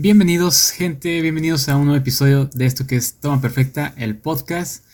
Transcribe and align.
Bienvenidos 0.00 0.70
gente, 0.70 1.20
bienvenidos 1.22 1.68
a 1.68 1.76
un 1.76 1.86
nuevo 1.86 1.98
episodio 1.98 2.44
de 2.54 2.66
esto 2.66 2.86
que 2.86 2.94
es 2.94 3.14
Toma 3.14 3.40
Perfecta, 3.40 3.94
el 3.96 4.16
podcast. 4.16 4.84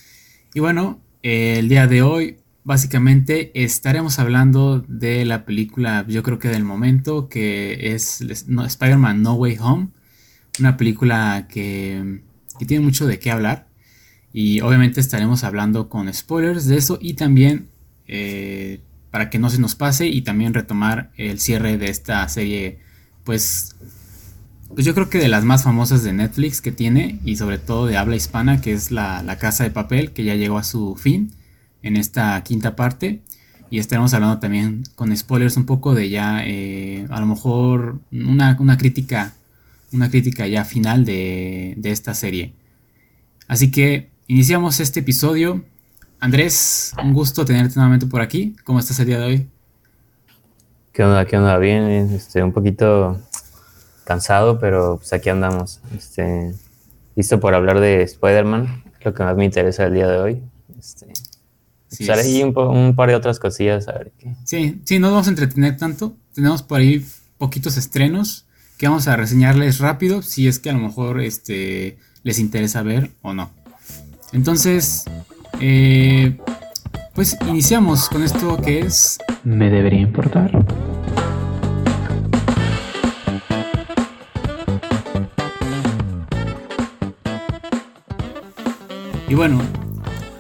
Y 0.55 0.61
bueno, 0.61 0.99
el 1.23 1.69
día 1.69 1.87
de 1.87 2.01
hoy 2.01 2.39
básicamente 2.63 3.51
estaremos 3.53 4.19
hablando 4.19 4.83
de 4.89 5.27
la 5.27 5.45
película, 5.45 6.07
yo 6.09 6.23
creo 6.23 6.39
que 6.39 6.49
del 6.49 6.65
momento, 6.65 7.29
que 7.29 7.93
es 7.93 8.23
Spider-Man 8.23 9.21
No 9.21 9.35
Way 9.35 9.59
Home. 9.61 9.89
Una 10.59 10.79
película 10.79 11.49
que, 11.51 12.23
tiene 12.67 12.83
mucho 12.83 13.07
de 13.07 13.19
qué 13.19 13.31
hablar. 13.31 13.69
Y 14.33 14.63
obviamente 14.63 15.01
estaremos 15.03 15.45
hablando 15.45 15.91
con 15.91 16.11
spoilers 16.15 16.65
de 16.65 16.79
eso 16.79 16.99
y 16.99 17.13
también 17.13 17.69
eh, 18.09 18.81
para 19.11 19.29
que 19.29 19.39
no 19.39 19.51
se 19.51 19.61
nos 19.61 19.75
pase 19.75 20.07
y 20.07 20.23
también 20.23 20.55
retomar 20.55 21.13
el 21.19 21.41
cierre 21.41 21.77
de 21.77 21.91
esta 21.91 22.27
serie 22.31 22.79
pues 23.23 23.77
pues 24.75 24.85
yo 24.85 24.95
creo 24.95 25.09
que 25.09 25.19
de 25.19 25.29
las 25.29 25.45
más 25.45 25.63
famosas 25.63 26.03
de 26.03 26.13
Netflix 26.13 26.61
que 26.61 26.73
tiene 26.73 27.21
y 27.25 27.37
sobre 27.37 27.59
todo 27.59 27.87
de 27.87 27.97
habla 27.97 28.17
hispana, 28.17 28.61
que 28.61 28.73
es 28.73 28.91
la, 28.91 29.37
Casa 29.41 29.65
de 29.65 29.71
Papel, 29.71 30.13
que 30.13 30.25
ya 30.25 30.35
llegó 30.35 30.59
a 30.59 30.65
su 30.65 30.97
fin 30.97 31.33
en 31.83 31.97
esta 31.97 32.43
quinta 32.43 32.75
parte. 32.77 33.23
Y 33.71 33.79
estaremos 33.79 34.15
hablando 34.15 34.39
también 34.39 34.85
con 34.95 35.17
spoilers 35.17 35.57
un 35.57 35.67
poco 35.67 35.95
de 35.95 36.09
ya, 36.11 36.43
eh, 36.45 37.07
a 37.11 37.21
lo 37.21 37.27
mejor 37.27 37.99
una, 38.13 38.57
crítica, 38.77 39.35
una 39.93 40.11
crítica 40.11 40.47
ya 40.47 40.65
final 40.65 41.05
de, 41.05 41.75
de 41.77 41.91
esta 41.91 42.15
serie. 42.15 42.53
Así 43.49 43.71
que 43.71 44.11
iniciamos 44.27 44.81
este 44.81 45.01
episodio. 45.01 45.65
Andrés, 46.21 46.93
un 47.03 47.13
gusto 47.13 47.45
tenerte 47.45 47.77
nuevamente 47.77 48.07
por 48.07 48.21
aquí. 48.21 48.57
¿Cómo 48.65 48.79
estás 48.79 48.99
el 49.01 49.07
día 49.07 49.19
de 49.19 49.27
hoy? 49.27 49.49
¿Qué 50.93 51.03
onda? 51.03 51.25
¿Qué 51.27 51.37
onda? 51.37 51.59
Bien, 51.59 51.83
este, 52.13 52.43
un 52.43 52.53
poquito 52.53 53.21
cansado, 54.05 54.59
pero 54.59 54.99
pues 54.99 55.13
aquí 55.13 55.29
andamos. 55.29 55.81
Este, 55.97 56.55
listo 57.17 57.41
por 57.41 57.55
hablar 57.55 57.81
de 57.81 58.03
Spider-Man, 58.03 58.85
lo 59.03 59.15
que 59.15 59.23
más 59.23 59.37
me 59.37 59.45
interesa 59.45 59.85
el 59.85 59.95
día 59.95 60.07
de 60.07 60.19
hoy. 60.19 60.43
Este, 60.79 61.13
sí, 61.89 62.07
pues, 62.07 62.11
ahí 62.11 62.43
un, 62.43 62.95
par 62.95 63.09
de 63.09 63.15
otras 63.15 63.39
cosillas, 63.39 63.89
a 63.89 63.93
ver 63.93 64.13
qué. 64.19 64.35
Sí, 64.45 64.81
sí, 64.85 64.99
no 64.99 65.11
vamos 65.11 65.27
a 65.27 65.31
entretener 65.31 65.77
tanto. 65.77 66.17
Tenemos 66.35 66.63
por 66.63 66.81
ahí 66.81 67.05
poquitos 67.39 67.77
estrenos 67.77 68.47
que 68.79 68.89
vamos 68.89 69.07
a 69.09 69.17
reseñarles 69.17 69.79
rápido, 69.79 70.23
si 70.23 70.49
es 70.49 70.59
que 70.59 70.71
a 70.71 70.73
lo 70.73 70.81
mejor 70.81 71.21
este, 71.21 71.99
les 72.23 72.39
interesa 72.39 72.83
ver 72.83 73.11
o 73.23 73.33
no. 73.33 73.51
Entonces, 74.33 75.05
eh, 75.61 76.37
pues 77.15 77.37
iniciamos 77.49 78.09
con 78.09 78.25
esto 78.25 78.57
que 78.61 78.81
es... 78.81 79.19
Me 79.45 79.71
debería 79.71 80.01
importar. 80.01 80.51
Y 89.35 89.37
bueno, 89.37 89.61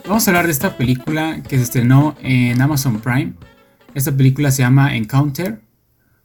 vamos 0.07 0.25
a 0.25 0.31
hablar 0.31 0.47
de 0.47 0.53
esta 0.53 0.77
película 0.77 1.43
que 1.43 1.57
se 1.57 1.65
estrenó 1.65 2.15
en 2.21 2.63
Amazon 2.63 3.01
Prime. 3.01 3.35
Esta 3.93 4.17
película 4.17 4.53
se 4.53 4.63
llama 4.63 4.95
Encounter, 4.95 5.63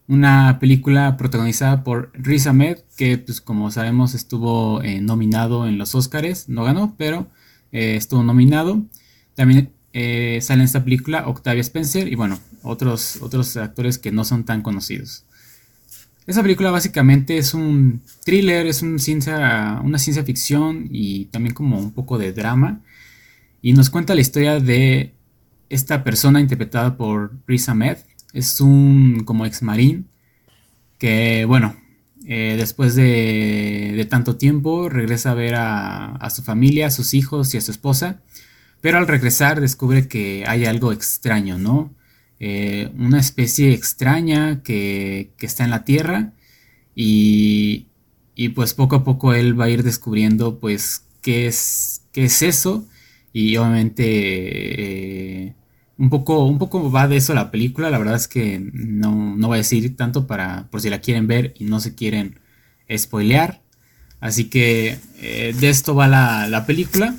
una 0.08 0.59
película 0.59 1.17
protagonizada 1.17 1.84
por 1.84 2.11
Riz 2.14 2.45
Ahmed, 2.45 2.78
que 2.95 3.17
pues 3.17 3.42
como 3.42 3.72
sabemos 3.72 4.14
estuvo 4.14 4.84
eh, 4.84 5.02
nominado 5.02 5.67
en 5.67 5.80
los 5.80 5.95
Oscars, 5.95 6.48
no 6.48 6.64
ganó, 6.64 6.94
pero 6.95 7.31
eh, 7.72 7.95
estuvo 7.95 8.22
nominado. 8.22 8.83
También 9.33 9.73
eh, 9.94 10.38
sale 10.44 10.59
en 10.59 10.66
esta 10.66 10.83
película 10.83 11.28
Octavia 11.28 11.61
Spencer 11.61 12.08
y 12.08 12.14
bueno, 12.14 12.38
otros, 12.61 13.17
otros 13.23 13.58
actores 13.58 13.98
que 13.98 14.11
no 14.11 14.23
son 14.26 14.44
tan 14.44 14.61
conocidos. 14.61 15.26
Esa 16.30 16.44
película 16.44 16.69
básicamente 16.69 17.39
es 17.39 17.55
un 17.55 18.03
thriller, 18.23 18.67
es 18.67 18.83
un 18.83 18.99
ciencia, 18.99 19.81
una 19.83 19.97
ciencia 19.97 20.23
ficción 20.23 20.88
y 20.91 21.25
también 21.25 21.55
como 21.55 21.80
un 21.80 21.91
poco 21.91 22.19
de 22.19 22.33
drama. 22.33 22.81
Y 23.63 23.73
nos 23.73 23.89
cuenta 23.89 24.13
la 24.13 24.21
historia 24.21 24.59
de 24.59 25.16
esta 25.69 26.04
persona 26.04 26.39
interpretada 26.39 26.98
por 26.98 27.31
Riz 27.48 27.67
Ahmed. 27.67 27.98
Es 28.31 28.61
un 28.61 29.23
como 29.26 29.48
ex 29.48 29.64
marín 29.64 30.08
que, 30.99 31.45
bueno, 31.45 31.76
eh, 32.27 32.58
después 32.59 32.93
de, 32.93 34.05
tanto 34.08 34.36
tiempo 34.36 34.87
regresa 34.87 35.31
a 35.31 35.33
ver 35.33 35.55
a, 35.55 36.11
a, 36.17 36.30
su 36.30 36.43
familia, 36.43 36.86
a 36.86 36.92
sus 36.92 37.15
hijos 37.15 37.55
y 37.55 37.58
a 37.58 37.61
su 37.61 37.71
esposa. 37.71 38.21
Pero 38.81 38.99
al 38.99 39.08
regresar 39.08 39.61
descubre 39.61 40.08
que 40.08 40.43
hay 40.45 40.65
algo 40.65 40.92
extraño, 40.92 41.58
¿no? 41.58 41.92
Eh, 42.39 42.89
una 42.98 43.20
especie 43.20 43.73
extraña 43.73 44.64
que, 44.64 45.33
está 45.39 45.66
en 45.66 45.72
la 45.72 45.83
Tierra 45.83 46.33
y, 46.95 47.88
pues 48.55 48.73
poco 48.73 48.95
a 48.95 49.04
poco 49.04 49.33
él 49.33 49.60
va 49.60 49.66
a 49.66 49.70
ir 49.70 49.83
descubriendo 49.83 50.60
pues 50.60 51.05
qué 51.22 51.48
es, 51.48 52.04
qué 52.14 52.26
es 52.26 52.42
eso. 52.42 52.88
Y 53.33 53.58
obviamente 53.58 54.04
eh, 55.48 55.55
un, 55.98 56.10
poco, 56.10 56.45
un 56.45 56.58
poco 56.58 56.92
va 56.92 57.08
de 57.08 57.17
eso 57.17 57.33
la 57.33 57.52
película, 57.52 57.89
la 57.89 57.99
verdad 57.99 58.16
es 58.16 58.28
que 58.28 58.60
no, 58.73 59.36
no 59.36 59.48
voy 59.48 59.55
a 59.55 59.60
decir 59.60 59.95
tanto 59.95 60.26
para, 60.28 60.67
por 60.72 60.82
si 60.82 60.89
la 60.89 60.99
quieren 61.02 61.28
ver 61.28 61.54
y 61.60 61.66
no 61.66 61.80
se 61.80 61.95
quieren 61.95 62.39
spoilear, 62.98 63.61
así 64.20 64.45
que 64.45 64.98
eh, 65.22 65.54
de 65.60 65.70
esto 65.70 65.94
va 65.95 66.08
la, 66.08 66.48
la 66.48 66.66
película. 66.66 67.16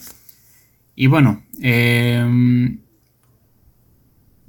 Y 0.97 1.06
bueno, 1.06 1.42
eh, 1.62 2.78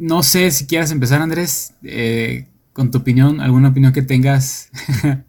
no 0.01 0.23
sé 0.23 0.49
si 0.49 0.65
quieras 0.65 0.91
empezar, 0.91 1.21
Andrés, 1.21 1.75
eh, 1.83 2.47
con 2.73 2.89
tu 2.89 2.97
opinión, 2.97 3.39
alguna 3.39 3.69
opinión 3.69 3.93
que 3.93 4.01
tengas. 4.01 4.71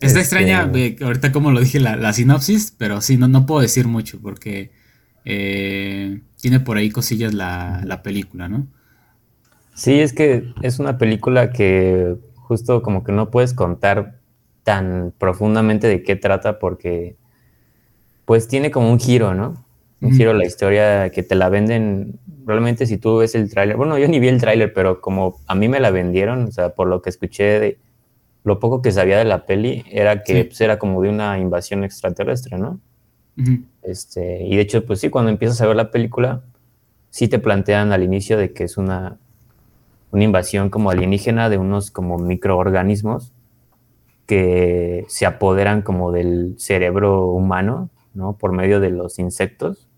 Está 0.00 0.06
este, 0.06 0.20
extraña, 0.20 0.68
ahorita 1.02 1.30
como 1.30 1.52
lo 1.52 1.60
dije, 1.60 1.78
la, 1.78 2.12
sinopsis, 2.12 2.74
pero 2.76 3.00
sí, 3.00 3.16
no, 3.16 3.28
no 3.28 3.46
puedo 3.46 3.60
decir 3.60 3.86
mucho 3.86 4.18
porque 4.20 4.72
eh, 5.24 6.20
tiene 6.40 6.58
por 6.58 6.78
ahí 6.78 6.90
cosillas 6.90 7.32
la, 7.32 8.00
película, 8.02 8.48
¿no? 8.48 8.66
Sí, 9.74 10.00
es 10.00 10.14
que 10.14 10.52
es 10.62 10.80
una 10.80 10.98
película 10.98 11.52
que 11.52 12.16
justo 12.34 12.82
como 12.82 13.04
que 13.04 13.12
no 13.12 13.30
puedes 13.30 13.54
contar 13.54 14.18
tan 14.64 15.14
profundamente 15.16 15.86
de 15.86 16.02
qué 16.02 16.16
trata 16.16 16.58
porque 16.58 17.16
pues 18.24 18.48
tiene 18.48 18.72
como 18.72 18.90
un 18.90 18.98
giro, 18.98 19.32
¿no? 19.34 19.64
Un 20.00 20.12
giro 20.12 20.32
la 20.32 20.46
historia 20.46 21.10
que 21.10 21.22
te 21.22 21.34
la 21.34 21.50
venden 21.50 22.18
realmente 22.50 22.86
si 22.86 22.98
tú 22.98 23.18
ves 23.18 23.34
el 23.34 23.50
tráiler, 23.50 23.76
bueno, 23.76 23.98
yo 23.98 24.08
ni 24.08 24.20
vi 24.20 24.28
el 24.28 24.40
tráiler, 24.40 24.72
pero 24.72 25.00
como 25.00 25.40
a 25.46 25.54
mí 25.54 25.68
me 25.68 25.80
la 25.80 25.90
vendieron, 25.90 26.44
o 26.44 26.52
sea, 26.52 26.70
por 26.70 26.88
lo 26.88 27.00
que 27.00 27.10
escuché 27.10 27.60
de 27.60 27.78
lo 28.44 28.58
poco 28.58 28.82
que 28.82 28.92
sabía 28.92 29.18
de 29.18 29.24
la 29.24 29.46
peli, 29.46 29.84
era 29.90 30.22
que 30.22 30.44
pues, 30.46 30.60
era 30.60 30.78
como 30.78 31.02
de 31.02 31.08
una 31.08 31.38
invasión 31.38 31.84
extraterrestre, 31.84 32.58
¿no? 32.58 32.80
este, 33.82 34.44
y 34.44 34.56
de 34.56 34.62
hecho, 34.62 34.84
pues 34.84 35.00
sí, 35.00 35.08
cuando 35.08 35.30
empiezas 35.30 35.60
a 35.62 35.66
ver 35.66 35.76
la 35.76 35.90
película, 35.90 36.42
sí 37.08 37.28
te 37.28 37.38
plantean 37.38 37.92
al 37.92 38.02
inicio 38.02 38.36
de 38.36 38.52
que 38.52 38.64
es 38.64 38.76
una, 38.76 39.16
una 40.10 40.24
invasión 40.24 40.68
como 40.68 40.90
alienígena 40.90 41.48
de 41.48 41.56
unos 41.56 41.90
como 41.90 42.18
microorganismos 42.18 43.32
que 44.26 45.06
se 45.08 45.26
apoderan 45.26 45.82
como 45.82 46.12
del 46.12 46.54
cerebro 46.58 47.28
humano, 47.28 47.88
¿no? 48.14 48.34
Por 48.34 48.52
medio 48.52 48.78
de 48.78 48.90
los 48.90 49.18
insectos 49.18 49.89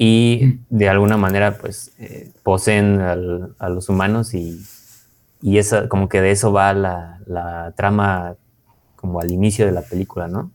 y 0.00 0.60
de 0.70 0.88
alguna 0.88 1.16
manera 1.16 1.58
pues 1.58 1.90
eh, 1.98 2.30
poseen 2.44 3.00
a 3.00 3.68
los 3.68 3.88
humanos 3.88 4.32
y, 4.32 4.64
y 5.42 5.58
esa, 5.58 5.88
como 5.88 6.08
que 6.08 6.20
de 6.20 6.30
eso 6.30 6.52
va 6.52 6.72
la, 6.72 7.18
la, 7.26 7.72
trama 7.76 8.36
como 8.94 9.20
al 9.20 9.32
inicio 9.32 9.66
de 9.66 9.72
la 9.72 9.82
película, 9.82 10.28
¿no? 10.28 10.52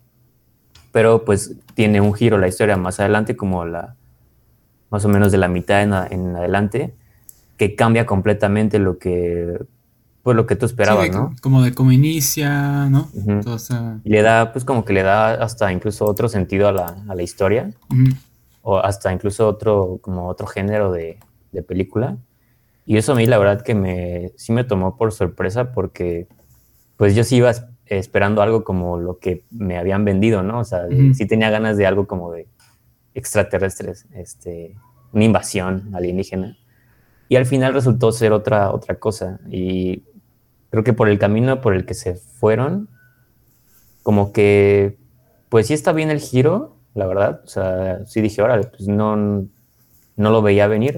Pero 0.94 1.26
pues 1.26 1.58
tiene 1.76 2.00
un 2.00 2.14
giro 2.14 2.38
la 2.38 2.48
historia 2.48 2.78
más 2.78 3.02
adelante, 3.02 3.36
como 3.36 3.66
la 3.66 3.96
más 4.90 5.04
o 5.04 5.09
menos 5.09 5.31
de 5.31 5.40
la 5.40 5.50
mitad 5.50 5.81
en, 5.81 6.36
adelante, 6.36 6.94
que 7.58 7.75
cambia 7.75 8.06
completamente 8.06 8.80
lo 8.80 8.98
que 8.98 9.60
pues 10.22 10.38
lo 10.38 10.46
que 10.46 10.56
tú 10.56 10.66
esperabas, 10.66 11.10
¿no? 11.12 11.36
Como 11.42 11.64
de 11.64 11.74
cómo 11.74 11.92
inicia, 11.92 12.88
¿no? 12.90 13.10
Y 14.06 14.10
le 14.10 14.22
da, 14.22 14.54
pues 14.54 14.63
como 14.63 14.86
que 14.86 14.94
le 14.94 15.04
da 15.04 15.34
hasta 15.34 15.74
incluso 15.74 16.06
otro 16.06 16.30
sentido 16.30 16.69
a 16.69 16.72
la, 16.72 16.96
a 17.10 17.16
la 17.16 17.24
historia 17.24 17.72
o 18.63 18.77
hasta 18.77 19.13
incluso 19.13 19.48
otro, 19.48 20.00
como 20.01 20.27
otro 20.27 20.48
género 20.48 20.92
de, 20.92 21.19
película. 21.68 22.18
Y 22.83 22.98
eso 22.98 23.12
a 23.12 23.15
mí 23.15 23.27
la 23.27 23.38
verdad 23.38 23.62
que 23.62 23.75
me, 23.75 24.31
sí 24.38 24.51
me 24.51 24.63
tomó 24.63 24.98
por 24.98 25.12
sorpresa 25.12 25.71
porque 25.71 26.27
pues 26.98 27.13
yo 27.13 27.24
sí 27.24 27.36
iba 27.36 27.51
esperando 27.86 28.42
algo 28.42 28.63
como 28.63 28.98
lo 28.98 29.19
que 29.19 29.45
me 29.51 29.77
habían 29.77 30.04
vendido, 30.04 30.42
¿no? 30.42 30.60
O 30.60 30.63
sea, 30.63 30.88
sí 31.13 31.27
tenía 31.27 31.51
ganas 31.51 31.77
de 31.77 31.86
algo 31.86 32.07
como 32.07 32.31
de 32.31 32.48
extraterrestres, 33.13 34.07
este, 34.13 34.75
una 35.12 35.25
invasión 35.25 35.92
alienígena. 35.94 36.57
Y 37.30 37.36
al 37.36 37.45
final 37.45 37.74
resultó 37.74 38.12
ser 38.12 38.31
otra, 38.31 38.71
otra 38.71 38.95
cosa. 38.95 39.39
Y 39.50 40.04
creo 40.71 40.83
que 40.83 40.94
por 40.94 41.10
el 41.10 41.19
camino 41.19 41.62
por 41.62 41.75
el 41.75 41.86
que 41.86 41.94
se 41.94 42.15
fueron, 42.15 42.89
como 44.01 44.33
que, 44.33 44.98
pues 45.50 45.68
sí 45.68 45.74
está 45.74 45.94
bien 45.94 46.10
el 46.10 46.19
giro, 46.19 46.73
la 46.94 47.07
verdad. 47.07 47.42
O 47.44 47.48
sea, 47.48 48.06
sí 48.06 48.22
dije, 48.22 48.42
órale, 48.42 48.66
pues 48.66 48.88
no, 48.88 49.16
no 49.16 50.30
lo 50.31 50.42
veía 50.42 50.68
venir. 50.68 50.98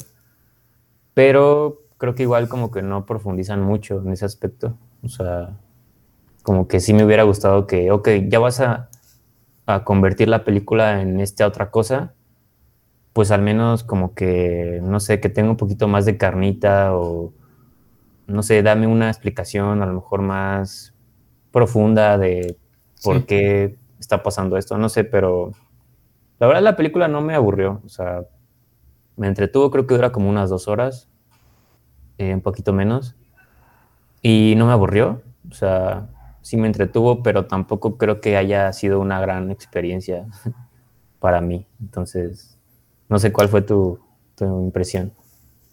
Pero 1.13 1.81
creo 1.97 2.15
que 2.15 2.23
igual 2.23 2.49
como 2.49 2.71
que 2.71 2.81
no 2.81 3.05
profundizan 3.05 3.61
mucho 3.61 4.01
en 4.01 4.11
ese 4.11 4.25
aspecto. 4.25 4.77
O 5.03 5.09
sea, 5.09 5.57
como 6.43 6.67
que 6.67 6.79
sí 6.79 6.93
me 6.93 7.05
hubiera 7.05 7.23
gustado 7.23 7.67
que, 7.67 7.91
ok, 7.91 8.09
ya 8.27 8.39
vas 8.39 8.59
a, 8.59 8.89
a 9.65 9.83
convertir 9.83 10.27
la 10.27 10.43
película 10.43 11.01
en 11.01 11.19
esta 11.19 11.47
otra 11.47 11.71
cosa, 11.71 12.13
pues 13.13 13.31
al 13.31 13.41
menos 13.41 13.83
como 13.83 14.13
que, 14.13 14.79
no 14.83 14.99
sé, 14.99 15.19
que 15.19 15.29
tenga 15.29 15.49
un 15.49 15.57
poquito 15.57 15.87
más 15.87 16.05
de 16.05 16.17
carnita 16.17 16.95
o, 16.95 17.33
no 18.27 18.43
sé, 18.43 18.61
dame 18.61 18.87
una 18.87 19.09
explicación 19.09 19.81
a 19.81 19.85
lo 19.85 19.93
mejor 19.93 20.21
más 20.21 20.93
profunda 21.51 22.17
de 22.17 22.57
por 23.03 23.25
qué 23.25 23.77
está 23.99 24.21
pasando 24.21 24.57
esto, 24.57 24.77
no 24.77 24.89
sé, 24.89 25.03
pero 25.03 25.51
la 26.39 26.47
verdad 26.47 26.63
la 26.63 26.75
película 26.75 27.07
no 27.07 27.21
me 27.21 27.35
aburrió, 27.35 27.81
o 27.85 27.89
sea, 27.89 28.23
me 29.17 29.27
entretuvo, 29.27 29.71
creo 29.71 29.87
que 29.87 29.95
dura 29.95 30.11
como 30.11 30.29
unas 30.29 30.49
dos 30.49 30.67
horas, 30.67 31.09
eh, 32.17 32.33
un 32.33 32.41
poquito 32.41 32.73
menos, 32.73 33.15
y 34.21 34.55
no 34.57 34.65
me 34.65 34.71
aburrió, 34.73 35.21
o 35.49 35.53
sea, 35.53 36.09
sí 36.41 36.57
me 36.57 36.67
entretuvo, 36.67 37.23
pero 37.23 37.45
tampoco 37.45 37.97
creo 37.97 38.21
que 38.21 38.37
haya 38.37 38.71
sido 38.71 38.99
una 38.99 39.19
gran 39.19 39.49
experiencia 39.49 40.27
para 41.19 41.41
mí. 41.41 41.65
Entonces, 41.79 42.57
no 43.09 43.17
sé 43.17 43.31
cuál 43.31 43.49
fue 43.49 43.63
tu, 43.63 43.99
impresión. 44.39 45.13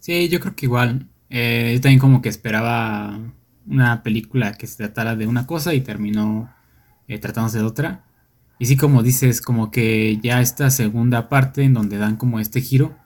Sí, 0.01 0.29
yo 0.29 0.41
creo 0.41 0.57
que 0.57 0.67
igual. 0.67 1.07
Eh, 1.29 1.73
yo 1.75 1.81
también 1.83 1.99
como 1.99 2.23
que 2.23 2.29
esperaba 2.29 3.19
una 3.67 4.03
película 4.03 4.55
que 4.55 4.67
se 4.67 4.77
tratara 4.77 5.15
de 5.15 5.27
una 5.27 5.47
cosa 5.47 5.75
y 5.75 5.81
terminó 5.81 6.51
eh, 7.07 7.19
tratándose 7.19 7.59
de 7.59 7.65
otra. 7.65 8.05
Y 8.63 8.67
sí, 8.67 8.77
como 8.77 9.03
dices, 9.03 9.41
como 9.41 9.73
que 9.73 10.21
ya 10.23 10.41
esta 10.41 10.71
segunda 10.71 11.29
parte 11.29 11.65
en 11.65 11.75
donde 11.75 11.99
dan 11.99 12.15
como 12.15 12.39
este 12.39 12.61
giro, 12.61 12.97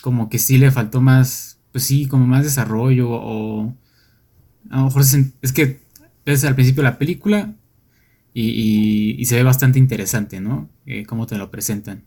como 0.00 0.28
que 0.28 0.38
sí 0.38 0.58
le 0.58 0.70
faltó 0.70 1.00
más, 1.00 1.58
pues 1.72 1.82
sí, 1.82 2.06
como 2.06 2.24
más 2.28 2.44
desarrollo 2.44 3.08
o 3.10 3.74
a 4.70 4.76
lo 4.76 4.84
mejor 4.84 5.02
es 5.42 5.52
que 5.52 5.80
ves 6.24 6.44
al 6.44 6.54
principio 6.54 6.84
la 6.84 6.98
película 6.98 7.56
y, 8.32 9.24
se 9.24 9.34
ve 9.34 9.42
bastante 9.42 9.80
interesante, 9.80 10.40
¿no? 10.40 10.70
Eh, 10.86 11.04
cómo 11.04 11.26
te 11.26 11.36
lo 11.36 11.50
presentan. 11.50 12.04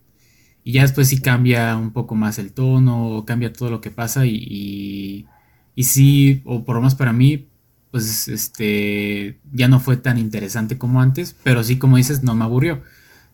Y 0.62 0.72
ya 0.72 0.82
después 0.82 1.08
sí 1.08 1.20
cambia 1.20 1.76
un 1.76 1.92
poco 1.92 2.14
más 2.14 2.38
el 2.38 2.54
tono, 2.54 3.24
cambia 3.26 3.52
todo 3.52 3.68
lo 3.68 3.82
que 3.82 3.90
pasa 3.90 4.24
y, 4.24 5.26
y, 5.74 5.84
sí, 5.84 6.40
o 6.46 6.64
por 6.64 6.76
lo 6.76 6.80
menos 6.80 6.94
para 6.94 7.12
mí, 7.12 7.46
pues 7.94 8.26
este, 8.26 9.38
ya 9.52 9.68
no 9.68 9.78
fue 9.78 9.96
tan 9.96 10.18
interesante 10.18 10.78
como 10.78 11.00
antes, 11.00 11.36
pero 11.44 11.62
sí, 11.62 11.78
como 11.78 11.96
dices, 11.96 12.24
no 12.24 12.34
me 12.34 12.42
aburrió. 12.42 12.82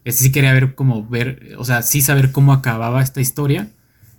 Este 0.04 0.24
sí 0.24 0.32
quería 0.32 0.52
ver 0.52 0.74
cómo 0.74 1.08
ver, 1.08 1.54
o 1.56 1.64
sea, 1.64 1.80
sí 1.80 2.02
saber 2.02 2.30
cómo 2.30 2.52
acababa 2.52 3.02
esta 3.02 3.22
historia. 3.22 3.70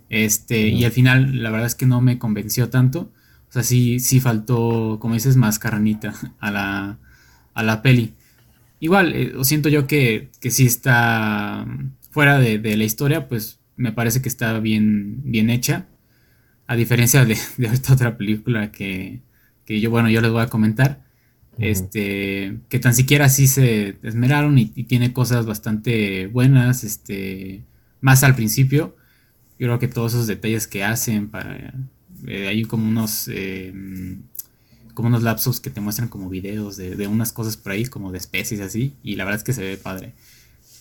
Este, 0.08 0.66
y 0.66 0.84
al 0.84 0.90
final, 0.90 1.44
la 1.44 1.52
verdad 1.52 1.68
es 1.68 1.76
que 1.76 1.86
no 1.86 2.00
me 2.00 2.18
convenció 2.18 2.70
tanto. 2.70 3.12
O 3.50 3.52
sea, 3.52 3.62
sí, 3.62 4.00
sí 4.00 4.18
faltó, 4.18 4.98
como 5.00 5.14
dices, 5.14 5.36
más 5.36 5.60
carnita 5.60 6.12
a 6.40 6.50
la, 6.50 6.98
a 7.54 7.62
la 7.62 7.80
peli. 7.80 8.14
Igual, 8.80 9.12
eh, 9.14 9.34
siento 9.42 9.68
yo 9.68 9.86
que, 9.86 10.32
que 10.40 10.50
sí 10.50 10.66
está 10.66 11.68
fuera 12.10 12.40
de, 12.40 12.76
la 12.76 12.82
historia, 12.82 13.28
pues 13.28 13.60
me 13.76 13.92
parece 13.92 14.20
que 14.22 14.28
está 14.28 14.58
bien, 14.58 15.22
bien 15.22 15.50
hecha. 15.50 15.86
A 16.66 16.74
diferencia 16.74 17.24
de, 17.24 17.34
esta 17.58 17.92
otra 17.92 18.16
película 18.16 18.72
que, 18.72 19.22
yo, 19.66 19.90
bueno, 19.90 20.10
yo 20.10 20.20
les 20.20 20.30
voy 20.30 20.42
a 20.42 20.48
comentar. 20.48 21.02
Este, 21.58 22.58
que 22.70 22.78
tan 22.78 22.94
siquiera 22.94 23.28
sí 23.28 23.46
se 23.46 23.98
esmeraron 24.02 24.58
y, 24.58 24.72
y, 24.74 24.84
tiene 24.84 25.12
cosas 25.12 25.44
bastante 25.44 26.26
buenas, 26.26 26.82
este, 26.82 27.62
más 28.00 28.24
al 28.24 28.34
principio. 28.34 28.96
Yo 29.58 29.68
creo 29.68 29.78
que 29.78 29.88
todos 29.88 30.14
esos 30.14 30.26
detalles 30.26 30.66
que 30.66 30.82
hacen 30.82 31.28
para 31.28 31.74
eh, 32.26 32.48
hay 32.48 32.64
como 32.64 32.88
unos 32.88 33.28
eh, 33.28 33.72
como 34.94 35.08
unos 35.08 35.22
lapsos 35.22 35.60
que 35.60 35.70
te 35.70 35.80
muestran 35.80 36.08
como 36.08 36.28
videos 36.28 36.76
de, 36.76 37.06
unas 37.06 37.32
cosas 37.32 37.56
por 37.56 37.72
ahí, 37.72 37.86
como 37.86 38.12
de 38.12 38.18
especies 38.18 38.60
así, 38.60 38.94
y 39.02 39.16
la 39.16 39.24
verdad 39.24 39.38
es 39.38 39.44
que 39.44 39.54
se 39.54 39.62
ve 39.62 39.76
padre. 39.78 40.12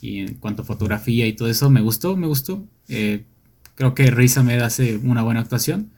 Y 0.01 0.19
en 0.19 0.34
cuanto 0.36 0.63
a 0.63 0.66
fotografía 0.66 1.27
y 1.27 1.34
todo 1.34 1.48
eso, 1.48 1.69
me 1.69 1.81
gustó, 1.81 2.18
me 2.18 2.27
gustó. 2.27 2.66
Eh, 2.89 3.24
creo 3.75 3.95
que 3.95 4.12
Riz 4.12 4.38
Ahmed 4.38 4.60
hace 4.62 4.98
una 4.98 5.24
buena 5.24 5.39
actuación, 5.39 5.92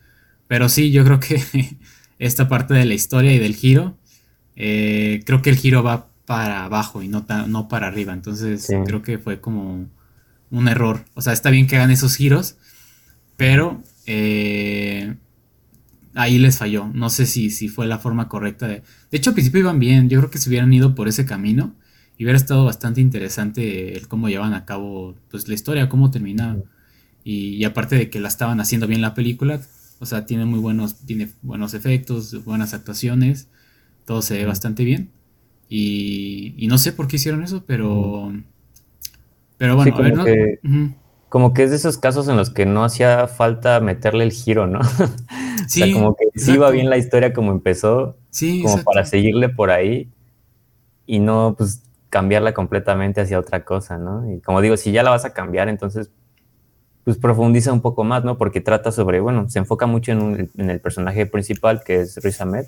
pero 0.47 0.69
sí, 0.69 0.91
yo 0.91 1.03
creo 1.03 1.19
que 1.19 1.41
esta 2.19 2.47
parte 2.47 2.73
de 2.73 2.85
la 2.85 2.93
historia 2.93 3.33
y 3.33 3.39
del 3.39 3.55
giro, 3.55 3.97
creo 4.55 5.41
que 5.41 5.49
el 5.49 5.57
giro 5.57 5.83
va 5.83 6.09
para 6.25 6.65
abajo 6.65 7.01
y 7.01 7.07
no, 7.07 7.25
no 7.47 7.67
para 7.67 7.87
arriba, 7.87 8.13
entonces 8.13 8.67
creo 8.85 9.01
que 9.01 9.17
fue 9.17 9.41
como 9.41 9.87
un 10.53 10.67
error. 10.67 11.03
O 11.15 11.21
sea, 11.21 11.33
está 11.33 11.49
bien 11.49 11.67
que 11.67 11.75
hagan 11.75 11.91
esos 11.91 12.15
giros, 12.15 12.57
pero 13.35 13.81
eh, 14.05 15.15
ahí 16.13 16.37
les 16.37 16.57
falló. 16.57 16.89
No 16.93 17.09
sé 17.09 17.25
si, 17.25 17.49
si 17.49 17.67
fue 17.67 17.87
la 17.87 17.97
forma 17.97 18.29
correcta 18.29 18.67
de... 18.67 18.83
De 19.11 19.17
hecho, 19.17 19.31
al 19.31 19.33
principio 19.33 19.61
iban 19.61 19.79
bien. 19.79 20.09
Yo 20.09 20.19
creo 20.19 20.29
que 20.29 20.37
se 20.37 20.49
hubieran 20.49 20.71
ido 20.71 20.95
por 20.95 21.07
ese 21.07 21.25
camino 21.25 21.75
y 22.17 22.23
hubiera 22.23 22.37
estado 22.37 22.65
bastante 22.65 23.01
interesante 23.01 23.97
el 23.97 24.07
cómo 24.07 24.29
llevan 24.29 24.53
a 24.53 24.65
cabo 24.65 25.15
pues, 25.29 25.47
la 25.47 25.55
historia, 25.55 25.89
cómo 25.89 26.11
terminaba. 26.11 26.61
Y, 27.23 27.63
aparte 27.63 27.95
de 27.95 28.09
que 28.09 28.19
la 28.19 28.27
estaban 28.27 28.59
haciendo 28.59 28.85
bien 28.85 29.01
la 29.01 29.13
película, 29.13 29.59
o 30.03 30.05
sea, 30.05 30.25
tiene 30.25 30.43
muy 30.43 30.59
buenos, 30.59 30.97
tiene 31.05 31.29
buenos 31.41 31.73
efectos, 31.73 32.43
buenas 32.43 32.73
actuaciones, 32.73 33.47
todo 34.05 34.21
se 34.21 34.37
ve 34.37 34.45
bastante 34.45 34.83
bien. 34.83 35.11
Y, 35.69 36.53
y 36.57 36.67
no 36.67 36.77
sé 36.77 36.91
por 36.91 37.07
qué 37.07 37.15
hicieron 37.15 37.41
eso, 37.41 37.63
pero... 37.65 38.33
Pero 39.57 39.77
bueno, 39.77 39.95
a 39.95 40.01
ver, 40.01 40.59
¿no? 40.61 40.93
como 41.29 41.53
que 41.53 41.63
es 41.63 41.69
de 41.69 41.77
esos 41.77 41.97
casos 41.97 42.27
en 42.27 42.35
los 42.35 42.49
que 42.49 42.65
no 42.65 42.83
hacía 42.83 43.27
falta 43.27 43.79
meterle 43.79 44.25
el 44.25 44.31
giro, 44.33 44.67
¿no? 44.67 44.81
Sí, 45.67 45.81
o 45.83 45.85
sea, 45.85 45.93
como 45.93 46.15
que 46.15 46.25
sí 46.35 46.51
iba 46.51 46.69
bien 46.69 46.89
la 46.89 46.97
historia 46.97 47.31
como 47.31 47.51
empezó, 47.51 48.17
sí, 48.29 48.61
como 48.61 48.83
para 48.83 49.05
seguirle 49.05 49.47
por 49.47 49.71
ahí 49.71 50.11
y 51.05 51.19
no 51.19 51.55
pues 51.57 51.81
cambiarla 52.09 52.53
completamente 52.53 53.21
hacia 53.21 53.39
otra 53.39 53.63
cosa, 53.63 53.97
¿no? 53.97 54.31
Y 54.31 54.41
como 54.41 54.59
digo, 54.59 54.75
si 54.75 54.91
ya 54.91 55.01
la 55.01 55.11
vas 55.11 55.23
a 55.23 55.33
cambiar, 55.33 55.69
entonces 55.69 56.11
pues 57.03 57.17
profundiza 57.17 57.73
un 57.73 57.81
poco 57.81 58.03
más, 58.03 58.23
¿no? 58.23 58.37
Porque 58.37 58.61
trata 58.61 58.91
sobre, 58.91 59.19
bueno, 59.19 59.49
se 59.49 59.59
enfoca 59.59 59.85
mucho 59.85 60.11
en, 60.11 60.49
el 60.55 60.79
personaje 60.79 61.25
principal 61.25 61.83
que 61.83 62.01
es 62.01 62.17
Riz 62.23 62.39
Ahmed, 62.39 62.65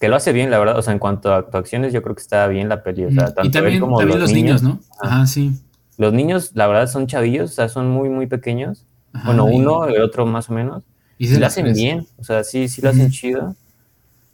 que 0.00 0.08
lo 0.08 0.16
hace 0.16 0.32
bien, 0.32 0.50
la 0.50 0.58
verdad, 0.58 0.78
o 0.78 0.82
sea, 0.82 0.92
en 0.92 0.98
cuanto 0.98 1.32
a 1.32 1.38
actuaciones 1.38 1.92
yo 1.92 2.02
creo 2.02 2.14
que 2.14 2.22
está 2.22 2.46
bien 2.46 2.68
la 2.68 2.82
peli, 2.82 3.04
o 3.04 3.10
sea, 3.10 3.34
tanto 3.34 3.44
y 3.44 3.50
también, 3.50 3.80
como 3.80 3.98
también 3.98 4.20
los, 4.20 4.32
niños, 4.32 4.62
¿no? 4.62 4.80
Ajá, 5.00 5.26
sí. 5.26 5.52
Los 5.98 6.12
niños, 6.12 6.52
la 6.54 6.66
verdad, 6.66 6.86
son 6.86 7.06
chavillos, 7.06 7.50
o 7.50 7.54
sea, 7.54 7.68
son 7.68 7.90
muy, 7.90 8.08
muy 8.08 8.26
pequeños. 8.26 8.84
bueno, 9.24 9.44
uno, 9.44 9.86
el 9.86 10.00
otro 10.00 10.24
más 10.24 10.48
o 10.48 10.54
menos. 10.54 10.84
Y 11.18 11.26
se 11.26 11.40
lo 11.40 11.46
hacen 11.46 11.72
bien, 11.72 12.06
o 12.16 12.24
sea, 12.24 12.44
sí, 12.44 12.68
sí 12.68 12.80
lo 12.80 12.90
hacen 12.90 13.10
chido. 13.10 13.56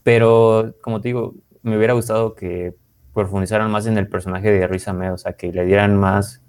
Pero, 0.02 0.74
como 0.82 1.00
te 1.00 1.08
digo, 1.08 1.34
me 1.62 1.78
hubiera 1.78 1.94
gustado 1.94 2.34
que 2.34 2.74
profundizaran 3.14 3.70
más 3.70 3.86
en 3.86 3.96
el 3.96 4.06
personaje 4.06 4.50
de 4.50 4.66
Riz 4.66 4.86
Ahmed, 4.86 5.14
o 5.14 5.18
sea, 5.18 5.32
que 5.32 5.50
le 5.50 5.64
dieran 5.64 5.96
más, 5.96 6.42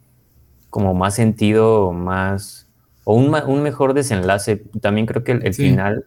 como 0.70 0.94
más 0.94 1.15
sentido, 1.15 1.94
más, 1.94 2.65
o 3.06 3.16
un, 3.16 3.34
un 3.34 3.64
mejor 3.64 3.94
desenlace. 3.94 4.64
También 4.82 5.06
creo 5.06 5.24
que 5.24 5.32
el, 5.32 5.54
final, 5.54 6.06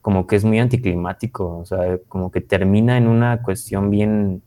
como 0.00 0.28
que 0.28 0.36
es 0.36 0.44
muy 0.44 0.60
anticlimático, 0.60 1.58
o 1.58 1.64
sea, 1.64 1.98
como 2.06 2.30
que 2.30 2.40
termina 2.40 2.96
en 2.96 3.08
una 3.08 3.42
cuestión 3.42 3.90
bien, 3.90 4.42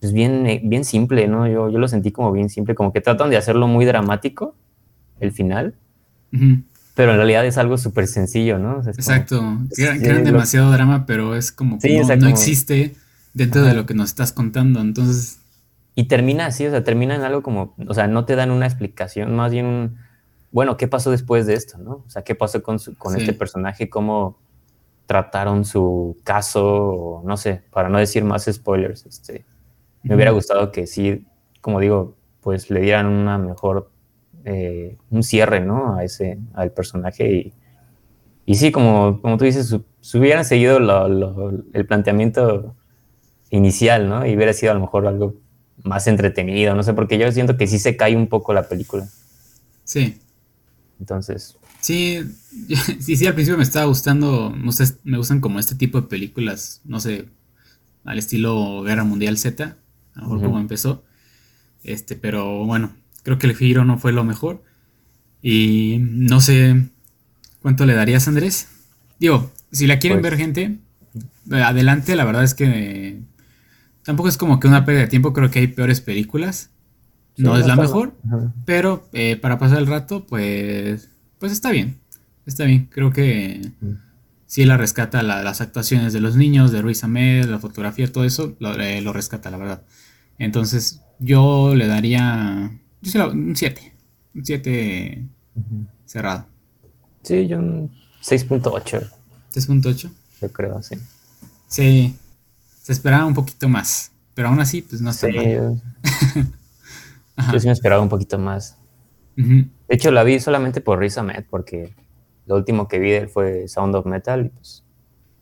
pues 0.00 0.12
bien, 0.12 0.46
eh, 0.46 0.60
bien 0.62 0.84
simple, 0.84 1.26
¿no? 1.26 1.48
Yo, 1.48 1.70
yo 1.70 1.78
lo 1.78 1.88
sentí 1.88 2.12
como 2.12 2.30
bien 2.30 2.50
simple, 2.50 2.76
como 2.76 2.92
que 2.92 3.00
tratan 3.00 3.30
de 3.30 3.38
hacerlo 3.38 3.66
muy 3.66 3.86
dramático, 3.86 4.54
el 5.18 5.32
final, 5.32 5.74
pero 6.94 7.12
en 7.12 7.16
realidad 7.16 7.44
es 7.46 7.56
algo 7.58 7.78
súper 7.78 8.06
sencillo, 8.06 8.58
¿no? 8.58 8.82
Exacto, 8.86 9.42
crean, 9.74 10.24
demasiado 10.24 10.70
drama, 10.70 11.06
pero 11.06 11.34
es 11.34 11.50
como 11.50 11.78
que 11.78 12.02
no, 12.16 12.28
existe 12.28 12.94
dentro 13.32 13.62
de 13.62 13.72
lo 13.72 13.86
que 13.86 13.94
nos 13.94 14.10
estás 14.10 14.32
contando, 14.32 14.80
entonces... 14.80 15.40
Y 15.94 16.04
termina 16.04 16.46
así, 16.46 16.64
o 16.64 16.70
sea, 16.70 16.84
termina 16.84 17.16
en 17.16 17.22
algo 17.22 17.42
como, 17.42 17.74
o 17.88 17.94
sea, 17.94 18.06
no 18.06 18.24
te 18.24 18.36
dan 18.36 18.52
una 18.52 18.66
explicación, 18.66 19.34
más 19.34 19.50
bien 19.50 19.66
un, 19.66 19.96
bueno, 20.50 20.76
¿qué 20.76 20.88
pasó 20.88 21.10
después 21.10 21.46
de 21.46 21.54
esto, 21.54 21.78
no? 21.78 22.04
O 22.06 22.10
sea, 22.10 22.22
¿qué 22.22 22.34
pasó 22.34 22.62
con, 22.62 22.78
con 22.96 23.16
este 23.16 23.32
personaje? 23.32 23.88
¿Cómo 23.88 24.38
trataron 25.06 25.64
su 25.64 26.16
caso? 26.24 27.22
no 27.24 27.36
sé, 27.36 27.62
para 27.70 27.88
no 27.88 27.98
decir 27.98 28.24
más 28.24 28.44
spoilers, 28.50 29.06
este 29.06 29.44
me 30.02 30.14
hubiera 30.14 30.30
gustado 30.30 30.70
que 30.72 30.86
sí, 30.86 31.24
como 31.60 31.80
digo, 31.80 32.16
pues 32.40 32.70
le 32.70 32.80
dieran 32.80 33.06
una 33.06 33.36
mejor, 33.36 33.90
eh, 34.44 34.96
un 35.10 35.22
cierre, 35.22 35.60
¿no? 35.60 35.96
A 35.96 36.04
ese, 36.04 36.38
al 36.54 36.70
personaje 36.70 37.30
y, 37.30 37.52
y 38.46 38.54
sí, 38.54 38.72
como, 38.72 39.20
como 39.20 39.36
tú 39.36 39.44
dices, 39.44 39.76
si 40.00 40.18
hubieran 40.18 40.44
seguido 40.44 40.78
el 40.78 41.86
planteamiento 41.86 42.74
inicial, 43.50 44.08
¿no? 44.08 44.26
Y 44.26 44.34
hubiera 44.34 44.52
sido 44.52 44.72
a 44.72 44.74
lo 44.74 44.80
mejor 44.80 45.06
algo 45.06 45.34
más 45.82 46.06
entretenido, 46.06 46.74
no 46.74 46.82
sé, 46.82 46.94
porque 46.94 47.18
yo 47.18 47.30
siento 47.32 47.56
que 47.56 47.66
sí 47.66 47.78
se 47.78 47.96
cae 47.96 48.16
un 48.16 48.28
poco 48.28 48.54
la 48.54 48.68
película. 48.68 49.06
Sí. 49.84 50.20
Entonces. 51.00 51.56
Sí, 51.80 52.20
sí, 53.00 53.16
sí, 53.16 53.26
al 53.26 53.34
principio 53.34 53.56
me 53.56 53.64
estaba 53.64 53.86
gustando, 53.86 54.54
me 55.04 55.16
gustan 55.16 55.40
como 55.40 55.58
este 55.58 55.74
tipo 55.74 56.00
de 56.00 56.08
películas, 56.08 56.80
no 56.84 57.00
sé, 57.00 57.28
al 58.04 58.18
estilo 58.18 58.82
Guerra 58.82 59.04
Mundial 59.04 59.38
Z, 59.38 59.76
a 60.14 60.18
lo 60.18 60.22
mejor 60.24 60.42
como 60.42 60.58
empezó. 60.58 61.04
Este, 61.84 62.16
pero 62.16 62.64
bueno, 62.64 62.92
creo 63.22 63.38
que 63.38 63.46
el 63.46 63.56
giro 63.56 63.84
no 63.84 63.98
fue 63.98 64.12
lo 64.12 64.24
mejor. 64.24 64.62
Y 65.42 65.98
no 66.00 66.40
sé 66.40 66.88
cuánto 67.62 67.86
le 67.86 67.94
darías, 67.94 68.26
Andrés. 68.26 68.68
Digo, 69.18 69.52
si 69.70 69.86
la 69.86 69.98
quieren 69.98 70.20
pues 70.20 70.30
ver, 70.30 70.38
gente, 70.38 70.78
adelante. 71.50 72.16
La 72.16 72.24
verdad 72.24 72.44
es 72.44 72.54
que 72.54 73.20
tampoco 74.02 74.28
es 74.28 74.36
como 74.36 74.58
que 74.60 74.68
una 74.68 74.84
pérdida 74.84 75.02
de 75.02 75.08
tiempo, 75.08 75.32
creo 75.32 75.50
que 75.50 75.60
hay 75.60 75.66
peores 75.68 76.00
películas. 76.00 76.70
No 77.38 77.56
es 77.56 77.66
la 77.66 77.76
mejor, 77.76 78.14
pero 78.64 79.08
eh, 79.12 79.36
para 79.36 79.58
pasar 79.58 79.78
el 79.78 79.86
rato, 79.86 80.26
pues, 80.26 81.10
pues 81.38 81.52
está 81.52 81.70
bien. 81.70 81.98
Está 82.46 82.64
bien, 82.64 82.88
creo 82.90 83.12
que 83.12 83.72
sí 84.46 84.64
la 84.64 84.78
rescata 84.78 85.22
las 85.22 85.60
actuaciones 85.60 86.12
de 86.12 86.20
los 86.20 86.36
niños, 86.36 86.72
de 86.72 86.80
Ruiz 86.80 87.04
Ahmed, 87.04 87.44
la 87.44 87.58
fotografía, 87.58 88.10
todo 88.10 88.24
eso, 88.24 88.56
lo, 88.58 88.72
eh, 88.80 89.00
rescata, 89.12 89.50
la 89.50 89.58
verdad. 89.58 89.82
Entonces, 90.38 91.02
yo 91.18 91.74
le 91.74 91.86
daría 91.86 92.72
yo 93.02 93.30
un 93.30 93.54
7. 93.54 93.92
Un 94.34 94.44
7 94.44 95.28
cerrado. 96.06 96.46
Sí, 97.22 97.46
yo 97.46 97.58
un 97.58 97.90
6.8. 98.22 99.10
6.8. 99.52 100.10
Yo 100.40 100.52
creo, 100.52 100.82
sí. 100.82 100.96
Sí, 101.66 102.16
se 102.82 102.92
esperaba 102.92 103.26
un 103.26 103.34
poquito 103.34 103.68
más, 103.68 104.12
pero 104.34 104.48
aún 104.48 104.60
así, 104.60 104.82
pues 104.82 105.02
no 105.02 105.10
está 105.10 105.28
Yo, 107.46 107.52
yo 107.52 107.60
sí 107.60 107.66
me 107.66 107.72
esperaba 107.72 108.02
un 108.02 108.08
poquito 108.08 108.38
más. 108.38 108.78
De 109.36 109.68
hecho, 109.88 110.10
la 110.10 110.24
vi 110.24 110.40
solamente 110.40 110.80
por 110.80 110.98
Riz 110.98 111.16
Ahmed, 111.16 111.44
porque 111.48 111.94
lo 112.46 112.56
último 112.56 112.88
que 112.88 112.98
vi 112.98 113.10
de 113.10 113.18
él 113.18 113.28
fue 113.28 113.68
Sound 113.68 113.94
of 113.94 114.06
Metal 114.06 114.46
y 114.46 114.48
pues 114.48 114.82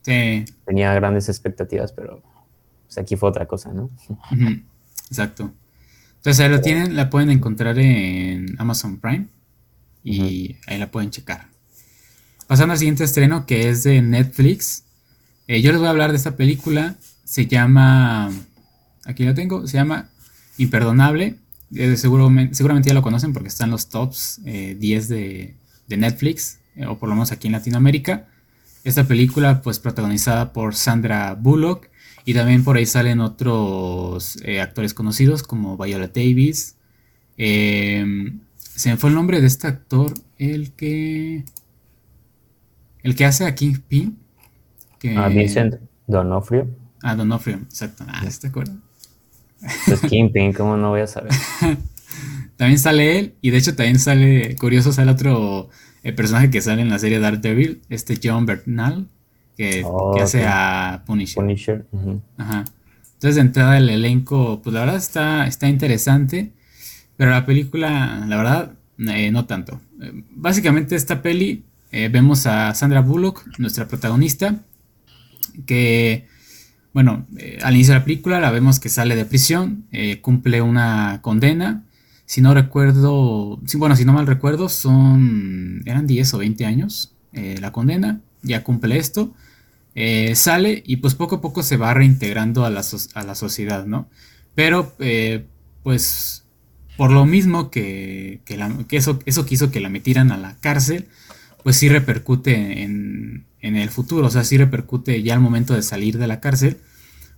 sí. 0.03 0.45
tenía 0.67 0.93
grandes 0.93 1.29
expectativas, 1.31 1.93
pero 1.93 2.23
pues, 2.85 2.99
aquí 2.99 3.17
fue 3.17 3.31
otra 3.31 3.47
cosa, 3.47 3.73
¿no? 3.73 3.91
Exacto. 5.09 5.53
Entonces 6.17 6.45
ahí 6.45 6.51
lo 6.51 6.61
tienen, 6.61 6.97
la 6.97 7.09
pueden 7.09 7.31
encontrar 7.31 7.79
en 7.79 8.55
Amazon 8.59 8.99
Prime 8.99 9.29
y 10.05 10.57
ahí 10.67 10.79
la 10.79 10.91
pueden 10.91 11.11
checar. 11.11 11.49
Pasando 12.47 12.73
al 12.73 12.79
siguiente 12.79 13.05
estreno 13.05 13.47
que 13.47 13.69
es 13.71 13.83
de 13.83 14.03
Netflix. 14.03 14.85
Eh, 15.49 15.63
yo 15.63 15.73
les 15.73 15.81
voy 15.81 15.89
a 15.89 15.91
hablar 15.91 16.11
de 16.11 16.17
esta 16.17 16.37
película. 16.37 16.97
Se 17.25 17.47
llama. 17.47 18.31
Aquí 19.05 19.25
la 19.25 19.35
tengo. 19.35 19.67
Se 19.67 19.77
llama 19.77 20.09
Imperdonable. 20.59 21.37
Eh, 21.75 21.97
seguramente 21.97 22.89
ya 22.89 22.95
lo 22.95 23.03
conocen 23.03 23.33
porque 23.33 23.49
está 23.49 23.65
en 23.65 23.71
los 23.71 23.89
tops 23.89 24.41
10 24.45 25.11
eh, 25.11 25.57
de, 25.89 25.97
Netflix. 25.97 26.61
o 26.87 26.99
por 26.99 27.09
lo 27.09 27.15
menos 27.15 27.33
aquí 27.33 27.49
en 27.49 27.53
Latinoamérica. 27.53 28.29
Esta 28.85 29.05
película, 29.05 29.63
pues 29.63 29.81
protagonizada 29.81 30.53
por 30.53 30.77
Sandra 30.77 31.35
Bullock 31.35 31.89
y 32.25 32.35
también 32.35 32.65
por 32.65 32.77
ahí 32.77 32.87
salen 32.87 33.21
otros 33.21 34.39
eh, 34.45 34.61
actores 34.61 34.95
conocidos 34.95 35.43
como 35.43 35.77
Viola 35.77 36.09
Davis. 36.09 36.77
Em, 37.37 38.41
se 38.59 38.91
me 38.91 38.97
fue 38.97 39.11
el 39.11 39.17
nombre 39.17 39.41
de 39.41 39.47
este 39.47 39.69
actor, 39.69 40.13
el 40.39 40.73
que. 40.73 41.45
El 43.03 43.15
que 43.15 43.25
hace 43.25 43.45
a 43.45 43.55
Kingpin. 43.55 44.19
Que... 44.99 45.17
Ah, 45.17 45.29
Vincent 45.29 45.77
Donofrio. 46.07 46.69
Ah, 47.03 47.15
Donofrio, 47.15 47.59
exacto. 47.59 48.05
Ah, 48.09 48.25
¿te 48.41 48.47
acuerdas? 48.49 48.77
Es 49.87 50.01
Kingpin, 50.01 50.53
¿cómo 50.53 50.77
no 50.77 50.91
voy 50.91 51.01
a 51.01 51.07
saber? 51.07 51.33
también 52.57 52.79
sale 52.79 53.19
él, 53.19 53.35
y 53.41 53.51
de 53.51 53.59
hecho 53.59 53.75
también 53.75 53.99
sale, 53.99 54.57
curioso, 54.57 54.93
sale 54.93 55.11
otro 55.11 55.71
el 56.03 56.11
eh, 56.11 56.13
personaje 56.13 56.51
que 56.51 56.61
sale 56.61 56.83
en 56.83 56.91
la 56.91 56.99
serie 56.99 57.19
Daredevil, 57.19 57.83
este 57.89 58.19
John 58.23 58.47
Bernal 58.47 59.09
que, 59.57 59.83
oh, 59.85 60.21
hace 60.21 60.45
a 60.47 61.03
Punisher. 61.07 61.35
Punisher. 61.43 61.87
Ajá. 62.37 62.65
Entonces, 63.15 63.37
de 63.37 63.41
entrada, 63.41 63.79
el 63.79 63.89
elenco, 63.89 64.61
pues 64.63 64.75
la 64.75 64.81
verdad 64.81 64.97
está, 64.97 65.47
está 65.47 65.69
interesante, 65.69 66.53
pero 67.17 67.31
la 67.31 67.47
película, 67.47 68.25
la 68.29 68.37
verdad, 68.37 68.73
eh, 68.99 69.31
no 69.31 69.47
tanto. 69.47 69.81
Eh, 70.03 70.13
básicamente, 70.33 70.95
esta 70.95 71.23
peli, 71.23 71.65
eh, 71.93 72.11
vemos 72.13 72.47
a 72.47 72.75
Sandra 72.75 73.01
Bullock, 73.01 73.47
nuestra 73.59 73.89
protagonista, 73.89 74.57
que, 75.65 76.27
bueno, 76.97 77.27
al 77.63 77.75
inicio 77.75 77.93
de 77.93 78.01
la 78.01 78.05
película 78.07 78.41
la 78.41 78.51
vemos 78.51 78.81
que 78.81 78.89
sale 78.89 79.17
de 79.17 79.27
prisión, 79.27 79.85
cumple 80.23 80.63
una 80.63 81.21
condena. 81.21 81.85
Si 82.25 82.41
no 82.41 82.55
recuerdo, 82.55 83.61
bueno, 83.75 83.97
si 83.97 84.07
no 84.07 84.15
mal 84.15 84.27
recuerdo, 84.27 84.71
son, 84.71 85.83
eran 85.85 86.07
10 86.07 86.33
o 86.33 86.39
20 86.39 86.65
años 86.65 87.15
la 87.33 87.71
condena, 87.71 88.21
ya 88.43 88.65
cumple 88.65 88.97
esto 88.97 89.35
eh, 89.99 90.35
sale 90.35 90.83
y 90.87 90.97
pues 90.97 91.15
poco 91.15 91.37
a 91.37 91.41
poco 91.41 91.63
se 91.63 91.79
va 91.79 91.95
reintegrando 91.95 92.67
a 92.67 92.71
la, 92.71 92.85
a 93.15 93.23
la 93.23 93.35
sociedad, 93.35 93.87
¿no? 93.87 94.11
Pero 94.55 94.95
eh, 94.99 95.47
pues 95.83 96.45
por 96.99 97.11
lo 97.11 97.25
mismo 97.25 97.71
que, 97.71 98.43
eso, 98.91 99.19
eso 99.25 99.47
quiso 99.47 99.71
que 99.71 99.81
la 99.81 99.89
metieran 99.89 100.33
a 100.33 100.37
la 100.37 100.59
cárcel, 100.61 101.07
pues 101.63 101.77
sí 101.77 101.89
repercute 101.89 102.83
en, 102.83 103.47
el 103.75 103.89
futuro, 103.91 104.29
o 104.29 104.31
sea, 104.31 104.45
sí 104.45 104.57
repercute 104.57 105.21
ya 105.25 105.35
al 105.35 105.41
momento 105.41 105.75
de 105.75 105.83
salir 105.83 106.19
de 106.19 106.29
la 106.29 106.39
cárcel, 106.39 106.77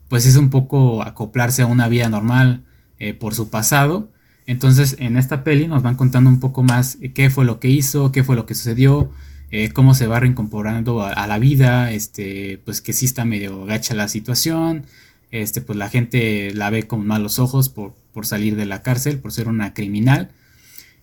pues 0.08 0.26
es 0.26 0.36
un 0.36 0.50
poco 0.50 1.02
acoplarse 1.02 1.62
a 1.62 1.66
una 1.66 1.88
vida 1.88 2.10
normal 2.10 2.64
eh, 2.98 3.14
por 3.14 3.34
su 3.34 3.48
pasado. 3.48 4.10
Entonces 4.46 4.96
en 4.98 5.16
esta 5.16 5.44
peli 5.44 5.68
nos 5.68 5.82
van 5.82 5.94
contando 5.94 6.28
un 6.28 6.40
poco 6.40 6.62
más 6.62 6.98
qué 7.14 7.30
fue 7.30 7.44
lo 7.44 7.60
que 7.60 7.68
hizo, 7.68 8.12
qué 8.12 8.24
fue 8.24 8.36
lo 8.36 8.44
que 8.44 8.54
sucedió, 8.54 9.10
eh, 9.50 9.70
cómo 9.70 9.94
se 9.94 10.06
va 10.06 10.20
reincorporando 10.20 11.02
a, 11.02 11.26
la 11.26 11.38
vida, 11.38 11.90
este, 11.92 12.60
pues 12.64 12.82
que 12.82 12.92
sí 12.92 13.06
está 13.06 13.24
medio 13.24 13.64
gacha 13.64 13.94
la 13.94 14.08
situación, 14.08 14.84
este, 15.30 15.62
pues 15.62 15.78
la 15.78 15.88
gente 15.88 16.52
la 16.54 16.68
ve 16.68 16.86
con 16.86 17.06
malos 17.06 17.38
ojos 17.38 17.68
por, 17.70 17.94
por 18.12 18.26
salir 18.26 18.56
de 18.56 18.66
la 18.66 18.82
cárcel, 18.82 19.18
por 19.18 19.32
ser 19.32 19.48
una 19.48 19.72
criminal, 19.72 20.30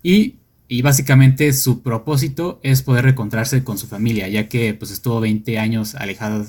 y, 0.04 0.36
básicamente 0.82 1.54
su 1.54 1.82
propósito 1.82 2.60
es 2.64 2.82
poder 2.82 3.06
reencontrarse 3.06 3.64
con 3.64 3.78
su 3.78 3.88
familia, 3.88 4.28
ya 4.28 4.50
que 4.50 4.74
pues 4.74 4.92
estuvo 4.92 5.20
20 5.20 5.60
años 5.60 5.96
alejada 5.96 6.46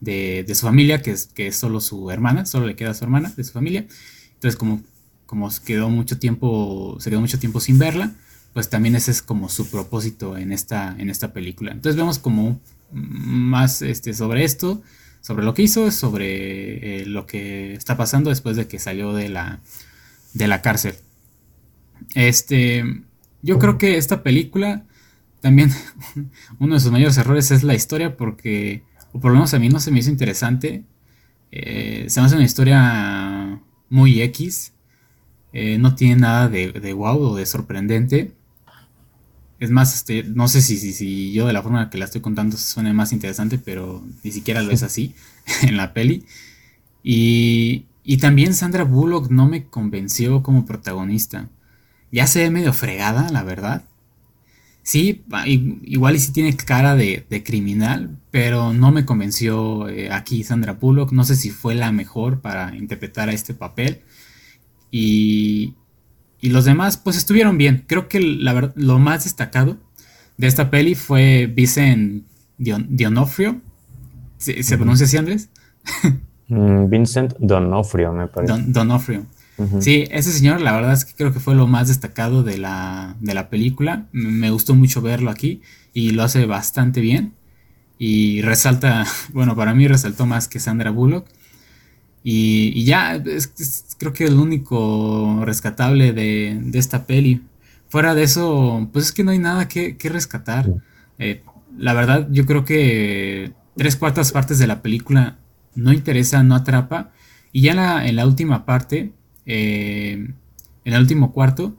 de, 0.00 0.46
su 0.54 0.66
familia, 0.66 1.02
que 1.02 1.10
es, 1.10 1.26
que 1.26 1.48
es 1.48 1.56
solo 1.56 1.80
su 1.80 2.10
hermana, 2.10 2.46
solo 2.46 2.66
le 2.66 2.76
queda 2.76 2.94
su 2.94 3.04
hermana 3.04 3.32
de 3.36 3.44
su 3.44 3.52
familia, 3.52 3.86
entonces 4.34 4.56
como, 4.56 4.82
como 5.26 5.50
quedó 5.64 5.90
mucho 5.90 6.18
tiempo, 6.18 6.96
se 7.00 7.10
quedó 7.10 7.20
mucho 7.20 7.38
tiempo 7.38 7.60
sin 7.60 7.78
verla, 7.78 8.14
pues 8.54 8.70
también 8.70 8.94
ese 8.94 9.10
es 9.10 9.22
como 9.22 9.48
su 9.48 9.70
propósito 9.70 10.36
en 10.38 10.52
esta, 10.52 10.96
en 10.98 11.10
esta 11.10 11.32
película. 11.32 11.72
Entonces 11.72 11.96
vemos 11.96 12.18
como 12.18 12.60
más 12.90 13.82
este, 13.82 14.14
sobre 14.14 14.44
esto, 14.44 14.82
sobre 15.20 15.44
lo 15.44 15.54
que 15.54 15.62
hizo, 15.62 15.90
sobre 15.90 17.02
eh, 17.02 17.06
lo 17.06 17.26
que 17.26 17.74
está 17.74 17.96
pasando 17.96 18.30
después 18.30 18.56
de 18.56 18.66
que 18.66 18.78
salió 18.78 19.12
de 19.12 19.28
la, 19.28 19.60
de 20.32 20.48
la 20.48 20.62
cárcel. 20.62 20.94
Este, 22.14 23.02
yo 23.42 23.58
creo 23.58 23.78
que 23.78 23.96
esta 23.96 24.22
película 24.22 24.84
también 25.40 25.70
uno 26.58 26.74
de 26.74 26.80
sus 26.80 26.92
mayores 26.92 27.16
errores 27.18 27.50
es 27.50 27.62
la 27.62 27.74
historia 27.74 28.16
porque, 28.16 28.82
o 29.12 29.20
por 29.20 29.30
lo 29.30 29.36
menos 29.36 29.54
a 29.54 29.58
mí 29.58 29.68
no 29.68 29.80
se 29.80 29.90
me 29.90 30.00
hizo 30.00 30.10
interesante. 30.10 30.84
Eh, 31.50 32.06
se 32.08 32.20
me 32.20 32.26
hace 32.26 32.36
una 32.36 32.44
historia 32.44 33.60
muy 33.88 34.20
X. 34.22 34.72
Eh, 35.52 35.78
no 35.78 35.94
tiene 35.94 36.16
nada 36.16 36.48
de, 36.48 36.72
de 36.72 36.92
wow 36.92 37.20
o 37.20 37.36
de 37.36 37.46
sorprendente. 37.46 38.32
Es 39.58 39.70
más, 39.70 39.94
este, 39.94 40.22
no 40.22 40.46
sé 40.46 40.60
si, 40.62 40.76
si, 40.78 40.92
si 40.92 41.32
yo 41.32 41.46
de 41.46 41.52
la 41.52 41.62
forma 41.62 41.90
que 41.90 41.98
la 41.98 42.04
estoy 42.04 42.20
contando 42.20 42.56
suene 42.56 42.92
más 42.92 43.12
interesante, 43.12 43.58
pero 43.58 44.04
ni 44.22 44.30
siquiera 44.30 44.62
lo 44.62 44.70
es 44.70 44.82
así 44.84 45.14
en 45.62 45.76
la 45.76 45.92
peli. 45.94 46.24
Y, 47.02 47.86
y 48.04 48.18
también 48.18 48.54
Sandra 48.54 48.84
Bullock 48.84 49.30
no 49.30 49.48
me 49.48 49.66
convenció 49.66 50.42
como 50.42 50.64
protagonista. 50.64 51.48
Ya 52.10 52.26
se 52.26 52.40
ve 52.40 52.50
medio 52.50 52.72
fregada, 52.72 53.28
la 53.30 53.42
verdad. 53.42 53.84
Sí, 54.82 55.22
igual 55.82 56.16
y 56.16 56.18
sí 56.18 56.32
tiene 56.32 56.56
cara 56.56 56.96
de, 56.96 57.26
de 57.28 57.42
criminal, 57.42 58.16
pero 58.30 58.72
no 58.72 58.90
me 58.90 59.04
convenció 59.04 59.86
eh, 59.88 60.10
aquí 60.10 60.44
Sandra 60.44 60.72
Bullock. 60.72 61.12
No 61.12 61.24
sé 61.24 61.36
si 61.36 61.50
fue 61.50 61.74
la 61.74 61.92
mejor 61.92 62.40
para 62.40 62.74
interpretar 62.74 63.28
a 63.28 63.32
este 63.32 63.52
papel. 63.52 64.00
Y, 64.90 65.74
y 66.40 66.48
los 66.48 66.64
demás, 66.64 66.96
pues 66.96 67.16
estuvieron 67.18 67.58
bien. 67.58 67.84
Creo 67.86 68.08
que 68.08 68.20
la 68.20 68.72
lo 68.76 68.98
más 68.98 69.24
destacado 69.24 69.76
de 70.38 70.46
esta 70.46 70.70
peli 70.70 70.94
fue 70.94 71.46
Vincent 71.46 72.24
Dionofrio. 72.56 73.60
¿Se, 74.38 74.76
pronuncia 74.76 75.04
así, 75.04 75.16
Andrés? 75.16 75.50
Mm, 76.50 76.88
Vincent 76.88 77.34
Donofrio, 77.38 78.14
me 78.14 78.26
parece. 78.26 78.54
Donofrio. 78.68 79.26
Sí, 79.80 80.04
ese 80.10 80.32
señor, 80.32 80.60
la 80.60 80.72
verdad 80.72 80.92
es 80.92 81.04
que 81.04 81.14
creo 81.14 81.32
que 81.32 81.40
fue 81.40 81.54
lo 81.56 81.66
más 81.66 81.88
destacado 81.88 82.44
de 82.44 82.58
la, 82.58 83.16
de 83.20 83.34
la 83.34 83.50
película. 83.50 84.06
Me 84.12 84.50
gustó 84.50 84.74
mucho 84.74 85.02
verlo 85.02 85.30
aquí 85.30 85.62
y 85.92 86.10
lo 86.10 86.22
hace 86.22 86.46
bastante 86.46 87.00
bien. 87.00 87.34
Y 87.98 88.42
resalta, 88.42 89.04
bueno, 89.32 89.56
para 89.56 89.74
mí 89.74 89.88
resaltó 89.88 90.26
más 90.26 90.48
que 90.48 90.60
Sandra 90.60 90.90
Bullock. 90.90 91.26
Y, 92.22 92.84
ya, 92.84 93.14
es, 93.16 93.96
creo 93.98 94.12
que 94.12 94.24
el 94.24 94.34
único 94.34 95.42
rescatable 95.44 96.12
de, 96.12 96.60
esta 96.74 97.06
peli. 97.06 97.42
Fuera 97.88 98.14
de 98.14 98.24
eso, 98.24 98.88
pues 98.92 99.06
es 99.06 99.12
que 99.12 99.24
no 99.24 99.30
hay 99.30 99.38
nada 99.38 99.66
que, 99.66 99.96
rescatar. 100.04 100.68
Eh, 101.18 101.42
la 101.76 101.94
verdad, 101.94 102.28
yo 102.30 102.44
creo 102.44 102.64
que 102.64 103.52
tres 103.76 103.96
cuartas 103.96 104.32
partes 104.32 104.58
de 104.58 104.66
la 104.66 104.82
película 104.82 105.38
no 105.74 105.92
interesa, 105.92 106.42
no 106.42 106.54
atrapa. 106.54 107.12
Y 107.52 107.62
ya 107.62 108.06
en 108.06 108.16
la, 108.16 108.26
última 108.26 108.66
parte, 108.66 109.12
eh, 109.48 110.30
en 110.84 110.94
el 110.94 111.00
último 111.00 111.32
cuarto, 111.32 111.76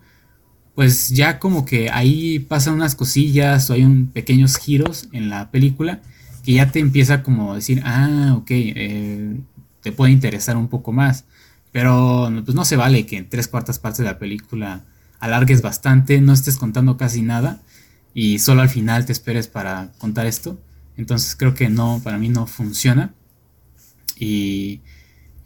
pues 0.75 1.09
ya 1.09 1.39
como 1.39 1.65
que 1.65 1.89
ahí 1.89 2.39
pasan 2.39 2.73
unas 2.73 2.95
cosillas 2.95 3.69
o 3.69 3.73
hay 3.73 3.83
un, 3.83 4.07
pequeños 4.07 4.57
giros 4.57 5.07
en 5.13 5.29
la 5.29 5.51
película 5.51 6.01
que 6.43 6.53
ya 6.53 6.71
te 6.71 6.79
empieza 6.79 7.23
como 7.23 7.53
a 7.53 7.55
decir, 7.55 7.81
ah, 7.85 8.33
ok, 8.38 8.47
eh, 8.49 9.38
te 9.81 9.91
puede 9.91 10.11
interesar 10.11 10.57
un 10.57 10.67
poco 10.67 10.91
más. 10.91 11.25
Pero 11.71 12.31
pues 12.43 12.55
no 12.55 12.65
se 12.65 12.75
vale 12.75 13.05
que 13.05 13.17
en 13.17 13.29
tres 13.29 13.47
cuartas 13.47 13.79
partes 13.79 13.99
de 13.99 14.05
la 14.05 14.19
película 14.19 14.83
alargues 15.19 15.61
bastante, 15.61 16.19
no 16.21 16.33
estés 16.33 16.57
contando 16.57 16.97
casi 16.97 17.21
nada 17.21 17.61
y 18.13 18.39
solo 18.39 18.61
al 18.61 18.69
final 18.69 19.05
te 19.05 19.11
esperes 19.11 19.47
para 19.47 19.91
contar 19.97 20.25
esto. 20.25 20.59
Entonces 20.97 21.35
creo 21.35 21.53
que 21.53 21.69
no, 21.69 22.01
para 22.03 22.17
mí 22.17 22.29
no 22.29 22.47
funciona. 22.47 23.13
Y, 24.17 24.81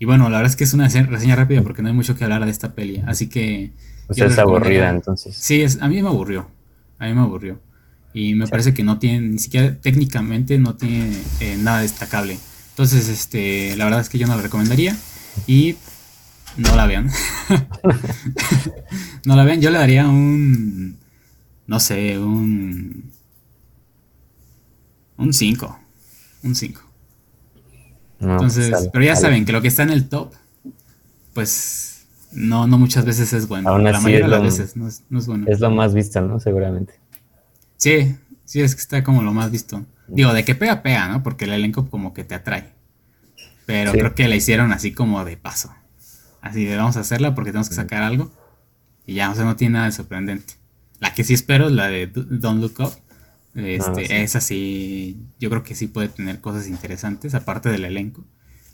y 0.03 0.05
bueno, 0.05 0.25
la 0.25 0.39
verdad 0.39 0.49
es 0.49 0.57
que 0.57 0.65
es 0.65 0.73
una 0.73 0.89
reseña 0.89 1.37
rápida 1.37 1.61
porque 1.61 1.81
no 1.81 1.87
hay 1.87 1.93
mucho 1.93 2.17
que 2.17 2.25
hablar 2.25 2.43
de 2.43 2.51
esta 2.51 2.75
peli. 2.75 3.01
Así 3.07 3.29
que... 3.29 3.71
O 4.09 4.13
sea, 4.13 4.25
es 4.25 4.37
aburrida 4.37 4.89
entonces. 4.89 5.33
Sí, 5.33 5.61
es, 5.61 5.81
a 5.81 5.87
mí 5.87 6.01
me 6.01 6.09
aburrió. 6.09 6.49
A 6.99 7.05
mí 7.05 7.13
me 7.13 7.21
aburrió. 7.21 7.61
Y 8.13 8.35
me 8.35 8.45
parece 8.47 8.73
que 8.73 8.83
no 8.83 8.99
tiene, 8.99 9.21
ni 9.29 9.39
siquiera 9.39 9.79
técnicamente 9.79 10.59
no 10.59 10.75
tiene 10.75 11.15
eh, 11.39 11.55
nada 11.57 11.79
destacable. 11.79 12.37
Entonces, 12.71 13.07
este, 13.07 13.77
la 13.77 13.85
verdad 13.85 14.01
es 14.01 14.09
que 14.09 14.17
yo 14.17 14.27
no 14.27 14.35
la 14.35 14.41
recomendaría. 14.41 14.93
Y 15.47 15.77
no 16.57 16.75
la 16.75 16.85
vean. 16.85 17.09
no 19.25 19.37
la 19.37 19.45
vean. 19.45 19.61
Yo 19.61 19.71
le 19.71 19.77
daría 19.77 20.09
un. 20.09 20.97
No 21.65 21.79
sé, 21.79 22.19
un. 22.19 23.09
Un 25.15 25.31
5. 25.31 25.79
Un 26.43 26.55
5. 26.55 26.82
Entonces, 28.19 28.69
pues, 28.69 28.89
pero 28.91 29.05
ya 29.05 29.15
saben 29.15 29.45
que 29.45 29.51
lo 29.51 29.61
que 29.61 29.67
está 29.67 29.83
en 29.83 29.89
el 29.89 30.07
top, 30.07 30.33
pues 31.33 32.05
no, 32.31 32.67
no 32.67 32.77
muchas 32.77 33.05
veces 33.05 33.33
es 33.33 33.47
bueno. 33.47 33.77
la 33.77 33.99
mayoría 33.99 34.25
de 34.25 34.27
las 34.27 34.41
veces 34.41 34.75
no 34.75 34.87
es, 34.87 35.03
no 35.09 35.19
es, 35.19 35.27
bueno. 35.27 35.45
Es 35.47 35.59
lo 35.59 35.71
más 35.71 35.93
visto, 35.93 36.21
¿no? 36.21 36.39
Seguramente. 36.39 36.93
Sí, 37.77 38.15
sí, 38.45 38.61
es 38.61 38.75
que 38.75 38.81
está 38.81 39.03
como 39.03 39.21
lo 39.23 39.33
más 39.33 39.51
visto. 39.51 39.85
Digo, 40.07 40.33
de 40.33 40.43
que 40.43 40.55
pega, 40.55 40.81
pega, 40.81 41.07
¿no? 41.07 41.23
Porque 41.23 41.45
el 41.45 41.53
elenco 41.53 41.89
como 41.89 42.13
que 42.13 42.23
te 42.23 42.35
atrae. 42.35 42.73
Pero 43.65 43.91
creo 43.91 44.13
que 44.15 44.27
la 44.27 44.35
hicieron 44.35 44.71
así 44.71 44.93
como 44.93 45.23
de 45.25 45.37
paso. 45.37 45.73
Así 46.41 46.65
de 46.65 46.75
vamos 46.75 46.97
a 46.97 47.01
hacerla 47.01 47.35
porque 47.35 47.51
tenemos 47.51 47.69
que 47.69 47.75
sacar 47.75 48.03
algo. 48.03 48.31
Y 49.05 49.15
ya, 49.15 49.31
o 49.31 49.35
sea, 49.35 49.45
no 49.45 49.55
tiene 49.55 49.73
nada 49.73 49.85
de 49.85 49.91
sorprendente. 49.91 50.55
La 50.99 51.13
que 51.13 51.23
sí 51.23 51.33
espero 51.33 51.67
es 51.67 51.73
la 51.73 51.87
de 51.87 52.07
Don't 52.07 52.61
Look 52.61 52.75
Up. 52.79 52.93
Este, 53.55 54.13
ah, 54.13 54.21
Esa 54.23 54.41
sí, 54.41 55.17
yo 55.39 55.49
creo 55.49 55.63
que 55.63 55.75
sí 55.75 55.87
puede 55.87 56.09
tener 56.09 56.41
cosas 56.41 56.67
interesantes, 56.67 57.35
aparte 57.35 57.69
del 57.69 57.85
elenco. 57.85 58.25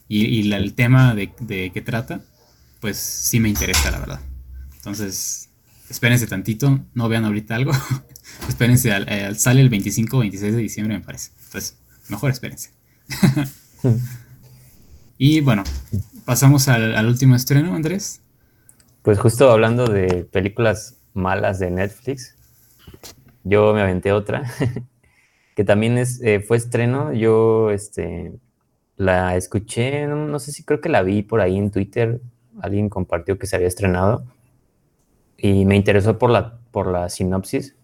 Y, 0.08 0.52
el 0.52 0.74
tema 0.74 1.14
de, 1.14 1.32
de 1.40 1.72
qué 1.72 1.82
trata, 1.82 2.22
pues 2.80 2.98
sí 2.98 3.40
me 3.40 3.50
interesa, 3.50 3.92
la 3.92 4.00
verdad. 4.00 4.22
Entonces, 4.78 5.50
espérense 5.90 6.28
tantito, 6.28 6.80
no 6.94 7.10
vean 7.10 7.26
ahorita 7.26 7.56
algo. 7.56 7.72
espérense, 8.48 8.92
al, 8.92 9.38
sale 9.38 9.62
el 9.62 9.70
25 9.70 10.18
o 10.18 10.20
26 10.22 10.56
de 10.56 10.62
diciembre, 10.62 10.98
me 10.98 11.04
parece. 11.04 11.32
Entonces, 11.46 11.78
mejor 12.08 12.32
espérense. 12.32 12.72
y 15.18 15.42
bueno, 15.42 15.64
pasamos 16.26 16.68
al, 16.68 17.06
último 17.06 17.36
estreno, 17.36 17.76
Andrés. 17.76 18.22
Pues 19.02 19.20
justo 19.20 19.50
hablando 19.52 19.88
de 19.88 20.26
películas 20.26 20.98
malas 21.14 21.60
de 21.60 21.72
Netflix, 21.72 22.36
yo 23.44 23.74
me 23.74 23.82
aventé 23.82 24.12
otra, 24.12 24.44
que 25.56 25.64
también 25.64 25.98
es, 25.98 26.22
eh, 26.24 26.40
fue 26.40 26.58
estreno. 26.58 27.14
Yo 27.14 27.72
este, 27.72 28.34
la 28.98 29.36
escuché, 29.36 30.08
no, 30.08 30.40
sé 30.40 30.52
si 30.52 30.64
creo 30.64 30.82
que 30.82 30.90
la 30.90 31.04
vi 31.04 31.22
por 31.22 31.42
ahí 31.42 31.58
en 31.58 31.72
Twitter, 31.72 32.22
alguien 32.62 32.90
compartió 32.90 33.38
que 33.40 33.48
se 33.48 33.56
había 33.56 33.68
estrenado 33.68 34.24
y 35.38 35.66
me 35.66 35.76
interesó 35.76 36.18
por 36.18 36.30
la, 36.30 36.60
por 36.72 36.88
la 36.88 37.10
sinopsis. 37.10 37.76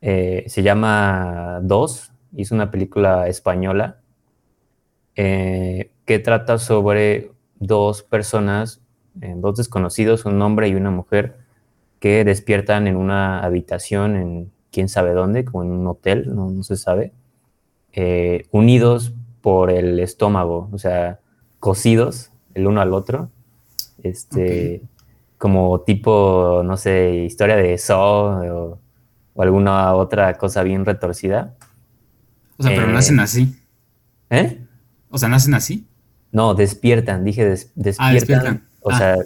Eh, 0.00 0.44
se 0.48 0.62
llama 0.62 1.60
Dos 1.62 2.12
es 2.36 2.50
una 2.50 2.70
película 2.70 3.28
española 3.28 3.98
eh, 5.16 5.90
que 6.06 6.18
trata 6.18 6.58
sobre 6.58 7.30
dos 7.58 8.02
personas, 8.02 8.80
dos 9.14 9.58
desconocidos, 9.58 10.24
un 10.24 10.40
hombre 10.40 10.68
y 10.68 10.74
una 10.74 10.90
mujer, 10.90 11.36
que 12.00 12.24
despiertan 12.24 12.86
en 12.86 12.96
una 12.96 13.44
habitación 13.44 14.16
en 14.16 14.52
quién 14.72 14.88
sabe 14.88 15.12
dónde, 15.12 15.44
como 15.44 15.62
en 15.62 15.70
un 15.70 15.86
hotel, 15.86 16.34
no, 16.34 16.62
se 16.64 16.76
sabe, 16.76 17.12
eh, 17.92 18.46
unidos 18.50 19.12
por 19.40 19.70
el 19.70 20.00
estómago, 20.00 20.68
o 20.72 20.78
sea, 20.78 21.20
cosidos 21.60 22.30
el 22.54 22.66
uno 22.66 22.80
al 22.80 22.92
otro, 22.92 23.30
este, 24.02 24.82
como 25.38 25.80
tipo, 25.80 26.62
no 26.64 26.76
sé, 26.76 27.24
historia 27.26 27.56
de 27.56 27.76
Saw 27.78 27.98
o, 28.54 28.78
alguna 29.36 29.94
otra 29.94 30.34
cosa 30.34 30.62
bien 30.62 30.84
retorcida. 30.84 31.54
O 32.58 32.62
sea, 32.62 32.72
pero 32.74 32.88
eh, 32.88 32.92
nacen 32.92 33.18
así. 33.20 33.56
¿Eh? 34.30 34.60
O 35.10 35.18
sea, 35.18 35.28
nacen 35.28 35.54
así. 35.54 35.86
No, 36.30 36.54
despiertan, 36.54 37.24
dije 37.24 37.54
ah, 37.98 38.12
despiertan. 38.12 38.68
O 38.80 38.90
ah. 38.90 38.98
sea, 38.98 39.16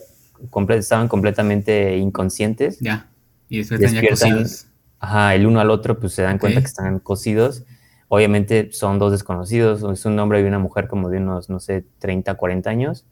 estaban 0.76 1.08
completamente 1.08 1.96
inconscientes. 1.96 2.78
Ya. 2.80 3.08
Y 3.48 3.58
despiertan, 3.58 3.94
ya 3.94 4.08
cocidos. 4.08 4.66
Ajá, 5.06 5.36
el 5.36 5.46
uno 5.46 5.60
al 5.60 5.70
otro, 5.70 6.00
pues 6.00 6.14
se 6.14 6.22
dan 6.22 6.38
cuenta 6.38 6.58
que 6.58 6.66
están 6.66 6.98
cocidos. 6.98 7.64
Obviamente 8.08 8.72
son 8.72 8.98
dos 8.98 9.12
desconocidos, 9.12 9.84
es 9.92 10.04
un 10.04 10.18
hombre 10.18 10.40
y 10.40 10.44
una 10.44 10.58
mujer 10.58 10.88
como 10.88 11.10
de 11.10 11.18
unos, 11.18 11.48
no 11.48 11.60
sé, 11.60 11.84
30, 12.00 12.34
40 12.34 12.68
años. 12.68 13.06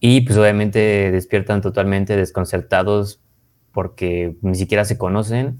Y 0.00 0.22
pues 0.22 0.38
obviamente 0.38 1.10
despiertan 1.10 1.60
totalmente 1.60 2.16
desconcertados 2.16 3.20
porque 3.72 4.38
ni 4.40 4.54
siquiera 4.54 4.86
se 4.86 4.96
conocen 4.96 5.58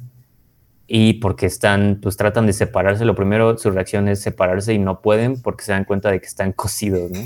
y 0.86 1.14
porque 1.14 1.44
están, 1.44 1.98
pues 2.02 2.16
tratan 2.16 2.46
de 2.46 2.54
separarse. 2.54 3.04
Lo 3.04 3.14
primero, 3.14 3.58
su 3.58 3.70
reacción 3.70 4.08
es 4.08 4.22
separarse 4.22 4.72
y 4.72 4.78
no 4.78 5.02
pueden 5.02 5.42
porque 5.42 5.62
se 5.62 5.72
dan 5.72 5.84
cuenta 5.84 6.10
de 6.10 6.20
que 6.20 6.26
están 6.26 6.52
cosidos, 6.52 7.10
¿no? 7.10 7.20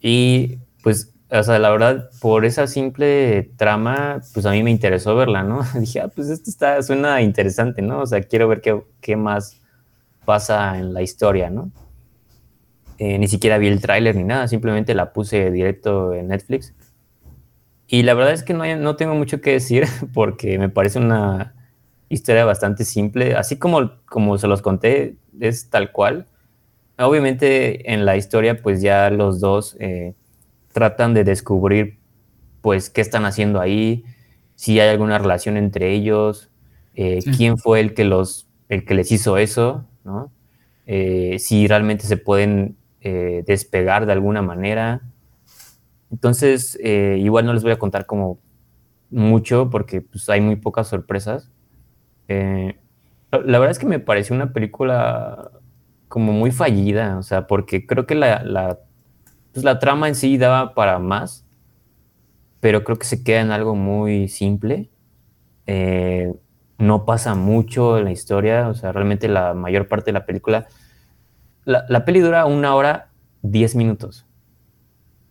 Y 0.00 0.58
pues, 0.82 1.11
o 1.34 1.42
sea, 1.42 1.58
la 1.58 1.70
verdad, 1.70 2.10
por 2.20 2.44
esa 2.44 2.66
simple 2.66 3.50
trama, 3.56 4.20
pues 4.34 4.44
a 4.44 4.50
mí 4.50 4.62
me 4.62 4.70
interesó 4.70 5.16
verla, 5.16 5.42
¿no? 5.42 5.62
Dije, 5.78 6.00
ah, 6.00 6.08
pues 6.08 6.28
esto 6.28 6.50
está, 6.50 6.82
suena 6.82 7.22
interesante, 7.22 7.80
¿no? 7.80 8.00
O 8.00 8.06
sea, 8.06 8.20
quiero 8.22 8.48
ver 8.48 8.60
qué, 8.60 8.82
qué 9.00 9.16
más 9.16 9.60
pasa 10.26 10.78
en 10.78 10.92
la 10.92 11.00
historia, 11.02 11.48
¿no? 11.48 11.70
Eh, 12.98 13.18
ni 13.18 13.28
siquiera 13.28 13.58
vi 13.58 13.68
el 13.68 13.80
tráiler 13.80 14.14
ni 14.14 14.24
nada, 14.24 14.46
simplemente 14.46 14.94
la 14.94 15.12
puse 15.12 15.50
directo 15.50 16.12
en 16.12 16.28
Netflix. 16.28 16.74
Y 17.88 18.02
la 18.02 18.14
verdad 18.14 18.32
es 18.32 18.42
que 18.42 18.54
no, 18.54 18.64
no 18.76 18.96
tengo 18.96 19.14
mucho 19.14 19.40
que 19.40 19.52
decir 19.52 19.86
porque 20.14 20.58
me 20.58 20.68
parece 20.68 20.98
una 20.98 21.54
historia 22.10 22.44
bastante 22.44 22.84
simple, 22.84 23.34
así 23.36 23.56
como, 23.56 23.92
como 24.04 24.36
se 24.36 24.46
los 24.46 24.60
conté, 24.60 25.16
es 25.40 25.70
tal 25.70 25.92
cual. 25.92 26.26
Obviamente 26.98 27.90
en 27.92 28.04
la 28.04 28.16
historia 28.16 28.60
pues 28.60 28.82
ya 28.82 29.08
los 29.08 29.40
dos 29.40 29.76
eh, 29.80 30.14
tratan 30.72 31.14
de 31.14 31.24
descubrir 31.24 31.98
pues 32.60 32.90
qué 32.90 33.00
están 33.00 33.24
haciendo 33.24 33.60
ahí, 33.60 34.04
si 34.54 34.78
hay 34.80 34.88
alguna 34.88 35.18
relación 35.18 35.56
entre 35.56 35.92
ellos, 35.92 36.50
eh, 36.94 37.20
quién 37.36 37.58
fue 37.58 37.80
el 37.80 37.94
que, 37.94 38.04
los, 38.04 38.48
el 38.68 38.84
que 38.84 38.94
les 38.94 39.10
hizo 39.10 39.36
eso, 39.36 39.86
¿no? 40.04 40.30
Eh, 40.86 41.38
si 41.38 41.66
realmente 41.66 42.06
se 42.06 42.16
pueden 42.16 42.76
despegar 43.46 44.06
de 44.06 44.12
alguna 44.12 44.42
manera. 44.42 45.00
Entonces, 46.12 46.78
igual 46.80 47.44
no 47.44 47.52
les 47.52 47.64
voy 47.64 47.72
a 47.72 47.78
contar 47.78 48.06
como 48.06 48.38
mucho 49.12 49.70
porque 49.70 50.00
pues, 50.00 50.28
hay 50.28 50.40
muy 50.40 50.56
pocas 50.56 50.88
sorpresas. 50.88 51.50
Eh, 52.28 52.76
la 53.30 53.58
verdad 53.58 53.70
es 53.70 53.78
que 53.78 53.86
me 53.86 54.00
pareció 54.00 54.34
una 54.34 54.52
película 54.52 55.50
como 56.08 56.32
muy 56.32 56.50
fallida, 56.50 57.18
o 57.18 57.22
sea, 57.22 57.46
porque 57.46 57.86
creo 57.86 58.06
que 58.06 58.14
la, 58.14 58.42
la, 58.42 58.80
pues 59.52 59.64
la 59.64 59.78
trama 59.78 60.08
en 60.08 60.14
sí 60.14 60.38
daba 60.38 60.74
para 60.74 60.98
más, 60.98 61.44
pero 62.60 62.84
creo 62.84 62.98
que 62.98 63.06
se 63.06 63.22
queda 63.22 63.40
en 63.40 63.50
algo 63.50 63.74
muy 63.74 64.28
simple. 64.28 64.90
Eh, 65.66 66.32
no 66.78 67.04
pasa 67.04 67.34
mucho 67.34 67.98
en 67.98 68.04
la 68.04 68.12
historia, 68.12 68.68
o 68.68 68.74
sea, 68.74 68.92
realmente 68.92 69.28
la 69.28 69.54
mayor 69.54 69.88
parte 69.88 70.06
de 70.06 70.12
la 70.14 70.26
película, 70.26 70.66
la, 71.64 71.84
la 71.88 72.04
peli 72.04 72.20
dura 72.20 72.46
una 72.46 72.74
hora, 72.74 73.10
diez 73.42 73.74
minutos. 73.76 74.26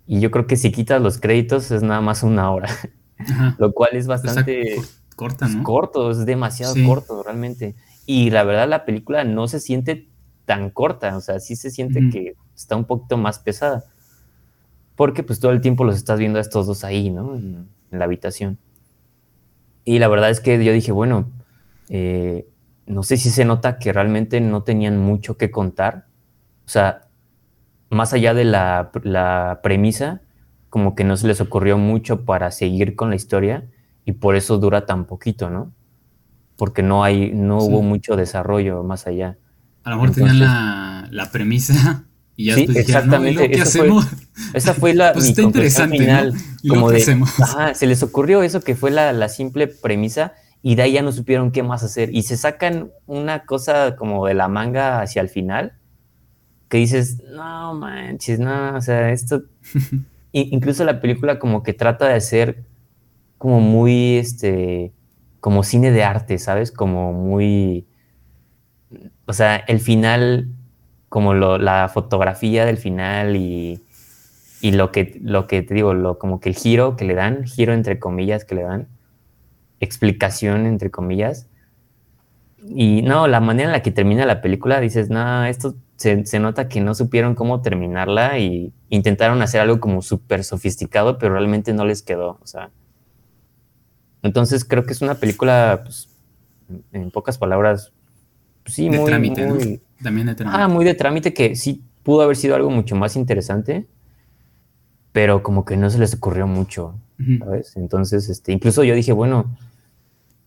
Y 0.07 0.19
yo 0.19 0.31
creo 0.31 0.47
que 0.47 0.57
si 0.57 0.71
quitas 0.71 1.01
los 1.01 1.19
créditos 1.19 1.71
es 1.71 1.83
nada 1.83 2.01
más 2.01 2.23
una 2.23 2.51
hora, 2.51 2.69
lo 3.57 3.73
cual 3.73 3.91
es 3.93 4.07
bastante... 4.07 4.75
Corta, 5.15 5.45
Es 5.45 5.55
corto, 5.57 6.09
es 6.09 6.25
demasiado 6.25 6.73
corto 6.85 7.21
realmente. 7.21 7.75
Y 8.07 8.31
la 8.31 8.43
verdad 8.43 8.67
la 8.67 8.85
película 8.85 9.23
no 9.23 9.47
se 9.47 9.59
siente 9.59 10.09
tan 10.45 10.71
corta, 10.71 11.15
o 11.15 11.21
sea, 11.21 11.39
sí 11.39 11.55
se 11.55 11.69
siente 11.69 12.09
que 12.09 12.33
está 12.55 12.75
un 12.75 12.85
poquito 12.85 13.17
más 13.17 13.37
pesada. 13.37 13.83
Porque 15.01 15.23
pues 15.23 15.39
todo 15.39 15.51
el 15.51 15.61
tiempo 15.61 15.83
los 15.83 15.95
estás 15.95 16.19
viendo 16.19 16.37
a 16.37 16.43
estos 16.43 16.67
dos 16.67 16.83
ahí, 16.83 17.09
¿no? 17.09 17.33
En, 17.33 17.69
la 17.89 18.05
habitación. 18.05 18.59
Y 19.83 19.97
la 19.97 20.07
verdad 20.07 20.29
es 20.29 20.41
que 20.41 20.63
yo 20.63 20.71
dije, 20.71 20.91
bueno, 20.91 21.31
eh, 21.89 22.47
no 22.85 23.01
sé 23.01 23.17
si 23.17 23.31
se 23.31 23.43
nota 23.43 23.79
que 23.79 23.91
realmente 23.93 24.39
no 24.41 24.61
tenían 24.61 24.99
mucho 24.99 25.37
que 25.37 25.49
contar. 25.49 26.05
O 26.67 26.69
sea, 26.69 27.07
más 27.89 28.13
allá 28.13 28.35
de 28.35 28.45
la, 28.45 28.91
la 29.01 29.61
premisa, 29.63 30.21
como 30.69 30.93
que 30.93 31.03
no 31.03 31.17
se 31.17 31.25
les 31.25 31.41
ocurrió 31.41 31.79
mucho 31.79 32.23
para 32.23 32.51
seguir 32.51 32.95
con 32.95 33.09
la 33.09 33.15
historia 33.15 33.65
y 34.05 34.11
por 34.11 34.35
eso 34.35 34.59
dura 34.59 34.85
tan 34.85 35.05
poquito, 35.05 35.49
¿no? 35.49 35.73
Porque 36.57 36.83
no 36.83 37.03
hay, 37.03 37.31
no 37.33 37.57
hubo 37.57 37.81
mucho 37.81 38.15
desarrollo 38.15 38.83
más 38.83 39.07
allá. 39.07 39.39
A 39.83 39.89
lo 39.89 39.95
mejor 39.95 40.11
tenían 40.11 40.37
la, 40.37 41.29
premisa 41.31 42.05
Y 42.41 42.45
ya 42.45 42.55
después 42.55 42.77
exactamente. 42.77 43.49
¿qué 43.51 43.61
hacemos? 43.61 44.07
esa 44.53 44.73
fue 44.73 44.93
la 44.93 45.13
pues 45.13 45.29
está 45.29 45.41
interesante, 45.41 45.97
final. 45.97 46.33
Como 46.67 46.91
de, 46.91 47.23
ajá, 47.41 47.73
se 47.73 47.87
les 47.87 48.01
ocurrió 48.03 48.43
eso 48.43 48.61
que 48.61 48.75
fue 48.75 48.91
la, 48.91 49.13
la 49.13 49.29
simple 49.29 49.67
premisa 49.67 50.33
y 50.63 50.75
de 50.75 50.83
ahí 50.83 50.93
ya 50.93 51.01
no 51.01 51.11
supieron 51.11 51.51
qué 51.51 51.63
más 51.63 51.83
hacer. 51.83 52.13
Y 52.13 52.23
se 52.23 52.37
sacan 52.37 52.91
una 53.05 53.45
cosa 53.45 53.95
como 53.95 54.25
de 54.27 54.33
la 54.33 54.47
manga 54.47 55.01
hacia 55.01 55.21
el 55.21 55.29
final, 55.29 55.73
que 56.69 56.77
dices, 56.77 57.21
no 57.29 57.73
manches, 57.73 58.39
no, 58.39 58.75
o 58.75 58.81
sea, 58.81 59.11
esto... 59.11 59.43
incluso 60.33 60.85
la 60.85 61.01
película 61.01 61.39
como 61.39 61.61
que 61.61 61.73
trata 61.73 62.07
de 62.07 62.21
ser 62.21 62.63
como 63.37 63.59
muy, 63.59 64.17
este, 64.17 64.93
como 65.39 65.63
cine 65.63 65.91
de 65.91 66.03
arte, 66.03 66.37
¿sabes? 66.37 66.71
Como 66.71 67.11
muy... 67.11 67.87
O 69.25 69.33
sea, 69.33 69.55
el 69.55 69.79
final 69.79 70.49
como 71.11 71.33
la 71.33 71.89
fotografía 71.89 72.65
del 72.65 72.77
final 72.77 73.35
y, 73.35 73.81
lo, 74.61 74.93
que, 74.93 75.19
lo 75.21 75.45
que 75.45 75.61
te 75.61 75.73
digo, 75.73 75.93
lo, 75.93 76.17
como 76.17 76.39
que 76.39 76.47
el 76.47 76.55
giro 76.55 76.95
que 76.95 77.03
le 77.03 77.15
dan, 77.15 77.43
giro 77.43 77.73
entre 77.73 77.99
comillas 77.99 78.45
que 78.45 78.55
le 78.55 78.61
dan, 78.61 78.87
explicación 79.81 80.65
entre 80.65 80.89
comillas. 80.89 81.47
Y 82.65 83.01
no, 83.01 83.27
la 83.27 83.41
manera 83.41 83.67
en 83.67 83.73
la 83.73 83.81
que 83.81 83.91
termina 83.91 84.25
la 84.25 84.39
película, 84.39 84.79
dices, 84.79 85.09
no, 85.09 85.43
esto 85.43 85.75
se, 85.97 86.25
se 86.25 86.39
nota 86.39 86.69
que 86.69 86.79
no 86.79 86.95
supieron 86.95 87.35
cómo 87.35 87.61
terminarla 87.61 88.39
y 88.39 88.71
intentaron 88.87 89.41
hacer 89.41 89.59
algo 89.59 89.81
como 89.81 90.01
súper 90.01 90.45
sofisticado, 90.45 91.17
pero 91.17 91.33
realmente 91.33 91.73
no 91.73 91.83
les 91.83 92.03
quedó. 92.03 92.39
O 92.41 92.47
sea, 92.47 92.69
entonces 94.23 94.63
creo 94.63 94.85
que 94.85 94.93
es 94.93 95.01
una 95.01 95.15
película, 95.15 95.81
pues, 95.83 96.07
en 96.93 97.11
pocas 97.11 97.37
palabras, 97.37 97.91
pues 98.63 98.75
sí, 98.75 98.89
muy, 98.89 99.11
muy, 99.11 99.81
también 100.03 100.27
de 100.27 100.35
trámite. 100.35 100.61
Ah, 100.61 100.67
muy 100.67 100.85
de 100.85 100.93
trámite 100.93 101.33
que 101.33 101.55
sí 101.55 101.83
pudo 102.03 102.21
haber 102.21 102.35
sido 102.35 102.55
algo 102.55 102.69
mucho 102.69 102.95
más 102.95 103.15
interesante, 103.15 103.87
pero 105.11 105.43
como 105.43 105.65
que 105.65 105.77
no 105.77 105.89
se 105.89 105.99
les 105.99 106.13
ocurrió 106.13 106.47
mucho, 106.47 106.95
¿sabes? 107.39 107.75
Entonces, 107.75 108.29
este, 108.29 108.51
incluso 108.51 108.83
yo 108.83 108.95
dije, 108.95 109.11
bueno, 109.11 109.55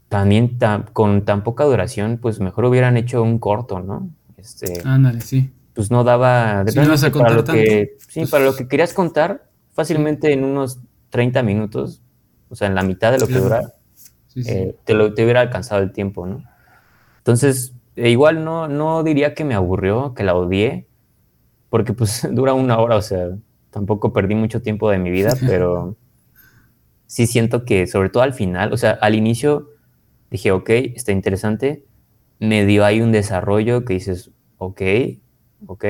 también 0.09 0.59
con 0.93 1.25
tan 1.25 1.45
poca 1.45 1.65
duración, 1.65 2.19
pues 2.21 2.41
mejor 2.41 2.65
hubieran 2.65 2.97
hecho 2.97 3.23
un 3.23 3.39
corto, 3.39 3.81
¿no? 3.81 4.11
Este, 4.37 4.83
Ándale, 4.85 5.21
sí. 5.21 5.51
Pues 5.75 5.91
no 5.91 6.05
daba... 6.05 6.65
Si 6.69 6.79
no 6.79 6.89
vas 6.89 7.03
a 7.03 7.11
para 7.11 7.35
lo 7.35 7.45
que, 7.45 7.97
Sí, 8.09 8.21
pues 8.21 8.31
para 8.31 8.45
lo 8.45 8.55
que 8.55 8.69
querías 8.69 8.93
contar, 8.93 9.49
fácilmente 9.73 10.33
en 10.33 10.45
unos 10.45 10.79
30 11.11 11.43
minutos, 11.43 12.01
o 12.49 12.55
sea, 12.55 12.69
en 12.69 12.75
la 12.75 12.83
mitad 12.83 13.11
de 13.13 13.19
lo 13.19 13.27
que 13.27 13.35
dura, 13.35 13.75
eh, 14.37 14.77
te, 14.85 14.95
lo, 14.95 15.15
te 15.15 15.25
hubiera 15.25 15.41
alcanzado 15.41 15.83
el 15.83 15.93
tiempo, 15.93 16.27
¿no? 16.27 16.45
Entonces, 17.19 17.74
e 17.97 18.11
igual 18.11 18.45
no, 18.45 18.69
no 18.69 19.03
diría 19.03 19.35
que 19.35 19.45
me 19.45 19.55
aburrió, 19.55 20.15
que 20.15 20.25
la 20.25 20.35
odié, 20.35 20.87
porque 21.71 21.93
pues 21.93 22.27
dura 22.33 22.55
una 22.55 22.79
hora, 22.79 22.97
o 22.97 23.03
sea, 23.03 23.31
tampoco 23.71 24.13
perdí 24.13 24.35
mucho 24.35 24.63
tiempo 24.63 24.91
de 24.91 24.99
mi 24.99 25.11
vida, 25.11 25.35
pero 25.47 25.97
sí 27.07 27.27
siento 27.27 27.65
que 27.65 27.87
sobre 27.87 28.11
todo 28.11 28.23
al 28.23 28.35
final, 28.35 28.73
o 28.73 28.77
sea, 28.77 28.93
al 28.93 29.15
inicio 29.15 29.71
dije, 30.31 30.53
ok, 30.53 30.71
está 30.71 31.13
interesante, 31.13 31.85
me 32.41 32.67
dio 32.67 32.85
ahí 32.85 33.01
un 33.01 33.13
desarrollo 33.13 33.85
que 33.85 33.95
dices, 33.95 34.31
ok, 34.59 34.83
ok, 35.67 35.85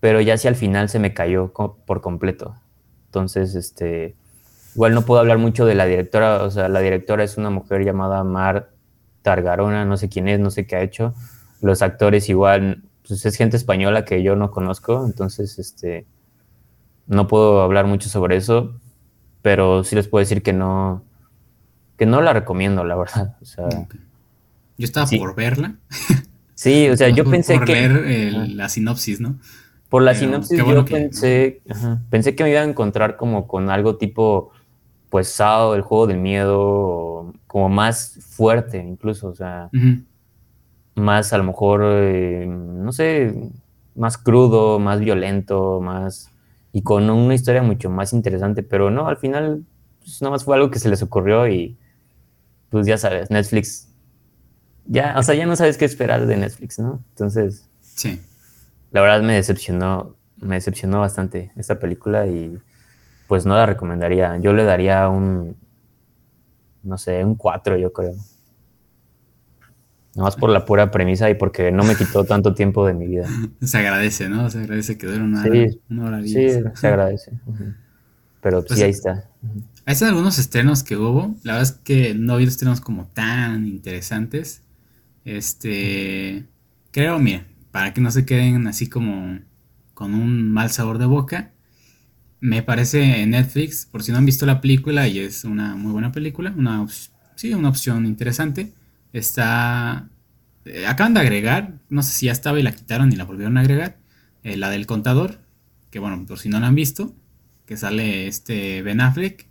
pero 0.00 0.20
ya 0.20 0.36
si 0.36 0.48
al 0.48 0.54
final 0.54 0.88
se 0.88 0.98
me 0.98 1.14
cayó 1.14 1.52
por 1.52 2.00
completo. 2.00 2.54
Entonces, 3.06 3.54
este, 3.54 4.16
igual 4.74 4.94
no 4.94 5.02
puedo 5.02 5.20
hablar 5.20 5.38
mucho 5.38 5.66
de 5.66 5.74
la 5.74 5.86
directora, 5.86 6.42
o 6.42 6.50
sea, 6.50 6.68
la 6.68 6.80
directora 6.80 7.24
es 7.24 7.36
una 7.36 7.50
mujer 7.50 7.84
llamada 7.84 8.22
Mar 8.22 8.73
Targarona, 9.24 9.86
no 9.86 9.96
sé 9.96 10.10
quién 10.10 10.28
es, 10.28 10.38
no 10.38 10.50
sé 10.50 10.66
qué 10.66 10.76
ha 10.76 10.82
hecho. 10.82 11.14
Los 11.62 11.80
actores 11.80 12.28
igual, 12.28 12.84
pues 13.08 13.24
es 13.24 13.36
gente 13.36 13.56
española 13.56 14.04
que 14.04 14.22
yo 14.22 14.36
no 14.36 14.50
conozco, 14.50 15.04
entonces 15.06 15.58
este 15.58 16.04
no 17.06 17.26
puedo 17.26 17.62
hablar 17.62 17.86
mucho 17.86 18.08
sobre 18.10 18.36
eso, 18.36 18.78
pero 19.40 19.82
sí 19.82 19.96
les 19.96 20.08
puedo 20.08 20.20
decir 20.20 20.42
que 20.42 20.52
no 20.52 21.02
que 21.96 22.06
no 22.06 22.20
la 22.20 22.34
recomiendo, 22.34 22.84
la 22.84 22.96
verdad. 22.96 23.36
Yo 24.76 24.84
estaba 24.84 25.06
por 25.08 25.34
verla. 25.34 25.76
Sí, 26.56 26.88
o 26.88 26.96
sea, 26.96 27.08
yo 27.08 27.24
pensé 27.24 27.56
por 27.56 27.64
que 27.64 27.72
leer 27.72 28.48
la 28.50 28.68
sinopsis, 28.68 29.20
¿no? 29.20 29.40
Por 29.88 30.02
la 30.02 30.14
sinopsis 30.14 30.56
yo 30.56 30.84
pensé, 30.84 31.62
pensé 32.10 32.36
que 32.36 32.44
me 32.44 32.50
iba 32.50 32.60
a 32.60 32.64
encontrar 32.64 33.16
como 33.16 33.48
con 33.48 33.70
algo 33.70 33.96
tipo 33.96 34.52
pues 35.10 35.28
Sao, 35.28 35.74
el 35.74 35.82
juego 35.82 36.06
del 36.06 36.18
miedo, 36.18 37.32
como 37.54 37.68
más 37.68 38.18
fuerte 38.20 38.78
incluso, 38.78 39.28
o 39.28 39.34
sea, 39.36 39.70
más 40.96 41.32
a 41.32 41.38
lo 41.38 41.44
mejor, 41.44 41.82
eh, 41.84 42.46
no 42.48 42.90
sé, 42.90 43.32
más 43.94 44.18
crudo, 44.18 44.80
más 44.80 44.98
violento, 44.98 45.80
más... 45.80 46.32
y 46.72 46.82
con 46.82 47.08
una 47.08 47.32
historia 47.32 47.62
mucho 47.62 47.90
más 47.90 48.12
interesante, 48.12 48.64
pero 48.64 48.90
no, 48.90 49.06
al 49.06 49.18
final, 49.18 49.62
pues 50.00 50.20
nada 50.20 50.32
más 50.32 50.42
fue 50.42 50.56
algo 50.56 50.72
que 50.72 50.80
se 50.80 50.88
les 50.88 51.00
ocurrió 51.04 51.46
y 51.46 51.78
pues 52.70 52.88
ya 52.88 52.98
sabes, 52.98 53.30
Netflix, 53.30 53.88
ya, 54.86 55.14
o 55.16 55.22
sea, 55.22 55.36
ya 55.36 55.46
no 55.46 55.54
sabes 55.54 55.78
qué 55.78 55.84
esperar 55.84 56.26
de 56.26 56.36
Netflix, 56.36 56.80
¿no? 56.80 57.04
Entonces, 57.10 57.68
sí. 57.80 58.20
La 58.90 59.00
verdad 59.00 59.22
me 59.22 59.34
decepcionó, 59.34 60.16
me 60.38 60.56
decepcionó 60.56 60.98
bastante 60.98 61.52
esta 61.54 61.78
película 61.78 62.26
y 62.26 62.58
pues 63.28 63.46
no 63.46 63.54
la 63.54 63.64
recomendaría. 63.64 64.38
Yo 64.38 64.52
le 64.54 64.64
daría 64.64 65.08
un, 65.08 65.54
no 66.84 66.98
sé, 66.98 67.24
un 67.24 67.34
4 67.34 67.76
yo 67.76 67.92
creo. 67.92 68.14
Nada 70.14 70.28
más 70.28 70.36
por 70.36 70.50
la 70.50 70.64
pura 70.64 70.92
premisa 70.92 71.28
y 71.28 71.34
porque 71.34 71.72
no 71.72 71.82
me 71.82 71.96
quitó 71.96 72.24
tanto 72.24 72.54
tiempo 72.54 72.86
de 72.86 72.94
mi 72.94 73.06
vida. 73.06 73.28
Se 73.62 73.78
agradece, 73.78 74.28
¿no? 74.28 74.48
Se 74.48 74.58
agradece 74.60 74.96
que 74.96 75.06
dure 75.06 75.22
una, 75.22 75.42
sí, 75.42 75.80
hora, 76.00 76.22
Sí, 76.22 76.48
se 76.74 76.86
agradece. 76.86 77.32
Pero 78.40 78.62
pues 78.62 78.78
sí, 78.78 78.84
ahí 78.84 78.90
está. 78.90 79.28
Hay 79.86 79.92
están 79.92 80.10
algunos 80.10 80.38
estrenos 80.38 80.84
que 80.84 80.96
hubo. 80.96 81.34
La 81.42 81.54
verdad 81.54 81.62
es 81.62 81.72
que 81.82 82.14
no 82.14 82.34
había 82.34 82.46
estrenos 82.46 82.80
como 82.80 83.06
tan 83.06 83.66
interesantes. 83.66 84.62
Este. 85.24 86.44
Creo, 86.90 87.18
mira, 87.18 87.46
para 87.72 87.92
que 87.92 88.00
no 88.00 88.10
se 88.10 88.24
queden 88.24 88.66
así 88.68 88.88
como 88.88 89.40
con 89.94 90.14
un 90.14 90.52
mal 90.52 90.70
sabor 90.70 90.98
de 90.98 91.06
boca. 91.06 91.53
Me 92.44 92.62
parece 92.62 93.22
en 93.22 93.30
Netflix, 93.30 93.86
por 93.86 94.02
si 94.02 94.12
no 94.12 94.18
han 94.18 94.26
visto 94.26 94.44
la 94.44 94.60
película, 94.60 95.08
y 95.08 95.18
es 95.18 95.44
una 95.44 95.76
muy 95.76 95.92
buena 95.92 96.12
película, 96.12 96.52
una, 96.54 96.86
sí, 97.36 97.54
una 97.54 97.70
opción 97.70 98.04
interesante. 98.04 98.74
Está. 99.14 100.10
Eh, 100.66 100.86
acaban 100.86 101.14
de 101.14 101.20
agregar, 101.20 101.78
no 101.88 102.02
sé 102.02 102.12
si 102.12 102.26
ya 102.26 102.32
estaba 102.32 102.60
y 102.60 102.62
la 102.62 102.72
quitaron 102.72 103.10
y 103.10 103.16
la 103.16 103.24
volvieron 103.24 103.56
a 103.56 103.62
agregar. 103.62 103.96
Eh, 104.42 104.58
la 104.58 104.68
del 104.68 104.84
contador, 104.84 105.40
que 105.90 105.98
bueno, 106.00 106.22
por 106.26 106.38
si 106.38 106.50
no 106.50 106.60
la 106.60 106.66
han 106.66 106.74
visto, 106.74 107.16
que 107.64 107.78
sale 107.78 108.26
este 108.26 108.82
Ben 108.82 109.00
Affleck. 109.00 109.46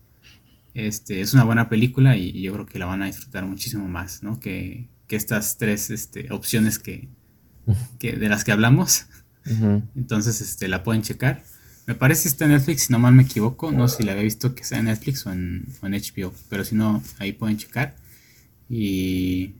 Este, 0.76 1.22
es 1.22 1.34
una 1.34 1.46
buena 1.46 1.70
película 1.70 2.16
y, 2.16 2.44
yo 2.44 2.54
creo 2.54 2.68
que 2.68 2.78
la 2.78 2.86
van 2.86 3.02
a 3.02 3.08
disfrutar 3.08 3.44
muchísimo 3.44 3.88
más, 3.88 4.22
¿no? 4.22 4.40
Que, 4.40 4.88
estas 5.10 5.58
tres 5.58 5.92
este, 5.92 6.32
opciones 6.32 6.80
que, 6.80 7.08
de 8.00 8.30
las 8.30 8.44
que 8.44 8.52
hablamos. 8.52 9.06
Entonces, 9.96 10.42
este, 10.42 10.68
la 10.68 10.84
pueden 10.84 11.04
checar. 11.04 11.44
Me 11.86 11.96
parece 11.96 12.24
que 12.24 12.30
está 12.30 12.46
en 12.46 12.52
Netflix, 12.52 12.84
si 12.84 12.94
no 12.94 13.00
mal 13.00 13.14
me 13.14 13.24
equivoco. 13.24 13.72
No 13.72 13.88
sé 13.88 13.98
si 13.98 14.04
la 14.04 14.14
había 14.14 14.24
visto 14.24 14.56
que 14.56 14.64
sea 14.64 14.80
en 14.80 14.86
Netflix 14.86 15.26
o 15.26 15.32
en, 15.32 15.68
HBO. 15.82 16.34
Pero 16.50 16.64
si 16.64 16.76
no, 16.76 17.04
ahí 17.20 17.34
pueden 17.34 17.58
checar. 17.58 17.96
Y, 18.70 19.56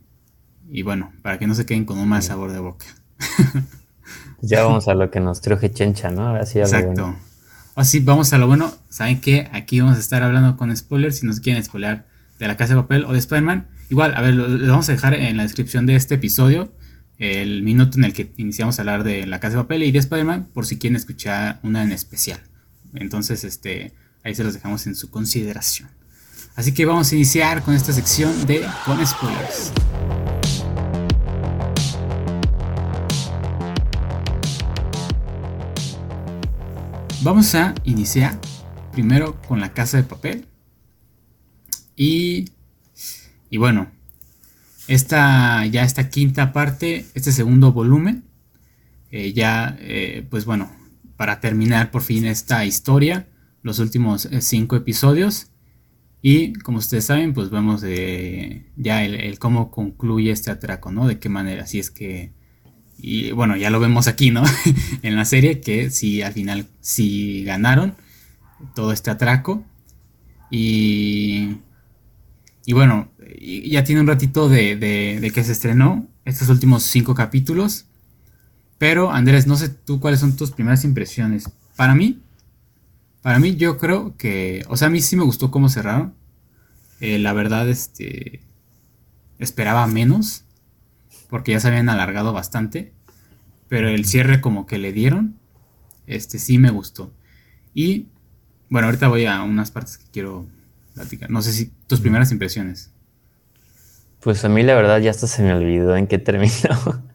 y 0.70 0.82
bueno, 0.84 1.12
para 1.22 1.38
que 1.38 1.48
no 1.48 1.56
se 1.56 1.66
queden 1.66 1.84
con 1.84 1.98
un 2.00 2.08
mal 2.08 2.24
sabor 2.24 2.54
de 2.54 2.60
boca. 2.60 2.86
ya 4.42 4.64
vamos 4.64 4.88
a 4.88 4.94
lo 4.94 5.12
que 5.12 5.20
nos 5.20 5.42
truje 5.42 5.72
Chencha, 5.72 6.12
¿no? 6.12 6.28
Ahora 6.28 6.46
sí 6.46 6.60
Exacto. 6.60 7.16
Así 7.76 8.00
vamos 8.00 8.32
a 8.32 8.38
lo 8.38 8.48
bueno. 8.48 8.74
¿Saben 8.88 9.20
qué? 9.20 9.50
Aquí 9.52 9.82
vamos 9.82 9.98
a 9.98 10.00
estar 10.00 10.24
hablando 10.24 10.56
con 10.56 10.76
spoilers. 10.76 11.20
Si 11.20 11.26
nos 11.26 11.42
quieren 11.42 11.62
spoiler 11.64 12.06
de 12.40 12.48
la 12.48 12.56
casa 12.56 12.76
de 12.76 12.82
papel 12.82 13.04
o 13.04 13.12
de 13.12 13.20
Spider-Man. 13.20 13.68
Igual, 13.90 14.16
a 14.16 14.22
ver, 14.22 14.34
lo, 14.34 14.48
lo 14.48 14.72
vamos 14.72 14.88
a 14.88 14.94
dejar 14.94 15.14
en 15.14 15.36
la 15.36 15.44
descripción 15.44 15.86
de 15.86 15.96
este 15.96 16.16
episodio 16.16 16.72
el 17.18 17.64
minuto 17.64 17.98
en 17.98 18.06
el 18.06 18.14
que 18.14 18.32
iniciamos 18.38 18.78
a 18.78 18.82
hablar 18.82 19.04
de 19.04 19.26
La 19.28 19.40
Casa 19.40 19.58
de 19.58 19.64
Papel 19.64 19.84
y 19.84 19.92
de 19.92 20.00
Spider-Man, 20.00 20.50
por 20.54 20.66
si 20.66 20.78
quieren 20.78 20.96
escuchar 20.96 21.60
una 21.64 21.84
en 21.84 21.92
especial. 21.92 22.40
Entonces, 22.94 23.44
este, 23.44 23.94
ahí 24.24 24.36
se 24.36 24.44
los 24.44 24.54
dejamos 24.54 24.88
en 24.88 24.96
su 24.96 25.10
consideración. 25.10 25.90
Así 26.56 26.74
que 26.74 26.86
vamos 26.86 27.12
a 27.12 27.16
iniciar 27.16 27.64
con 27.64 27.74
esta 27.74 27.94
sección 27.94 28.46
de 28.46 28.66
Con 28.86 29.06
Spoilers. 29.06 29.74
Vamos 37.24 37.56
a 37.56 37.74
iniciar 37.86 38.38
primero 38.92 39.42
con 39.48 39.62
La 39.62 39.74
Casa 39.74 39.98
de 39.98 40.04
Papel. 40.04 40.46
Y, 41.96 42.50
y 43.50 43.58
bueno, 43.58 43.90
esta, 44.88 45.66
ya 45.66 45.84
esta 45.84 46.10
quinta 46.10 46.54
parte, 46.54 47.06
este 47.14 47.32
segundo 47.32 47.72
volumen, 47.72 48.24
eh, 49.12 49.32
ya, 49.32 49.78
eh, 49.80 50.26
pues 50.30 50.46
bueno, 50.46 50.72
para 51.18 51.40
terminar 51.40 51.92
por 51.92 52.02
fin 52.02 52.26
esta 52.26 52.66
historia, 52.66 53.28
los 53.62 53.78
últimos 53.78 54.26
eh, 54.26 54.42
cinco 54.42 54.76
episodios. 54.76 55.52
Y 56.24 56.54
como 56.54 56.80
ustedes 56.80 57.06
saben, 57.06 57.34
pues 57.34 57.50
vemos 57.50 57.84
ya 58.76 59.06
el, 59.06 59.38
cómo 59.40 59.70
concluye 59.72 60.32
este 60.32 60.52
atraco, 60.52 60.92
¿no? 60.92 61.06
De 61.06 61.20
qué 61.20 61.30
manera, 61.30 61.68
si 61.68 61.80
es 61.80 61.92
que 61.92 62.32
Y 62.98 63.32
bueno, 63.34 63.58
ya 63.58 63.70
lo 63.70 63.80
vemos 63.80 64.08
aquí, 64.08 64.32
¿no? 64.32 64.44
en 65.04 65.16
la 65.16 65.26
serie, 65.26 65.62
que 65.62 65.92
si 65.92 66.22
al 66.22 66.34
final 66.34 66.66
sí 66.82 67.44
ganaron 67.44 67.96
todo 68.74 68.94
este 68.94 69.12
atraco. 69.12 69.64
Y, 70.50 71.58
y 72.66 72.74
bueno, 72.74 73.12
ya 73.40 73.84
tiene 73.84 74.02
un 74.02 74.08
ratito 74.08 74.50
de, 74.50 74.76
de, 74.76 75.32
que 75.32 75.44
se 75.44 75.52
estrenó 75.52 76.08
estos 76.26 76.50
últimos 76.50 76.84
cinco 76.84 77.16
capítulos. 77.16 77.86
Pero 78.78 79.12
Andrés, 79.12 79.48
no 79.48 79.56
sé 79.56 79.70
tú 79.70 80.00
cuáles 80.00 80.20
son 80.20 80.36
tus 80.36 80.52
primeras 80.52 80.84
impresiones. 80.84 81.50
Para 81.76 81.96
mí, 81.96 82.22
para 83.22 83.40
mí 83.40 83.56
yo 83.56 83.78
creo 83.78 84.16
que, 84.18 84.66
o 84.68 84.78
sea, 84.78 84.88
a 84.88 84.92
mí 84.92 85.02
sí 85.02 85.16
me 85.16 85.24
gustó 85.24 85.52
cómo 85.52 85.70
cerraron. 85.70 86.14
Eh, 87.00 87.20
la 87.20 87.34
verdad, 87.34 87.70
este, 87.70 88.42
esperaba 89.40 89.88
menos, 89.88 90.44
porque 91.30 91.52
ya 91.52 91.60
se 91.60 91.68
habían 91.68 91.90
alargado 91.90 92.34
bastante. 92.34 92.94
Pero 93.68 93.90
el 93.90 94.06
cierre 94.06 94.42
como 94.42 94.66
que 94.68 94.78
le 94.78 94.94
dieron, 94.94 95.38
este 96.06 96.38
sí 96.38 96.60
me 96.60 96.70
gustó. 96.70 97.12
Y 97.74 98.08
bueno, 98.70 98.88
ahorita 98.88 99.08
voy 99.08 99.26
a 99.26 99.42
unas 99.44 99.72
partes 99.72 99.98
que 99.98 100.06
quiero 100.12 100.48
platicar. 100.94 101.30
No 101.30 101.42
sé 101.42 101.54
si 101.54 101.72
tus 101.88 102.02
primeras 102.02 102.32
impresiones. 102.32 102.93
Pues 104.24 104.44
a 104.46 104.50
mí 104.50 104.64
la 104.64 104.76
verdad 104.76 105.00
ya 105.00 105.12
hasta 105.12 105.28
se 105.28 105.44
me 105.44 105.54
olvidó 105.54 105.96
en 105.96 106.08
qué 106.08 106.18
terminó. 106.18 106.52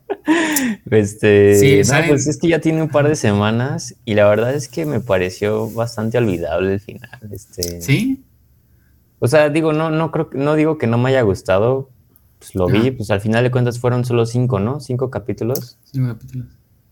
Este, 0.91 1.85
sí, 1.85 1.93
pues 2.09 2.27
es 2.27 2.39
que 2.39 2.49
ya 2.49 2.61
tiene 2.61 2.83
un 2.83 2.89
par 2.89 3.07
de 3.07 3.15
semanas 3.15 3.95
y 4.07 4.15
la 4.15 4.27
verdad 4.27 4.55
es 4.55 4.69
que 4.69 4.87
me 4.87 5.01
pareció 5.01 5.71
bastante 5.71 6.17
olvidable 6.17 6.73
el 6.73 6.81
final. 6.81 7.11
Este, 7.31 7.83
sí. 7.83 8.25
O 9.19 9.29
sea, 9.29 9.51
digo, 9.51 9.73
no, 9.73 9.91
no 9.91 10.11
creo 10.11 10.31
no 10.33 10.55
digo 10.55 10.79
que 10.79 10.87
no 10.87 10.97
me 10.97 11.11
haya 11.11 11.23
gustado. 11.23 11.91
Pues 12.39 12.55
lo 12.55 12.67
vi, 12.67 12.91
pues 12.91 13.11
al 13.11 13.21
final 13.21 13.45
de 13.45 13.51
cuentas 13.51 13.79
fueron 13.79 14.05
solo 14.05 14.25
cinco, 14.25 14.61
¿no? 14.61 14.81
Cinco 14.81 15.11
capítulos. 15.11 15.79
Cinco 15.85 16.09
capítulos. 16.09 16.47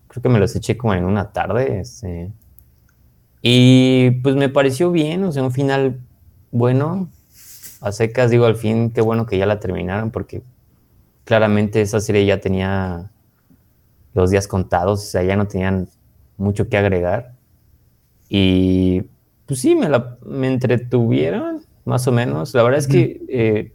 Creo 0.08 0.22
que 0.22 0.28
me 0.28 0.40
los 0.40 0.54
eché 0.56 0.76
como 0.76 0.94
en 0.94 1.04
una 1.04 1.32
tarde. 1.32 1.80
Este. 1.80 2.32
Y 3.42 4.10
pues 4.22 4.34
me 4.34 4.48
pareció 4.48 4.90
bien, 4.90 5.24
o 5.24 5.32
sea, 5.32 5.42
un 5.42 5.52
final 5.52 6.00
bueno. 6.50 7.08
A 7.80 7.92
secas, 7.92 8.30
digo, 8.30 8.46
al 8.46 8.56
fin, 8.56 8.90
qué 8.90 9.00
bueno 9.00 9.26
que 9.26 9.38
ya 9.38 9.46
la 9.46 9.60
terminaron, 9.60 10.10
porque 10.10 10.42
claramente 11.24 11.80
esa 11.80 12.00
serie 12.00 12.24
ya 12.24 12.40
tenía 12.40 13.10
los 14.14 14.30
días 14.30 14.48
contados, 14.48 15.00
o 15.00 15.06
sea, 15.06 15.22
ya 15.22 15.36
no 15.36 15.46
tenían 15.46 15.88
mucho 16.38 16.68
que 16.68 16.78
agregar. 16.78 17.34
Y 18.28 19.02
pues 19.46 19.60
sí, 19.60 19.74
me, 19.74 19.88
la, 19.88 20.18
me 20.24 20.48
entretuvieron, 20.48 21.64
más 21.84 22.06
o 22.08 22.12
menos. 22.12 22.54
La 22.54 22.62
verdad 22.62 22.78
es 22.78 22.88
que 22.88 23.22
eh, 23.28 23.72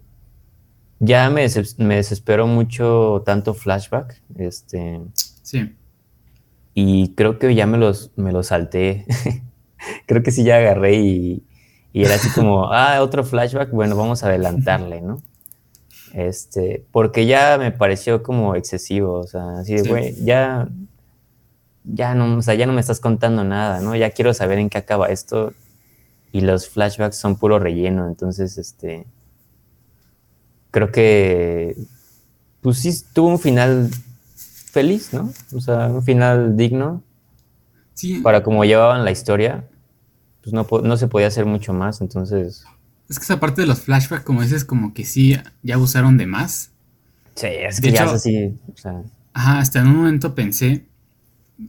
ya 0.99 1.29
me, 1.29 1.47
me, 1.77 1.95
desesperó 1.95 2.47
mucho 2.47 3.23
tanto 3.25 3.53
flashback. 3.53 4.21
Este, 4.35 5.01
sí. 5.43 5.75
Y 6.73 7.13
creo 7.15 7.37
que 7.39 7.53
ya 7.53 7.67
me 7.67 7.77
los, 7.77 8.11
me 8.15 8.31
los 8.31 8.47
salté. 8.47 9.05
creo 10.07 10.23
que 10.23 10.31
sí 10.31 10.43
ya 10.43 10.57
agarré 10.57 10.95
y, 10.95 11.43
y 11.93 12.03
era 12.03 12.15
así 12.15 12.29
como, 12.29 12.65
ah, 12.73 13.01
otro 13.01 13.23
flashback, 13.23 13.71
bueno, 13.71 13.95
vamos 13.95 14.23
a 14.23 14.27
adelantarle, 14.27 15.01
¿no? 15.01 15.21
Este, 16.13 16.85
porque 16.91 17.25
ya 17.25 17.57
me 17.57 17.71
pareció 17.71 18.21
como 18.21 18.55
excesivo, 18.55 19.13
o 19.13 19.27
sea, 19.27 19.59
así 19.59 19.75
de, 19.75 19.87
güey, 19.87 20.15
ya, 20.23 20.67
ya 21.83 22.13
no, 22.15 22.37
o 22.37 22.41
sea, 22.41 22.53
ya 22.53 22.65
no 22.65 22.73
me 22.73 22.81
estás 22.81 22.99
contando 22.99 23.43
nada, 23.43 23.79
¿no? 23.79 23.95
Ya 23.95 24.09
quiero 24.11 24.33
saber 24.33 24.59
en 24.59 24.69
qué 24.69 24.77
acaba 24.77 25.07
esto 25.07 25.53
y 26.33 26.41
los 26.41 26.69
flashbacks 26.69 27.17
son 27.17 27.37
puro 27.37 27.59
relleno, 27.59 28.07
entonces, 28.07 28.57
este, 28.57 29.05
creo 30.71 30.91
que, 30.91 31.77
pues 32.61 32.79
sí, 32.79 32.91
tuvo 33.13 33.29
un 33.29 33.39
final 33.39 33.89
feliz, 34.71 35.13
¿no? 35.13 35.31
O 35.53 35.59
sea, 35.59 35.87
un 35.87 36.03
final 36.03 36.55
digno. 36.55 37.03
Sí. 37.93 38.19
Para 38.21 38.41
como 38.41 38.63
llevaban 38.63 39.05
la 39.05 39.11
historia, 39.11 39.65
pues 40.41 40.53
no, 40.53 40.67
no 40.83 40.97
se 40.97 41.07
podía 41.07 41.27
hacer 41.27 41.45
mucho 41.45 41.73
más, 41.73 42.01
entonces 42.01 42.65
es 43.11 43.19
que 43.19 43.23
esa 43.25 43.41
parte 43.41 43.61
de 43.61 43.67
los 43.67 43.81
flashbacks, 43.81 44.23
como 44.23 44.41
dices, 44.41 44.63
como 44.63 44.93
que 44.93 45.03
sí, 45.03 45.37
ya 45.63 45.75
abusaron 45.75 46.17
de 46.17 46.27
más. 46.27 46.71
Sí, 47.35 47.47
es 47.47 47.81
que 47.81 47.91
ya 47.91 48.05
es 48.05 48.11
así. 48.13 48.57
Ajá, 49.33 49.59
hasta 49.59 49.81
en 49.81 49.87
un 49.87 49.97
momento 49.97 50.33
pensé 50.33 50.85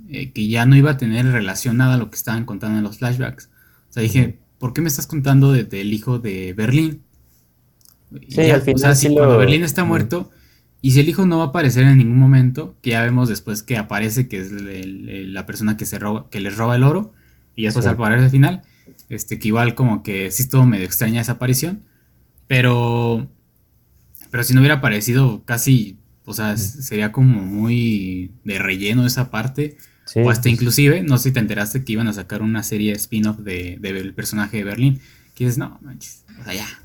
eh, 0.09 0.31
que 0.31 0.47
ya 0.47 0.67
no 0.67 0.77
iba 0.77 0.93
a 0.93 0.97
tener 0.99 1.27
relación 1.27 1.79
nada 1.79 1.95
a 1.95 1.97
lo 1.97 2.11
que 2.11 2.17
estaban 2.17 2.45
contando 2.45 2.79
en 2.79 2.85
los 2.85 2.99
flashbacks. 2.99 3.51
O 3.91 3.93
sea, 3.93 4.05
dije, 4.05 4.39
¿por 4.59 4.73
qué 4.73 4.83
me 4.83 4.89
estás 4.89 5.09
contando 5.09 5.53
desde 5.53 5.81
el 5.81 5.93
hijo 5.93 6.21
de 6.21 6.53
Berlín? 6.53 7.03
Sí, 8.29 8.43
al 8.43 8.63
final. 8.63 8.77
O 8.77 8.79
sea, 8.79 8.95
si 8.95 9.13
cuando 9.13 9.37
Berlín 9.37 9.65
está 9.65 9.83
muerto, 9.83 10.31
y 10.81 10.93
si 10.93 11.01
el 11.01 11.09
hijo 11.09 11.27
no 11.27 11.39
va 11.39 11.45
a 11.45 11.49
aparecer 11.49 11.83
en 11.83 11.99
ningún 11.99 12.21
momento, 12.21 12.77
que 12.83 12.91
ya 12.91 13.03
vemos 13.03 13.29
después 13.29 13.65
que 13.65 13.77
aparece, 13.79 14.29
que 14.29 14.39
es 14.39 14.53
la 14.53 15.45
persona 15.45 15.77
que 15.77 15.87
se 15.87 15.99
roba, 15.99 16.31
que 16.31 16.39
les 16.39 16.57
roba 16.57 16.77
el 16.77 16.85
oro, 16.85 17.15
y 17.55 17.65
después 17.65 17.87
al 17.87 17.95
aparece 17.95 18.25
al 18.25 18.31
final, 18.31 18.63
este, 19.09 19.39
que 19.39 19.49
igual 19.49 19.75
como 19.75 20.03
que 20.03 20.31
sí 20.31 20.43
estuvo 20.43 20.65
medio 20.65 20.85
extraña 20.85 21.21
esa 21.21 21.33
aparición. 21.33 21.85
Pero. 22.47 23.31
Pero 24.31 24.45
si 24.45 24.55
no 24.55 24.61
hubiera 24.61 24.77
aparecido 24.77 25.45
casi. 25.45 25.99
O 26.25 26.35
sea, 26.35 26.57
sería 26.57 27.11
como 27.11 27.41
muy 27.43 28.33
de 28.45 28.59
relleno 28.59 29.07
esa 29.07 29.31
parte. 29.31 29.77
o 30.15 30.31
hasta 30.31 30.43
pues. 30.43 30.55
inclusive, 30.55 31.03
no 31.03 31.19
sé 31.19 31.25
si 31.25 31.33
te 31.33 31.41
enteraste 31.41 31.85
que 31.85 31.93
iban 31.93 32.09
a 32.09 32.13
sacar 32.13 32.43
una 32.43 32.63
serie 32.63 32.93
spin-off 32.93 33.39
de, 33.39 33.79
del 33.81 34.15
personaje 34.15 34.59
de 34.59 34.65
Berlín. 34.65 35.01
Que 35.35 35.45
dices, 35.45 35.59
no, 35.59 35.79
manches, 35.83 36.25
o 36.41 36.45
sea, 36.45 36.55
ya. 36.55 36.67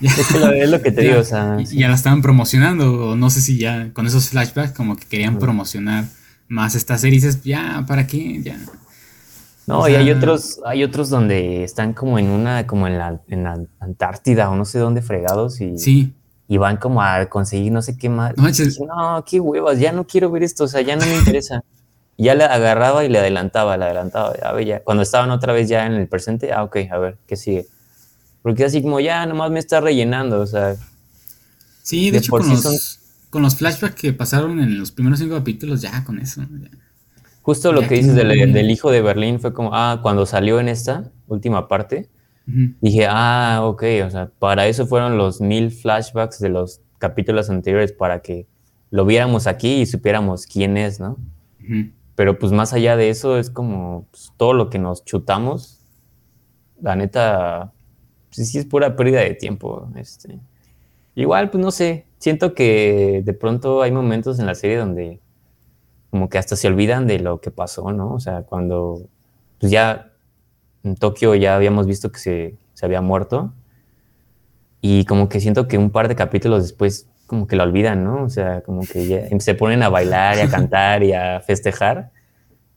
Es, 0.00 0.70
lo, 0.70 0.80
que 0.80 0.92
te 0.92 1.02
digo, 1.08 1.18
o 1.18 1.24
sea. 1.24 1.60
Ya 1.62 1.88
la 1.88 1.94
estaban 1.94 2.22
promocionando, 2.22 3.10
o 3.10 3.16
no 3.16 3.30
sé 3.30 3.40
si 3.40 3.58
ya 3.58 3.92
con 3.92 4.06
esos 4.06 4.30
flashbacks 4.30 4.72
como 4.72 4.96
que 4.96 5.06
querían 5.06 5.38
promocionar 5.38 6.06
más 6.48 6.74
esta 6.74 6.96
serie. 6.98 7.18
Y 7.18 7.20
dices, 7.20 7.42
ya, 7.42 7.84
¿para 7.86 8.06
qué? 8.06 8.40
Ya. 8.42 8.58
No, 9.68 9.86
y 9.86 9.94
hay 9.94 10.10
otros, 10.10 10.60
hay 10.64 10.82
otros 10.82 11.10
donde 11.10 11.62
están 11.62 11.92
como 11.92 12.18
en 12.18 12.30
una, 12.30 12.66
como 12.66 12.86
en 12.86 12.96
la, 12.96 13.20
en 13.28 13.44
la 13.44 13.60
Antártida 13.80 14.48
o 14.48 14.56
no 14.56 14.64
sé 14.64 14.78
dónde 14.78 15.02
fregados 15.02 15.60
y, 15.60 15.76
sí. 15.76 16.14
y 16.48 16.56
van 16.56 16.78
como 16.78 17.02
a 17.02 17.26
conseguir 17.26 17.70
no 17.70 17.82
sé 17.82 17.98
qué 17.98 18.08
más. 18.08 18.34
No, 18.38 18.44
no, 18.46 19.24
qué 19.26 19.40
huevas, 19.40 19.78
ya 19.78 19.92
no 19.92 20.06
quiero 20.06 20.30
ver 20.30 20.42
esto, 20.42 20.64
o 20.64 20.68
sea, 20.68 20.80
ya 20.80 20.96
no 20.96 21.04
me 21.04 21.18
interesa. 21.18 21.62
ya 22.16 22.34
le 22.34 22.44
agarraba 22.44 23.04
y 23.04 23.10
le 23.10 23.18
adelantaba, 23.18 23.76
le 23.76 23.84
adelantaba. 23.84 24.32
A 24.42 24.52
ver, 24.52 24.66
ya. 24.66 24.80
Cuando 24.80 25.02
estaban 25.02 25.30
otra 25.30 25.52
vez 25.52 25.68
ya 25.68 25.84
en 25.84 25.92
el 25.92 26.08
presente, 26.08 26.50
ah, 26.50 26.64
ok, 26.64 26.76
a 26.90 26.96
ver, 26.96 27.18
¿qué 27.26 27.36
sigue? 27.36 27.66
Porque 28.40 28.64
así 28.64 28.80
como 28.80 29.00
ya 29.00 29.26
nomás 29.26 29.50
me 29.50 29.58
está 29.58 29.82
rellenando, 29.82 30.40
o 30.40 30.46
sea. 30.46 30.76
Sí, 31.82 32.10
de, 32.10 32.18
hecho, 32.18 32.30
con, 32.30 32.48
los, 32.48 33.00
con 33.28 33.42
los 33.42 33.54
flashbacks 33.54 33.94
que 33.94 34.14
pasaron 34.14 34.60
en 34.60 34.78
los 34.78 34.92
primeros 34.92 35.18
cinco 35.18 35.34
capítulos, 35.34 35.82
ya 35.82 36.02
con 36.04 36.18
eso. 36.18 36.40
Ya. 36.40 36.70
Justo 37.48 37.72
lo 37.72 37.80
que 37.80 37.94
dices 37.94 38.14
del, 38.14 38.70
hijo 38.70 38.90
de 38.90 39.00
Berlín 39.00 39.40
fue 39.40 39.54
como, 39.54 39.70
ah, 39.72 40.00
cuando 40.02 40.26
salió 40.26 40.60
en 40.60 40.68
esta 40.68 41.10
última 41.28 41.66
parte, 41.66 42.10
dije, 42.44 43.06
ah, 43.08 43.60
ok, 43.62 43.84
o 44.04 44.10
sea, 44.10 44.30
para 44.38 44.66
eso 44.66 44.86
fueron 44.86 45.16
los 45.16 45.40
mil 45.40 45.70
flashbacks 45.70 46.40
de 46.40 46.50
los 46.50 46.82
capítulos 46.98 47.48
anteriores, 47.48 47.92
para 47.92 48.20
que 48.20 48.46
lo 48.90 49.06
viéramos 49.06 49.46
aquí 49.46 49.80
y 49.80 49.86
supiéramos 49.86 50.44
quién 50.44 50.76
es, 50.76 51.00
¿no? 51.00 51.16
Pero 52.16 52.38
pues 52.38 52.52
más 52.52 52.74
allá 52.74 52.98
de 52.98 53.08
eso 53.08 53.38
es 53.38 53.48
como 53.48 54.06
pues, 54.10 54.30
todo 54.36 54.52
lo 54.52 54.68
que 54.68 54.78
nos 54.78 55.06
chutamos, 55.06 55.80
la 56.82 56.96
neta, 56.96 57.72
pues, 58.28 58.46
sí 58.46 58.58
es 58.58 58.66
pura 58.66 58.94
pérdida 58.94 59.20
de 59.20 59.32
tiempo. 59.32 59.88
Este. 59.96 60.38
Igual, 61.14 61.48
pues 61.48 61.64
no 61.64 61.70
sé, 61.70 62.04
siento 62.18 62.52
que 62.52 63.22
de 63.24 63.32
pronto 63.32 63.80
hay 63.80 63.90
momentos 63.90 64.38
en 64.38 64.44
la 64.44 64.54
serie 64.54 64.76
donde 64.76 65.22
como 66.10 66.28
que 66.28 66.38
hasta 66.38 66.56
se 66.56 66.68
olvidan 66.68 67.06
de 67.06 67.18
lo 67.18 67.40
que 67.40 67.50
pasó, 67.50 67.92
¿no? 67.92 68.14
O 68.14 68.20
sea, 68.20 68.42
cuando 68.42 69.02
pues 69.60 69.72
ya 69.72 70.12
en 70.84 70.96
Tokio 70.96 71.34
ya 71.34 71.56
habíamos 71.56 71.86
visto 71.86 72.10
que 72.10 72.18
se, 72.18 72.54
se 72.74 72.86
había 72.86 73.00
muerto 73.00 73.52
y 74.80 75.04
como 75.04 75.28
que 75.28 75.40
siento 75.40 75.68
que 75.68 75.78
un 75.78 75.90
par 75.90 76.08
de 76.08 76.16
capítulos 76.16 76.62
después 76.62 77.08
como 77.26 77.46
que 77.46 77.56
lo 77.56 77.64
olvidan, 77.64 78.04
¿no? 78.04 78.24
O 78.24 78.30
sea, 78.30 78.62
como 78.62 78.82
que 78.82 79.06
ya 79.06 79.40
se 79.40 79.54
ponen 79.54 79.82
a 79.82 79.90
bailar 79.90 80.38
y 80.38 80.40
a 80.40 80.48
cantar 80.48 81.02
y 81.02 81.12
a 81.12 81.40
festejar. 81.40 82.10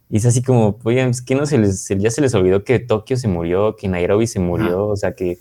Y 0.10 0.17
es 0.17 0.26
así 0.26 0.44
como, 0.44 0.78
oye, 0.84 1.08
es 1.08 1.22
que 1.22 1.36
no 1.36 1.46
se 1.46 1.58
les, 1.58 1.88
ya 1.88 2.12
se 2.12 2.20
les 2.20 2.34
olvidó 2.34 2.65
que 2.65 2.80
Tokio 2.80 3.15
se 3.15 3.30
murió, 3.30 3.78
que 3.78 3.88
Nairobi 3.88 4.28
se 4.28 4.39
murió, 4.39 4.88
o 4.88 4.98
sea, 4.98 5.13
que 5.13 5.38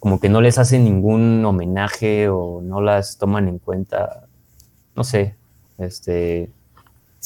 como 0.00 0.18
que 0.18 0.28
no 0.28 0.40
les 0.40 0.58
hacen 0.58 0.84
ningún 0.84 1.44
homenaje 1.44 2.28
o 2.28 2.60
no 2.60 2.80
las 2.80 3.18
toman 3.18 3.46
en 3.46 3.60
cuenta, 3.60 4.26
no 4.96 5.04
sé, 5.04 5.36
este, 5.78 6.50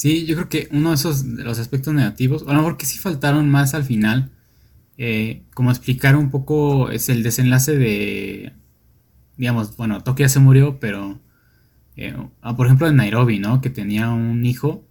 Sí, 0.01 0.25
yo 0.25 0.35
creo 0.35 0.49
que 0.49 0.67
uno 0.71 0.89
de 0.89 0.95
esos 0.95 1.35
de 1.35 1.43
los 1.43 1.59
aspectos 1.59 1.93
negativos, 1.93 2.43
a 2.47 2.53
lo 2.53 2.59
mejor 2.59 2.75
que 2.75 2.87
sí 2.87 2.97
faltaron 2.97 3.49
más 3.51 3.75
al 3.75 3.83
final, 3.83 4.31
eh, 4.97 5.43
como 5.53 5.69
explicar 5.69 6.15
un 6.15 6.31
poco 6.31 6.89
es 6.89 7.07
el 7.09 7.21
desenlace 7.21 7.77
de, 7.77 8.53
digamos, 9.37 9.77
bueno, 9.77 10.01
Tokio 10.03 10.27
se 10.29 10.39
murió, 10.39 10.79
pero, 10.79 11.19
eh, 11.97 12.15
ah, 12.41 12.55
por 12.57 12.65
ejemplo, 12.67 12.87
en 12.87 12.95
Nairobi, 12.95 13.39
¿no? 13.39 13.61
Que 13.61 13.69
tenía 13.69 14.09
un 14.09 14.43
hijo, 14.43 14.83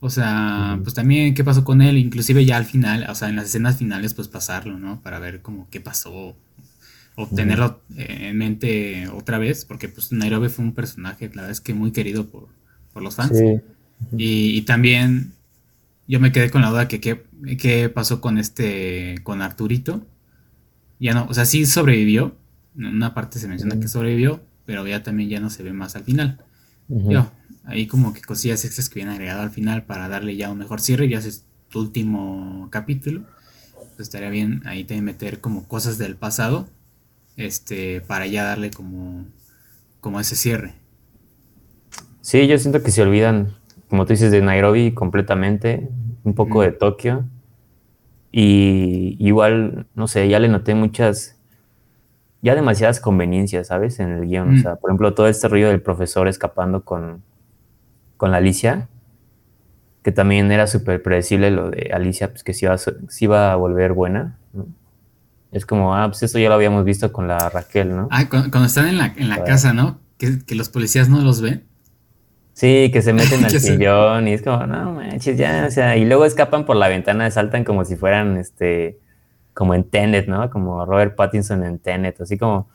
o 0.00 0.10
sea, 0.10 0.78
pues 0.82 0.94
también 0.94 1.34
qué 1.34 1.44
pasó 1.44 1.64
con 1.64 1.82
él, 1.82 1.98
inclusive 1.98 2.44
ya 2.44 2.56
al 2.56 2.66
final, 2.66 3.06
o 3.10 3.14
sea, 3.16 3.28
en 3.28 3.36
las 3.36 3.46
escenas 3.46 3.78
finales, 3.78 4.14
pues 4.14 4.28
pasarlo, 4.28 4.78
¿no? 4.78 5.02
Para 5.02 5.18
ver 5.18 5.42
como 5.42 5.68
qué 5.70 5.80
pasó, 5.80 6.36
o 7.16 7.26
tenerlo 7.34 7.82
eh, 7.96 8.28
en 8.30 8.38
mente 8.38 9.08
otra 9.08 9.38
vez, 9.38 9.64
porque 9.64 9.88
pues 9.88 10.12
Nairobi 10.12 10.48
fue 10.50 10.64
un 10.64 10.74
personaje, 10.74 11.26
la 11.30 11.42
verdad 11.42 11.50
es 11.50 11.60
que 11.60 11.74
muy 11.74 11.92
querido 11.92 12.26
por, 12.28 12.48
por 12.96 13.02
los 13.02 13.14
fans. 13.14 13.36
Sí. 13.36 13.60
y, 14.16 14.62
también 14.62 15.34
yo 16.08 16.18
me 16.18 16.32
quedé 16.32 16.48
con 16.48 16.62
la 16.62 16.70
duda 16.70 16.88
que 16.88 16.98
qué 16.98 17.90
pasó 17.90 18.22
con 18.22 18.38
este, 18.38 19.16
con 19.22 19.42
Arturito. 19.42 20.06
Ya 20.98 21.12
no, 21.12 21.26
o 21.28 21.34
sea, 21.34 21.44
sí 21.44 21.66
sobrevivió. 21.66 22.34
En 22.74 22.86
una 22.86 23.12
parte 23.12 23.38
se 23.38 23.48
menciona 23.48 23.78
que 23.78 23.88
sobrevivió, 23.88 24.42
pero 24.64 24.86
ya 24.86 25.02
también 25.02 25.28
ya 25.28 25.40
no 25.40 25.50
se 25.50 25.62
ve 25.62 25.74
más 25.74 25.94
al 25.94 26.04
final. 26.04 26.40
Yo, 26.88 27.30
ahí 27.64 27.86
como 27.86 28.14
que 28.14 28.22
cosillas 28.22 28.64
extras 28.64 28.88
que 28.88 28.94
vienen 28.94 29.12
agregado 29.12 29.42
al 29.42 29.50
final 29.50 29.84
para 29.84 30.08
darle 30.08 30.34
ya 30.34 30.50
un 30.50 30.56
mejor 30.56 30.80
cierre. 30.80 31.06
Ya 31.06 31.18
es 31.18 31.44
tu 31.68 31.80
último 31.80 32.68
capítulo. 32.70 33.26
Pues 33.74 34.08
estaría 34.08 34.30
bien 34.30 34.62
ahí 34.64 34.84
también 34.84 35.04
meter 35.04 35.42
como 35.42 35.68
cosas 35.68 35.98
del 35.98 36.16
pasado. 36.16 36.66
Este, 37.36 38.00
para 38.00 38.26
ya 38.26 38.44
darle 38.44 38.70
como, 38.70 39.26
como 40.00 40.18
ese 40.18 40.34
cierre. 40.34 40.85
Sí, 42.26 42.48
yo 42.48 42.58
siento 42.58 42.82
que 42.82 42.90
se 42.90 43.02
olvidan, 43.02 43.54
como 43.88 44.04
tú 44.04 44.12
dices, 44.12 44.32
de 44.32 44.42
Nairobi 44.42 44.92
completamente, 44.92 45.88
un 46.24 46.34
poco 46.34 46.62
de 46.62 46.72
Tokio. 46.72 47.24
Y 48.32 49.16
igual, 49.20 49.86
no 49.94 50.08
sé, 50.08 50.28
ya 50.28 50.40
le 50.40 50.48
noté 50.48 50.74
muchas, 50.74 51.38
ya 52.42 52.56
demasiadas 52.56 52.98
conveniencias, 52.98 53.68
¿sabes? 53.68 54.00
En 54.00 54.10
el 54.10 54.26
guion. 54.26 54.56
O 54.56 54.60
sea, 54.60 54.74
por 54.74 54.90
ejemplo, 54.90 55.14
todo 55.14 55.28
este 55.28 55.46
rollo 55.46 55.68
del 55.68 55.80
profesor 55.80 56.26
escapando 56.26 56.84
con, 56.84 57.22
con 58.16 58.32
la 58.32 58.38
Alicia, 58.38 58.88
que 60.02 60.10
también 60.10 60.50
era 60.50 60.66
súper 60.66 61.04
predecible 61.04 61.52
lo 61.52 61.70
de 61.70 61.92
Alicia, 61.94 62.30
pues 62.30 62.42
que 62.42 62.54
sí 62.54 62.64
iba, 62.64 62.76
iba 63.20 63.52
a 63.52 63.54
volver 63.54 63.92
buena. 63.92 64.36
Es 65.52 65.64
como, 65.64 65.94
ah, 65.94 66.08
pues 66.08 66.24
eso 66.24 66.40
ya 66.40 66.48
lo 66.48 66.56
habíamos 66.56 66.84
visto 66.84 67.12
con 67.12 67.28
la 67.28 67.38
Raquel, 67.50 67.94
¿no? 67.94 68.08
Ah, 68.10 68.28
cuando, 68.28 68.64
están 68.64 68.88
en 68.88 68.98
la, 68.98 69.14
en 69.16 69.28
la 69.28 69.44
casa, 69.44 69.72
¿no? 69.72 70.00
Que, 70.18 70.44
que, 70.44 70.56
los 70.56 70.68
policías 70.70 71.08
no 71.08 71.20
los 71.20 71.40
ven. 71.40 71.62
Sí, 72.56 72.90
que 72.92 73.02
se 73.02 73.12
meten 73.12 73.44
al 73.44 73.50
sillón 73.50 74.28
y 74.28 74.32
es 74.32 74.42
como, 74.42 74.66
no 74.66 74.92
manches, 74.92 75.38
ya, 75.38 75.66
o 75.68 75.70
sea, 75.70 75.96
y 75.96 76.04
luego 76.04 76.24
escapan 76.24 76.64
por 76.64 76.76
la 76.76 76.88
ventana, 76.88 77.30
saltan 77.30 77.64
como 77.64 77.84
si 77.84 77.96
fueran, 77.96 78.36
este, 78.36 78.98
como 79.54 79.74
en 79.74 79.84
Tenet, 79.84 80.26
¿no? 80.26 80.50
Como 80.50 80.84
Robert 80.84 81.14
Pattinson 81.14 81.64
en 81.64 81.78
Tenet, 81.78 82.20
así 82.20 82.36
como, 82.38 82.68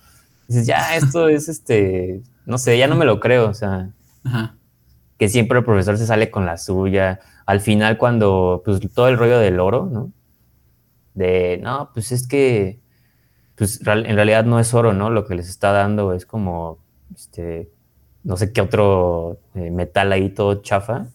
dices, 0.47 0.65
ya, 0.65 0.95
esto 0.95 1.27
es, 1.29 1.49
este, 1.49 2.21
no 2.45 2.57
sé, 2.57 2.77
ya 2.77 2.87
no 2.87 2.95
me 2.95 3.05
lo 3.05 3.19
creo, 3.19 3.49
o 3.49 3.53
sea, 3.53 3.89
Ajá 4.23 4.55
que 5.21 5.29
siempre 5.29 5.59
el 5.59 5.63
profesor 5.63 5.99
se 5.99 6.07
sale 6.07 6.31
con 6.31 6.47
la 6.47 6.57
suya. 6.57 7.19
Al 7.45 7.59
final, 7.59 7.99
cuando, 7.99 8.63
pues 8.65 8.79
todo 8.91 9.07
el 9.07 9.19
rollo 9.19 9.37
del 9.37 9.59
oro, 9.59 9.85
¿no? 9.85 10.11
De, 11.13 11.59
no, 11.61 11.91
pues 11.93 12.11
es 12.11 12.27
que, 12.27 12.79
pues 13.53 13.81
en 13.85 14.15
realidad 14.15 14.45
no 14.45 14.59
es 14.59 14.73
oro, 14.73 14.93
¿no? 14.93 15.11
Lo 15.11 15.27
que 15.27 15.35
les 15.35 15.47
está 15.47 15.73
dando 15.73 16.13
es 16.13 16.25
como, 16.25 16.79
este, 17.15 17.69
no 18.23 18.37
sé 18.37 18.51
qué 18.51 18.61
otro 18.61 19.39
eh, 19.55 19.71
metal 19.71 20.11
ahí 20.11 20.29
todo 20.29 20.61
chafa. 20.61 21.07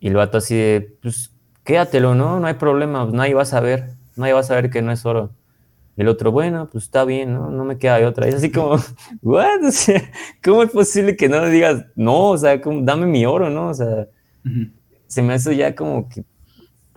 Y 0.00 0.10
lo 0.10 0.18
vato 0.18 0.38
así 0.38 0.54
de, 0.54 0.96
pues 1.02 1.32
quédatelo, 1.64 2.14
¿no? 2.14 2.40
No 2.40 2.46
hay 2.46 2.54
problema, 2.54 3.04
pues 3.04 3.14
nadie 3.14 3.34
va 3.34 3.42
a 3.42 3.46
saber, 3.46 3.90
nadie 4.16 4.32
va 4.32 4.40
a 4.40 4.44
saber 4.44 4.70
que 4.70 4.82
no 4.82 4.92
es 4.92 5.04
oro. 5.04 5.32
Y 5.96 6.02
el 6.02 6.08
otro, 6.08 6.30
bueno, 6.30 6.68
pues 6.70 6.84
está 6.84 7.04
bien, 7.04 7.34
¿no? 7.34 7.50
No 7.50 7.64
me 7.64 7.78
queda 7.78 7.98
de 7.98 8.06
otra. 8.06 8.28
Es 8.28 8.36
así 8.36 8.52
como, 8.52 8.76
¿what? 9.22 9.64
O 9.64 9.72
sea, 9.72 10.02
¿cómo 10.44 10.62
es 10.62 10.70
posible 10.70 11.16
que 11.16 11.28
no 11.28 11.44
digas, 11.46 11.86
no, 11.94 12.30
o 12.30 12.38
sea, 12.38 12.60
dame 12.82 13.06
mi 13.06 13.24
oro, 13.26 13.50
¿no? 13.50 13.68
O 13.68 13.74
sea, 13.74 14.06
se 15.06 15.22
me 15.22 15.34
hace 15.34 15.56
ya 15.56 15.74
como 15.74 16.08
que, 16.08 16.24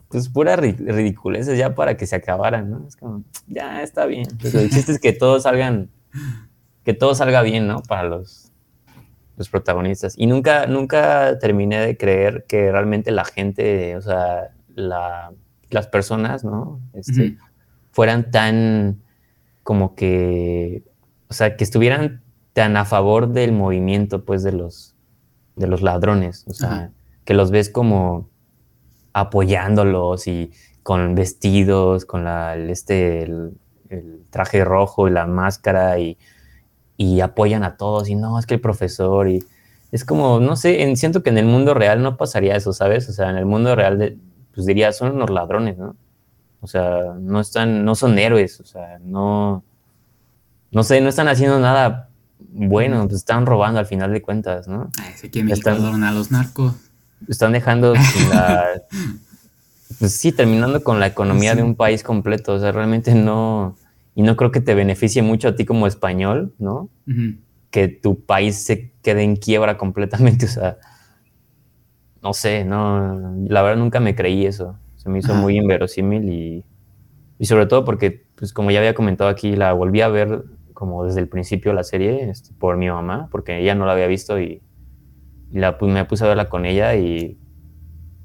pues 0.10 0.28
pura 0.28 0.56
ridiculez 0.56 1.46
ya 1.56 1.76
para 1.76 1.96
que 1.96 2.08
se 2.08 2.16
acabaran, 2.16 2.70
¿no? 2.70 2.88
Es 2.88 2.96
como, 2.96 3.24
ya 3.48 3.82
está 3.84 4.06
bien. 4.06 4.28
Pero 4.42 4.60
el 4.60 4.70
chiste 4.70 4.92
es 4.92 5.00
que 5.00 5.14
todos 5.14 5.44
salgan, 5.44 5.90
que 6.84 6.94
todo 6.94 7.16
salga 7.16 7.42
bien, 7.42 7.68
¿no? 7.68 7.82
Para 7.84 8.04
los, 8.04 8.49
los 9.40 9.50
protagonistas. 9.50 10.14
Y 10.18 10.28
nunca, 10.28 10.68
nunca 10.68 11.40
terminé 11.40 11.80
de 11.80 11.98
creer 11.98 12.46
que 12.46 12.72
realmente 12.72 13.10
la 13.10 13.24
gente, 13.24 13.96
o 13.96 14.02
sea, 14.02 14.50
la, 14.76 15.32
las 15.70 15.88
personas, 15.88 16.44
¿no? 16.44 16.82
Este, 16.94 17.38
fueran 17.92 18.32
tan 18.32 19.02
como 19.64 19.96
que, 19.96 20.84
o 21.30 21.34
sea, 21.34 21.56
que 21.56 21.64
estuvieran 21.64 22.22
tan 22.52 22.76
a 22.76 22.84
favor 22.84 23.30
del 23.30 23.54
movimiento, 23.54 24.26
pues, 24.26 24.44
de 24.44 24.52
los, 24.52 24.94
de 25.56 25.68
los 25.68 25.82
ladrones, 25.82 26.44
o 26.48 26.54
sea, 26.54 26.92
que 27.24 27.34
los 27.34 27.50
ves 27.50 27.70
como 27.70 28.28
apoyándolos 29.14 30.28
y 30.28 30.52
con 30.84 31.16
vestidos, 31.16 32.04
con 32.04 32.26
la, 32.26 32.56
el, 32.56 32.70
este, 32.70 33.24
el, 33.24 33.54
traje 34.32 34.66
rojo 34.66 35.08
y 35.08 35.12
la 35.12 35.26
máscara 35.26 35.98
y, 35.98 36.18
y, 37.02 37.22
apoyan 37.22 37.64
a 37.64 37.78
todos 37.78 38.10
y 38.10 38.16
no, 38.16 38.38
es 38.38 38.46
que 38.46 38.56
el 38.56 38.62
profesor 38.62 39.30
y 39.30 39.40
es 39.92 40.04
como, 40.04 40.40
no 40.40 40.56
sé, 40.56 40.96
siento 40.98 41.24
que 41.24 41.30
en 41.30 41.38
el 41.38 41.46
mundo 41.46 41.74
real 41.74 42.04
no 42.04 42.18
pasaría 42.18 42.56
eso, 42.56 42.74
¿sabes? 42.74 43.08
O 43.10 43.14
sea, 43.14 43.30
en 43.30 43.38
el 43.38 43.46
mundo 43.46 43.76
real, 43.76 44.18
pues 44.54 44.68
diría, 44.68 44.92
son 44.92 45.16
unos 45.16 45.30
ladrones, 45.30 45.78
¿no? 45.78 45.96
O 46.62 46.68
sea, 46.68 47.14
no 47.18 47.40
están, 47.40 47.86
no 47.86 47.96
son 47.96 48.20
héroes, 48.20 48.60
o 48.60 48.66
sea, 48.66 49.00
no, 49.02 49.64
no 50.72 50.84
sé, 50.84 51.02
no 51.02 51.10
están 51.10 51.30
haciendo 51.30 51.60
nada 51.60 52.10
bueno, 52.52 53.08
pues 53.08 53.18
están 53.18 53.46
robando 53.46 53.80
al 53.80 53.86
final 53.86 54.12
de 54.12 54.22
cuentas, 54.22 54.68
¿no? 54.68 54.90
Ay, 55.00 55.14
sé 55.16 55.30
que 55.30 55.40
están, 55.40 56.04
a 56.04 56.12
los 56.12 56.32
narcos. 56.32 56.74
Están 57.28 57.52
dejando 57.52 57.94
pues 60.00 60.16
sí, 60.16 60.32
terminando 60.32 60.84
con 60.84 61.00
la 61.00 61.08
economía 61.08 61.56
de 61.56 61.64
un 61.64 61.76
país 61.76 62.04
completo, 62.04 62.54
o 62.54 62.60
sea, 62.60 62.72
realmente 62.72 63.14
no, 63.14 63.76
y 64.20 64.22
no 64.22 64.36
creo 64.36 64.52
que 64.52 64.60
te 64.60 64.76
beneficie 64.76 65.22
mucho 65.22 65.48
a 65.48 65.56
ti 65.56 65.64
como 65.64 65.88
español, 65.88 66.54
¿no? 66.60 66.90
Que 67.72 67.88
tu 67.88 68.20
país 68.20 68.58
se 68.58 68.92
quede 69.02 69.24
en 69.24 69.38
quiebra 69.38 69.78
completamente, 69.78 70.46
o 70.46 70.50
sea, 70.50 70.78
no 72.22 72.34
sé, 72.34 72.66
no, 72.66 73.34
la 73.48 73.62
verdad 73.62 73.78
nunca 73.82 74.02
me 74.02 74.16
creí 74.16 74.46
eso. 74.46 74.78
Se 74.98 75.08
me 75.08 75.20
hizo 75.20 75.34
muy 75.36 75.56
inverosímil 75.56 76.30
y, 76.30 76.66
y, 77.38 77.46
sobre 77.46 77.66
todo 77.66 77.86
porque, 77.86 78.26
pues 78.36 78.52
como 78.52 78.72
ya 78.72 78.80
había 78.80 78.94
comentado 78.94 79.30
aquí, 79.30 79.56
la 79.56 79.72
volví 79.72 80.02
a 80.02 80.10
ver 80.10 80.44
como 80.74 81.06
desde 81.06 81.22
el 81.22 81.30
principio 81.30 81.72
la 81.72 81.86
serie 81.86 82.30
este, 82.30 82.54
por 82.60 82.76
mi 82.76 82.90
mamá, 82.90 83.30
porque 83.32 83.58
ella 83.62 83.74
no 83.74 83.86
la 83.86 83.94
había 83.94 84.08
visto 84.08 84.38
y, 84.38 84.62
la, 85.54 85.78
pues, 85.78 85.94
me 85.94 86.04
puse 86.04 86.26
a 86.26 86.28
verla 86.28 86.50
con 86.50 86.66
ella 86.66 86.94
y 86.98 87.38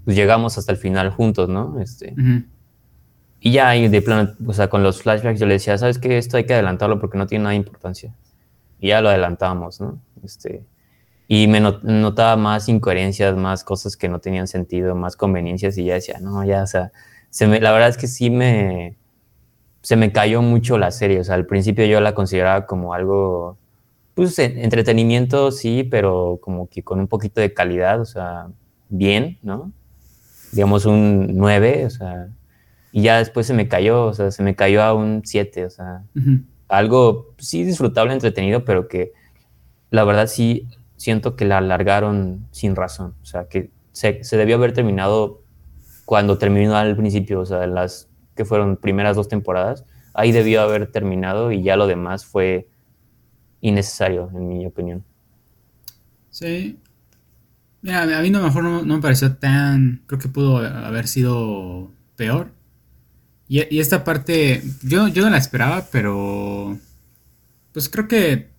pues 0.02 0.16
llegamos 0.16 0.58
hasta 0.58 0.72
el 0.72 0.78
final 0.78 1.10
juntos, 1.10 1.48
¿no? 1.48 1.78
Este, 1.78 2.16
Y 3.46 3.52
ya 3.52 3.72
de 3.72 4.00
plano, 4.00 4.32
o 4.46 4.54
sea, 4.54 4.70
con 4.70 4.82
los 4.82 5.02
flashbacks 5.02 5.38
yo 5.38 5.44
le 5.44 5.52
decía, 5.52 5.76
¿sabes 5.76 5.98
qué? 5.98 6.16
Esto 6.16 6.38
hay 6.38 6.46
que 6.46 6.54
adelantarlo 6.54 6.98
porque 6.98 7.18
no 7.18 7.26
tiene 7.26 7.42
nada 7.42 7.50
de 7.50 7.58
importancia. 7.58 8.14
Y 8.80 8.88
ya 8.88 9.02
lo 9.02 9.10
adelantamos, 9.10 9.82
¿no? 9.82 9.98
Este, 10.24 10.64
y 11.28 11.46
me 11.46 11.60
notaba 11.60 12.36
más 12.36 12.70
incoherencias, 12.70 13.36
más 13.36 13.62
cosas 13.62 13.98
que 13.98 14.08
no 14.08 14.18
tenían 14.18 14.48
sentido, 14.48 14.94
más 14.94 15.14
conveniencias 15.14 15.76
y 15.76 15.84
ya 15.84 15.92
decía, 15.92 16.20
no, 16.22 16.42
ya, 16.42 16.62
o 16.62 16.66
sea, 16.66 16.90
se 17.28 17.46
me, 17.46 17.60
la 17.60 17.72
verdad 17.72 17.90
es 17.90 17.98
que 17.98 18.06
sí 18.06 18.30
me, 18.30 18.96
se 19.82 19.96
me 19.96 20.10
cayó 20.10 20.40
mucho 20.40 20.78
la 20.78 20.90
serie, 20.90 21.20
o 21.20 21.24
sea, 21.24 21.34
al 21.34 21.44
principio 21.44 21.84
yo 21.84 22.00
la 22.00 22.14
consideraba 22.14 22.64
como 22.64 22.94
algo, 22.94 23.58
pues, 24.14 24.38
entretenimiento, 24.38 25.52
sí, 25.52 25.84
pero 25.84 26.38
como 26.40 26.66
que 26.68 26.82
con 26.82 26.98
un 26.98 27.08
poquito 27.08 27.42
de 27.42 27.52
calidad, 27.52 28.00
o 28.00 28.06
sea, 28.06 28.46
bien, 28.88 29.36
¿no? 29.42 29.70
Digamos 30.50 30.86
un 30.86 31.36
9, 31.36 31.84
o 31.84 31.90
sea, 31.90 32.28
y 32.96 33.02
ya 33.02 33.18
después 33.18 33.44
se 33.44 33.54
me 33.54 33.66
cayó, 33.66 34.06
o 34.06 34.14
sea, 34.14 34.30
se 34.30 34.44
me 34.44 34.54
cayó 34.54 34.80
a 34.80 34.94
un 34.94 35.22
7, 35.24 35.64
o 35.64 35.70
sea, 35.70 36.04
algo, 36.68 37.34
sí, 37.38 37.64
disfrutable, 37.64 38.12
entretenido, 38.12 38.64
pero 38.64 38.86
que 38.86 39.12
la 39.90 40.04
verdad 40.04 40.28
sí 40.28 40.68
siento 40.94 41.34
que 41.34 41.44
la 41.44 41.58
alargaron 41.58 42.46
sin 42.52 42.76
razón. 42.76 43.16
O 43.20 43.24
sea, 43.24 43.48
que 43.48 43.72
se, 43.90 44.20
debió 44.36 44.54
haber 44.54 44.74
terminado 44.74 45.42
cuando 46.04 46.38
terminó 46.38 46.76
al 46.76 46.94
principio, 46.94 47.40
o 47.40 47.44
sea, 47.44 47.66
las 47.66 48.08
que 48.36 48.44
fueron 48.44 48.76
primeras 48.76 49.16
dos 49.16 49.26
temporadas, 49.26 49.84
ahí 50.14 50.30
debió 50.30 50.62
haber 50.62 50.92
terminado 50.92 51.50
y 51.50 51.64
ya 51.64 51.74
lo 51.76 51.88
demás 51.88 52.24
fue 52.24 52.68
innecesario, 53.60 54.30
en 54.32 54.46
mi 54.46 54.66
opinión. 54.66 55.02
Sí. 56.30 56.78
Mira, 57.82 58.04
a 58.04 58.22
mí 58.22 58.30
no, 58.30 58.40
mejor 58.40 58.62
no, 58.62 58.84
me 58.84 59.02
pareció 59.02 59.34
tan. 59.34 60.04
Creo 60.06 60.20
que 60.20 60.28
pudo 60.28 60.58
haber 60.58 61.08
sido 61.08 61.90
peor. 62.14 62.52
Y, 63.48 63.78
esta 63.78 64.04
parte, 64.04 64.62
yo, 64.82 65.08
yo 65.08 65.22
no 65.24 65.30
la 65.30 65.38
esperaba, 65.38 65.88
pero. 65.90 66.78
Pues 67.72 67.88
creo 67.88 68.08
que 68.08 68.54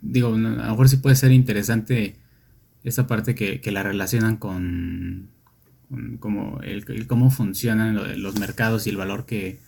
digo, 0.00 0.28
a 0.28 0.38
lo 0.38 0.38
mejor 0.38 0.88
sí 0.88 0.96
puede 0.96 1.16
ser 1.16 1.32
interesante 1.32 2.16
esa 2.82 3.06
parte 3.06 3.34
que, 3.34 3.60
la 3.70 3.82
relacionan 3.82 4.36
con, 4.36 5.30
como 6.18 6.60
el, 6.62 7.06
cómo 7.06 7.30
funcionan 7.30 8.22
los 8.22 8.38
mercados 8.38 8.86
y 8.86 8.90
el 8.90 8.96
valor 8.96 9.26
que, 9.26 9.58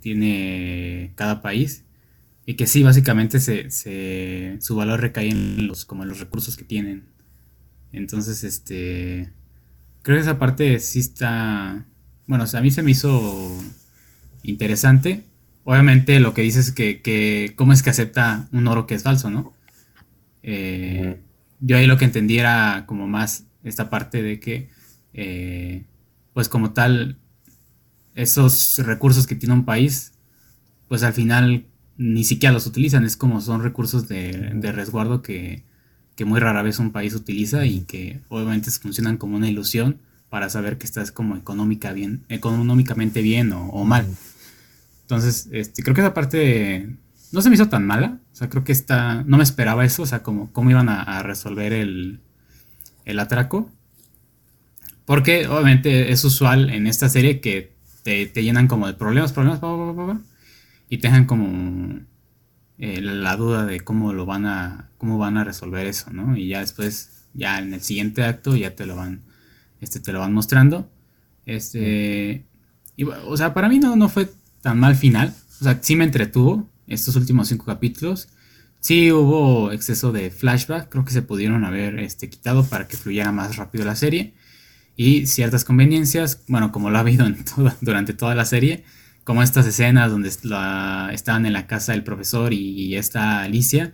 tiene 0.00 1.12
cada 1.14 1.42
país. 1.42 1.84
Y 2.44 2.54
que 2.54 2.66
sí, 2.66 2.82
básicamente 2.82 3.38
se, 3.38 4.58
su 4.60 4.76
valor 4.76 5.00
recae 5.00 5.28
en 5.28 5.68
los, 5.68 5.84
como 5.84 6.02
en 6.02 6.08
los 6.08 6.18
recursos 6.18 6.56
que 6.56 6.64
tienen. 6.64 7.04
Entonces, 7.92 8.42
este. 8.42 9.32
Creo 10.02 10.16
que 10.16 10.22
esa 10.22 10.38
parte 10.40 10.80
sí 10.80 10.98
está. 10.98 11.86
Bueno, 12.26 12.44
a 12.52 12.60
mí 12.60 12.70
se 12.70 12.82
me 12.82 12.90
hizo 12.90 13.56
interesante. 14.42 15.24
Obviamente 15.64 16.20
lo 16.20 16.34
que 16.34 16.42
dices 16.42 16.68
es 16.68 16.72
que, 16.72 17.02
que 17.02 17.52
cómo 17.56 17.72
es 17.72 17.82
que 17.82 17.90
acepta 17.90 18.48
un 18.52 18.68
oro 18.68 18.86
que 18.86 18.94
es 18.94 19.02
falso, 19.02 19.30
¿no? 19.30 19.52
Eh, 20.42 21.20
yo 21.60 21.76
ahí 21.76 21.86
lo 21.86 21.98
que 21.98 22.04
entendí 22.04 22.38
era 22.38 22.84
como 22.86 23.06
más 23.08 23.46
esta 23.64 23.90
parte 23.90 24.22
de 24.22 24.38
que, 24.38 24.70
eh, 25.12 25.84
pues 26.32 26.48
como 26.48 26.72
tal, 26.72 27.18
esos 28.14 28.78
recursos 28.78 29.26
que 29.26 29.34
tiene 29.34 29.54
un 29.54 29.64
país, 29.64 30.12
pues 30.88 31.02
al 31.02 31.12
final 31.12 31.66
ni 31.96 32.24
siquiera 32.24 32.52
los 32.52 32.66
utilizan, 32.66 33.04
es 33.04 33.16
como 33.16 33.40
son 33.40 33.62
recursos 33.62 34.06
de, 34.08 34.52
resguardo 34.72 35.22
que, 35.22 35.64
muy 36.24 36.40
rara 36.40 36.62
vez 36.62 36.78
un 36.78 36.92
país 36.92 37.14
utiliza 37.14 37.66
y 37.66 37.82
que 37.82 38.20
obviamente 38.28 38.70
funcionan 38.70 39.16
como 39.18 39.36
una 39.36 39.50
ilusión 39.50 40.00
para 40.30 40.50
saber 40.50 40.78
que 40.78 40.86
estás 40.86 41.12
como 41.12 41.36
económica 41.36 41.92
bien, 41.92 42.24
económicamente 42.28 43.22
bien 43.22 43.52
o, 43.52 43.84
mal. 43.84 44.06
Entonces, 45.02 45.48
este, 45.52 45.82
creo 45.82 45.94
que 45.94 46.00
esa 46.00 46.14
parte 46.14 46.88
no 47.32 47.42
se 47.42 47.48
me 47.48 47.54
hizo 47.54 47.68
tan 47.68 47.86
mala. 47.86 48.18
O 48.32 48.36
sea, 48.36 48.48
creo 48.48 48.64
que 48.64 48.72
está. 48.72 49.22
No 49.24 49.36
me 49.36 49.44
esperaba 49.44 49.84
eso. 49.84 50.02
O 50.02 50.06
sea, 50.06 50.22
como 50.22 50.52
cómo 50.52 50.70
iban 50.70 50.88
a, 50.88 51.22
resolver 51.22 51.72
el, 51.72 52.20
el 53.04 53.20
atraco. 53.20 53.70
Porque 55.04 55.46
obviamente 55.46 56.10
es 56.10 56.24
usual 56.24 56.70
en 56.70 56.86
esta 56.88 57.08
serie 57.08 57.40
que 57.40 57.76
te, 58.02 58.42
llenan 58.42 58.68
como 58.68 58.86
de 58.86 58.94
problemas, 58.94 59.32
problemas, 59.32 59.60
y 60.88 60.98
te 60.98 61.08
dejan 61.08 61.26
como 61.26 62.00
eh, 62.78 63.00
la 63.00 63.36
duda 63.36 63.66
de 63.66 63.80
cómo 63.80 64.12
lo 64.12 64.26
van 64.26 64.46
a. 64.46 64.90
cómo 64.98 65.18
van 65.18 65.36
a 65.38 65.44
resolver 65.44 65.86
eso, 65.86 66.10
¿no? 66.12 66.36
Y 66.36 66.48
ya 66.48 66.60
después, 66.60 67.26
ya 67.34 67.58
en 67.58 67.74
el 67.74 67.80
siguiente 67.80 68.24
acto, 68.24 68.54
ya 68.56 68.74
te 68.74 68.86
lo 68.86 68.96
van. 68.96 69.22
Este 69.80 70.00
te 70.00 70.12
lo 70.12 70.20
van 70.20 70.32
mostrando. 70.32 70.90
Este. 71.44 72.44
Y, 72.96 73.04
o 73.04 73.36
sea, 73.36 73.54
para 73.54 73.68
mí 73.68 73.78
no, 73.78 73.96
no 73.96 74.08
fue 74.08 74.28
tan 74.62 74.80
mal 74.80 74.96
final. 74.96 75.34
O 75.60 75.64
sea, 75.64 75.78
sí 75.80 75.96
me 75.96 76.04
entretuvo 76.04 76.68
estos 76.86 77.16
últimos 77.16 77.48
cinco 77.48 77.64
capítulos. 77.66 78.28
Sí 78.80 79.10
hubo 79.10 79.72
exceso 79.72 80.12
de 80.12 80.30
flashback, 80.30 80.88
creo 80.88 81.04
que 81.04 81.10
se 81.10 81.22
pudieron 81.22 81.64
haber 81.64 81.98
este, 81.98 82.28
quitado 82.28 82.64
para 82.64 82.86
que 82.86 82.96
fluyera 82.96 83.32
más 83.32 83.56
rápido 83.56 83.84
la 83.84 83.96
serie. 83.96 84.34
Y 84.96 85.26
ciertas 85.26 85.64
conveniencias, 85.64 86.42
bueno, 86.48 86.72
como 86.72 86.90
lo 86.90 86.96
ha 86.96 87.00
habido 87.00 87.26
en 87.26 87.36
durante 87.80 88.14
toda 88.14 88.34
la 88.34 88.44
serie, 88.44 88.84
como 89.24 89.42
estas 89.42 89.66
escenas 89.66 90.10
donde 90.10 90.28
estaban 90.28 91.46
en 91.46 91.52
la 91.52 91.66
casa 91.66 91.92
del 91.92 92.04
profesor 92.04 92.52
y, 92.52 92.94
está 92.96 93.42
Alicia, 93.42 93.92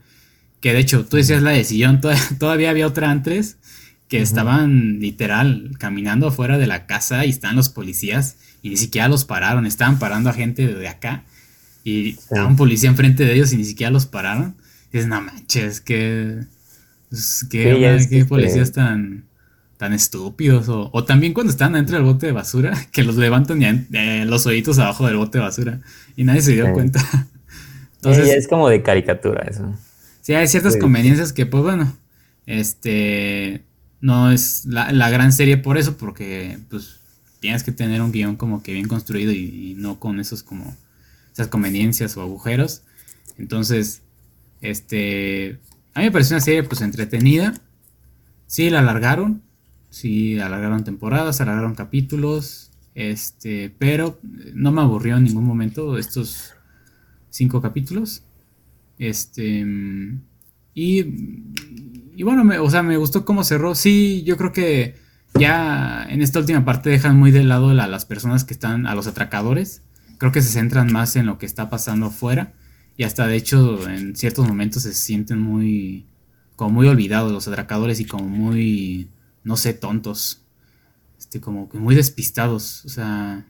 que 0.61 0.73
de 0.75 0.81
hecho 0.81 1.07
tú 1.07 1.17
decías 1.17 1.43
la 1.43 1.53
de 1.53 1.65
sillón, 1.65 2.01
todavía, 2.39 2.71
había 2.71 2.87
otra 2.87 3.11
antes, 3.11 3.57
que 4.13 4.21
estaban 4.21 5.01
literal 5.01 5.71
caminando 5.79 6.27
afuera 6.27 6.59
de 6.59 6.67
la 6.67 6.85
casa 6.85 7.25
y 7.25 7.31
están 7.31 7.57
los 7.57 7.71
policías 7.71 8.37
y 8.61 8.69
ni 8.69 8.77
siquiera 8.77 9.09
los 9.09 9.25
pararon, 9.25 9.65
estaban 9.65 9.99
parando 9.99 10.29
a 10.29 10.35
gente 10.35 10.67
de 10.67 10.87
acá 10.87 11.25
y 11.83 12.11
estaba 12.11 12.47
un 12.47 12.57
policía 12.57 12.91
enfrente 12.91 13.25
de 13.25 13.33
ellos 13.33 13.55
y 13.55 13.57
ni 13.57 13.65
siquiera 13.65 13.91
los 13.91 14.05
pararon. 14.05 14.55
Y 14.91 14.99
dices, 14.99 15.09
no 15.09 15.23
manches, 15.23 15.81
que. 15.81 16.41
Pues, 17.09 17.47
qué, 17.49 18.27
policías 18.29 18.73
tan, 18.73 19.25
tan 19.79 19.95
estúpidos. 19.95 20.67
O, 20.69 21.05
también 21.05 21.33
cuando 21.33 21.51
están 21.51 21.73
dentro 21.73 21.97
del 21.97 22.05
bote 22.05 22.27
de 22.27 22.33
basura, 22.33 22.87
que 22.93 23.05
los 23.05 23.17
levantan 23.17 23.63
eh, 23.63 24.27
los 24.27 24.45
oídos 24.45 24.79
abajo 24.79 25.07
del 25.07 25.17
bote 25.17 25.39
de 25.39 25.45
basura. 25.45 25.81
Y 26.19 26.25
nadie 26.25 26.43
se 26.43 26.53
dio 26.53 26.71
cuenta. 26.75 27.01
Entonces, 27.95 28.29
es 28.29 28.47
como 28.47 28.69
de 28.69 28.83
caricatura 28.83 29.47
eso. 29.49 29.75
Sí, 30.21 30.35
hay 30.35 30.49
ciertas 30.49 30.77
conveniencias 30.77 31.33
que, 31.33 31.47
pues 31.47 31.63
bueno, 31.63 31.97
este. 32.45 33.72
No 34.03 34.31
es 34.31 34.67
la, 34.67 35.09
gran 35.09 35.33
serie 35.33 35.57
por 35.57 35.79
eso, 35.79 35.97
porque 35.97 36.59
pues 36.69 37.01
tienes 37.41 37.63
que 37.63 37.73
tener 37.73 38.03
un 38.03 38.13
guion 38.13 38.37
como 38.37 38.63
que 38.63 38.75
bien 38.75 38.87
construido 38.87 39.33
y 39.33 39.75
no 39.79 39.99
con 39.99 40.21
esos 40.21 40.43
como 40.43 40.77
esas 41.33 41.49
conveniencias 41.49 42.17
o 42.19 42.21
agujeros. 42.21 42.83
Entonces, 43.39 44.03
este, 44.61 45.59
a 45.95 46.01
mí 46.01 46.07
me 46.07 46.13
pareció 46.13 46.37
una 46.37 46.45
serie 46.45 46.63
pues 46.63 46.81
entretenida. 46.81 47.55
Sí, 48.47 48.71
la 48.71 48.81
alargaron, 48.81 49.43
sí, 49.89 50.39
alargaron 50.39 50.85
temporadas, 50.85 51.41
alargaron 51.41 51.75
capítulos, 51.75 52.71
este, 52.95 53.75
pero 53.79 54.21
no 54.55 54.73
me 54.73 54.83
aburrió 54.83 55.17
en 55.17 55.25
ningún 55.25 55.45
momento 55.45 55.97
estos 55.97 56.55
cinco 57.31 57.63
capítulos. 57.63 58.23
Este, 58.99 59.67
y, 60.75 61.05
y 62.15 62.23
bueno, 62.25 62.45
me, 62.45 62.59
o 62.59 62.71
sea, 62.71 62.83
me 62.83 62.97
gustó 62.97 63.25
cómo 63.25 63.45
cerró. 63.45 63.75
Sí, 63.75 64.23
yo 64.25 64.37
creo 64.37 64.53
que 64.53 64.97
ya 65.39 66.07
en 66.09 66.23
esta 66.23 66.39
última 66.39 66.65
parte 66.65 66.91
dejan 66.91 67.19
muy 67.19 67.31
de 67.31 67.45
lado 67.45 67.71
a 67.71 67.75
las 67.75 68.05
personas 68.05 68.45
que 68.45 68.55
están, 68.55 68.87
a 68.87 68.95
los 68.95 69.07
atracadores. 69.07 69.83
Creo 70.19 70.33
que 70.33 70.43
se 70.43 70.51
centran 70.51 70.93
más 70.93 71.17
en 71.17 71.27
lo 71.27 71.39
que 71.39 71.47
está 71.47 71.71
pasando 71.71 72.07
afuera 72.07 72.53
y 72.97 73.05
hasta 73.05 73.27
de 73.27 73.37
hecho 73.37 73.89
en 73.89 74.15
ciertos 74.15 74.47
momentos 74.47 74.83
se 74.83 74.93
sienten 74.93 75.41
muy 75.41 76.07
como 76.57 76.71
muy 76.71 76.87
olvidados 76.87 77.33
los 77.33 77.49
atracadores 77.49 77.99
y 78.01 78.05
como 78.05 78.29
muy 78.29 79.09
no 79.43 79.57
sé 79.57 79.73
tontos. 79.73 80.43
Este 81.19 81.41
como 81.41 81.69
muy 81.73 81.95
despistados 81.95 82.85
o 82.85 82.89
sea 82.89 83.47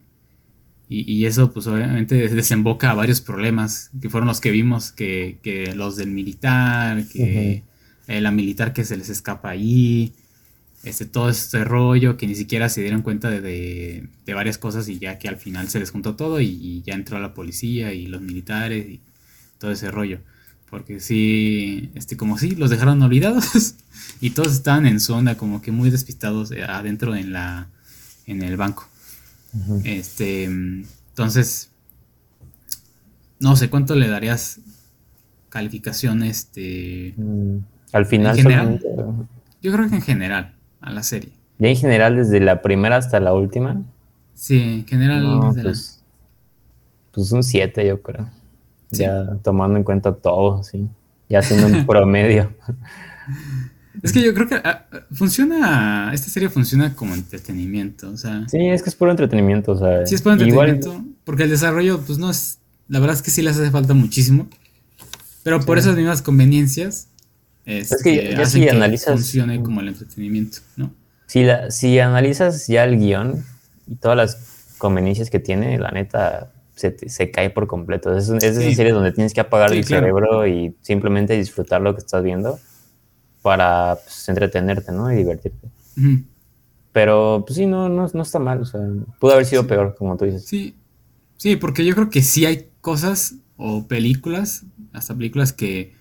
y, 0.89 1.25
eso 1.25 1.53
pues 1.53 1.67
obviamente 1.67 2.29
desemboca 2.35 2.91
a 2.91 2.95
varios 2.95 3.23
problemas 3.23 3.91
que 4.01 4.11
fueron 4.11 4.29
los 4.29 4.41
que 4.43 4.51
vimos 4.51 4.93
que, 4.93 5.39
que 5.43 5.75
los 5.75 5.97
del 5.97 6.11
militar 6.11 7.09
que 7.09 7.65
eh, 8.13 8.21
la 8.21 8.31
militar 8.31 8.75
que 8.75 8.85
se 8.85 8.97
les 8.97 9.09
escapa 9.09 9.49
ahí 9.49 10.13
este, 10.83 11.07
todo 11.07 11.31
este 11.31 11.65
rollo, 11.65 12.19
que 12.19 12.27
ni 12.27 12.35
siquiera 12.35 12.69
se 12.69 12.83
dieron 12.83 13.01
cuenta 13.01 13.31
de, 13.31 14.09
varias 14.27 14.59
cosas 14.59 14.87
y 14.89 14.99
ya 14.99 15.19
que 15.19 15.29
al 15.29 15.39
final 15.39 15.69
se 15.69 15.79
les 15.79 15.91
juntó 15.91 16.15
todo 16.15 16.39
y, 16.39 16.83
ya 16.83 16.93
entró 16.93 17.19
la 17.21 17.33
policía 17.33 17.95
y 17.95 18.07
los 18.07 18.21
militares 18.21 18.87
y 18.87 19.01
todo 19.59 19.71
ese 19.71 19.91
rollo. 19.91 20.21
Porque 20.69 21.01
sí, 21.01 21.91
este, 21.95 22.19
como 22.19 22.37
sí, 22.37 22.51
los 22.51 22.69
dejaron 22.69 23.01
olvidados 23.01 23.77
y 24.21 24.31
todos 24.31 24.53
estaban 24.53 24.85
en 24.85 25.01
zona 25.01 25.39
como 25.39 25.63
que 25.63 25.73
muy 25.73 25.89
despistados 25.89 26.51
eh, 26.53 26.65
adentro 26.65 27.15
en 27.17 27.33
la 27.33 27.69
en 28.27 28.43
el 28.43 28.59
banco. 28.59 28.89
Este, 29.85 30.45
entonces, 30.45 31.71
no 33.41 33.57
sé 33.57 33.71
cuánto 33.71 33.95
le 33.95 34.09
darías 34.09 34.61
calificación 35.49 36.23
este 36.23 37.15
mm, 37.17 37.59
al 37.93 38.07
final 38.07 38.81
yo 39.63 39.73
creo 39.73 39.89
que 39.89 39.97
en 39.97 40.03
general 40.03 40.55
a 40.81 40.91
la 40.91 41.03
serie. 41.03 41.31
¿Y 41.59 41.67
en 41.69 41.77
general 41.77 42.17
desde 42.17 42.41
la 42.41 42.61
primera 42.63 42.97
hasta 42.97 43.21
la 43.21 43.33
última? 43.33 43.81
Sí, 44.35 44.61
en 44.61 44.87
general 44.87 45.53
pues, 45.63 46.03
pues, 47.13 47.33
un 47.33 47.43
7 47.45 47.87
yo 47.87 48.03
creo. 48.03 48.29
Ya 48.91 49.37
tomando 49.43 49.79
en 49.79 49.85
cuenta 49.85 50.15
todo, 50.15 50.63
sí. 50.65 50.89
Ya 51.29 51.39
haciendo 51.39 51.69
un 51.69 51.87
promedio. 51.87 52.53
Es 54.03 54.13
que 54.13 54.23
yo 54.23 54.35
creo 54.35 54.49
que 54.49 54.57
ah, 54.57 54.87
funciona, 55.13 56.11
esta 56.13 56.29
serie 56.29 56.49
funciona 56.49 56.95
como 56.95 57.15
entretenimiento, 57.15 58.11
o 58.11 58.17
sea. 58.17 58.49
Sí, 58.49 58.59
es 58.59 58.83
que 58.83 58.91
es 58.91 58.97
puro 58.97 59.11
entretenimiento, 59.11 59.73
o 59.73 59.79
sea. 59.79 60.07
Sí, 60.07 60.15
es 60.15 60.23
puro 60.23 60.35
entretenimiento, 60.35 61.05
porque 61.25 61.45
el 61.45 61.51
desarrollo, 61.51 62.01
pues 62.01 62.19
no 62.19 62.31
es, 62.31 62.59
la 62.89 62.99
verdad 62.99 63.17
es 63.17 63.23
que 63.23 63.31
sí 63.31 63.43
les 63.43 63.59
hace 63.59 63.71
falta 63.71 63.95
muchísimo, 63.95 64.49
pero 65.43 65.61
por 65.61 65.79
esas 65.79 65.95
mismas 65.95 66.23
conveniencias, 66.23 67.09
es 67.65 68.03
que 68.03 68.35
ya 68.37 68.47
si 68.47 68.69
analizas. 68.69 69.15
Funcione 69.15 69.63
como 69.63 69.81
el 69.81 69.89
entretenimiento, 69.89 70.59
¿no? 70.77 70.93
Si, 71.27 71.45
la, 71.45 71.71
si 71.71 71.99
analizas 71.99 72.67
ya 72.67 72.85
el 72.85 72.99
guion 72.99 73.45
y 73.87 73.97
todas 73.97 74.17
las 74.17 74.75
conveniencias 74.79 75.31
que 75.31 75.39
tiene, 75.39 75.79
la 75.79 75.91
neta 75.91 76.53
se, 76.75 76.97
se 77.09 77.31
cae 77.31 77.51
por 77.51 77.67
completo. 77.67 78.17
Es, 78.17 78.29
es 78.29 78.41
de 78.41 78.49
esas 78.49 78.77
series 78.77 78.95
donde 78.95 79.13
tienes 79.13 79.33
que 79.33 79.41
apagar 79.41 79.73
el 79.73 79.85
cerebro 79.85 80.47
y 80.47 80.77
simplemente 80.83 81.37
disfrutar 81.37 81.81
lo 81.81 81.95
que 81.95 82.01
estás 82.01 82.23
viendo 82.23 82.59
para 83.43 83.99
pues, 84.03 84.29
entretenerte, 84.29 84.93
¿no? 84.93 85.13
Y 85.13 85.17
divertirte. 85.17 85.69
Pero, 86.93 87.45
pues 87.47 87.57
sí, 87.57 87.67
no, 87.67 87.89
no, 87.89 88.09
no, 88.13 88.23
está 88.23 88.39
mal. 88.39 88.61
O 88.63 88.65
sea, 88.65 88.81
pudo 89.19 89.33
haber 89.33 89.47
sido 89.47 89.67
peor, 89.67 89.95
como 89.97 90.17
tú 90.17 90.25
dices. 90.25 90.45
Sí. 90.47 90.77
Sí, 91.37 91.57
porque 91.57 91.85
yo 91.85 91.95
creo 91.95 92.09
que 92.09 92.23
sí 92.23 92.47
hay 92.47 92.69
cosas 92.81 93.35
o 93.57 93.87
películas, 93.89 94.65
hasta 94.93 95.15
películas 95.15 95.53
que 95.53 95.95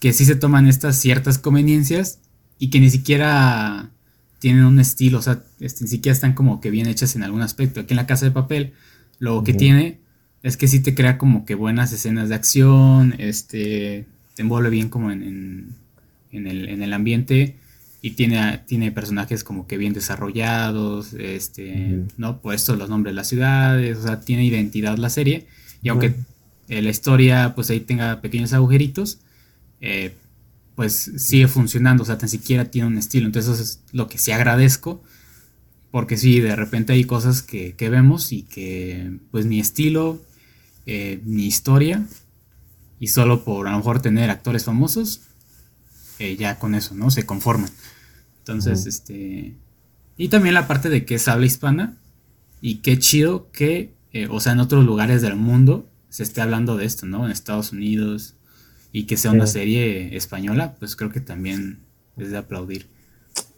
que 0.00 0.12
sí 0.12 0.24
se 0.24 0.34
toman 0.34 0.66
estas 0.66 0.96
ciertas 0.96 1.38
conveniencias 1.38 2.18
y 2.58 2.70
que 2.70 2.80
ni 2.80 2.90
siquiera 2.90 3.90
tienen 4.38 4.64
un 4.64 4.80
estilo, 4.80 5.18
o 5.18 5.22
sea, 5.22 5.44
este, 5.60 5.84
ni 5.84 5.90
siquiera 5.90 6.14
están 6.14 6.32
como 6.32 6.60
que 6.60 6.70
bien 6.70 6.86
hechas 6.86 7.14
en 7.14 7.22
algún 7.22 7.42
aspecto. 7.42 7.80
Aquí 7.80 7.92
en 7.92 7.98
la 7.98 8.06
casa 8.06 8.24
de 8.24 8.32
papel, 8.32 8.72
lo 9.18 9.44
que 9.44 9.52
tiene 9.52 10.00
es 10.42 10.56
que 10.56 10.66
sí 10.66 10.80
te 10.80 10.94
crea 10.94 11.18
como 11.18 11.44
que 11.44 11.54
buenas 11.54 11.92
escenas 11.92 12.30
de 12.30 12.34
acción, 12.34 13.14
este, 13.18 14.06
te 14.34 14.42
envuelve 14.42 14.70
bien 14.70 14.88
como 14.88 15.10
en, 15.10 15.76
en, 16.32 16.46
el, 16.46 16.92
ambiente 16.94 17.56
y 18.00 18.12
tiene, 18.12 18.62
tiene 18.66 18.92
personajes 18.92 19.44
como 19.44 19.66
que 19.66 19.76
bien 19.76 19.92
desarrollados, 19.92 21.12
este, 21.12 22.06
¿no? 22.16 22.40
Puestos 22.40 22.78
los 22.78 22.88
nombres 22.88 23.12
de 23.12 23.16
las 23.16 23.28
ciudades, 23.28 23.98
o 23.98 24.02
sea, 24.04 24.20
tiene 24.20 24.46
identidad 24.46 24.96
la 24.96 25.10
serie 25.10 25.46
y 25.82 25.90
aunque 25.90 26.14
la 26.68 26.88
historia 26.88 27.52
pues 27.54 27.68
ahí 27.68 27.80
tenga 27.80 28.22
pequeños 28.22 28.54
agujeritos, 28.54 29.20
eh, 29.80 30.14
pues 30.74 31.12
sigue 31.16 31.46
funcionando, 31.46 32.02
o 32.02 32.06
sea, 32.06 32.18
tan 32.18 32.28
siquiera 32.28 32.70
tiene 32.70 32.88
un 32.88 32.98
estilo. 32.98 33.26
Entonces 33.26 33.52
eso 33.52 33.62
es 33.62 33.80
lo 33.92 34.08
que 34.08 34.18
sí 34.18 34.32
agradezco, 34.32 35.02
porque 35.90 36.16
sí, 36.16 36.40
de 36.40 36.56
repente 36.56 36.92
hay 36.92 37.04
cosas 37.04 37.42
que, 37.42 37.74
vemos 37.78 38.32
y 38.32 38.42
que 38.42 39.18
pues 39.30 39.44
mi 39.44 39.60
estilo, 39.60 40.22
eh, 40.86 41.20
mi 41.24 41.46
historia, 41.46 42.06
y 42.98 43.08
solo 43.08 43.44
por 43.44 43.68
a 43.68 43.72
lo 43.72 43.78
mejor 43.78 44.00
tener 44.00 44.30
actores 44.30 44.64
famosos, 44.64 45.22
eh, 46.18 46.36
ya 46.36 46.58
con 46.58 46.74
eso, 46.74 46.94
¿no? 46.94 47.10
Se 47.10 47.26
conforman. 47.26 47.70
Entonces, 48.38 48.86
este... 48.86 49.56
Y 50.16 50.28
también 50.28 50.54
la 50.54 50.66
parte 50.66 50.90
de 50.90 51.04
que 51.04 51.14
es 51.16 51.28
habla 51.28 51.46
hispana 51.46 51.96
y 52.60 52.76
qué 52.76 52.98
chido 52.98 53.50
que, 53.52 53.94
eh, 54.12 54.28
o 54.30 54.38
sea, 54.40 54.52
en 54.52 54.60
otros 54.60 54.84
lugares 54.84 55.22
del 55.22 55.36
mundo 55.36 55.88
se 56.10 56.22
esté 56.22 56.40
hablando 56.42 56.76
de 56.76 56.84
esto, 56.84 57.06
¿no? 57.06 57.24
En 57.24 57.32
Estados 57.32 57.72
Unidos 57.72 58.34
y 58.92 59.04
que 59.06 59.16
sea 59.16 59.30
una 59.30 59.46
serie 59.46 60.16
española, 60.16 60.74
pues 60.78 60.96
creo 60.96 61.10
que 61.10 61.20
también 61.20 61.80
es 62.16 62.30
de 62.30 62.38
aplaudir. 62.38 62.88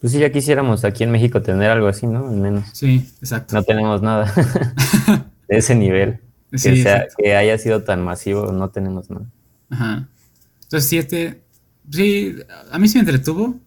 Pues 0.00 0.12
sí, 0.12 0.18
ya 0.18 0.32
quisiéramos 0.32 0.84
aquí 0.84 1.04
en 1.04 1.12
México 1.12 1.42
tener 1.42 1.70
algo 1.70 1.86
así, 1.86 2.06
¿no? 2.06 2.28
Al 2.28 2.36
menos. 2.36 2.68
Sí, 2.72 3.08
exacto. 3.20 3.54
No 3.54 3.62
tenemos 3.62 4.02
nada 4.02 4.32
de 5.48 5.56
ese 5.56 5.74
nivel. 5.74 6.18
que, 6.50 6.58
sea, 6.58 7.06
que 7.16 7.36
haya 7.36 7.56
sido 7.56 7.82
tan 7.84 8.02
masivo, 8.02 8.52
no 8.52 8.68
tenemos 8.70 9.10
nada. 9.10 9.26
Ajá. 9.70 10.08
Entonces, 10.64 10.88
siete. 10.88 11.44
Sí, 11.90 12.36
a 12.70 12.78
mí 12.78 12.88
sí 12.88 12.96
me 12.96 13.00
entretuvo. 13.00 13.60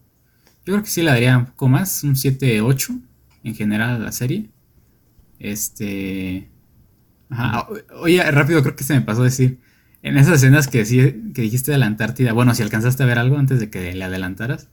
Yo 0.64 0.74
creo 0.74 0.82
que 0.82 0.90
sí 0.90 1.02
le 1.02 1.10
daría 1.10 1.38
un 1.38 1.46
poco 1.46 1.68
más, 1.68 2.02
un 2.04 2.14
7-8 2.14 3.00
en 3.44 3.54
general 3.54 3.96
a 3.96 3.98
la 3.98 4.12
serie. 4.12 4.50
Este. 5.38 6.50
Ajá. 7.30 7.66
Oye, 8.00 8.22
rápido, 8.30 8.62
creo 8.62 8.76
que 8.76 8.84
se 8.84 8.94
me 8.94 9.00
pasó 9.00 9.22
a 9.22 9.24
decir. 9.24 9.58
En 10.06 10.16
esas 10.18 10.34
escenas 10.34 10.68
que, 10.68 10.84
que 11.34 11.42
dijiste 11.42 11.72
de 11.72 11.78
la 11.78 11.86
Antártida, 11.86 12.32
bueno, 12.32 12.54
si 12.54 12.62
alcanzaste 12.62 13.02
a 13.02 13.06
ver 13.06 13.18
algo 13.18 13.38
antes 13.38 13.58
de 13.58 13.70
que 13.70 13.92
le 13.92 14.04
adelantaras. 14.04 14.68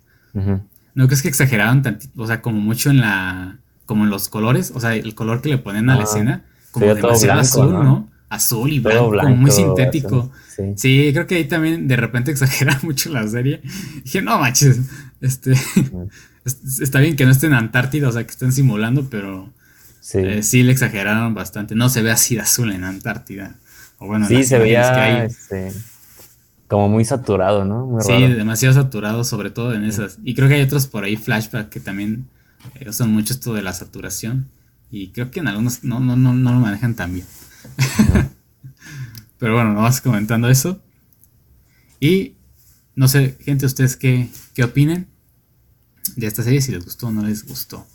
¿No 0.94 1.08
crees 1.08 1.24
que 1.24 1.28
exageraron 1.28 1.82
tantito? 1.82 2.22
O 2.22 2.28
sea, 2.28 2.44
como 2.44 2.60
mucho 2.60 2.92
en 2.92 3.02
la. 3.02 3.58
Como 3.88 4.04
en 4.04 4.12
los 4.12 4.30
colores. 4.30 4.72
O 4.76 4.80
sea, 4.80 4.94
el 4.94 5.16
color 5.16 5.42
que 5.42 5.50
le 5.50 5.58
ponen 5.58 5.90
a 5.90 5.96
la 5.96 6.04
escena. 6.04 6.44
Como 6.70 6.94
demasiado 6.94 7.40
azul, 7.40 7.72
¿no? 7.72 8.12
Azul 8.30 8.74
y 8.74 8.80
blanco, 8.80 9.10
como 9.10 9.36
muy 9.36 9.50
sintético. 9.50 10.32
sí. 10.76 11.10
creo 11.14 11.26
que 11.26 11.36
ahí 11.36 11.46
también 11.46 11.88
de 11.88 11.96
repente 11.96 12.30
exagera 12.32 12.80
mucho 12.84 13.10
la 13.10 13.28
serie. 13.28 13.62
Dije, 14.04 14.22
no 14.22 14.38
manches. 14.38 14.82
Este. 15.20 15.54
está 16.80 17.00
bien 17.00 17.16
que 17.16 17.26
no 17.26 17.32
estén 17.32 17.54
en 17.54 17.58
Antártida, 17.58 18.08
o 18.08 18.12
sea, 18.12 18.24
que 18.24 18.32
estén 18.32 18.52
simulando, 18.52 19.10
pero. 19.10 19.52
Sí. 20.00 20.20
Eh, 20.20 20.44
sí 20.44 20.62
le 20.62 20.74
exageraron 20.74 21.34
bastante. 21.34 21.74
No 21.74 21.90
se 21.90 22.04
ve 22.04 22.12
así 22.12 22.36
de 22.36 22.42
azul 22.42 22.72
en 22.72 22.84
Antártida. 22.84 23.56
O 24.04 24.08
bueno, 24.08 24.28
sí, 24.28 24.44
se 24.44 24.60
veía. 24.60 25.24
Este, 25.24 25.72
como 26.68 26.90
muy 26.90 27.06
saturado, 27.06 27.64
¿no? 27.64 28.02
sí, 28.02 28.28
demasiado 28.28 28.76
saturado, 28.76 29.24
sobre 29.24 29.50
todo 29.50 29.74
en 29.74 29.86
esas. 29.86 30.18
Y 30.26 30.36
creo 30.36 30.50
que 30.50 30.56
hay 30.56 30.62
otros 30.62 30.88
por 30.88 31.06
ahí, 31.06 31.16
flashback, 31.16 31.70
que 31.70 31.80
también 31.80 32.28
eh, 32.76 32.90
usan 32.90 33.14
mucho 33.14 33.34
esto 33.34 33.54
de 33.54 33.62
la 33.62 33.72
saturación. 33.72 34.50
Y 34.92 35.12
creo 35.12 35.32
que 35.32 35.40
en 35.40 35.48
algunos 35.48 35.86
no, 35.86 36.02
no, 36.02 36.18
no, 36.18 36.34
no 36.34 36.52
lo 36.52 36.60
manejan 36.60 36.96
tan 36.96 37.14
bien. 37.14 37.26
Pero 39.38 39.54
bueno, 39.54 39.72
no 39.72 39.84
vas 39.84 40.02
comentando 40.02 40.50
eso. 40.50 40.82
Y 42.02 42.36
no 42.96 43.08
sé, 43.08 43.38
gente, 43.40 43.66
ustedes 43.66 43.96
qué, 43.96 44.28
qué 44.54 44.66
opinen 44.66 45.08
de 46.18 46.28
esta 46.28 46.44
serie, 46.44 46.60
si 46.60 46.74
les 46.74 46.84
gustó 46.84 47.08
o 47.08 47.12
no 47.12 47.24
les 47.24 47.48
gustó. 47.48 47.88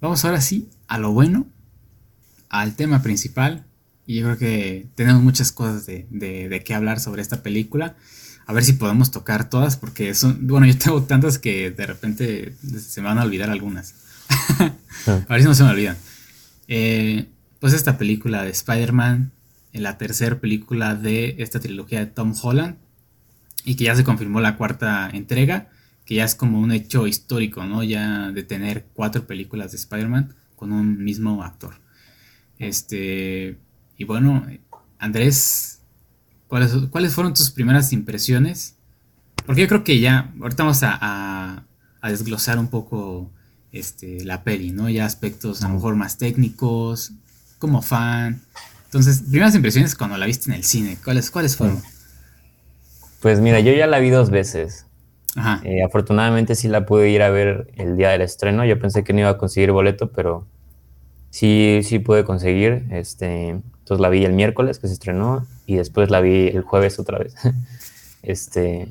Vamos 0.00 0.24
ahora 0.24 0.40
sí 0.40 0.70
a 0.88 0.96
lo 0.96 1.12
bueno, 1.12 1.46
al 2.48 2.76
tema 2.76 3.02
principal, 3.02 3.66
y 4.06 4.16
yo 4.20 4.24
creo 4.24 4.38
que 4.38 4.86
tenemos 4.94 5.22
muchas 5.22 5.52
cosas 5.52 5.86
de, 5.86 6.06
de, 6.10 6.64
qué 6.64 6.74
hablar 6.74 7.00
sobre 7.00 7.22
esta 7.22 7.42
película. 7.42 7.96
A 8.46 8.52
ver 8.52 8.64
si 8.64 8.72
podemos 8.72 9.10
tocar 9.10 9.48
todas, 9.48 9.76
porque 9.76 10.14
son, 10.14 10.46
bueno, 10.46 10.66
yo 10.66 10.76
tengo 10.76 11.02
tantas 11.04 11.38
que 11.38 11.70
de 11.70 11.86
repente 11.86 12.54
se 12.78 13.00
me 13.00 13.08
van 13.08 13.18
a 13.18 13.22
olvidar 13.22 13.50
algunas. 13.50 13.94
a 15.06 15.32
ver 15.32 15.40
si 15.40 15.46
no 15.46 15.54
se 15.54 15.62
me 15.62 15.70
olvidan. 15.70 15.96
Eh, 16.66 17.28
pues 17.60 17.74
esta 17.74 17.98
película 17.98 18.42
de 18.42 18.50
Spider-Man, 18.50 19.30
la 19.72 19.98
tercera 19.98 20.40
película 20.40 20.96
de 20.96 21.36
esta 21.38 21.60
trilogía 21.60 22.00
de 22.00 22.06
Tom 22.06 22.34
Holland, 22.40 22.76
y 23.64 23.76
que 23.76 23.84
ya 23.84 23.94
se 23.94 24.02
confirmó 24.02 24.40
la 24.40 24.56
cuarta 24.56 25.08
entrega, 25.12 25.70
que 26.04 26.16
ya 26.16 26.24
es 26.24 26.34
como 26.34 26.58
un 26.58 26.72
hecho 26.72 27.06
histórico, 27.06 27.64
¿no? 27.64 27.84
Ya 27.84 28.32
de 28.32 28.42
tener 28.42 28.86
cuatro 28.92 29.26
películas 29.26 29.70
de 29.70 29.76
Spider-Man 29.76 30.34
con 30.56 30.72
un 30.72 31.02
mismo 31.04 31.44
actor. 31.44 31.74
Este, 32.58 33.58
y 33.96 34.04
bueno, 34.04 34.46
Andrés, 34.98 35.80
¿cuáles, 36.48 36.72
¿cuáles 36.90 37.14
fueron 37.14 37.34
tus 37.34 37.50
primeras 37.50 37.92
impresiones? 37.92 38.76
Porque 39.46 39.62
yo 39.62 39.68
creo 39.68 39.84
que 39.84 40.00
ya, 40.00 40.32
ahorita 40.40 40.62
vamos 40.62 40.80
a, 40.82 41.64
desglosar 42.02 42.58
un 42.58 42.68
poco 42.68 43.30
este, 43.70 44.24
la 44.24 44.42
peli, 44.42 44.72
¿no? 44.72 44.88
Ya 44.88 45.04
aspectos 45.04 45.62
a 45.62 45.68
lo 45.68 45.74
mejor 45.74 45.96
más 45.96 46.18
técnicos, 46.18 47.12
como 47.58 47.80
fan. 47.80 48.40
Entonces, 48.86 49.22
primeras 49.22 49.54
impresiones 49.54 49.94
cuando 49.94 50.16
la 50.16 50.26
viste 50.26 50.50
en 50.50 50.56
el 50.56 50.64
cine, 50.64 50.98
¿cuáles, 51.02 51.30
cuáles 51.30 51.56
fueron? 51.56 51.80
Pues 53.20 53.40
mira, 53.40 53.60
yo 53.60 53.72
ya 53.72 53.86
la 53.86 54.00
vi 54.00 54.10
dos 54.10 54.30
veces. 54.30 54.86
Ajá. 55.36 55.60
Eh, 55.64 55.82
afortunadamente 55.82 56.54
sí 56.54 56.68
la 56.68 56.84
pude 56.84 57.08
ir 57.08 57.22
a 57.22 57.30
ver 57.30 57.72
el 57.76 57.96
día 57.96 58.10
del 58.10 58.20
estreno. 58.20 58.64
Yo 58.64 58.78
pensé 58.78 59.04
que 59.04 59.12
no 59.12 59.20
iba 59.20 59.30
a 59.30 59.38
conseguir 59.38 59.72
boleto, 59.72 60.10
pero 60.12 60.46
sí, 61.32 61.80
sí 61.82 61.98
pude 61.98 62.22
conseguir. 62.22 62.84
Este, 62.90 63.48
entonces 63.48 64.00
la 64.00 64.10
vi 64.10 64.24
el 64.24 64.34
miércoles 64.34 64.78
que 64.78 64.86
se 64.86 64.92
estrenó 64.92 65.44
y 65.66 65.76
después 65.76 66.10
la 66.10 66.20
vi 66.20 66.48
el 66.48 66.62
jueves 66.62 67.00
otra 67.00 67.18
vez. 67.18 67.34
este, 68.22 68.88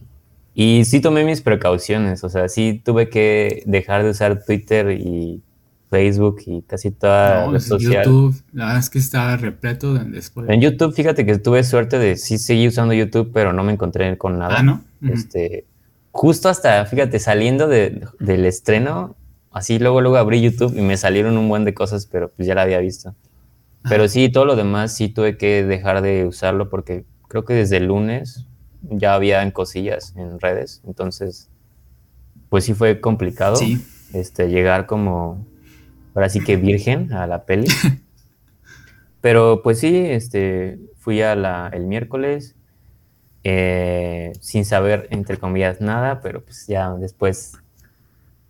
y 0.54 0.84
sí 0.84 1.00
tomé 1.00 1.24
mis 1.24 1.42
precauciones, 1.42 2.26
o 2.26 2.30
sea, 2.30 2.50
sí 2.50 2.82
tuve 2.84 3.10
que 3.10 3.64
dejar 3.66 4.04
de 4.04 4.10
usar 4.10 4.44
Twitter 4.44 4.92
y 4.92 5.42
Facebook 5.90 6.42
y 6.46 6.62
casi 6.64 6.92
toda 6.92 7.48
no, 7.48 7.58
YouTube, 7.58 8.36
la 8.54 8.66
verdad 8.66 8.80
es 8.80 8.90
que 8.90 9.00
estaba 9.00 9.38
repleto 9.38 9.94
después. 9.94 10.50
En 10.50 10.60
YouTube, 10.60 10.94
fíjate 10.94 11.26
que 11.26 11.38
tuve 11.38 11.64
suerte 11.64 12.00
de 12.00 12.18
sí 12.18 12.38
seguir 12.38 12.70
usando 12.70 12.94
YouTube, 12.94 13.32
pero 13.34 13.54
no 13.54 13.64
me 13.64 13.74
encontré 13.74 14.18
con 14.18 14.40
nada. 14.40 14.58
Ah, 14.60 14.64
¿no? 14.64 14.84
Este, 15.02 15.66
justo 16.12 16.50
hasta, 16.50 16.86
fíjate, 16.86 17.20
saliendo 17.20 17.68
de, 17.68 18.06
del 18.20 18.46
estreno, 18.46 19.16
así 19.52 19.80
luego 19.80 20.02
luego 20.02 20.18
abrí 20.18 20.42
YouTube 20.42 20.78
y 20.78 20.82
me 20.82 20.98
salieron 20.98 21.38
un 21.38 21.50
buen 21.50 21.66
de 21.66 21.74
cosas, 21.74 22.06
pero 22.06 22.32
pues 22.32 22.48
ya 22.48 22.56
la 22.56 22.64
había 22.64 22.80
visto. 22.80 23.16
Pero 23.90 24.08
sí, 24.08 24.30
todo 24.30 24.46
lo 24.46 24.56
demás 24.56 24.94
sí 24.94 25.10
tuve 25.10 25.38
que 25.38 25.64
dejar 25.64 26.02
de 26.02 26.26
usarlo 26.26 26.70
porque 26.70 27.06
creo 27.28 27.46
que 27.46 27.54
desde 27.54 27.78
el 27.78 27.88
lunes 27.88 28.46
ya 28.84 29.16
había 29.16 29.42
en 29.44 29.52
cosillas 29.52 30.14
en 30.16 30.40
redes. 30.40 30.82
Entonces, 30.86 31.50
pues 32.50 32.66
sí 32.66 32.74
fue 32.74 33.00
complicado 33.00 33.60
este, 34.14 34.50
llegar 34.50 34.86
como, 34.86 35.46
ahora 36.14 36.30
sí 36.30 36.42
que 36.44 36.58
virgen 36.58 37.12
a 37.14 37.26
la 37.28 37.46
peli. 37.46 37.68
Pero 39.22 39.62
pues 39.64 39.80
sí, 39.80 39.96
este, 39.96 40.80
fui 40.98 41.22
a 41.22 41.36
la, 41.36 41.70
el 41.74 41.86
miércoles 41.86 42.56
eh, 43.44 44.34
sin 44.40 44.66
saber, 44.66 45.08
entre 45.12 45.38
comillas, 45.38 45.82
nada, 45.82 46.22
pero 46.22 46.44
pues 46.44 46.68
ya 46.68 46.92
después 46.94 47.61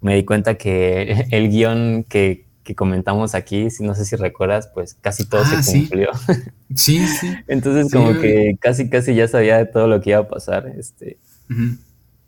me 0.02 0.16
di 0.16 0.26
cuenta 0.26 0.56
que 0.56 1.26
el 1.32 1.49
guion 1.49 2.06
que 2.08 2.52
que 2.64 2.76
comentamos 2.76 3.34
aquí, 3.34 3.70
si 3.70 3.84
no 3.84 3.95
sé 3.95 4.06
si 4.06 4.16
recuerdas, 4.16 4.70
pues 4.74 4.93
casi 4.93 5.28
todo 5.28 5.43
se 5.45 5.56
ah, 5.56 5.62
cumplió. 5.66 6.12
Sí, 6.74 7.06
sí. 7.06 7.28
Entonces 7.47 7.91
como 7.91 8.18
que 8.22 8.56
casi 8.62 8.89
casi 8.89 9.14
ya 9.14 9.28
sabía 9.28 9.58
de 9.58 9.66
todo 9.66 9.88
lo 9.88 9.99
que 9.99 10.12
iba 10.12 10.20
a 10.20 10.28
pasar, 10.28 10.68
este. 10.78 11.18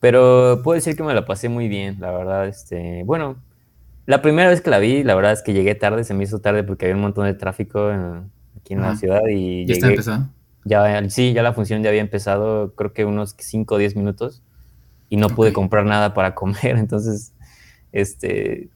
Pero 0.01 0.59
puedo 0.63 0.75
decir 0.75 0.97
que 0.97 1.03
me 1.03 1.13
la 1.13 1.23
pasé 1.23 1.47
muy 1.47 1.69
bien, 1.69 1.95
la 2.01 2.11
verdad, 2.11 2.47
este, 2.47 3.03
bueno, 3.05 3.37
la 4.05 4.21
primera 4.21 4.49
vez 4.49 4.59
que 4.59 4.69
la 4.69 4.79
vi, 4.79 5.01
la 5.03 5.15
verdad 5.15 5.31
es 5.31 5.41
que 5.43 5.53
llegué 5.53 5.75
tarde, 5.75 6.03
se 6.03 6.13
me 6.13 6.25
hizo 6.25 6.39
tarde 6.39 6.63
porque 6.63 6.85
había 6.85 6.95
un 6.95 7.03
montón 7.03 7.25
de 7.25 7.35
tráfico 7.35 7.89
aquí 8.57 8.73
en 8.73 8.81
la 8.81 8.97
ciudad 8.97 9.21
y 9.29 9.65
¿Ya 9.65 9.75
está 9.75 9.87
empezado? 9.87 10.27
Ya, 10.65 11.09
sí, 11.09 11.31
ya 11.31 11.41
la 11.41 11.53
función 11.53 11.83
ya 11.83 11.89
había 11.89 12.01
empezado, 12.01 12.75
creo 12.75 12.91
que 12.91 13.05
unos 13.05 13.33
5 13.37 13.75
o 13.75 13.77
10 13.77 13.95
minutos 13.95 14.41
y 15.07 15.15
no 15.15 15.29
pude 15.29 15.53
comprar 15.53 15.85
nada 15.85 16.13
para 16.13 16.35
comer, 16.35 16.75
entonces, 16.77 17.31
este, 17.93 18.67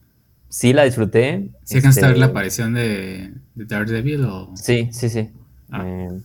sí 0.47 0.71
la 0.71 0.85
disfruté. 0.85 1.49
¿Sí 1.65 1.75
alcanzaste 1.75 2.05
a 2.05 2.09
ver 2.09 2.17
la 2.17 2.25
este, 2.27 2.31
aparición 2.31 2.73
de, 2.73 3.33
de 3.55 3.65
Daredevil 3.65 4.23
o...? 4.23 4.51
Sí, 4.55 4.87
sí, 4.93 5.09
sí. 5.09 5.29
Ah. 5.69 5.83
Eh, 5.85 6.21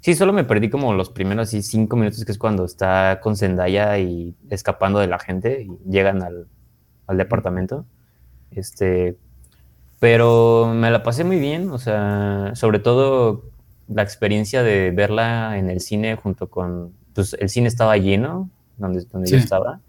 sí, 0.00 0.14
solo 0.14 0.34
me 0.34 0.44
perdí 0.44 0.68
como 0.68 0.92
los 0.92 1.08
primeros 1.08 1.48
así 1.48 1.62
cinco 1.62 1.96
minutos, 1.96 2.24
que 2.26 2.32
es 2.32 2.38
cuando 2.38 2.66
está 2.66 3.20
con 3.22 3.36
Zendaya 3.36 3.98
y 3.98 4.34
escapando 4.50 4.98
de 4.98 5.06
la 5.06 5.18
gente 5.18 5.62
y 5.62 5.90
llegan 5.90 6.22
al, 6.22 6.46
al 7.06 7.16
departamento. 7.16 7.86
Este, 8.50 9.16
pero 9.98 10.74
me 10.74 10.90
la 10.90 11.02
pasé 11.02 11.24
muy 11.24 11.38
bien, 11.38 11.70
o 11.70 11.78
sea, 11.78 12.52
sobre 12.54 12.80
todo 12.80 13.44
la 13.88 14.02
experiencia 14.02 14.62
de 14.62 14.90
verla 14.90 15.56
en 15.58 15.70
el 15.70 15.80
cine 15.80 16.16
junto 16.16 16.48
con, 16.50 16.92
pues 17.14 17.34
el 17.38 17.48
cine 17.48 17.68
estaba 17.68 17.96
lleno, 17.96 18.50
donde, 18.76 19.04
donde 19.04 19.30
yo 19.30 19.36
estaba. 19.36 19.80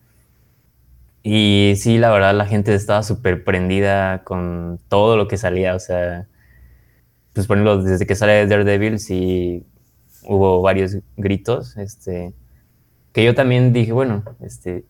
Y 1.24 1.76
sí, 1.78 1.98
la 1.98 2.12
verdad, 2.12 2.36
la 2.36 2.46
gente 2.46 2.76
estaba 2.76 3.02
súper 3.02 3.46
prendida 3.46 4.24
con 4.26 4.80
todo 4.90 5.16
lo 5.16 5.30
que 5.30 5.38
salía. 5.38 5.74
O 5.74 5.80
sea, 5.80 6.28
pues 7.32 7.48
por 7.48 7.58
ejemplo, 7.58 7.82
desde 7.82 8.06
que 8.06 8.16
sale 8.16 8.46
Daredevil, 8.46 9.00
sí 9.00 9.66
hubo 10.26 10.62
varios 10.62 10.98
gritos. 11.16 11.78
Este, 11.78 12.34
que 13.14 13.24
yo 13.24 13.34
también 13.34 13.72
dije, 13.72 13.94
bueno, 13.94 14.24
este, 14.42 14.86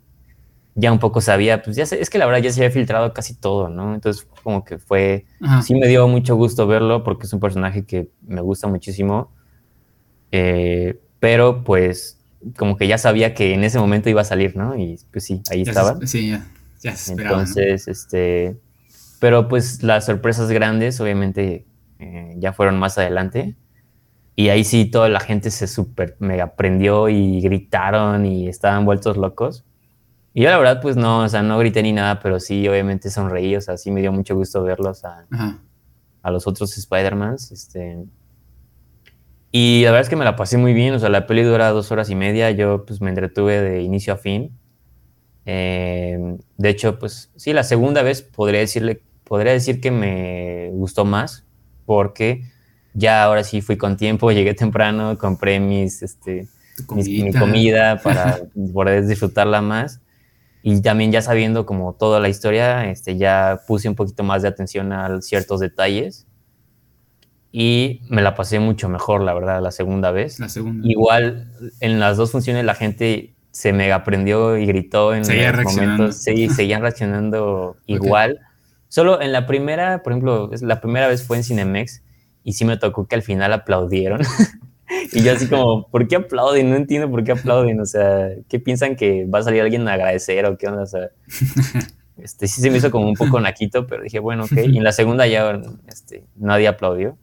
ya 0.75 0.91
un 0.91 0.99
poco 0.99 1.21
sabía, 1.21 1.61
pues 1.61 1.75
ya 1.75 1.85
sé, 1.85 2.01
es 2.01 2.09
que 2.09 2.17
la 2.17 2.25
verdad 2.25 2.41
ya 2.41 2.51
se 2.51 2.61
había 2.61 2.71
filtrado 2.71 3.13
casi 3.13 3.35
todo, 3.35 3.69
¿no? 3.69 3.93
Entonces, 3.93 4.27
como 4.43 4.65
que 4.65 4.79
fue, 4.79 5.25
sí 5.61 5.75
me 5.75 5.87
dio 5.87 6.07
mucho 6.07 6.35
gusto 6.35 6.65
verlo 6.65 7.03
porque 7.03 7.27
es 7.27 7.33
un 7.33 7.39
personaje 7.39 7.85
que 7.85 8.09
me 8.25 8.41
gusta 8.41 8.67
muchísimo. 8.67 9.31
Eh, 10.31 10.99
pero 11.19 11.63
pues 11.63 12.22
como 12.57 12.77
que 12.77 12.87
ya 12.87 12.97
sabía 12.97 13.33
que 13.33 13.53
en 13.53 13.63
ese 13.63 13.79
momento 13.79 14.09
iba 14.09 14.21
a 14.21 14.25
salir, 14.25 14.55
¿no? 14.55 14.77
Y 14.77 14.99
pues 15.11 15.25
sí, 15.25 15.41
ahí 15.51 15.61
estaba. 15.61 15.97
sí, 16.05 16.29
ya. 16.29 16.45
Ya 16.81 16.95
se 16.95 17.11
esperaba. 17.11 17.39
Entonces, 17.39 17.87
este. 17.87 18.59
Pero 19.19 19.47
pues 19.47 19.83
las 19.83 20.05
sorpresas 20.05 20.51
grandes, 20.51 20.99
obviamente, 20.99 21.65
eh, 21.99 22.35
ya 22.37 22.53
fueron 22.53 22.77
más 22.77 22.97
adelante. 22.97 23.55
Y 24.35 24.49
ahí 24.49 24.63
sí 24.63 24.85
toda 24.85 25.09
la 25.09 25.19
gente 25.19 25.51
se 25.51 25.67
super 25.67 26.17
mega 26.19 26.55
prendió 26.55 27.07
y 27.07 27.39
gritaron 27.39 28.25
y 28.25 28.47
estaban 28.47 28.83
vueltos 28.83 29.15
locos. 29.15 29.63
Y 30.33 30.41
yo 30.41 30.49
la 30.49 30.57
verdad, 30.57 30.81
pues 30.81 30.97
no, 30.97 31.19
o 31.19 31.29
sea, 31.29 31.43
no 31.43 31.59
grité 31.59 31.83
ni 31.83 31.93
nada, 31.93 32.19
pero 32.19 32.39
sí, 32.39 32.67
obviamente 32.67 33.11
sonreí, 33.11 33.55
o 33.55 33.61
sea, 33.61 33.77
sí 33.77 33.91
me 33.91 34.01
dio 34.01 34.11
mucho 34.11 34.35
gusto 34.35 34.63
verlos 34.63 35.05
a, 35.05 35.27
a 36.23 36.31
los 36.31 36.47
otros 36.47 36.75
Spider-Mans. 36.77 37.51
Este. 37.51 38.03
Y 39.55 39.83
la 39.83 39.91
verdad 39.91 40.01
es 40.01 40.09
que 40.09 40.15
me 40.15 40.25
la 40.25 40.35
pasé 40.35 40.57
muy 40.57 40.73
bien, 40.73 40.95
o 40.95 40.99
sea, 40.99 41.09
la 41.09 41.27
peli 41.27 41.43
dura 41.43 41.69
dos 41.69 41.91
horas 41.91 42.09
y 42.09 42.15
media, 42.15 42.49
yo 42.49 42.85
pues 42.87 43.01
me 43.01 43.09
entretuve 43.09 43.61
de 43.61 43.83
inicio 43.83 44.13
a 44.13 44.17
fin. 44.17 44.57
Eh, 45.45 46.37
de 46.57 46.69
hecho, 46.69 46.97
pues 46.97 47.29
sí, 47.35 47.53
la 47.53 47.63
segunda 47.63 48.01
vez 48.01 48.23
podría, 48.23 48.61
decirle, 48.61 49.03
podría 49.23 49.51
decir 49.51 49.79
que 49.79 49.91
me 49.91 50.71
gustó 50.71 51.05
más, 51.05 51.45
porque 51.85 52.45
ya 52.95 53.23
ahora 53.23 53.43
sí 53.43 53.61
fui 53.61 53.77
con 53.77 53.95
tiempo, 53.95 54.31
llegué 54.31 54.55
temprano, 54.55 55.19
compré 55.19 55.59
mis, 55.59 56.01
este, 56.01 56.47
mi 56.89 57.31
comida 57.31 57.99
para 58.03 58.39
poder 58.73 59.05
disfrutarla 59.05 59.61
más. 59.61 60.01
Y 60.63 60.81
también 60.81 61.11
ya 61.11 61.21
sabiendo 61.21 61.67
como 61.67 61.93
toda 61.93 62.19
la 62.19 62.27
historia, 62.27 62.89
este, 62.89 63.17
ya 63.17 63.61
puse 63.67 63.87
un 63.87 63.93
poquito 63.93 64.23
más 64.23 64.41
de 64.41 64.47
atención 64.47 64.91
a 64.93 65.21
ciertos 65.21 65.59
detalles. 65.59 66.25
Y 67.55 68.01
me 68.09 68.23
la 68.23 68.33
pasé 68.33 68.59
mucho 68.59 68.89
mejor, 68.89 69.21
la 69.21 69.31
verdad, 69.35 69.61
la 69.61 69.69
segunda 69.69 70.09
vez. 70.09 70.39
La 70.39 70.49
segunda. 70.49 70.87
Igual 70.89 71.51
en 71.79 71.99
las 71.99 72.17
dos 72.17 72.31
funciones 72.31 72.65
la 72.65 72.73
gente 72.73 73.35
se 73.51 73.71
mega 73.71 73.93
aprendió 73.93 74.57
y 74.57 74.65
gritó 74.65 75.13
en 75.13 75.23
Seguía 75.23 75.51
los 75.51 75.65
momentos. 75.65 76.17
Sí, 76.17 76.49
seguían 76.55 76.81
reaccionando 76.81 77.77
igual. 77.85 78.39
Solo 78.87 79.21
en 79.21 79.31
la 79.31 79.45
primera, 79.45 80.01
por 80.01 80.13
ejemplo, 80.13 80.49
la 80.61 80.81
primera 80.81 81.07
vez 81.07 81.23
fue 81.27 81.37
en 81.37 81.43
Cinemex 81.43 82.01
y 82.43 82.53
sí 82.53 82.65
me 82.65 82.75
tocó 82.77 83.07
que 83.07 83.15
al 83.15 83.21
final 83.21 83.53
aplaudieron. 83.53 84.21
Y 85.11 85.23
yo 85.23 85.31
así 85.31 85.47
como, 85.47 85.87
¿por 85.91 86.07
qué 86.07 86.17
aplauden? 86.17 86.69
No 86.69 86.75
entiendo 86.75 87.09
por 87.09 87.23
qué 87.23 87.31
aplauden. 87.31 87.79
O 87.79 87.85
sea, 87.85 88.29
¿qué 88.49 88.59
piensan 88.59 88.95
que 88.95 89.25
va 89.25 89.39
a 89.39 89.43
salir 89.43 89.61
alguien 89.61 89.87
a 89.87 89.93
agradecer 89.93 90.45
o 90.45 90.57
qué 90.57 90.67
onda? 90.67 90.83
O 90.83 90.85
sea, 90.85 91.09
este, 92.17 92.47
sí 92.47 92.61
se 92.61 92.69
me 92.69 92.77
hizo 92.77 92.91
como 92.91 93.07
un 93.07 93.15
poco 93.15 93.39
naquito, 93.39 93.87
pero 93.87 94.03
dije, 94.03 94.19
bueno, 94.19 94.43
ok. 94.43 94.57
Y 94.67 94.77
en 94.77 94.83
la 94.83 94.91
segunda 94.91 95.25
ya 95.25 95.59
este, 95.87 96.25
nadie 96.35 96.67
aplaudió. 96.67 97.17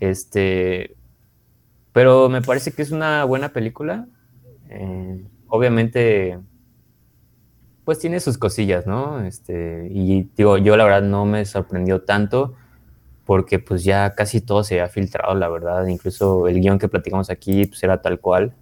Este, 0.00 0.96
pero 1.92 2.28
me 2.28 2.42
parece 2.42 2.72
que 2.72 2.82
es 2.82 2.90
una 2.90 3.24
buena 3.24 3.50
película. 3.52 4.06
Eh, 4.68 5.24
obviamente, 5.48 6.38
pues 7.84 7.98
tiene 7.98 8.20
sus 8.20 8.38
cosillas, 8.38 8.86
¿no? 8.86 9.20
Este, 9.22 9.88
y 9.90 10.30
digo, 10.36 10.58
yo 10.58 10.76
la 10.76 10.84
verdad 10.84 11.02
no 11.02 11.24
me 11.24 11.44
sorprendió 11.44 12.02
tanto 12.02 12.54
porque 13.24 13.60
pues 13.60 13.84
ya 13.84 14.14
casi 14.14 14.40
todo 14.40 14.64
se 14.64 14.80
había 14.80 14.88
filtrado, 14.88 15.34
la 15.34 15.48
verdad, 15.48 15.86
incluso 15.86 16.48
el 16.48 16.60
guion 16.60 16.78
que 16.78 16.88
platicamos 16.88 17.30
aquí 17.30 17.66
pues 17.66 17.82
era 17.82 18.02
tal 18.02 18.18
cual. 18.18 18.54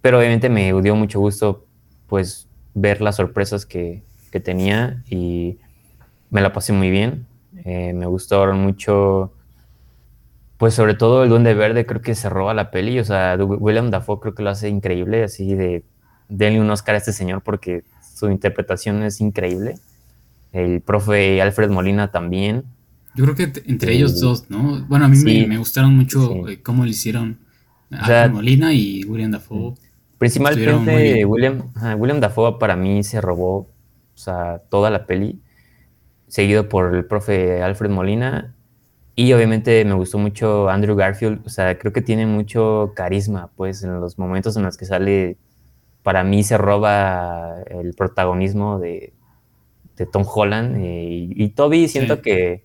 Pero 0.00 0.18
obviamente 0.18 0.48
me 0.48 0.72
dio 0.80 0.94
mucho 0.94 1.20
gusto 1.20 1.66
pues 2.06 2.48
ver 2.74 3.02
las 3.02 3.16
sorpresas 3.16 3.66
que, 3.66 4.02
que 4.30 4.40
tenía 4.40 5.02
y 5.08 5.58
me 6.30 6.40
la 6.40 6.52
pasé 6.52 6.72
muy 6.72 6.90
bien. 6.90 7.26
Eh, 7.64 7.92
me 7.92 8.06
gustaron 8.06 8.58
mucho, 8.60 9.32
pues 10.60 10.74
sobre 10.74 10.92
todo 10.92 11.24
el 11.24 11.30
Duende 11.30 11.54
Verde 11.54 11.86
creo 11.86 12.02
que 12.02 12.14
se 12.14 12.28
roba 12.28 12.52
la 12.52 12.70
peli, 12.70 12.98
o 12.98 13.04
sea, 13.04 13.34
William 13.36 13.90
Dafoe 13.90 14.20
creo 14.20 14.34
que 14.34 14.42
lo 14.42 14.50
hace 14.50 14.68
increíble, 14.68 15.24
así 15.24 15.54
de 15.54 15.84
denle 16.28 16.60
un 16.60 16.68
Oscar 16.68 16.96
a 16.96 16.98
este 16.98 17.14
señor 17.14 17.40
porque 17.40 17.82
su 18.14 18.30
interpretación 18.30 19.02
es 19.02 19.22
increíble. 19.22 19.76
El 20.52 20.82
profe 20.82 21.40
Alfred 21.40 21.70
Molina 21.70 22.10
también. 22.10 22.64
Yo 23.14 23.24
creo 23.24 23.34
que 23.36 23.62
entre 23.64 23.94
ellos 23.94 24.20
dos, 24.20 24.50
¿no? 24.50 24.84
Bueno, 24.86 25.06
a 25.06 25.08
mí 25.08 25.16
me, 25.46 25.56
gustaron 25.56 25.96
mucho 25.96 26.46
eh, 26.46 26.60
cómo 26.62 26.84
lo 26.84 26.90
hicieron 26.90 27.38
a 27.90 28.28
Molina 28.28 28.74
y 28.74 29.02
William 29.04 29.30
Dafoe. 29.30 29.76
Principalmente 30.18 31.24
William, 31.24 31.72
William 31.96 32.20
Dafoe 32.20 32.58
para 32.58 32.76
mí 32.76 33.02
se 33.02 33.22
robó 33.22 33.56
o 33.56 33.68
sea, 34.14 34.60
toda 34.68 34.90
la 34.90 35.06
peli, 35.06 35.40
seguido 36.28 36.68
por 36.68 36.94
el 36.94 37.06
profe 37.06 37.62
Alfred 37.62 37.88
Molina. 37.88 38.54
Y 39.14 39.32
obviamente 39.32 39.84
me 39.84 39.94
gustó 39.94 40.18
mucho 40.18 40.68
Andrew 40.68 40.96
Garfield, 40.96 41.44
o 41.44 41.48
sea, 41.48 41.78
creo 41.78 41.92
que 41.92 42.02
tiene 42.02 42.26
mucho 42.26 42.92
carisma, 42.94 43.50
pues 43.56 43.82
en 43.82 44.00
los 44.00 44.18
momentos 44.18 44.56
en 44.56 44.62
los 44.62 44.76
que 44.76 44.86
sale, 44.86 45.36
para 46.02 46.24
mí 46.24 46.42
se 46.42 46.56
roba 46.56 47.56
el 47.68 47.94
protagonismo 47.94 48.78
de, 48.78 49.12
Tom 50.12 50.24
Holland. 50.26 50.76
Eh, 50.78 51.28
y, 51.36 51.48
Toby 51.50 51.86
siento 51.86 52.22
que 52.22 52.64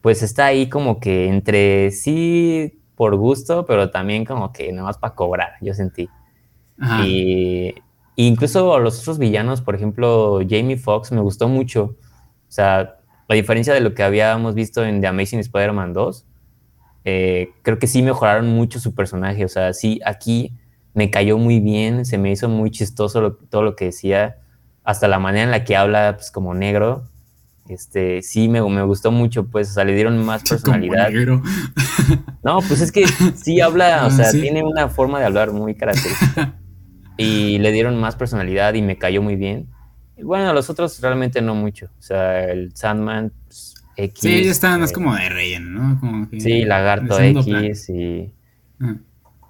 pues 0.00 0.22
está 0.22 0.46
ahí 0.46 0.68
como 0.68 1.00
que 1.00 1.26
entre 1.26 1.90
sí 1.90 2.80
por 2.94 3.16
gusto, 3.16 3.66
pero 3.66 3.90
también 3.90 4.24
como 4.24 4.52
que 4.52 4.70
nada 4.70 4.86
más 4.86 4.98
para 4.98 5.14
cobrar, 5.14 5.54
yo 5.60 5.74
sentí. 5.74 6.08
Y 6.96 7.74
incluso 8.14 8.78
los 8.78 9.00
otros 9.00 9.18
villanos, 9.18 9.60
por 9.62 9.74
ejemplo, 9.74 10.40
Jamie 10.48 10.76
Foxx 10.76 11.10
me 11.12 11.20
gustó 11.20 11.48
mucho. 11.48 11.96
O 12.48 12.52
sea, 12.52 12.99
a 13.32 13.34
diferencia 13.34 13.72
de 13.72 13.80
lo 13.80 13.94
que 13.94 14.02
habíamos 14.02 14.54
visto 14.54 14.84
en 14.84 15.00
The 15.00 15.06
Amazing 15.06 15.40
Spider-Man 15.40 15.92
2, 15.92 16.26
eh, 17.04 17.50
creo 17.62 17.78
que 17.78 17.86
sí 17.86 18.02
mejoraron 18.02 18.48
mucho 18.48 18.80
su 18.80 18.94
personaje. 18.94 19.44
O 19.44 19.48
sea, 19.48 19.72
sí, 19.72 20.00
aquí 20.04 20.52
me 20.94 21.10
cayó 21.10 21.38
muy 21.38 21.60
bien, 21.60 22.04
se 22.04 22.18
me 22.18 22.30
hizo 22.30 22.48
muy 22.48 22.70
chistoso 22.70 23.32
todo 23.48 23.62
lo 23.62 23.76
que 23.76 23.86
decía, 23.86 24.38
hasta 24.84 25.08
la 25.08 25.18
manera 25.18 25.44
en 25.44 25.50
la 25.50 25.64
que 25.64 25.76
habla, 25.76 26.16
pues 26.16 26.30
como 26.30 26.54
negro 26.54 27.04
este, 27.70 28.20
sí 28.22 28.48
me, 28.48 28.60
me 28.68 28.82
gustó 28.82 29.12
mucho, 29.12 29.46
pues, 29.46 29.70
o 29.70 29.74
sea, 29.74 29.84
le 29.84 29.94
dieron 29.94 30.18
más 30.24 30.42
personalidad. 30.48 31.08
no, 32.42 32.58
pues 32.66 32.80
es 32.80 32.90
que 32.90 33.06
sí 33.36 33.60
habla, 33.60 34.02
o 34.02 34.06
ah, 34.06 34.10
sea, 34.10 34.32
tiene 34.32 34.64
una 34.64 34.88
forma 34.88 35.20
de 35.20 35.26
hablar 35.26 35.52
muy 35.52 35.76
característica. 35.76 36.58
y 37.16 37.58
le 37.58 37.70
dieron 37.70 38.00
más 38.00 38.16
personalidad 38.16 38.74
y 38.74 38.82
me 38.82 38.98
cayó 38.98 39.22
muy 39.22 39.36
bien. 39.36 39.68
Bueno, 40.22 40.52
los 40.52 40.70
otros 40.70 41.00
realmente 41.00 41.40
no 41.42 41.54
mucho. 41.54 41.86
O 41.98 42.02
sea, 42.02 42.44
el 42.44 42.74
Sandman, 42.74 43.32
pues, 43.46 43.74
X. 43.96 44.20
Sí, 44.20 44.44
ya 44.44 44.50
están 44.50 44.80
más 44.80 44.90
eh, 44.90 44.94
como 44.94 45.14
de 45.14 45.28
relleno, 45.28 45.70
¿no? 45.70 46.00
Como 46.00 46.28
sí, 46.38 46.64
Lagarto 46.64 47.18
X 47.20 47.88
y... 47.90 48.32
Ah. 48.80 48.96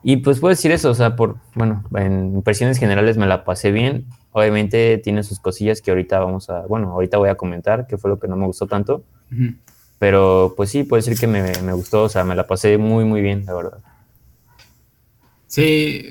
Y 0.02 0.18
pues 0.18 0.40
puedo 0.40 0.50
decir 0.50 0.70
eso, 0.72 0.90
o 0.90 0.94
sea, 0.94 1.14
por, 1.14 1.36
bueno, 1.54 1.84
en 1.94 2.34
impresiones 2.34 2.78
generales 2.78 3.18
me 3.18 3.26
la 3.26 3.44
pasé 3.44 3.70
bien. 3.70 4.06
Obviamente 4.32 4.98
tiene 4.98 5.22
sus 5.22 5.40
cosillas 5.40 5.82
que 5.82 5.90
ahorita 5.90 6.18
vamos 6.20 6.48
a, 6.48 6.62
bueno, 6.66 6.90
ahorita 6.92 7.18
voy 7.18 7.28
a 7.28 7.34
comentar, 7.34 7.86
que 7.86 7.98
fue 7.98 8.10
lo 8.10 8.18
que 8.18 8.28
no 8.28 8.36
me 8.36 8.46
gustó 8.46 8.66
tanto. 8.66 9.04
Pero 9.98 10.54
pues 10.56 10.70
sí, 10.70 10.84
puede 10.84 11.02
decir 11.02 11.18
que 11.18 11.26
me, 11.26 11.72
gustó, 11.72 12.04
o 12.04 12.08
sea, 12.08 12.24
me 12.24 12.34
la 12.34 12.46
pasé 12.46 12.78
muy, 12.78 13.04
muy 13.04 13.20
bien, 13.20 13.44
la 13.44 13.54
verdad. 13.54 13.78
Sí, 15.46 16.06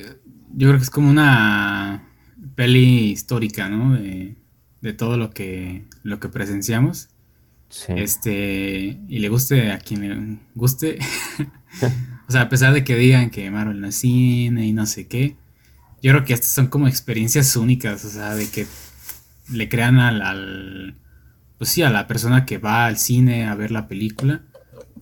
yo 0.54 0.68
creo 0.68 0.78
que 0.78 0.84
es 0.84 0.90
como 0.90 1.10
una 1.10 2.08
peli 2.56 3.12
histórica, 3.12 3.70
¿no? 3.70 3.94
De, 3.96 4.36
todo 4.98 5.18
lo 5.18 5.32
que, 5.32 5.86
lo 6.04 6.20
que 6.20 6.30
presenciamos. 6.30 7.10
Sí. 7.70 7.94
Este, 7.96 9.00
y 9.08 9.20
le 9.20 9.30
guste 9.30 9.72
a 9.72 9.80
quien 9.80 10.02
le 10.02 10.38
guste. 10.56 10.98
o 12.28 12.32
sea, 12.32 12.42
a 12.42 12.50
pesar 12.50 12.74
de 12.74 12.84
que 12.84 12.96
digan 12.96 13.30
que 13.30 13.50
Marvel 13.52 13.82
no 13.82 13.88
es 13.88 13.96
cine 13.96 14.66
y 14.66 14.74
no 14.74 14.86
sé 14.86 15.08
qué, 15.08 15.36
yo 16.02 16.12
creo 16.12 16.24
que 16.24 16.34
estas 16.34 16.52
son 16.52 16.68
como 16.68 16.88
experiencias 16.88 17.56
únicas, 17.56 18.06
o 18.06 18.10
sea, 18.10 18.36
de 18.36 18.50
que 18.50 18.66
le 19.52 19.70
crean 19.70 20.00
al, 20.00 20.96
pues 21.58 21.70
sí, 21.70 21.82
a 21.82 21.90
la 21.90 22.08
persona 22.08 22.46
que 22.46 22.58
va 22.58 22.86
al 22.86 22.98
cine 22.98 23.48
a 23.48 23.56
ver 23.56 23.72
la 23.72 23.88
película, 23.88 24.44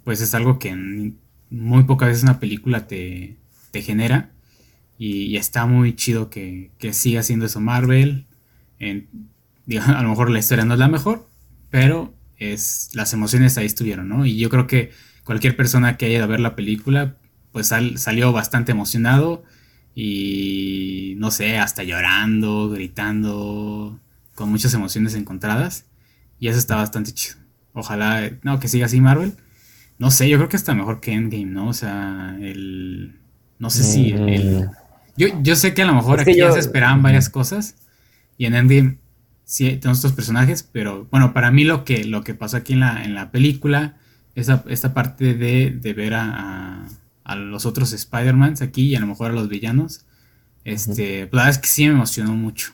pues 0.04 0.22
es 0.22 0.34
algo 0.34 0.58
que 0.58 1.14
muy 1.50 1.84
pocas 1.84 2.10
veces 2.10 2.24
una 2.24 2.40
película 2.40 2.88
te, 2.88 3.38
te 3.72 3.82
genera. 3.82 4.32
Y, 5.00 5.38
está 5.38 5.68
muy 5.68 5.96
chido 5.96 6.32
que, 6.32 6.72
que, 6.80 6.92
siga 6.92 7.20
haciendo 7.20 7.46
eso 7.46 7.60
Marvel. 7.60 8.26
En, 8.80 9.08
a 9.86 10.02
lo 10.02 10.10
mejor 10.10 10.30
la 10.30 10.40
historia 10.40 10.66
no 10.66 10.74
es 10.74 10.80
la 10.80 10.88
mejor, 10.88 11.28
pero 11.70 12.14
es, 12.38 12.90
las 12.94 13.14
emociones 13.14 13.58
ahí 13.58 13.66
estuvieron, 13.66 14.08
¿no? 14.08 14.26
Y 14.26 14.38
yo 14.38 14.50
creo 14.50 14.68
que 14.68 14.92
cualquier 15.24 15.56
persona 15.56 15.98
que 15.98 16.06
haya 16.06 16.18
ido 16.18 16.24
a 16.24 16.28
ver 16.28 16.40
la 16.40 16.56
película, 16.56 17.18
pues 17.52 17.68
salió 17.68 18.32
bastante 18.32 18.72
emocionado 18.72 19.44
y 19.94 21.16
no 21.18 21.32
sé, 21.32 21.58
hasta 21.58 21.84
llorando, 21.84 22.70
gritando, 22.70 24.00
con 24.36 24.50
muchas 24.50 24.74
emociones 24.74 25.16
encontradas. 25.16 25.86
Y 26.40 26.50
eso 26.50 26.60
está 26.60 26.76
bastante 26.76 27.12
chido. 27.14 27.36
Ojalá, 27.74 28.32
no, 28.44 28.60
que 28.60 28.68
siga 28.68 28.86
así 28.86 29.02
Marvel. 29.02 29.34
No 29.98 30.12
sé, 30.12 30.30
yo 30.30 30.38
creo 30.38 30.50
que 30.50 30.58
está 30.58 30.76
mejor 30.76 31.02
que 31.02 31.14
Endgame, 31.14 31.46
¿no? 31.46 31.70
O 31.70 31.74
sea, 31.74 32.38
el... 32.40 33.20
No 33.58 33.72
sé 33.72 33.84
si 33.84 34.12
el... 34.12 34.70
Yo, 35.18 35.30
yo 35.42 35.56
sé 35.56 35.74
que 35.74 35.82
a 35.82 35.86
lo 35.86 35.96
mejor 35.96 36.20
aquí 36.20 36.36
ya 36.36 36.52
se 36.52 36.60
esperaban 36.60 37.02
varias 37.02 37.30
cosas. 37.30 37.76
Y 38.38 38.46
en 38.46 38.54
Endgame 38.54 39.00
sí 39.48 39.78
tenemos 39.78 39.98
estos 39.98 40.14
personajes, 40.14 40.62
pero 40.62 41.08
bueno, 41.10 41.34
para 41.34 41.50
mí 41.50 41.64
lo 41.64 41.84
que, 41.84 42.04
lo 42.04 42.24
que 42.24 42.36
pasó 42.36 42.58
aquí 42.58 42.74
en 42.74 42.82
la, 42.82 43.04
en 43.04 43.16
la 43.16 43.32
película, 43.32 43.98
esa, 44.36 44.64
esta 44.68 44.94
parte 44.94 45.34
de, 45.34 45.72
de 45.72 45.94
ver 45.94 46.14
a 46.14 46.88
a 47.28 47.36
los 47.36 47.66
otros 47.66 47.92
Spider-Mans 47.92 48.62
aquí 48.62 48.84
y 48.84 48.96
a 48.96 49.02
lo 49.02 49.08
mejor 49.08 49.32
a 49.32 49.34
los 49.34 49.50
villanos. 49.50 50.06
Este, 50.64 51.28
pues, 51.28 51.34
la 51.34 51.44
verdad 51.44 51.50
es 51.50 51.58
que 51.58 51.68
sí 51.68 51.84
me 51.86 51.92
emocionó 51.92 52.34
mucho. 52.34 52.72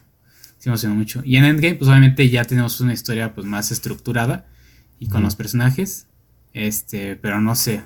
se 0.59 0.69
emocionó 0.69 0.93
mucho. 0.93 1.23
Y 1.25 1.37
en 1.37 1.45
Endgame, 1.45 1.73
pues 1.73 1.89
obviamente 1.89 2.29
ya 2.29 2.45
tenemos 2.45 2.79
una 2.79 2.93
historia 2.93 3.33
pues 3.33 3.47
más 3.47 3.71
estructurada 3.71 4.45
y 4.99 5.07
con 5.07 5.23
los 5.23 5.35
personajes. 5.35 6.05
Este, 6.53 7.15
pero 7.15 7.41
no 7.41 7.55
sé. 7.55 7.81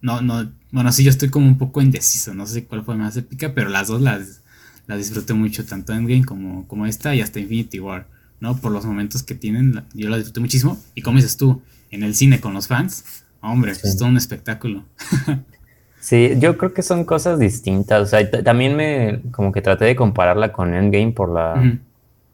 No, 0.00 0.20
no, 0.20 0.50
bueno, 0.72 0.90
sí, 0.90 1.04
yo 1.04 1.10
estoy 1.10 1.28
como 1.28 1.46
un 1.46 1.56
poco 1.56 1.80
indeciso. 1.80 2.34
No 2.34 2.46
sé 2.46 2.64
cuál 2.64 2.84
fue 2.84 2.96
más 2.96 3.16
épica, 3.16 3.54
pero 3.54 3.68
las 3.68 3.86
dos 3.86 4.00
las, 4.00 4.42
las 4.88 4.98
disfruté 4.98 5.34
mucho, 5.34 5.64
tanto 5.64 5.92
Endgame 5.92 6.24
como, 6.24 6.66
como 6.66 6.84
esta 6.84 7.14
y 7.14 7.20
hasta 7.20 7.38
Infinity 7.38 7.78
War, 7.78 8.08
¿no? 8.40 8.56
Por 8.56 8.72
los 8.72 8.84
momentos 8.84 9.22
que 9.22 9.34
tienen, 9.34 9.84
yo 9.94 10.08
las 10.08 10.18
disfruté 10.18 10.40
muchísimo. 10.40 10.78
Y 10.94 11.02
como 11.02 11.16
dices 11.16 11.36
tú, 11.36 11.62
en 11.90 12.02
el 12.02 12.14
cine 12.14 12.40
con 12.40 12.54
los 12.54 12.68
fans, 12.68 13.24
hombre, 13.40 13.72
es 13.72 13.96
todo 13.96 14.08
un 14.08 14.16
espectáculo. 14.16 14.84
sí, 16.00 16.34
yo 16.38 16.56
creo 16.58 16.72
que 16.72 16.82
son 16.82 17.04
cosas 17.04 17.38
distintas. 17.38 18.02
O 18.02 18.06
sea, 18.06 18.30
también 18.30 18.76
me, 18.76 19.22
como 19.30 19.52
que 19.52 19.62
traté 19.62 19.84
de 19.86 19.96
compararla 19.96 20.52
con 20.52 20.74
Endgame 20.74 21.12
por 21.12 21.32
la, 21.32 21.78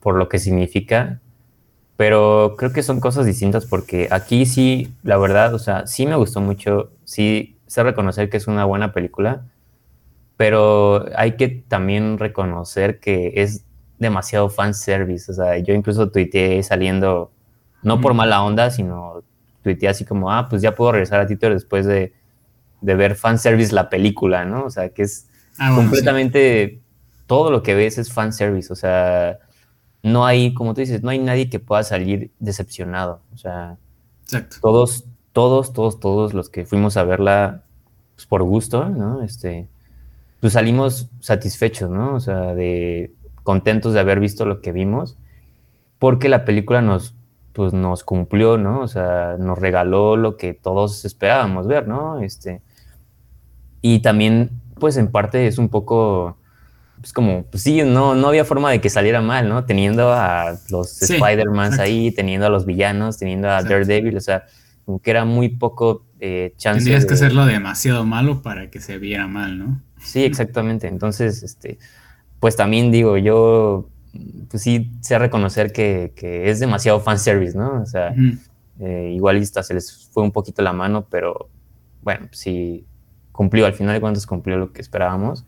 por 0.00 0.16
lo 0.16 0.28
que 0.28 0.38
significa. 0.38 1.20
Pero 1.96 2.56
creo 2.58 2.72
que 2.72 2.82
son 2.82 2.98
cosas 2.98 3.24
distintas 3.24 3.66
porque 3.66 4.08
aquí 4.10 4.46
sí, 4.46 4.92
la 5.04 5.16
verdad, 5.16 5.54
o 5.54 5.60
sea, 5.60 5.86
sí 5.86 6.06
me 6.06 6.16
gustó 6.16 6.40
mucho, 6.40 6.90
sí 7.04 7.56
sé 7.68 7.84
reconocer 7.84 8.30
que 8.30 8.36
es 8.36 8.48
una 8.48 8.64
buena 8.64 8.92
película, 8.92 9.44
pero 10.36 11.06
hay 11.16 11.36
que 11.36 11.48
también 11.48 12.18
reconocer 12.18 12.98
que 12.98 13.34
es 13.36 13.64
demasiado 13.98 14.48
fan 14.48 14.74
service. 14.74 15.30
O 15.30 15.34
sea, 15.34 15.58
yo 15.58 15.74
incluso 15.74 16.10
tuiteé 16.10 16.62
saliendo, 16.62 17.30
no 17.82 18.00
por 18.00 18.14
mala 18.14 18.42
onda, 18.42 18.70
sino 18.70 19.22
tuiteé 19.62 19.88
así 19.88 20.04
como, 20.04 20.30
ah, 20.30 20.48
pues 20.48 20.62
ya 20.62 20.74
puedo 20.74 20.92
regresar 20.92 21.20
a 21.20 21.26
Twitter 21.26 21.52
después 21.52 21.86
de, 21.86 22.12
de 22.80 22.94
ver 22.94 23.14
fan 23.14 23.38
service 23.38 23.74
la 23.74 23.88
película, 23.88 24.44
¿no? 24.44 24.64
O 24.64 24.70
sea, 24.70 24.90
que 24.90 25.02
es 25.02 25.28
ah, 25.58 25.72
completamente 25.74 26.80
todo 27.26 27.50
lo 27.50 27.62
que 27.62 27.74
ves 27.74 27.98
es 27.98 28.12
fan 28.12 28.32
service. 28.32 28.72
O 28.72 28.76
sea, 28.76 29.38
no 30.02 30.26
hay, 30.26 30.52
como 30.54 30.74
tú 30.74 30.80
dices, 30.80 31.02
no 31.02 31.10
hay 31.10 31.18
nadie 31.18 31.48
que 31.48 31.60
pueda 31.60 31.82
salir 31.82 32.30
decepcionado. 32.38 33.22
O 33.32 33.38
sea, 33.38 33.78
todos, 34.60 35.04
todos, 35.32 35.72
todos, 35.72 35.98
todos 36.00 36.34
los 36.34 36.50
que 36.50 36.66
fuimos 36.66 36.96
a 36.96 37.04
verla 37.04 37.62
pues, 38.14 38.26
por 38.26 38.42
gusto, 38.42 38.88
¿no? 38.88 39.22
Este, 39.22 39.66
pues 40.40 40.52
salimos 40.52 41.08
satisfechos, 41.20 41.90
¿no? 41.90 42.14
O 42.14 42.20
sea, 42.20 42.54
de 42.54 43.12
contentos 43.44 43.94
de 43.94 44.00
haber 44.00 44.18
visto 44.18 44.44
lo 44.44 44.60
que 44.60 44.72
vimos, 44.72 45.16
porque 46.00 46.28
la 46.28 46.44
película 46.44 46.82
nos, 46.82 47.14
pues, 47.52 47.72
nos 47.72 48.02
cumplió, 48.02 48.58
¿no? 48.58 48.80
O 48.80 48.88
sea, 48.88 49.36
nos 49.38 49.56
regaló 49.56 50.16
lo 50.16 50.36
que 50.36 50.52
todos 50.52 51.04
esperábamos 51.04 51.68
ver, 51.68 51.86
¿no? 51.86 52.18
Este, 52.18 52.60
y 53.80 54.00
también, 54.00 54.50
pues 54.80 54.96
en 54.96 55.12
parte 55.12 55.46
es 55.46 55.58
un 55.58 55.68
poco 55.68 56.36
pues 57.04 57.12
como, 57.12 57.44
pues 57.44 57.62
sí, 57.62 57.82
no, 57.82 58.14
no 58.14 58.28
había 58.28 58.46
forma 58.46 58.70
de 58.70 58.80
que 58.80 58.88
saliera 58.88 59.20
mal, 59.20 59.46
¿no? 59.46 59.66
Teniendo 59.66 60.10
a 60.10 60.56
los 60.70 61.02
Spider-Mans 61.02 61.78
ahí, 61.78 62.10
teniendo 62.12 62.46
a 62.46 62.48
los 62.48 62.64
villanos, 62.64 63.18
teniendo 63.18 63.50
a 63.50 63.62
Daredevil, 63.62 64.16
o 64.16 64.20
sea, 64.20 64.46
como 64.86 65.00
que 65.00 65.10
era 65.10 65.26
muy 65.26 65.50
poco 65.50 66.06
eh, 66.18 66.54
chance. 66.56 66.78
Tendrías 66.78 67.04
que 67.04 67.12
hacerlo 67.12 67.44
demasiado 67.44 68.06
malo 68.06 68.40
para 68.40 68.70
que 68.70 68.80
se 68.80 68.96
viera 68.96 69.26
mal, 69.26 69.58
¿no? 69.58 69.82
Sí, 70.02 70.24
exactamente. 70.24 70.88
Entonces, 70.88 71.42
este, 71.42 71.78
pues 72.44 72.56
también 72.56 72.90
digo, 72.90 73.16
yo, 73.16 73.88
pues 74.50 74.62
sí 74.62 74.90
sé 75.00 75.18
reconocer 75.18 75.72
que, 75.72 76.12
que 76.14 76.50
es 76.50 76.60
demasiado 76.60 77.00
fanservice, 77.00 77.56
¿no? 77.56 77.80
O 77.80 77.86
sea, 77.86 78.14
eh, 78.80 79.12
igual 79.16 79.42
se 79.46 79.72
les 79.72 80.10
fue 80.12 80.22
un 80.22 80.30
poquito 80.30 80.60
la 80.60 80.74
mano, 80.74 81.06
pero 81.08 81.48
bueno, 82.02 82.28
sí 82.32 82.84
cumplió, 83.32 83.64
al 83.64 83.72
final 83.72 83.94
de 83.94 84.02
cuentas 84.02 84.26
cumplió 84.26 84.58
lo 84.58 84.74
que 84.74 84.82
esperábamos. 84.82 85.46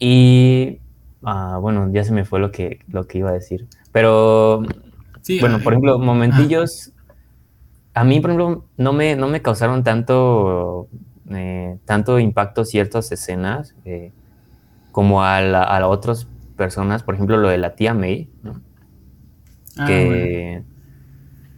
Y 0.00 0.80
ah, 1.22 1.58
bueno, 1.60 1.88
ya 1.92 2.02
se 2.02 2.10
me 2.10 2.24
fue 2.24 2.40
lo 2.40 2.50
que, 2.50 2.80
lo 2.88 3.06
que 3.06 3.18
iba 3.18 3.30
a 3.30 3.34
decir. 3.34 3.68
Pero, 3.92 4.62
bueno, 5.40 5.60
por 5.60 5.74
ejemplo, 5.74 6.00
momentillos, 6.00 6.90
a 7.94 8.02
mí, 8.02 8.18
por 8.18 8.30
ejemplo, 8.30 8.64
no 8.78 8.92
me, 8.92 9.14
no 9.14 9.28
me 9.28 9.42
causaron 9.42 9.84
tanto, 9.84 10.88
eh, 11.30 11.78
tanto 11.84 12.18
impacto 12.18 12.64
ciertas 12.64 13.12
escenas 13.12 13.76
eh, 13.84 14.10
como 14.94 15.24
a, 15.24 15.40
a 15.40 15.88
otras 15.88 16.28
personas, 16.56 17.02
por 17.02 17.16
ejemplo, 17.16 17.36
lo 17.36 17.48
de 17.48 17.58
la 17.58 17.74
tía 17.74 17.94
May, 17.94 18.30
ah, 19.76 19.86
que 19.88 20.62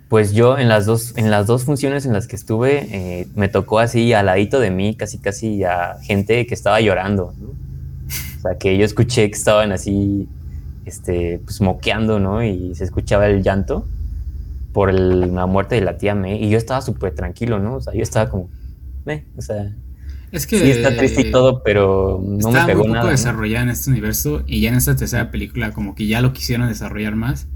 pues 0.08 0.32
yo 0.32 0.56
en 0.56 0.70
las 0.70 0.86
dos, 0.86 1.12
en 1.18 1.30
las 1.30 1.46
dos 1.46 1.64
funciones 1.64 2.06
en 2.06 2.14
las 2.14 2.26
que 2.26 2.34
estuve, 2.34 2.86
eh, 2.90 3.28
me 3.34 3.50
tocó 3.50 3.78
así 3.78 4.14
al 4.14 4.24
ladito 4.24 4.58
de 4.58 4.70
mí, 4.70 4.96
casi 4.96 5.18
casi 5.18 5.64
a 5.64 5.98
gente 6.00 6.46
que 6.46 6.54
estaba 6.54 6.80
llorando, 6.80 7.34
¿no? 7.38 7.48
O 7.48 8.40
sea, 8.40 8.56
que 8.56 8.78
yo 8.78 8.86
escuché 8.86 9.28
que 9.28 9.36
estaban 9.36 9.70
así, 9.70 10.30
este, 10.86 11.38
pues 11.44 11.60
moqueando, 11.60 12.18
¿no? 12.18 12.42
Y 12.42 12.74
se 12.74 12.84
escuchaba 12.84 13.26
el 13.26 13.42
llanto 13.42 13.86
por 14.72 14.94
la 14.94 15.44
muerte 15.44 15.74
de 15.74 15.82
la 15.82 15.98
tía 15.98 16.14
May. 16.14 16.42
Y 16.42 16.48
yo 16.48 16.56
estaba 16.56 16.80
súper 16.80 17.14
tranquilo, 17.14 17.58
¿no? 17.58 17.74
O 17.74 17.80
sea, 17.82 17.92
yo 17.92 18.02
estaba 18.02 18.30
como, 18.30 18.48
eh, 19.04 19.26
o 19.36 19.42
sea... 19.42 19.74
Es 20.36 20.46
que 20.46 20.58
sí 20.58 20.70
está 20.70 20.96
triste 20.96 21.28
y 21.28 21.30
todo, 21.30 21.62
pero 21.62 22.22
no 22.24 22.50
me 22.50 22.64
pegó 22.64 22.84
muy 22.84 22.96
poco 22.96 23.08
desarrollada 23.08 23.64
en 23.64 23.70
este 23.70 23.90
universo 23.90 24.44
y 24.46 24.60
ya 24.60 24.68
en 24.70 24.76
esta 24.76 24.96
tercera 24.96 25.30
película 25.30 25.72
como 25.72 25.94
que 25.94 26.06
ya 26.06 26.20
lo 26.20 26.32
quisieron 26.32 26.68
desarrollar 26.68 27.16
más, 27.16 27.48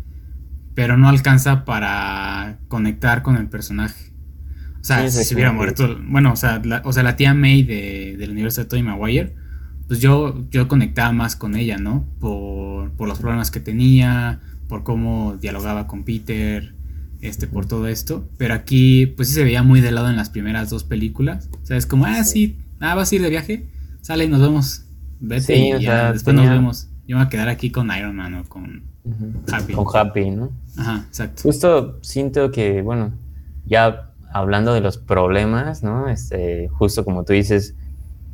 pero 0.75 0.97
no 0.97 1.09
alcanza 1.09 1.65
para 1.65 2.59
conectar 2.69 3.23
con 3.23 3.37
el 3.37 3.49
personaje. 3.49 4.13
O 4.81 4.85
sea, 4.85 5.09
si 5.11 5.25
se 5.25 5.35
hubiera 5.35 5.53
muerto, 5.53 5.99
bueno, 6.09 6.33
o 6.33 6.37
sea, 6.37 6.61
la, 6.65 6.83
o 6.85 6.93
sea, 6.93 7.03
la 7.03 7.17
tía 7.17 7.35
May 7.35 7.63
de, 7.63 8.17
del 8.19 8.31
universo 8.31 8.63
de 8.63 8.67
Tony 8.67 8.83
Maguire 8.83 9.35
pues 9.91 9.99
yo, 9.99 10.47
yo 10.53 10.69
conectaba 10.69 11.11
más 11.11 11.35
con 11.35 11.57
ella, 11.57 11.77
¿no? 11.77 12.07
Por, 12.21 12.93
los 13.09 13.19
problemas 13.19 13.51
que 13.51 13.59
tenía, 13.59 14.39
por 14.69 14.85
cómo 14.85 15.37
dialogaba 15.41 15.89
con 15.89 16.05
Peter, 16.05 16.77
este, 17.23 17.49
por 17.49 17.67
todo 17.67 17.89
esto. 17.89 18.31
Pero 18.39 18.55
aquí, 18.55 19.07
pues 19.07 19.27
sí 19.27 19.35
se 19.35 19.43
veía 19.43 19.65
muy 19.65 19.81
de 19.81 19.91
lado 19.91 20.09
en 20.09 20.15
las 20.15 20.31
primeras 20.31 20.71
dos 20.71 20.85
películas. 20.85 21.49
O 21.61 21.67
sea, 21.67 21.77
es 21.77 21.87
como, 21.87 22.07
ah, 22.07 22.23
sí, 22.23 22.57
ah, 22.81 22.95
vas 22.95 23.13
a 23.13 23.15
ir 23.15 23.23
de 23.23 23.31
viaje, 23.31 23.71
sale 24.01 24.25
y 24.25 24.29
nos 24.29 24.41
vemos. 24.41 24.87
Vete 25.21 25.57
y 25.57 25.83
ya, 25.83 26.13
después 26.13 26.35
nos 26.35 26.49
vemos. 26.49 26.89
Yo 27.07 27.17
me 27.17 27.23
voy 27.23 27.27
a 27.27 27.31
quedar 27.31 27.49
aquí 27.49 27.71
con 27.71 27.91
Iron 27.97 28.17
Man 28.17 28.35
o 28.35 28.45
con 28.45 28.85
Happy. 29.53 29.73
Con 29.73 29.87
Happy, 29.95 30.31
¿no? 30.31 30.51
Ajá, 30.77 31.05
exacto. 31.07 31.43
Justo 31.43 31.99
siento 32.03 32.51
que, 32.51 32.83
bueno, 32.83 33.13
ya 33.67 34.13
hablando 34.33 34.73
de 34.73 34.81
los 34.81 34.97
problemas, 34.99 35.83
¿no? 35.83 36.09
Este, 36.09 36.69
justo 36.69 37.05
como 37.05 37.25
tú 37.25 37.33
dices, 37.33 37.75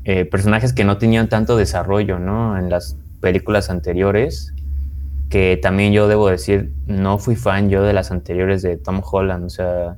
eh, 0.05 0.24
personajes 0.24 0.72
que 0.72 0.84
no 0.84 0.99
tenían 0.99 1.28
tanto 1.28 1.57
desarrollo, 1.57 2.18
¿no? 2.18 2.59
En 2.59 2.70
las 2.70 2.97
películas 3.20 3.70
anteriores, 3.70 4.55
que 5.28 5.59
también 5.61 5.92
yo 5.92 6.07
debo 6.07 6.28
decir, 6.28 6.72
no 6.86 7.18
fui 7.18 7.34
fan 7.34 7.68
yo 7.70 7.82
de 7.82 7.92
las 7.92 8.11
anteriores 8.11 8.62
de 8.62 8.76
Tom 8.76 9.01
Holland, 9.03 9.44
o 9.44 9.51
sea, 9.51 9.97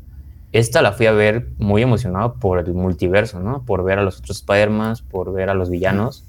esta 0.53 0.81
la 0.81 0.93
fui 0.93 1.07
a 1.07 1.13
ver 1.13 1.49
muy 1.59 1.83
emocionado 1.83 2.35
por 2.35 2.59
el 2.59 2.73
multiverso, 2.73 3.41
¿no? 3.41 3.65
Por 3.65 3.85
ver 3.85 3.99
a 3.99 4.03
los 4.03 4.19
otros 4.19 4.39
Spider-Man, 4.39 4.97
por 5.11 5.33
ver 5.33 5.51
a 5.51 5.55
los 5.55 5.69
villanos, 5.69 6.25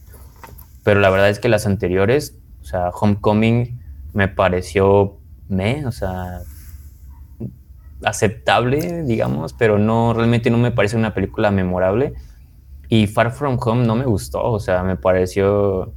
pero 0.84 0.99
la 0.99 1.09
verdad 1.09 1.30
es 1.30 1.39
que 1.39 1.49
las 1.49 1.65
anteriores, 1.65 2.36
o 2.61 2.65
sea, 2.65 2.89
Homecoming 2.89 3.80
me 4.13 4.28
pareció 4.28 5.17
me, 5.47 5.86
o 5.86 5.91
sea, 5.91 6.41
aceptable, 8.03 9.03
digamos, 9.03 9.53
pero 9.53 9.80
no, 9.80 10.13
realmente 10.13 10.49
no 10.49 10.57
me 10.57 10.72
parece 10.72 10.95
una 10.97 11.13
película 11.13 11.51
memorable. 11.51 12.13
Y 12.88 13.07
Far 13.07 13.32
From 13.32 13.57
Home 13.61 13.86
no 13.86 13.95
me 13.95 14.05
gustó, 14.05 14.43
o 14.43 14.59
sea, 14.59 14.84
me 14.84 14.95
pareció, 14.95 15.93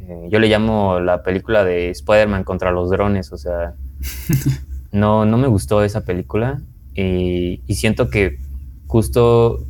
eh, 0.00 0.28
yo 0.28 0.38
le 0.38 0.48
llamo 0.48 1.00
la 1.00 1.22
película 1.22 1.64
de 1.64 1.90
Spider-Man 1.90 2.44
contra 2.44 2.70
los 2.72 2.90
drones, 2.90 3.32
o 3.32 3.38
sea, 3.38 3.74
no, 4.92 5.24
no 5.24 5.38
me 5.38 5.46
gustó 5.46 5.82
esa 5.82 6.04
película 6.04 6.60
y, 6.94 7.60
siento 7.74 8.10
que 8.10 8.38
justo 8.86 9.66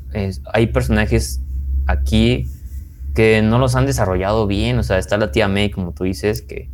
hay 0.52 0.66
personajes 0.68 1.40
aquí 1.86 2.50
que 3.14 3.42
no 3.42 3.58
los 3.58 3.76
han 3.76 3.86
desarrollado 3.86 4.46
bien, 4.46 4.78
o 4.78 4.82
sea, 4.82 4.98
está 4.98 5.16
la 5.16 5.32
tía 5.32 5.48
May, 5.48 5.70
como 5.70 5.92
tú 5.92 6.04
dices, 6.04 6.42
que 6.42 6.70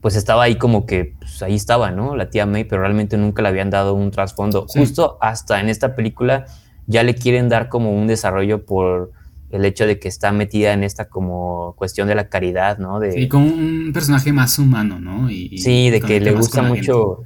pues 0.00 0.16
estaba 0.16 0.44
ahí 0.44 0.56
como 0.56 0.86
que, 0.86 1.14
pues 1.18 1.42
ahí 1.42 1.54
estaba, 1.54 1.90
¿no? 1.90 2.16
La 2.16 2.30
tía 2.30 2.46
May, 2.46 2.64
pero 2.64 2.82
realmente 2.82 3.18
nunca 3.18 3.42
le 3.42 3.48
habían 3.48 3.68
dado 3.70 3.94
un 3.94 4.10
trasfondo. 4.10 4.66
Justo 4.66 5.18
hasta 5.20 5.60
en 5.60 5.68
esta 5.68 5.94
película 5.94 6.46
ya 6.86 7.02
le 7.02 7.14
quieren 7.14 7.48
dar 7.48 7.68
como 7.68 7.92
un 7.92 8.06
desarrollo 8.06 8.64
por 8.64 9.12
el 9.50 9.64
hecho 9.64 9.86
de 9.86 9.98
que 9.98 10.08
está 10.08 10.32
metida 10.32 10.72
en 10.72 10.84
esta 10.84 11.08
como 11.08 11.74
cuestión 11.76 12.08
de 12.08 12.14
la 12.14 12.28
caridad, 12.28 12.78
¿no? 12.78 12.98
De, 12.98 13.12
sí, 13.12 13.28
como 13.28 13.46
un 13.46 13.90
personaje 13.92 14.32
más 14.32 14.58
humano, 14.58 15.00
¿no? 15.00 15.30
Y, 15.30 15.58
sí, 15.58 15.90
de 15.90 16.00
que 16.00 16.20
le 16.20 16.32
gusta 16.32 16.62
mucho, 16.62 17.24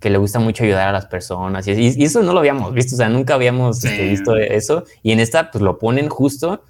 que 0.00 0.10
le 0.10 0.18
gusta 0.18 0.38
mucho 0.38 0.64
ayudar 0.64 0.88
a 0.88 0.92
las 0.92 1.06
personas. 1.06 1.66
Y, 1.66 2.02
eso 2.02 2.22
no 2.22 2.32
lo 2.32 2.40
habíamos 2.40 2.72
visto, 2.74 2.94
o 2.94 2.98
sea, 2.98 3.08
nunca 3.08 3.34
habíamos 3.34 3.84
este, 3.84 4.08
visto 4.08 4.36
eso. 4.36 4.84
Y 5.02 5.12
en 5.12 5.20
esta, 5.20 5.50
pues 5.50 5.62
lo 5.62 5.78
ponen 5.78 6.08
justo 6.08 6.62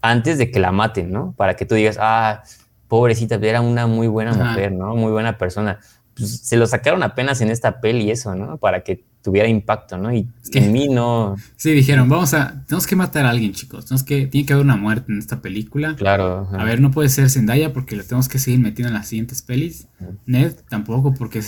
antes 0.00 0.38
de 0.38 0.50
que 0.50 0.60
la 0.60 0.72
maten, 0.72 1.10
¿no? 1.10 1.34
Para 1.36 1.56
que 1.56 1.66
tú 1.66 1.74
digas, 1.74 1.98
ah, 2.00 2.42
pobrecita, 2.86 3.34
era 3.36 3.60
una 3.60 3.86
muy 3.86 4.06
buena 4.06 4.32
mujer, 4.32 4.72
¿no? 4.72 4.94
Muy 4.94 5.10
buena 5.10 5.36
persona. 5.38 5.78
Pues, 6.16 6.38
se 6.40 6.56
lo 6.56 6.66
sacaron 6.66 7.02
apenas 7.02 7.40
en 7.40 7.50
esta 7.50 7.80
peli 7.80 8.10
eso, 8.10 8.34
¿no? 8.34 8.58
Para 8.58 8.82
que 8.82 9.04
tuviera 9.22 9.48
impacto, 9.48 9.98
¿no? 9.98 10.12
Y 10.12 10.28
en 10.52 10.72
mí 10.72 10.88
no. 10.88 11.36
Sí, 11.56 11.72
dijeron, 11.72 12.08
vamos 12.08 12.32
a, 12.34 12.64
tenemos 12.66 12.86
que 12.86 12.96
matar 12.96 13.26
a 13.26 13.30
alguien, 13.30 13.52
chicos. 13.52 13.86
Tenemos 13.86 14.04
que, 14.04 14.26
tiene 14.26 14.46
que 14.46 14.52
haber 14.52 14.64
una 14.64 14.76
muerte 14.76 15.12
en 15.12 15.18
esta 15.18 15.40
película. 15.40 15.94
Claro. 15.96 16.48
A 16.52 16.64
ver, 16.64 16.80
no 16.80 16.90
puede 16.90 17.08
ser 17.08 17.28
Zendaya 17.28 17.72
porque 17.72 17.96
la 17.96 18.04
tenemos 18.04 18.28
que 18.28 18.38
seguir 18.38 18.60
metiendo 18.60 18.88
en 18.88 18.94
las 18.94 19.08
siguientes 19.08 19.42
pelis. 19.42 19.88
Ned 20.26 20.54
tampoco 20.68 21.14
porque 21.14 21.42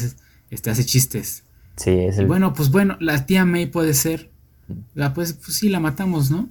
este, 0.50 0.70
hace 0.70 0.84
chistes. 0.84 1.44
Sí, 1.76 1.90
es 1.90 2.18
el... 2.18 2.26
Bueno, 2.26 2.52
pues 2.52 2.70
bueno, 2.70 2.96
la 3.00 3.26
tía 3.26 3.44
May 3.44 3.66
puede 3.66 3.94
ser. 3.94 4.30
La, 4.94 5.14
pues, 5.14 5.32
pues 5.32 5.56
sí, 5.56 5.68
la 5.68 5.80
matamos, 5.80 6.30
¿no? 6.30 6.48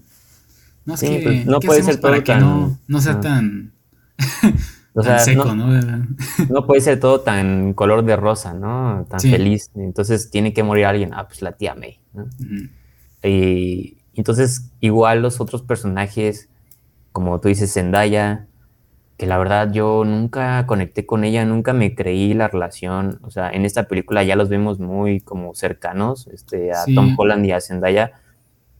No, 0.85 0.95
es 0.95 1.01
que, 1.01 1.21
pues, 1.23 1.45
no 1.45 1.59
puede 1.59 1.83
ser 1.83 1.97
todo 1.97 2.11
para 2.11 2.23
que 2.23 2.35
no, 2.35 2.79
no 2.87 3.01
sea 3.01 3.19
tan 3.21 3.73
o 4.93 5.03
sea, 5.03 5.23
no, 6.49 6.65
puede 6.65 6.81
ser 6.81 6.99
todo 6.99 7.21
tan 7.21 7.73
color 7.73 8.03
de 8.03 8.15
rosa, 8.15 8.53
¿no? 8.53 9.05
Tan 9.09 9.19
feliz. 9.19 9.71
Entonces 9.75 10.29
tiene 10.29 10.53
que 10.53 10.63
morir 10.63 10.85
alguien. 10.85 11.13
Ah, 11.13 11.27
pues 11.27 11.41
la 11.41 11.53
tía 11.53 11.75
May, 11.75 11.99
¿no? 12.13 12.27
Y 13.23 13.97
entonces, 14.13 14.71
igual 14.79 15.21
los 15.21 15.39
otros 15.39 15.61
personajes, 15.61 16.49
como 17.11 17.39
tú 17.39 17.47
dices, 17.47 17.73
Zendaya, 17.73 18.47
que 19.19 19.25
la 19.25 19.37
verdad 19.37 19.69
yo 19.73 20.05
nunca 20.05 20.65
conecté 20.65 21.05
con 21.05 21.25
ella, 21.25 21.43
nunca 21.43 21.73
me 21.73 21.93
creí 21.93 22.33
la 22.33 22.47
relación. 22.47 23.19
O 23.21 23.31
sea, 23.31 23.51
en 23.51 23.65
esta 23.65 23.83
película 23.83 24.23
ya 24.23 24.37
los 24.37 24.47
vemos 24.47 24.79
muy 24.79 25.19
como 25.19 25.53
cercanos, 25.53 26.27
este, 26.27 26.71
a 26.71 26.85
Tom 26.95 27.15
Holland 27.17 27.45
y 27.45 27.51
a 27.51 27.59
Zendaya, 27.59 28.13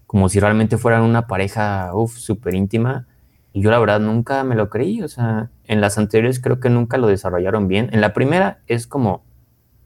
como 0.08 0.30
si 0.30 0.40
realmente 0.40 0.78
fueran 0.78 1.02
una 1.02 1.28
pareja, 1.28 1.92
uff, 1.94 2.18
súper 2.18 2.56
íntima. 2.56 3.06
Y 3.52 3.62
yo 3.62 3.70
la 3.70 3.80
verdad 3.80 4.00
nunca 4.00 4.46
me 4.46 4.56
lo 4.56 4.70
creí, 4.70 5.02
o 5.02 5.10
sea, 5.10 5.50
en 5.66 5.82
las 5.82 5.98
anteriores 5.98 6.40
creo 6.40 6.62
que 6.62 6.70
nunca 6.70 6.98
lo 6.98 7.08
desarrollaron 7.08 7.68
bien. 7.68 7.90
En 7.92 8.00
la 8.00 8.14
primera 8.14 8.60
es 8.68 8.88
como 8.88 9.26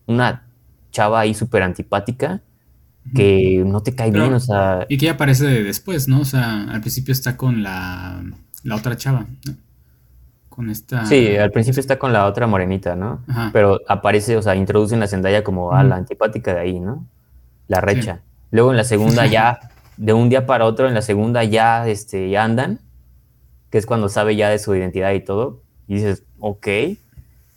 una 0.06 0.46
chava 0.92 1.22
ahí 1.22 1.34
súper 1.34 1.64
antipática 1.64 2.42
que 3.16 3.64
no 3.66 3.82
te 3.82 3.96
cae 3.96 4.12
bien, 4.12 4.32
o 4.36 4.40
sea... 4.40 4.86
Y 4.88 5.00
que 5.00 5.10
aparece 5.10 5.64
después, 5.64 6.08
¿no? 6.08 6.22
O 6.22 6.26
sea, 6.26 6.70
al 6.70 6.82
principio 6.82 7.12
está 7.12 7.38
con 7.38 7.64
la, 7.64 8.24
la 8.62 8.76
otra 8.76 8.96
chava, 8.96 9.26
¿no? 9.48 9.56
Con 10.54 10.70
esta... 10.70 11.06
Sí, 11.06 11.36
al 11.36 11.52
principio 11.52 11.80
está 11.80 11.98
con 11.98 12.14
la 12.14 12.28
otra 12.28 12.46
morenita, 12.46 12.96
¿no? 12.96 13.22
Pero 13.52 13.82
aparece, 13.88 14.38
o 14.38 14.42
sea, 14.42 14.56
introducen 14.56 15.00
la 15.00 15.08
Zendaya 15.08 15.44
como 15.44 15.74
a 15.74 15.84
la 15.84 15.96
antipática 15.96 16.54
de 16.54 16.60
ahí, 16.60 16.80
¿no? 16.80 17.06
La 17.68 17.82
recha. 17.82 18.22
Luego 18.52 18.72
en 18.72 18.78
la 18.78 18.84
segunda 18.84 19.26
ya, 19.26 19.60
de 19.98 20.14
un 20.14 20.30
día 20.30 20.46
para 20.46 20.66
otro, 20.66 20.88
en 20.88 20.94
la 20.94 21.02
segunda 21.02 21.44
ya, 21.44 21.88
este, 21.88 22.30
ya 22.30 22.44
andan 22.44 22.80
que 23.74 23.80
es 23.80 23.88
cuando 23.88 24.08
sabe 24.08 24.36
ya 24.36 24.50
de 24.50 24.60
su 24.60 24.76
identidad 24.76 25.14
y 25.14 25.20
todo, 25.22 25.64
y 25.88 25.96
dices, 25.96 26.22
ok. 26.38 26.68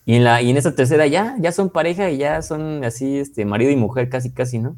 Y 0.07 0.15
en, 0.15 0.25
la, 0.25 0.41
y 0.41 0.49
en 0.49 0.57
esa 0.57 0.75
tercera 0.75 1.07
ya, 1.07 1.37
ya 1.39 1.53
son 1.53 1.69
pareja 1.69 2.09
y 2.09 2.17
ya 2.17 2.41
son 2.41 2.83
así, 2.85 3.19
este, 3.19 3.45
marido 3.45 3.71
y 3.71 3.77
mujer 3.77 4.09
casi, 4.09 4.33
casi, 4.33 4.59
¿no? 4.59 4.77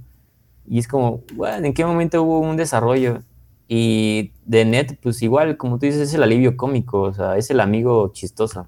Y 0.67 0.81
es 0.81 0.89
como, 0.89 1.23
bueno, 1.35 1.65
¿en 1.65 1.75
qué 1.75 1.85
momento 1.85 2.25
hubo 2.25 2.41
un 2.41 2.57
desarrollo? 2.57 3.23
Y 3.69 4.33
de 4.47 4.65
Net, 4.65 4.99
pues 5.03 5.21
igual, 5.21 5.59
como 5.59 5.79
tú 5.79 5.85
dices, 5.85 6.01
es 6.01 6.15
el 6.15 6.23
alivio 6.23 6.57
cómico, 6.57 7.03
o 7.03 7.13
sea, 7.13 7.37
es 7.37 7.51
el 7.51 7.61
amigo 7.61 8.11
chistoso. 8.15 8.67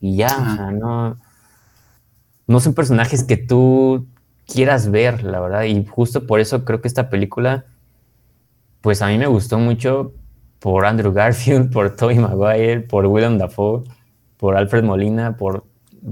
Y 0.00 0.16
ya, 0.16 0.26
o 0.26 0.56
sea, 0.56 0.70
no, 0.72 1.16
no 2.48 2.60
son 2.60 2.74
personajes 2.74 3.22
que 3.22 3.36
tú 3.36 4.08
quieras 4.46 4.90
ver, 4.90 5.22
la 5.22 5.38
verdad. 5.38 5.62
Y 5.62 5.86
justo 5.86 6.26
por 6.26 6.40
eso 6.40 6.64
creo 6.64 6.80
que 6.80 6.88
esta 6.88 7.10
película, 7.10 7.64
pues 8.80 9.02
a 9.02 9.06
mí 9.06 9.18
me 9.18 9.28
gustó 9.28 9.58
mucho 9.58 10.12
por 10.58 10.84
Andrew 10.84 11.12
Garfield, 11.14 11.72
por 11.72 11.94
Tobey 11.94 12.18
Maguire, 12.18 12.80
por 12.80 13.06
Willem 13.06 13.38
Dafoe, 13.38 13.84
por 14.36 14.56
Alfred 14.56 14.82
Molina, 14.82 15.36
por, 15.36 15.64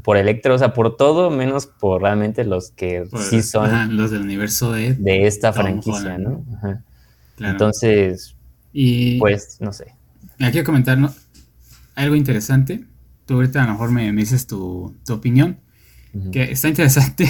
por 0.04 0.16
Electro, 0.16 0.54
o 0.54 0.58
sea, 0.58 0.72
por 0.74 0.96
todo 0.96 1.28
menos 1.30 1.66
por 1.66 2.02
realmente 2.02 2.44
los 2.44 2.70
que 2.70 3.04
sí 3.28 3.42
son 3.42 3.96
los 3.96 4.12
del 4.12 4.22
universo 4.22 4.70
de, 4.70 4.94
de 4.94 5.26
esta 5.26 5.52
franquicia, 5.52 6.18
¿no? 6.18 6.44
Entonces, 7.50 8.36
y 8.72 9.18
pues, 9.18 9.58
no 9.60 9.72
sé. 9.72 9.94
Aquí 10.38 10.52
quiero 10.52 10.66
comentar 10.66 10.98
algo 11.94 12.16
interesante. 12.16 12.84
Tú 13.26 13.34
ahorita 13.34 13.62
a 13.62 13.66
lo 13.66 13.72
mejor 13.72 13.90
me, 13.90 14.10
dices 14.12 14.46
tu, 14.46 14.96
opinión. 15.08 15.58
Que 16.30 16.52
está 16.52 16.68
interesante 16.68 17.26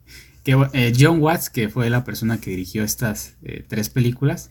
que 0.44 0.56
eh, 0.74 0.92
John 0.98 1.20
Watts, 1.22 1.48
que 1.48 1.70
fue 1.70 1.88
la 1.88 2.04
persona 2.04 2.38
que 2.38 2.50
dirigió 2.50 2.84
estas 2.84 3.34
eh, 3.42 3.64
tres 3.66 3.88
películas, 3.88 4.50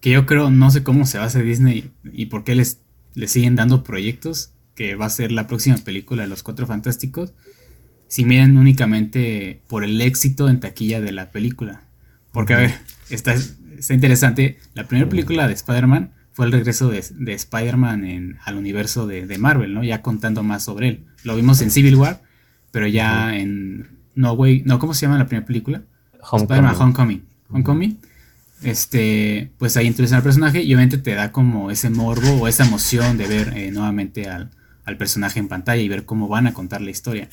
que 0.00 0.10
yo 0.10 0.26
creo, 0.26 0.50
no 0.50 0.70
sé 0.70 0.82
cómo 0.82 1.06
se 1.06 1.18
va 1.18 1.24
a 1.24 1.26
hacer 1.28 1.44
Disney 1.44 1.92
y 2.04 2.26
por 2.26 2.42
qué 2.42 2.56
les, 2.56 2.80
les 3.14 3.30
siguen 3.30 3.54
dando 3.54 3.84
proyectos, 3.84 4.52
que 4.74 4.94
va 4.94 5.06
a 5.06 5.10
ser 5.10 5.30
la 5.30 5.46
próxima 5.46 5.76
película 5.78 6.22
de 6.22 6.28
Los 6.28 6.42
Cuatro 6.42 6.66
Fantásticos, 6.66 7.32
si 8.08 8.24
miren 8.24 8.56
únicamente 8.58 9.62
por 9.68 9.84
el 9.84 10.00
éxito 10.00 10.48
en 10.48 10.60
taquilla 10.60 11.00
de 11.00 11.12
la 11.12 11.30
película. 11.30 11.84
Porque, 12.32 12.54
a 12.54 12.58
ver, 12.58 12.74
está, 13.10 13.34
está 13.34 13.94
interesante, 13.94 14.58
la 14.74 14.86
primera 14.86 15.08
película 15.08 15.46
de 15.48 15.54
Spider-Man 15.54 16.12
fue 16.32 16.46
el 16.46 16.52
regreso 16.52 16.88
de, 16.88 17.04
de 17.10 17.32
Spider-Man 17.32 18.38
al 18.44 18.56
universo 18.56 19.06
de, 19.06 19.38
Marvel, 19.38 19.72
¿no? 19.72 19.82
Ya 19.82 20.02
contando 20.02 20.42
más 20.42 20.64
sobre 20.64 20.88
él. 20.88 21.04
Lo 21.24 21.34
vimos 21.34 21.60
en 21.62 21.70
Civil 21.70 21.96
War, 21.96 22.22
pero 22.70 22.86
ya 22.86 23.36
en 23.36 23.88
No 24.14 24.32
Way, 24.32 24.62
no, 24.66 24.78
¿cómo 24.78 24.94
se 24.94 25.06
llama 25.06 25.18
la 25.18 25.26
primera 25.26 25.46
película? 25.46 25.82
Spider-Man 26.20 26.74
Homecoming. 26.76 27.24
Homecoming 27.50 27.98
este, 28.62 29.50
pues 29.58 29.76
ahí 29.76 29.86
introducen 29.86 30.16
al 30.16 30.22
personaje 30.22 30.62
y 30.62 30.66
obviamente 30.74 30.98
te 30.98 31.14
da 31.14 31.32
como 31.32 31.70
ese 31.70 31.90
morbo 31.90 32.32
o 32.32 32.48
esa 32.48 32.64
emoción 32.64 33.18
de 33.18 33.26
ver 33.26 33.52
eh, 33.56 33.70
nuevamente 33.70 34.28
al, 34.28 34.50
personaje 34.98 35.40
en 35.40 35.48
pantalla 35.48 35.82
y 35.82 35.88
ver 35.88 36.04
cómo 36.04 36.28
van 36.28 36.46
a 36.46 36.54
contar 36.54 36.80
la 36.80 36.90
historia 36.90 37.28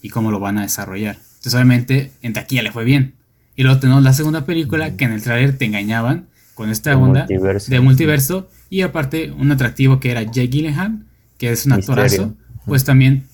y 0.00 0.10
cómo 0.10 0.30
lo 0.30 0.38
van 0.38 0.58
a 0.58 0.62
desarrollar. 0.62 1.16
Entonces 1.16 1.54
obviamente 1.54 2.12
en 2.22 2.32
taquilla 2.32 2.62
le 2.62 2.70
fue 2.70 2.84
bien. 2.84 3.14
Y 3.56 3.62
luego 3.62 3.78
tenemos 3.78 4.02
la 4.02 4.12
segunda 4.12 4.44
película 4.44 4.96
que 4.96 5.04
en 5.04 5.12
el 5.12 5.22
trailer 5.22 5.56
te 5.56 5.64
engañaban 5.64 6.26
con 6.54 6.70
esta 6.70 6.96
onda 6.96 7.26
de 7.26 7.80
multiverso 7.80 8.48
y 8.70 8.82
aparte 8.82 9.32
un 9.32 9.50
atractivo 9.50 10.00
que 10.00 10.10
era 10.10 10.22
Jake 10.22 10.48
Gyllenhaal, 10.48 11.04
que 11.38 11.50
es 11.50 11.66
un 11.66 11.72
actorazo, 11.72 12.34
pues 12.66 12.84
también 12.84 13.26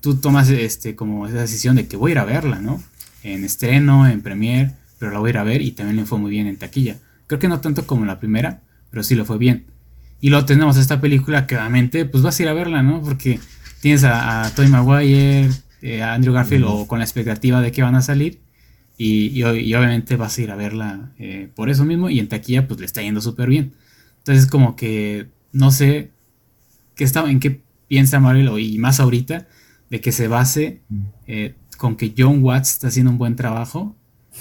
tú 0.00 0.16
tomas 0.16 0.48
este 0.50 0.94
como 0.94 1.26
esa 1.26 1.40
decisión 1.40 1.76
de 1.76 1.86
que 1.86 1.96
voy 1.96 2.10
a 2.10 2.12
ir 2.12 2.18
a 2.18 2.24
verla, 2.24 2.60
¿no? 2.60 2.82
En 3.22 3.44
estreno, 3.44 4.08
en 4.08 4.22
premiere 4.22 4.72
pero 5.02 5.10
la 5.10 5.18
voy 5.18 5.30
a 5.30 5.30
ir 5.30 5.38
a 5.38 5.42
ver 5.42 5.62
y 5.62 5.72
también 5.72 5.96
le 5.96 6.04
fue 6.04 6.16
muy 6.20 6.30
bien 6.30 6.46
en 6.46 6.56
taquilla. 6.56 6.96
Creo 7.26 7.40
que 7.40 7.48
no 7.48 7.58
tanto 7.58 7.88
como 7.88 8.04
la 8.04 8.20
primera, 8.20 8.60
pero 8.88 9.02
sí 9.02 9.16
le 9.16 9.24
fue 9.24 9.36
bien. 9.36 9.66
Y 10.20 10.30
luego 10.30 10.46
tenemos 10.46 10.76
esta 10.76 11.00
película 11.00 11.44
que 11.48 11.56
obviamente 11.56 12.04
pues 12.04 12.22
vas 12.22 12.38
a 12.38 12.42
ir 12.44 12.48
a 12.48 12.52
verla, 12.52 12.84
¿no? 12.84 13.02
Porque 13.02 13.40
tienes 13.80 14.04
a, 14.04 14.44
a 14.44 14.54
Tobey 14.54 14.70
Maguire, 14.70 15.50
eh, 15.80 16.02
a 16.04 16.14
Andrew 16.14 16.32
Garfield 16.32 16.66
o 16.68 16.86
con 16.86 17.00
la 17.00 17.04
expectativa 17.04 17.60
de 17.60 17.72
que 17.72 17.82
van 17.82 17.96
a 17.96 18.00
salir. 18.00 18.42
Y, 18.98 19.42
obviamente 19.42 20.16
vas 20.16 20.38
a 20.38 20.42
ir 20.42 20.50
a 20.50 20.56
verla 20.56 21.12
eh, 21.18 21.48
por 21.54 21.70
eso 21.70 21.84
mismo 21.84 22.08
y 22.08 22.20
en 22.20 22.28
taquilla 22.28 22.68
pues 22.68 22.78
le 22.78 22.86
está 22.86 23.02
yendo 23.02 23.20
súper 23.20 23.48
bien. 23.48 23.72
Entonces 24.18 24.46
como 24.46 24.76
que 24.76 25.28
no 25.52 25.70
sé 25.70 26.10
qué 26.94 27.04
está, 27.04 27.28
en 27.28 27.40
qué 27.40 27.62
piensa 27.88 28.20
Marvel 28.20 28.58
y 28.60 28.78
más 28.78 29.00
ahorita 29.00 29.48
de 29.90 30.00
que 30.00 30.12
se 30.12 30.28
base 30.28 30.80
eh, 31.26 31.54
con 31.76 31.96
que 31.96 32.14
John 32.16 32.42
Watts 32.42 32.70
está 32.70 32.88
haciendo 32.88 33.10
un 33.10 33.18
buen 33.18 33.36
trabajo 33.36 33.96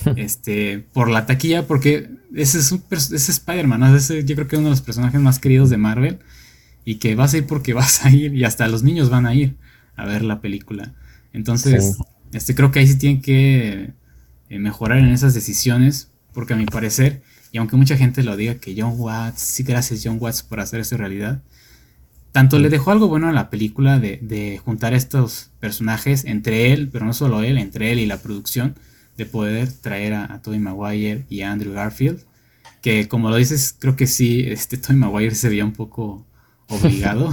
este, 0.16 0.80
por 0.93 1.10
la 1.10 1.26
taquilla, 1.26 1.68
porque 1.68 2.10
ese 2.34 2.60
es, 2.60 2.72
un, 2.72 2.84
ese 2.89 3.32
Spider-Man, 3.32 3.97
yo 4.26 4.36
creo 4.36 4.47
que 4.47 4.56
es 4.56 4.60
uno 4.60 4.70
de 4.70 4.76
los 4.76 4.82
personajes 4.82 5.20
más 5.20 5.39
queridos 5.39 5.70
de 5.70 5.78
Marvel 5.78 6.20
y 6.86 6.95
que 6.95 7.16
vas 7.16 7.34
a 7.34 7.39
ir 7.39 7.47
porque 7.47 7.74
vas 7.82 8.06
a 8.06 8.12
ir 8.12 8.34
y 8.36 8.43
hasta 8.43 8.68
los 8.68 8.84
niños 8.84 9.10
van 9.10 9.26
a 9.26 9.36
ir 9.36 9.58
a 9.95 10.06
ver 10.06 10.24
la 10.24 10.39
película. 10.41 10.93
Entonces, 11.34 11.97
este, 12.34 12.56
creo 12.56 12.72
que 12.72 12.80
ahí 12.80 12.88
sí 12.88 12.97
tienen 12.97 13.22
que 13.22 13.93
eh, 14.52 14.60
mejorar 14.60 14.99
en 14.99 15.08
esas 15.08 15.34
decisiones, 15.34 16.12
porque 16.34 16.54
a 16.54 16.58
mi 16.58 16.66
parecer, 16.66 17.24
y 17.54 17.58
aunque 17.58 17.78
mucha 17.78 17.95
gente 17.95 18.22
lo 18.22 18.36
diga 18.36 18.56
que 18.56 18.76
John 18.78 18.95
Watts, 18.97 19.39
sí, 19.39 19.64
gracias 19.64 20.02
John 20.04 20.18
Watts 20.20 20.43
por 20.43 20.60
hacer 20.60 20.82
eso 20.82 20.97
realidad, 20.97 21.41
tanto 22.34 22.60
le 22.60 22.70
dejó 22.70 22.91
algo 22.91 23.08
bueno 23.08 23.30
a 23.30 23.32
la 23.32 23.49
película 23.49 23.97
de, 23.97 24.20
de 24.22 24.60
juntar 24.64 24.93
estos 24.93 25.52
personajes 25.62 26.26
entre 26.26 26.74
él, 26.74 26.89
pero 26.91 27.06
no 27.06 27.14
solo 27.14 27.43
él, 27.43 27.58
entre 27.58 27.93
él 27.93 27.99
y 27.99 28.06
la 28.06 28.18
producción, 28.18 28.76
de 29.18 29.26
poder 29.26 29.72
traer 29.72 30.14
a, 30.14 30.34
a 30.34 30.41
Tobey 30.41 30.60
Maguire 30.60 31.26
y 31.30 31.41
a 31.41 31.52
Andrew 31.52 31.74
Garfield. 31.74 32.20
Que 32.82 33.08
como 33.08 33.30
lo 33.30 33.38
dices, 33.38 33.76
creo 33.80 33.95
que 33.95 34.08
sí, 34.08 34.45
este 34.47 34.78
Tobey 34.78 34.97
Maguire 34.97 35.36
se 35.36 35.47
veía 35.49 35.64
un 35.64 35.74
poco 35.74 36.26
obligado. 36.72 37.32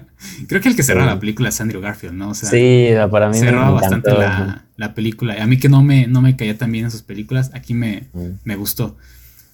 creo 0.48 0.60
que 0.60 0.68
el 0.68 0.76
que 0.76 0.82
cerraba 0.82 1.14
la 1.14 1.20
película 1.20 1.48
es 1.48 1.60
Andrew 1.60 1.80
Garfield, 1.80 2.14
¿no? 2.14 2.30
O 2.30 2.34
sea, 2.34 2.50
sí, 2.50 2.88
para 3.10 3.28
mí 3.28 3.38
cerraba 3.38 3.70
bastante 3.70 4.10
la, 4.12 4.94
película. 4.94 5.42
A 5.42 5.46
mí 5.46 5.58
que 5.58 5.68
no 5.68 5.82
me, 5.82 6.06
no 6.06 6.20
me 6.20 6.36
caía 6.36 6.56
tan 6.58 6.72
bien 6.72 6.86
en 6.86 6.90
sus 6.90 7.02
películas, 7.02 7.50
aquí 7.54 7.74
me, 7.74 8.08
me 8.44 8.56
gustó. 8.56 8.96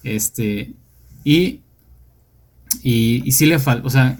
Este, 0.03 0.73
y, 1.23 1.61
y, 2.81 3.21
y 3.25 3.31
sí 3.31 3.45
le 3.45 3.59
falta, 3.59 3.85
o 3.85 3.89
sea, 3.89 4.19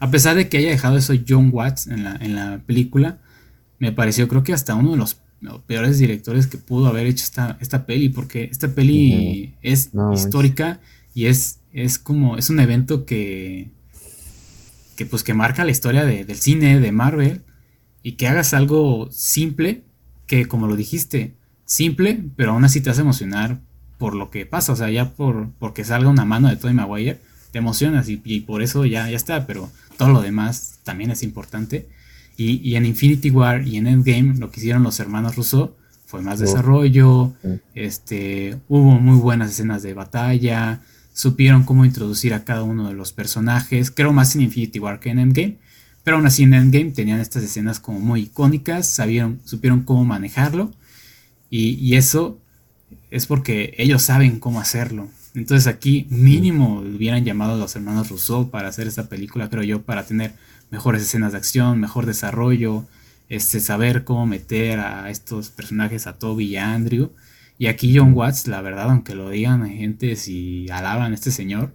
a 0.00 0.10
pesar 0.10 0.36
de 0.36 0.48
que 0.48 0.58
haya 0.58 0.70
dejado 0.70 0.96
eso 0.96 1.14
John 1.26 1.50
Watts 1.52 1.86
en 1.88 2.04
la, 2.04 2.16
en 2.16 2.34
la 2.34 2.60
película, 2.64 3.18
me 3.78 3.92
pareció 3.92 4.28
creo 4.28 4.42
que 4.42 4.52
hasta 4.52 4.74
uno 4.74 4.92
de 4.92 4.96
los 4.96 5.16
peores 5.66 5.98
directores 5.98 6.46
que 6.46 6.58
pudo 6.58 6.88
haber 6.88 7.06
hecho 7.06 7.24
esta, 7.24 7.56
esta 7.60 7.86
peli, 7.86 8.08
porque 8.08 8.44
esta 8.44 8.68
peli 8.68 9.54
es 9.62 9.90
histórica 10.12 10.80
y 11.14 11.26
es, 11.26 11.60
es 11.72 11.98
como, 11.98 12.36
es 12.36 12.50
un 12.50 12.60
evento 12.60 13.04
que, 13.06 13.70
que 14.98 15.06
pues 15.06 15.22
que 15.22 15.32
marca 15.32 15.64
la 15.64 15.70
historia 15.70 16.04
del 16.04 16.36
cine, 16.38 16.80
de 16.80 16.90
Marvel, 16.90 17.42
y 18.02 18.16
que 18.16 18.26
hagas 18.26 18.52
algo 18.52 19.08
simple, 19.12 19.84
que 20.26 20.46
como 20.46 20.66
lo 20.66 20.74
dijiste, 20.74 21.36
simple, 21.64 22.24
pero 22.34 22.50
aún 22.50 22.64
así 22.64 22.80
te 22.80 22.90
hace 22.90 23.02
emocionar 23.02 23.60
por 23.96 24.16
lo 24.16 24.28
que 24.30 24.44
pasa, 24.44 24.72
o 24.72 24.76
sea, 24.76 24.90
ya 24.90 25.14
por 25.14 25.52
porque 25.60 25.84
salga 25.84 26.10
una 26.10 26.24
mano 26.24 26.48
de 26.48 26.56
Tobey 26.56 26.74
Maguire, 26.74 27.20
te 27.52 27.58
emocionas 27.58 28.08
y, 28.08 28.40
por 28.40 28.60
eso 28.60 28.86
ya, 28.86 29.08
ya 29.08 29.16
está, 29.16 29.46
pero 29.46 29.70
todo 29.96 30.08
lo 30.08 30.20
demás 30.20 30.80
también 30.82 31.12
es 31.12 31.22
importante. 31.22 31.88
Y, 32.36 32.74
en 32.74 32.84
Infinity 32.84 33.30
War 33.30 33.68
y 33.68 33.76
en 33.76 33.86
Endgame 33.86 34.36
lo 34.36 34.50
que 34.50 34.58
hicieron 34.58 34.82
los 34.82 34.98
hermanos 34.98 35.36
Russo 35.36 35.76
fue 36.06 36.22
más 36.22 36.40
desarrollo, 36.40 37.34
este, 37.76 38.58
hubo 38.66 38.98
muy 38.98 39.18
buenas 39.18 39.50
escenas 39.50 39.84
de 39.84 39.94
batalla, 39.94 40.82
supieron 41.18 41.64
cómo 41.64 41.84
introducir 41.84 42.32
a 42.32 42.44
cada 42.44 42.62
uno 42.62 42.86
de 42.86 42.94
los 42.94 43.12
personajes, 43.12 43.90
creo 43.90 44.12
más 44.12 44.36
en 44.36 44.42
Infinity 44.42 44.78
War 44.78 45.00
que 45.00 45.10
en 45.10 45.18
Endgame, 45.18 45.58
pero 46.04 46.16
aún 46.16 46.26
así 46.26 46.44
en 46.44 46.54
Endgame 46.54 46.92
tenían 46.92 47.18
estas 47.18 47.42
escenas 47.42 47.80
como 47.80 47.98
muy 47.98 48.20
icónicas, 48.20 48.86
sabieron, 48.86 49.40
supieron 49.44 49.82
cómo 49.82 50.04
manejarlo 50.04 50.70
y, 51.50 51.96
eso 51.96 52.38
es 53.10 53.26
porque 53.26 53.74
ellos 53.78 54.02
saben 54.02 54.38
cómo 54.38 54.60
hacerlo. 54.60 55.08
Entonces 55.34 55.66
aquí 55.66 56.06
mínimo 56.08 56.82
hubieran 56.82 57.24
llamado 57.24 57.54
a 57.54 57.56
los 57.56 57.74
hermanos 57.74 58.10
Rousseau 58.10 58.50
para 58.50 58.68
hacer 58.68 58.86
esta 58.86 59.08
película, 59.08 59.50
creo 59.50 59.64
yo, 59.64 59.82
para 59.82 60.06
tener 60.06 60.34
mejores 60.70 61.02
escenas 61.02 61.32
de 61.32 61.38
acción, 61.38 61.80
mejor 61.80 62.06
desarrollo, 62.06 62.86
este, 63.28 63.58
saber 63.58 64.04
cómo 64.04 64.24
meter 64.24 64.78
a 64.78 65.10
estos 65.10 65.50
personajes, 65.50 66.06
a 66.06 66.12
Toby 66.12 66.44
y 66.44 66.56
a 66.58 66.72
Andrew. 66.72 67.10
Y 67.58 67.66
aquí 67.66 67.96
John 67.96 68.12
Watts, 68.14 68.46
la 68.46 68.60
verdad, 68.60 68.90
aunque 68.90 69.14
lo 69.14 69.30
digan 69.30 69.68
gente 69.68 70.16
si 70.16 70.68
alaban 70.70 71.12
a 71.12 71.14
este 71.14 71.30
señor, 71.30 71.74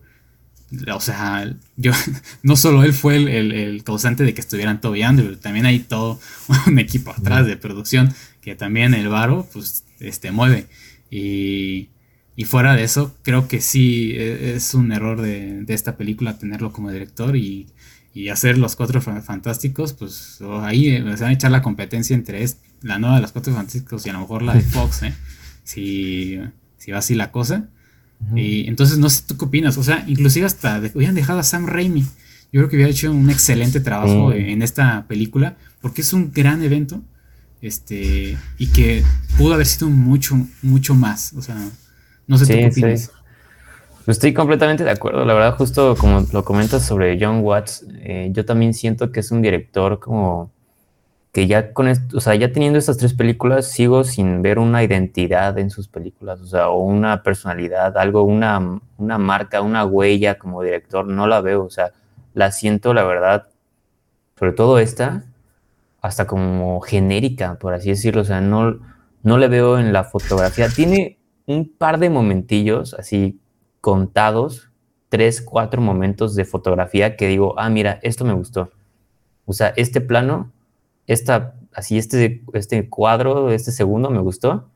o 0.94 1.00
sea, 1.00 1.54
yo 1.76 1.92
no 2.44 2.56
solo 2.56 2.84
él 2.84 2.94
fue 2.94 3.18
el, 3.18 3.84
causante 3.84 4.24
de 4.24 4.34
que 4.34 4.42
estuvieran 4.42 4.82
Toby 4.82 5.04
Andrew, 5.04 5.36
también 5.36 5.66
hay 5.66 5.80
todo 5.80 6.20
un 6.68 6.80
equipo 6.80 7.12
atrás 7.12 7.46
de 7.46 7.58
producción 7.58 8.14
que 8.42 8.56
también 8.56 8.94
el 8.94 9.10
varo, 9.10 9.48
pues, 9.54 9.86
este, 10.00 10.32
mueve. 10.32 10.68
Y, 11.10 11.90
y 12.36 12.46
fuera 12.46 12.76
de 12.76 12.84
eso, 12.84 13.16
creo 13.22 13.48
que 13.48 13.62
sí 13.62 14.14
e, 14.16 14.56
es 14.56 14.74
un 14.74 14.92
error 14.92 15.22
de, 15.22 15.64
de 15.64 15.74
esta 15.74 15.98
película 15.98 16.38
tenerlo 16.38 16.72
como 16.72 16.92
director 16.92 17.36
y, 17.36 17.68
y 18.14 18.30
hacer 18.30 18.58
los 18.58 18.76
cuatro 18.76 19.02
fantásticos, 19.02 19.94
pues 19.94 20.40
ahí 20.62 20.90
eh, 20.90 21.00
se 21.18 21.24
van 21.24 21.32
a 21.32 21.34
echar 21.34 21.52
la 21.52 21.64
competencia 21.64 22.16
entre 22.16 22.46
la 22.82 23.00
nueva 23.00 23.16
de 23.16 23.22
los 23.24 23.32
cuatro 23.32 23.54
fantásticos 23.54 24.06
y 24.06 24.10
a 24.10 24.14
lo 24.14 24.20
mejor 24.20 24.44
la 24.44 24.54
de 24.54 24.62
Fox, 24.62 25.04
¿eh? 25.04 25.14
Si, 25.64 26.39
si 26.78 26.91
va 26.91 26.99
así 26.99 27.16
la 27.16 27.32
cosa. 27.32 27.70
Y 28.36 28.68
entonces 28.70 28.97
no 28.99 29.09
sé 29.09 29.24
tú 29.28 29.38
qué 29.38 29.45
opinas, 29.45 29.78
o 29.78 29.84
sea, 29.84 30.05
inclusive 30.07 30.45
hasta 30.45 30.82
hubieran 30.93 31.14
dejado 31.14 31.39
a 31.39 31.43
Sam 31.43 31.68
Raimi. 31.68 32.03
Yo 32.53 32.61
creo 32.61 32.70
que 32.70 32.78
hubiera 32.78 32.91
hecho 32.91 33.11
un 33.11 33.30
excelente 33.30 33.82
trabajo 33.82 34.32
en 34.32 34.61
esta 34.61 35.05
película, 35.07 35.57
porque 35.82 36.01
es 36.01 36.14
un 36.14 36.32
gran 36.32 36.64
evento, 36.64 37.01
este, 37.61 38.38
y 38.57 38.68
que 38.68 39.03
pudo 39.38 39.55
haber 39.55 39.66
sido 39.66 39.89
mucho, 39.89 40.38
mucho 40.61 40.95
más. 40.95 41.34
O 41.34 41.41
sea, 41.41 41.57
no 42.26 42.38
sé 42.38 42.45
tú 42.45 42.53
qué 42.53 42.68
opinas. 42.68 43.11
Estoy 44.07 44.34
completamente 44.34 44.86
de 44.86 44.91
acuerdo. 44.91 45.26
La 45.26 45.34
verdad, 45.34 45.55
justo 45.57 45.95
como 45.97 46.26
lo 46.32 46.45
comentas 46.45 46.86
sobre 46.86 47.18
John 47.20 47.39
Watts, 47.39 47.86
eh, 47.99 48.30
yo 48.32 48.45
también 48.45 48.74
siento 48.74 49.11
que 49.11 49.20
es 49.20 49.32
un 49.32 49.41
director 49.41 49.99
como 49.99 50.53
que 51.34 51.48
ya 51.48 51.74
con 51.74 51.88
esto, 51.88 52.18
o 52.18 52.22
sea, 52.22 52.36
ya 52.36 52.54
teniendo 52.54 52.78
estas 52.78 52.98
tres 52.98 53.16
películas, 53.16 53.68
sigo 53.68 54.04
sin 54.04 54.44
ver 54.44 54.60
una 54.60 54.84
identidad 54.84 55.58
en 55.58 55.72
sus 55.72 55.88
películas, 55.88 56.40
o 56.42 56.46
sea, 56.46 56.70
o 56.70 56.78
una 56.84 57.24
personalidad, 57.24 57.98
algo, 57.98 58.22
una, 58.22 58.80
una 58.98 59.18
marca, 59.18 59.62
una 59.62 59.84
huella 59.84 60.38
como 60.38 60.62
director, 60.62 61.08
no 61.08 61.26
la 61.26 61.42
veo, 61.42 61.66
o 61.66 61.72
sea, 61.72 61.92
la 62.36 62.52
siento, 62.52 62.94
la 62.94 63.04
verdad, 63.04 63.48
sobre 64.38 64.52
todo 64.52 64.78
esta, 64.78 65.24
hasta 66.02 66.28
como 66.28 66.82
genérica, 66.82 67.56
por 67.56 67.74
así 67.74 67.90
decirlo, 67.90 68.22
o 68.22 68.26
sea, 68.26 68.40
no, 68.40 68.80
no 69.24 69.38
le 69.40 69.48
veo 69.48 69.80
en 69.80 69.92
la 69.92 70.04
fotografía. 70.04 70.70
Tiene 70.70 71.18
un 71.48 71.68
par 71.68 71.98
de 71.98 72.12
momentillos 72.12 72.94
así 72.94 73.40
contados, 73.82 74.70
tres, 75.10 75.42
cuatro 75.42 75.82
momentos 75.82 76.36
de 76.36 76.46
fotografía 76.46 77.16
que 77.16 77.28
digo, 77.28 77.56
ah, 77.58 77.70
mira, 77.70 78.00
esto 78.04 78.24
me 78.24 78.34
gustó. 78.34 78.72
O 79.46 79.54
sea, 79.54 79.74
este 79.78 80.02
plano 80.02 80.52
esta, 81.08 81.56
así 81.74 81.97
este, 81.97 82.43
este 82.54 82.89
cuadro, 82.89 83.51
este 83.51 83.72
segundo 83.72 84.10
me 84.10 84.20
gustó, 84.20 84.70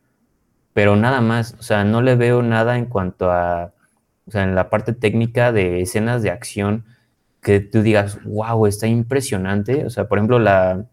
pero 0.73 0.95
nada 0.95 1.21
más, 1.21 1.55
o 1.59 1.63
sea, 1.63 1.83
no 1.83 2.01
le 2.01 2.15
veo 2.15 2.43
nada 2.43 2.77
en 2.77 2.85
cuanto 2.85 3.31
a, 3.31 3.73
o 4.27 4.31
sea, 4.31 4.43
en 4.43 4.55
la 4.55 4.69
parte 4.69 4.93
técnica 4.93 5.51
de 5.51 5.81
escenas 5.81 6.21
de 6.21 6.31
acción 6.31 6.85
que 7.41 7.61
tú 7.61 7.81
digas, 7.81 8.19
wow, 8.25 8.65
está 8.67 8.87
impresionante. 8.87 9.85
O 9.85 9.89
sea, 9.89 10.07
por 10.07 10.17
ejemplo, 10.17 10.37
la, 10.37 10.85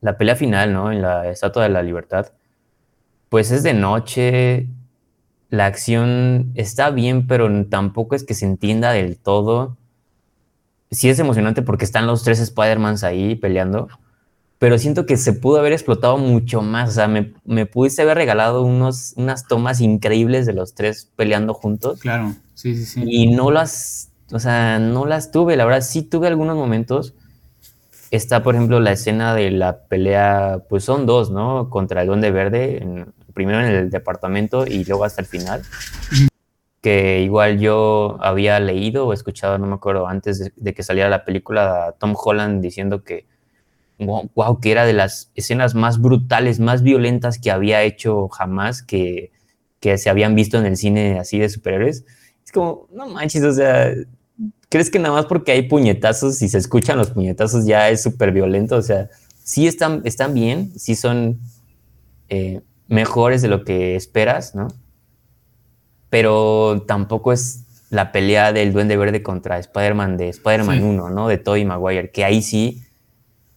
la 0.00 0.16
pelea 0.16 0.36
final, 0.36 0.72
¿no? 0.72 0.92
En 0.92 1.02
la 1.02 1.28
Estatua 1.28 1.64
de 1.64 1.68
la 1.68 1.82
Libertad, 1.82 2.32
pues 3.28 3.50
es 3.50 3.62
de 3.62 3.74
noche, 3.74 4.68
la 5.50 5.66
acción 5.66 6.52
está 6.54 6.90
bien, 6.90 7.26
pero 7.26 7.48
tampoco 7.66 8.14
es 8.14 8.24
que 8.24 8.34
se 8.34 8.46
entienda 8.46 8.92
del 8.92 9.18
todo. 9.18 9.76
Sí 10.90 11.08
es 11.08 11.18
emocionante 11.18 11.62
porque 11.62 11.84
están 11.84 12.06
los 12.06 12.22
tres 12.22 12.38
Spider-Mans 12.38 13.04
ahí 13.04 13.34
peleando, 13.34 13.88
pero 14.58 14.76
siento 14.78 15.06
que 15.06 15.16
se 15.16 15.32
pudo 15.32 15.58
haber 15.58 15.72
explotado 15.72 16.18
mucho 16.18 16.62
más. 16.62 16.90
O 16.90 16.92
sea, 16.92 17.08
me, 17.08 17.32
me 17.44 17.64
pudiste 17.66 18.02
haber 18.02 18.16
regalado 18.16 18.62
unos, 18.62 19.14
unas 19.16 19.46
tomas 19.46 19.80
increíbles 19.80 20.46
de 20.46 20.52
los 20.52 20.74
tres 20.74 21.10
peleando 21.14 21.54
juntos. 21.54 22.00
Claro, 22.00 22.34
sí, 22.54 22.74
sí, 22.74 22.84
sí. 22.84 23.04
Y 23.06 23.28
no 23.28 23.52
las, 23.52 24.10
o 24.32 24.40
sea, 24.40 24.80
no 24.80 25.06
las 25.06 25.30
tuve. 25.30 25.56
La 25.56 25.64
verdad, 25.64 25.82
sí 25.82 26.02
tuve 26.02 26.26
algunos 26.26 26.56
momentos. 26.56 27.14
Está, 28.10 28.42
por 28.42 28.54
ejemplo, 28.56 28.80
la 28.80 28.92
escena 28.92 29.34
de 29.34 29.50
la 29.52 29.84
pelea, 29.84 30.64
pues 30.68 30.82
son 30.82 31.06
dos, 31.06 31.30
¿no? 31.30 31.70
Contra 31.70 32.00
el 32.00 32.08
Duende 32.08 32.30
Verde, 32.32 33.06
primero 33.34 33.60
en 33.60 33.66
el 33.66 33.90
departamento 33.90 34.66
y 34.66 34.84
luego 34.84 35.04
hasta 35.04 35.20
el 35.20 35.26
final. 35.28 35.62
Que 36.80 37.20
igual 37.20 37.60
yo 37.60 38.16
había 38.20 38.58
leído 38.60 39.06
o 39.06 39.12
escuchado, 39.12 39.58
no 39.58 39.66
me 39.66 39.74
acuerdo, 39.74 40.08
antes 40.08 40.38
de, 40.38 40.52
de 40.56 40.74
que 40.74 40.82
saliera 40.82 41.08
la 41.10 41.24
película, 41.24 41.94
Tom 42.00 42.14
Holland 42.16 42.62
diciendo 42.62 43.04
que 43.04 43.26
wow, 43.98 44.60
que 44.60 44.70
era 44.70 44.86
de 44.86 44.92
las 44.92 45.30
escenas 45.34 45.74
más 45.74 46.00
brutales, 46.00 46.60
más 46.60 46.82
violentas 46.82 47.38
que 47.38 47.50
había 47.50 47.82
hecho 47.82 48.28
jamás, 48.28 48.82
que, 48.82 49.32
que 49.80 49.98
se 49.98 50.10
habían 50.10 50.34
visto 50.34 50.58
en 50.58 50.66
el 50.66 50.76
cine 50.76 51.18
así 51.18 51.38
de 51.38 51.48
superhéroes. 51.48 52.04
Es 52.44 52.52
como, 52.52 52.86
no 52.92 53.08
manches, 53.08 53.42
o 53.42 53.52
sea, 53.52 53.92
¿crees 54.68 54.90
que 54.90 54.98
nada 54.98 55.14
más 55.14 55.26
porque 55.26 55.52
hay 55.52 55.62
puñetazos 55.62 56.40
y 56.42 56.48
se 56.48 56.58
escuchan 56.58 56.96
los 56.96 57.10
puñetazos 57.10 57.66
ya 57.66 57.90
es 57.90 58.02
súper 58.02 58.32
violento? 58.32 58.76
O 58.76 58.82
sea, 58.82 59.08
sí 59.42 59.66
están, 59.66 60.02
están 60.04 60.32
bien, 60.32 60.72
sí 60.78 60.94
son 60.94 61.40
eh, 62.28 62.60
mejores 62.86 63.42
de 63.42 63.48
lo 63.48 63.64
que 63.64 63.96
esperas, 63.96 64.54
¿no? 64.54 64.68
Pero 66.08 66.84
tampoco 66.86 67.32
es 67.32 67.64
la 67.90 68.12
pelea 68.12 68.52
del 68.52 68.72
Duende 68.72 68.96
Verde 68.96 69.22
contra 69.22 69.58
Spider-Man 69.58 70.16
de 70.16 70.28
Spider-Man 70.28 70.82
1, 70.82 71.10
¿no? 71.10 71.28
De 71.28 71.38
Tobey 71.38 71.64
Maguire, 71.64 72.10
que 72.10 72.24
ahí 72.24 72.42
sí 72.42 72.82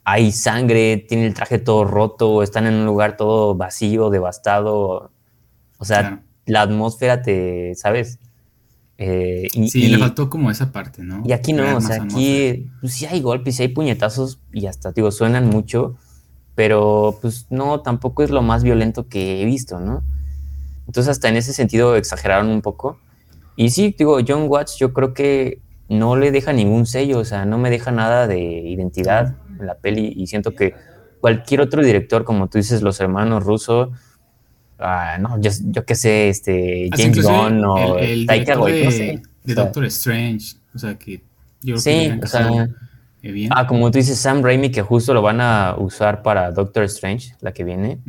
hay 0.03 0.31
sangre, 0.31 0.97
tiene 0.97 1.27
el 1.27 1.33
traje 1.33 1.59
todo 1.59 1.85
roto, 1.85 2.43
están 2.43 2.65
en 2.67 2.75
un 2.75 2.85
lugar 2.85 3.17
todo 3.17 3.55
vacío, 3.55 4.09
devastado. 4.09 5.11
O 5.77 5.85
sea, 5.85 6.23
la 6.45 6.61
atmósfera 6.61 7.21
te, 7.21 7.73
¿sabes? 7.75 8.19
Eh, 8.97 9.47
y, 9.53 9.69
sí, 9.69 9.87
le 9.87 9.97
faltó 9.97 10.29
como 10.29 10.51
esa 10.51 10.71
parte, 10.71 11.01
¿no? 11.01 11.23
Y 11.25 11.31
aquí 11.31 11.53
no, 11.53 11.75
o 11.75 11.81
sea, 11.81 12.03
aquí 12.03 12.69
pues, 12.81 12.93
sí 12.93 13.05
hay 13.07 13.21
golpes, 13.21 13.55
sí 13.55 13.63
hay 13.63 13.69
puñetazos 13.69 14.39
y 14.51 14.67
hasta, 14.67 14.91
digo, 14.91 15.09
suenan 15.11 15.47
mucho, 15.47 15.95
pero 16.53 17.17
pues 17.19 17.47
no, 17.49 17.81
tampoco 17.81 18.21
es 18.21 18.29
lo 18.29 18.43
más 18.43 18.63
violento 18.63 19.07
que 19.07 19.41
he 19.41 19.45
visto, 19.45 19.79
¿no? 19.79 20.03
Entonces 20.85 21.09
hasta 21.09 21.29
en 21.29 21.37
ese 21.37 21.53
sentido 21.53 21.95
exageraron 21.95 22.49
un 22.49 22.61
poco. 22.61 22.99
Y 23.55 23.71
sí, 23.71 23.95
digo, 23.97 24.19
John 24.25 24.45
Watts 24.47 24.77
yo 24.77 24.93
creo 24.93 25.13
que 25.13 25.61
no 25.89 26.15
le 26.15 26.31
deja 26.31 26.53
ningún 26.53 26.85
sello, 26.85 27.19
o 27.19 27.25
sea, 27.25 27.45
no 27.45 27.57
me 27.57 27.69
deja 27.69 27.91
nada 27.91 28.27
de 28.27 28.39
identidad 28.39 29.35
en 29.61 29.67
la 29.67 29.75
peli 29.75 30.13
y 30.15 30.27
siento 30.27 30.53
que 30.53 30.73
cualquier 31.19 31.61
otro 31.61 31.83
director, 31.83 32.23
como 32.23 32.49
tú 32.49 32.57
dices, 32.57 32.81
los 32.81 32.99
hermanos 32.99 33.43
Russo, 33.43 33.91
ah, 34.79 35.17
no, 35.19 35.39
yo, 35.39 35.51
yo 35.65 35.85
qué 35.85 35.95
sé, 35.95 36.29
este, 36.29 36.89
James 36.95 37.21
Gunn 37.23 37.63
o 37.63 37.97
el, 37.97 38.25
Taika 38.25 38.57
de, 38.57 39.21
de 39.43 39.53
Doctor 39.55 39.85
Strange, 39.85 40.55
o 40.75 40.79
sea, 40.79 40.95
que 40.95 41.21
yo 41.61 41.77
sí, 41.77 42.11
o 42.21 42.27
sea, 42.27 42.67
Ah, 43.51 43.67
como 43.67 43.91
tú 43.91 43.99
dices, 43.99 44.17
Sam 44.17 44.41
Raimi, 44.41 44.71
que 44.71 44.81
justo 44.81 45.13
lo 45.13 45.21
van 45.21 45.41
a 45.41 45.75
usar 45.77 46.23
para 46.23 46.51
Doctor 46.51 46.83
Strange, 46.85 47.35
la 47.41 47.51
que 47.51 47.63
viene. 47.63 47.99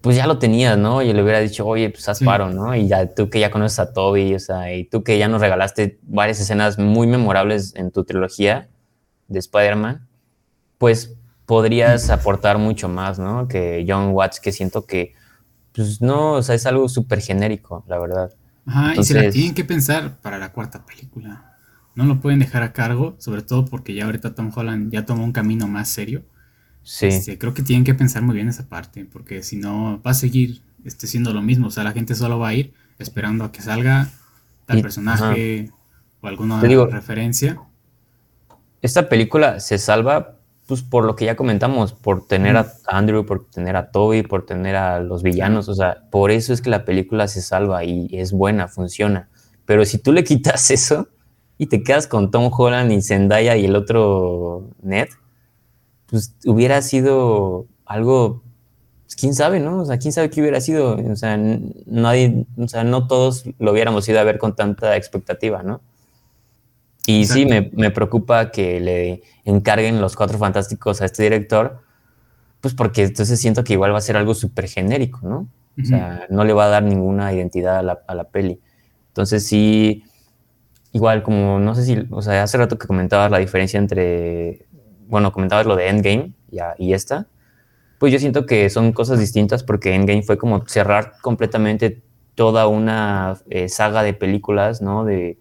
Pues 0.00 0.16
ya 0.16 0.26
lo 0.26 0.38
tenías, 0.38 0.76
¿no? 0.76 1.02
Y 1.02 1.12
le 1.12 1.22
hubiera 1.22 1.40
dicho, 1.40 1.66
oye, 1.66 1.90
pues 1.90 2.08
haz 2.08 2.20
paro, 2.20 2.50
¿no? 2.50 2.74
Y 2.74 2.88
ya 2.88 3.14
tú 3.14 3.30
que 3.30 3.40
ya 3.40 3.50
conoces 3.50 3.78
a 3.78 3.92
Toby, 3.92 4.34
o 4.34 4.38
sea, 4.38 4.74
y 4.74 4.84
tú 4.84 5.04
que 5.04 5.18
ya 5.18 5.28
nos 5.28 5.40
regalaste 5.40 5.98
varias 6.02 6.40
escenas 6.40 6.78
muy 6.78 7.06
memorables 7.06 7.74
en 7.76 7.90
tu 7.90 8.04
trilogía 8.04 8.68
de 9.28 9.38
Spider-Man, 9.38 10.07
pues 10.78 11.14
podrías 11.46 12.10
aportar 12.10 12.58
mucho 12.58 12.88
más, 12.88 13.18
¿no? 13.18 13.48
Que 13.48 13.84
John 13.86 14.10
Watts, 14.10 14.40
que 14.40 14.52
siento 14.52 14.86
que, 14.86 15.14
pues 15.72 16.00
no, 16.00 16.32
o 16.32 16.42
sea, 16.42 16.54
es 16.54 16.66
algo 16.66 16.88
súper 16.88 17.20
genérico, 17.20 17.84
la 17.88 17.98
verdad. 17.98 18.32
Ajá, 18.66 18.94
y 18.96 19.02
se 19.02 19.14
la 19.14 19.30
tienen 19.30 19.54
que 19.54 19.64
pensar 19.64 20.18
para 20.20 20.38
la 20.38 20.52
cuarta 20.52 20.84
película. 20.84 21.56
No 21.94 22.04
lo 22.04 22.20
pueden 22.20 22.38
dejar 22.38 22.62
a 22.62 22.72
cargo, 22.72 23.16
sobre 23.18 23.42
todo 23.42 23.64
porque 23.64 23.94
ya 23.94 24.04
ahorita 24.04 24.34
Tom 24.34 24.52
Holland 24.54 24.92
ya 24.92 25.04
tomó 25.04 25.24
un 25.24 25.32
camino 25.32 25.66
más 25.66 25.88
serio. 25.88 26.22
Sí. 26.82 27.06
Este, 27.06 27.38
creo 27.38 27.54
que 27.54 27.62
tienen 27.62 27.84
que 27.84 27.94
pensar 27.94 28.22
muy 28.22 28.34
bien 28.34 28.48
esa 28.48 28.68
parte, 28.68 29.04
porque 29.04 29.42
si 29.42 29.56
no 29.56 30.00
va 30.06 30.12
a 30.12 30.14
seguir 30.14 30.62
este, 30.84 31.06
siendo 31.06 31.32
lo 31.32 31.42
mismo. 31.42 31.68
O 31.68 31.70
sea, 31.70 31.84
la 31.84 31.92
gente 31.92 32.14
solo 32.14 32.38
va 32.38 32.48
a 32.48 32.54
ir 32.54 32.72
esperando 32.98 33.44
a 33.44 33.52
que 33.52 33.62
salga 33.62 34.08
tal 34.66 34.82
personaje 34.82 35.70
o 36.20 36.28
alguna 36.28 36.60
referencia. 36.60 37.60
Esta 38.80 39.08
película 39.08 39.60
se 39.60 39.78
salva 39.78 40.37
pues 40.68 40.82
por 40.82 41.04
lo 41.04 41.16
que 41.16 41.24
ya 41.24 41.34
comentamos, 41.34 41.94
por 41.94 42.26
tener 42.26 42.58
a 42.58 42.74
Andrew, 42.86 43.24
por 43.24 43.48
tener 43.48 43.74
a 43.74 43.90
Toby, 43.90 44.22
por 44.22 44.44
tener 44.44 44.76
a 44.76 45.00
los 45.00 45.22
villanos, 45.22 45.66
o 45.70 45.74
sea, 45.74 46.04
por 46.10 46.30
eso 46.30 46.52
es 46.52 46.60
que 46.60 46.68
la 46.68 46.84
película 46.84 47.26
se 47.26 47.40
salva 47.40 47.84
y 47.84 48.06
es 48.12 48.32
buena, 48.32 48.68
funciona. 48.68 49.30
Pero 49.64 49.86
si 49.86 49.96
tú 49.96 50.12
le 50.12 50.24
quitas 50.24 50.70
eso 50.70 51.08
y 51.56 51.68
te 51.68 51.82
quedas 51.82 52.06
con 52.06 52.30
Tom 52.30 52.50
Holland 52.54 52.92
y 52.92 53.00
Zendaya 53.00 53.56
y 53.56 53.64
el 53.64 53.76
otro 53.76 54.68
Ned, 54.82 55.08
pues 56.04 56.34
hubiera 56.44 56.82
sido 56.82 57.66
algo, 57.86 58.42
pues, 59.06 59.16
quién 59.16 59.34
sabe, 59.34 59.60
¿no? 59.60 59.80
O 59.80 59.84
sea, 59.86 59.98
quién 59.98 60.12
sabe 60.12 60.28
qué 60.28 60.42
hubiera 60.42 60.60
sido. 60.60 60.96
O 60.96 61.16
sea, 61.16 61.38
nadie, 61.86 62.44
o 62.58 62.68
sea, 62.68 62.84
no 62.84 63.06
todos 63.06 63.44
lo 63.58 63.72
hubiéramos 63.72 64.06
ido 64.06 64.20
a 64.20 64.24
ver 64.24 64.36
con 64.36 64.54
tanta 64.54 64.96
expectativa, 64.96 65.62
¿no? 65.62 65.80
Y 67.10 67.24
sí, 67.24 67.46
me, 67.46 67.70
me, 67.72 67.90
preocupa 67.90 68.50
que 68.50 68.80
le 68.80 69.22
encarguen 69.46 69.98
los 69.98 70.14
cuatro 70.14 70.36
fantásticos 70.36 71.00
a 71.00 71.06
este 71.06 71.22
director, 71.22 71.80
pues 72.60 72.74
porque 72.74 73.04
entonces 73.04 73.40
siento 73.40 73.64
que 73.64 73.72
igual 73.72 73.94
va 73.94 73.96
a 73.96 74.02
ser 74.02 74.18
algo 74.18 74.34
súper 74.34 74.68
genérico, 74.68 75.20
¿no? 75.22 75.48
O 75.80 75.84
sea, 75.86 76.26
no 76.28 76.44
le 76.44 76.52
va 76.52 76.66
a 76.66 76.68
dar 76.68 76.82
ninguna 76.82 77.32
identidad 77.32 77.78
a 77.78 77.82
la, 77.82 78.00
a 78.06 78.14
la 78.14 78.24
peli. 78.24 78.60
Entonces 79.06 79.46
sí, 79.46 80.04
igual 80.92 81.22
como, 81.22 81.58
no 81.58 81.74
sé 81.74 81.86
si, 81.86 82.06
o 82.10 82.20
sea, 82.20 82.42
hace 82.42 82.58
rato 82.58 82.78
que 82.78 82.86
comentabas 82.86 83.30
la 83.30 83.38
diferencia 83.38 83.78
entre, 83.78 84.66
bueno, 85.06 85.32
comentabas 85.32 85.64
lo 85.64 85.76
de 85.76 85.88
Endgame 85.88 86.32
y, 86.50 86.58
y 86.78 86.92
esta, 86.92 87.26
pues 87.98 88.12
yo 88.12 88.18
siento 88.18 88.44
que 88.44 88.68
son 88.68 88.92
cosas 88.92 89.18
distintas 89.18 89.62
porque 89.62 89.94
Endgame 89.94 90.24
fue 90.24 90.36
como 90.36 90.66
cerrar 90.66 91.14
completamente 91.22 92.02
toda 92.34 92.66
una 92.66 93.38
eh, 93.48 93.70
saga 93.70 94.02
de 94.02 94.12
películas, 94.12 94.82
¿no? 94.82 95.06
De, 95.06 95.38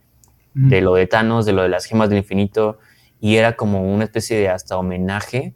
de 0.58 0.82
lo 0.82 0.96
de 0.96 1.08
Thanos, 1.08 1.46
de 1.46 1.54
lo 1.54 1.62
de 1.62 1.70
las 1.70 1.86
gemas 1.86 2.10
del 2.10 2.18
infinito, 2.20 2.80
y 3.20 3.36
era 3.36 3.56
como 3.56 3.94
una 3.94 4.04
especie 4.04 4.38
de 4.38 4.50
hasta 4.50 4.78
homenaje 4.78 5.56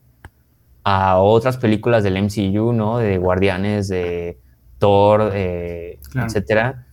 a 0.83 1.19
otras 1.19 1.57
películas 1.57 2.03
del 2.03 2.17
MCU, 2.17 2.73
¿no? 2.73 2.97
De 2.97 3.17
Guardianes, 3.17 3.87
de 3.87 4.39
Thor, 4.77 5.31
eh, 5.33 5.99
etcétera, 6.15 6.87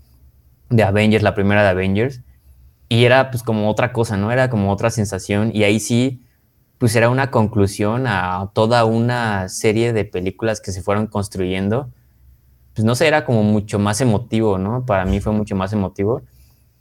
de 0.69 0.83
Avengers, 0.83 1.23
la 1.23 1.35
primera 1.35 1.63
de 1.63 1.69
Avengers, 1.69 2.23
y 2.89 3.05
era 3.05 3.31
pues 3.31 3.43
como 3.43 3.71
otra 3.71 3.93
cosa, 3.93 4.17
¿no? 4.17 4.33
Era 4.33 4.51
como 4.51 4.73
otra 4.73 4.91
sensación, 4.91 5.51
y 5.55 5.65
ahí 5.65 5.81
sí, 5.81 6.23
pues 6.79 6.95
era 6.97 7.11
una 7.11 7.31
conclusión 7.31 8.07
a 8.07 8.51
toda 8.55 8.85
una 8.85 9.49
serie 9.49 9.93
de 9.93 10.05
películas 10.05 10.61
que 10.61 10.73
se 10.73 10.83
fueron 10.83 11.07
construyendo. 11.07 11.91
Pues 12.75 12.85
no 12.85 12.95
sé, 12.95 13.09
era 13.09 13.25
como 13.25 13.43
mucho 13.43 13.79
más 13.81 14.01
emotivo, 14.01 14.59
¿no? 14.59 14.87
Para 14.87 15.05
mí 15.05 15.21
fue 15.21 15.33
mucho 15.33 15.57
más 15.57 15.73
emotivo. 15.73 16.23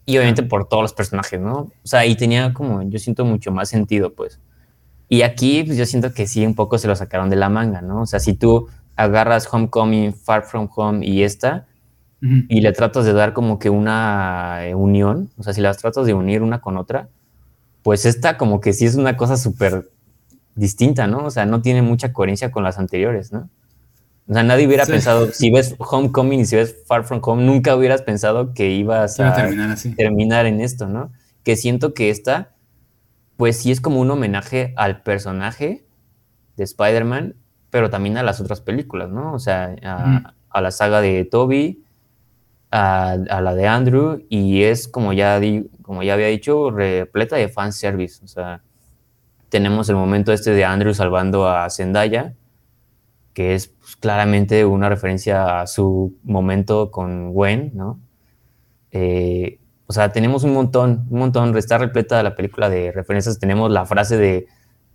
Y 0.10 0.18
obviamente 0.18 0.42
por 0.42 0.70
todos 0.70 0.84
los 0.84 0.94
personajes, 0.94 1.40
¿no? 1.40 1.54
O 1.54 1.72
sea, 1.84 2.06
y 2.06 2.16
tenía 2.16 2.54
como, 2.54 2.82
yo 2.82 2.98
siento 2.98 3.26
mucho 3.26 3.52
más 3.52 3.68
sentido, 3.68 4.14
pues. 4.14 4.40
Y 5.10 5.24
aquí, 5.24 5.66
pues 5.66 5.78
yo 5.78 5.86
siento 5.86 6.14
que 6.14 6.28
sí, 6.28 6.46
un 6.46 6.56
poco 6.56 6.78
se 6.78 6.88
lo 6.88 6.96
sacaron 6.96 7.30
de 7.30 7.36
la 7.36 7.50
manga, 7.50 7.82
¿no? 7.82 8.04
O 8.04 8.06
sea, 8.06 8.22
si 8.22 8.34
tú 8.34 8.70
agarras 8.96 9.48
Homecoming, 9.52 10.14
Far 10.14 10.44
From 10.44 10.70
Home 10.74 11.06
y 11.06 11.24
esta, 11.24 11.68
y 12.22 12.62
le 12.62 12.72
tratas 12.72 13.06
de 13.06 13.14
dar 13.14 13.34
como 13.34 13.60
que 13.60 13.70
una 13.70 14.66
eh, 14.66 14.76
unión, 14.76 15.30
o 15.38 15.44
sea, 15.44 15.54
si 15.54 15.62
las 15.62 15.78
tratas 15.78 16.06
de 16.06 16.14
unir 16.14 16.42
una 16.42 16.62
con 16.62 16.78
otra, 16.78 17.10
pues 17.84 18.06
esta 18.06 18.38
como 18.38 18.62
que 18.62 18.74
sí 18.74 18.86
es 18.86 18.96
una 18.96 19.18
cosa 19.18 19.36
súper 19.36 19.92
distinta, 20.56 21.06
¿no? 21.06 21.26
O 21.26 21.32
sea, 21.32 21.46
no 21.46 21.62
tiene 21.62 21.82
mucha 21.82 22.14
coherencia 22.14 22.50
con 22.50 22.64
las 22.64 22.80
anteriores, 22.80 23.34
¿no? 23.34 23.50
O 24.30 24.34
sea, 24.34 24.44
nadie 24.44 24.68
hubiera 24.68 24.86
pensado, 24.86 25.32
si 25.32 25.50
ves 25.50 25.76
Homecoming 25.78 26.42
y 26.42 26.46
si 26.46 26.58
ves 26.58 26.76
Far 26.86 27.06
From 27.06 27.22
Home, 27.24 27.44
nunca 27.44 27.76
hubieras 27.76 28.02
pensado 28.02 28.54
que 28.54 28.72
ibas 28.72 29.20
a, 29.22 29.34
terminar, 29.96 30.46
en 30.46 30.60
esto, 30.60 30.88
¿no? 30.90 31.12
Que 31.44 31.56
siento 31.56 31.94
que 31.94 32.10
esta, 32.10 32.52
pues 33.38 33.58
sí 33.58 33.72
es 33.72 33.80
como 33.80 34.02
un 34.02 34.12
homenaje 34.12 34.74
al 34.76 35.02
personaje 35.02 35.86
de 36.58 36.64
Spider-Man, 36.66 37.36
pero 37.70 37.90
también 37.90 38.18
a 38.18 38.24
las 38.24 38.42
otras 38.42 38.60
películas, 38.60 39.10
¿no? 39.10 39.34
O 39.34 39.40
sea, 39.40 39.74
a, 40.50 40.62
la 40.62 40.72
saga 40.72 41.00
de 41.00 41.24
Toby, 41.24 41.86
a, 42.70 43.16
la 43.16 43.56
de 43.56 43.68
Andrew, 43.68 44.26
y 44.28 44.64
es, 44.64 44.90
como 44.90 45.14
ya, 45.14 45.40
di, 45.40 45.70
como 45.84 46.04
ya 46.04 46.16
había 46.16 46.28
dicho, 46.28 46.70
repleta 46.70 47.38
de 47.38 47.48
fanservice. 47.48 48.26
O 48.26 48.28
sea, 48.28 48.62
tenemos 49.48 49.88
el 49.88 49.96
momento 49.96 50.34
este 50.34 50.52
de 50.52 50.66
Andrew 50.66 50.94
salvando 50.94 51.48
a 51.48 51.70
Zendaya, 51.70 52.34
que 53.38 53.54
es 53.54 53.68
pues, 53.68 53.96
claramente 53.98 54.66
una 54.66 54.90
referencia 54.90 55.62
a 55.62 55.68
su 55.68 56.18
momento 56.24 56.90
con 56.90 57.34
Gwen, 57.34 57.70
¿no? 57.76 58.00
Eh, 58.90 59.60
o 59.86 59.94
sea, 59.94 60.12
tenemos 60.12 60.44
un 60.44 60.54
montón, 60.54 61.06
un 61.12 61.20
montón, 61.20 61.56
está 61.56 61.78
repleta 61.78 62.24
la 62.24 62.34
película 62.34 62.68
de 62.68 62.92
referencias, 62.92 63.38
tenemos 63.38 63.70
la 63.70 63.86
frase 63.86 64.18
de 64.18 64.48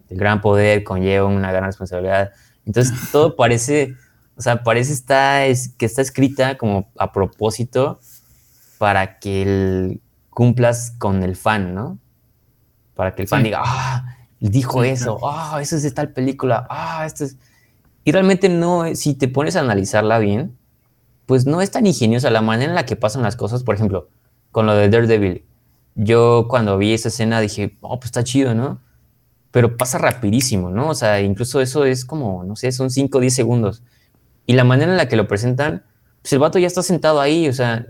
el 0.08 0.18
gran 0.18 0.40
poder 0.40 0.82
conlleva 0.82 1.28
una 1.28 1.52
gran 1.52 1.66
responsabilidad. 1.66 2.32
Entonces, 2.66 2.92
todo 3.12 3.36
parece, 3.36 3.94
o 4.36 4.42
sea, 4.42 4.64
parece 4.64 4.92
está, 4.92 5.46
es, 5.46 5.68
que 5.78 5.86
está 5.86 6.02
escrita 6.02 6.58
como 6.58 6.90
a 6.98 7.12
propósito 7.12 8.00
para 8.78 9.20
que 9.20 9.42
el, 9.42 10.00
cumplas 10.30 10.96
con 10.98 11.22
el 11.22 11.36
fan, 11.36 11.76
¿no? 11.76 12.00
Para 12.96 13.14
que 13.14 13.22
el 13.22 13.28
fan 13.28 13.44
diga, 13.44 13.62
ah, 13.64 14.16
dijo 14.40 14.82
eso, 14.82 15.20
ah, 15.22 15.60
eso 15.62 15.76
es 15.76 15.84
de 15.84 15.92
tal 15.92 16.12
película, 16.12 16.66
ah, 16.68 17.06
esto 17.06 17.22
es... 17.22 17.36
Y 18.04 18.12
realmente 18.12 18.48
no, 18.48 18.94
si 18.94 19.14
te 19.14 19.28
pones 19.28 19.56
a 19.56 19.60
analizarla 19.60 20.18
bien, 20.18 20.56
pues 21.26 21.46
no 21.46 21.60
es 21.60 21.70
tan 21.70 21.86
ingeniosa 21.86 22.30
la 22.30 22.42
manera 22.42 22.70
en 22.70 22.74
la 22.74 22.86
que 22.86 22.96
pasan 22.96 23.22
las 23.22 23.36
cosas. 23.36 23.62
Por 23.62 23.74
ejemplo, 23.74 24.08
con 24.50 24.66
lo 24.66 24.74
de 24.74 24.88
Daredevil. 24.88 25.44
Yo 25.94 26.46
cuando 26.48 26.78
vi 26.78 26.92
esa 26.94 27.08
escena 27.08 27.40
dije, 27.40 27.76
oh, 27.80 27.98
pues 27.98 28.06
está 28.06 28.24
chido, 28.24 28.54
¿no? 28.54 28.80
Pero 29.50 29.76
pasa 29.76 29.98
rapidísimo, 29.98 30.70
¿no? 30.70 30.88
O 30.88 30.94
sea, 30.94 31.20
incluso 31.20 31.60
eso 31.60 31.84
es 31.84 32.04
como, 32.04 32.44
no 32.44 32.56
sé, 32.56 32.72
son 32.72 32.90
5 32.90 33.18
o 33.18 33.20
10 33.20 33.34
segundos. 33.34 33.82
Y 34.46 34.54
la 34.54 34.64
manera 34.64 34.90
en 34.90 34.96
la 34.96 35.08
que 35.08 35.16
lo 35.16 35.28
presentan, 35.28 35.84
pues 36.22 36.32
el 36.32 36.38
vato 36.38 36.58
ya 36.58 36.66
está 36.66 36.82
sentado 36.82 37.20
ahí, 37.20 37.48
o 37.48 37.52
sea, 37.52 37.86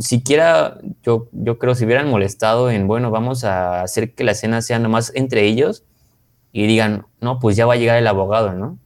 siquiera 0.00 0.78
yo, 1.02 1.28
yo 1.32 1.58
creo 1.58 1.74
si 1.74 1.84
hubieran 1.84 2.10
molestado 2.10 2.70
en, 2.70 2.86
bueno, 2.86 3.10
vamos 3.10 3.44
a 3.44 3.82
hacer 3.82 4.14
que 4.14 4.24
la 4.24 4.32
escena 4.32 4.60
sea 4.60 4.78
nomás 4.78 5.12
entre 5.14 5.46
ellos 5.46 5.84
y 6.52 6.66
digan, 6.66 7.06
no, 7.20 7.38
pues 7.38 7.56
ya 7.56 7.66
va 7.66 7.74
a 7.74 7.76
llegar 7.76 7.96
el 7.96 8.06
abogado, 8.06 8.52
¿no? 8.52 8.78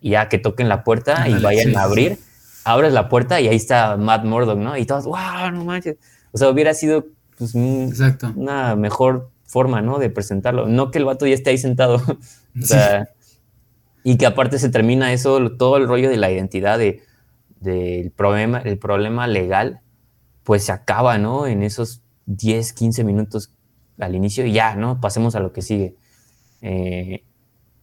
Y 0.00 0.10
ya 0.10 0.28
que 0.28 0.38
toquen 0.38 0.68
la 0.68 0.84
puerta 0.84 1.28
y 1.28 1.40
vayan 1.40 1.76
a 1.76 1.82
abrir, 1.82 2.18
abres 2.64 2.92
la 2.92 3.08
puerta 3.08 3.40
y 3.40 3.48
ahí 3.48 3.56
está 3.56 3.96
Matt 3.96 4.24
Murdock, 4.24 4.58
¿no? 4.58 4.76
Y 4.76 4.86
todos, 4.86 5.04
wow, 5.04 5.50
no 5.52 5.64
manches. 5.64 5.96
O 6.32 6.38
sea, 6.38 6.48
hubiera 6.48 6.74
sido 6.74 7.06
pues, 7.36 7.54
una 7.54 8.76
mejor 8.76 9.30
forma, 9.44 9.82
¿no? 9.82 9.98
De 9.98 10.10
presentarlo. 10.10 10.66
No 10.66 10.90
que 10.90 10.98
el 10.98 11.04
vato 11.04 11.26
ya 11.26 11.34
esté 11.34 11.50
ahí 11.50 11.58
sentado. 11.58 11.96
o 12.60 12.66
sea, 12.66 13.08
y 14.04 14.16
que 14.16 14.26
aparte 14.26 14.58
se 14.58 14.70
termina 14.70 15.12
eso, 15.12 15.50
todo 15.56 15.76
el 15.76 15.86
rollo 15.86 16.08
de 16.08 16.16
la 16.16 16.30
identidad, 16.30 16.78
de, 16.78 17.02
del 17.60 18.10
problema, 18.10 18.60
el 18.60 18.78
problema 18.78 19.26
legal, 19.26 19.80
pues 20.44 20.64
se 20.64 20.72
acaba, 20.72 21.18
¿no? 21.18 21.46
En 21.46 21.62
esos 21.62 22.02
10, 22.26 22.72
15 22.72 23.04
minutos 23.04 23.52
al 23.98 24.14
inicio 24.14 24.46
y 24.46 24.52
ya, 24.52 24.74
¿no? 24.76 25.00
Pasemos 25.00 25.34
a 25.34 25.40
lo 25.40 25.52
que 25.52 25.62
sigue. 25.62 25.96
Eh, 26.62 27.24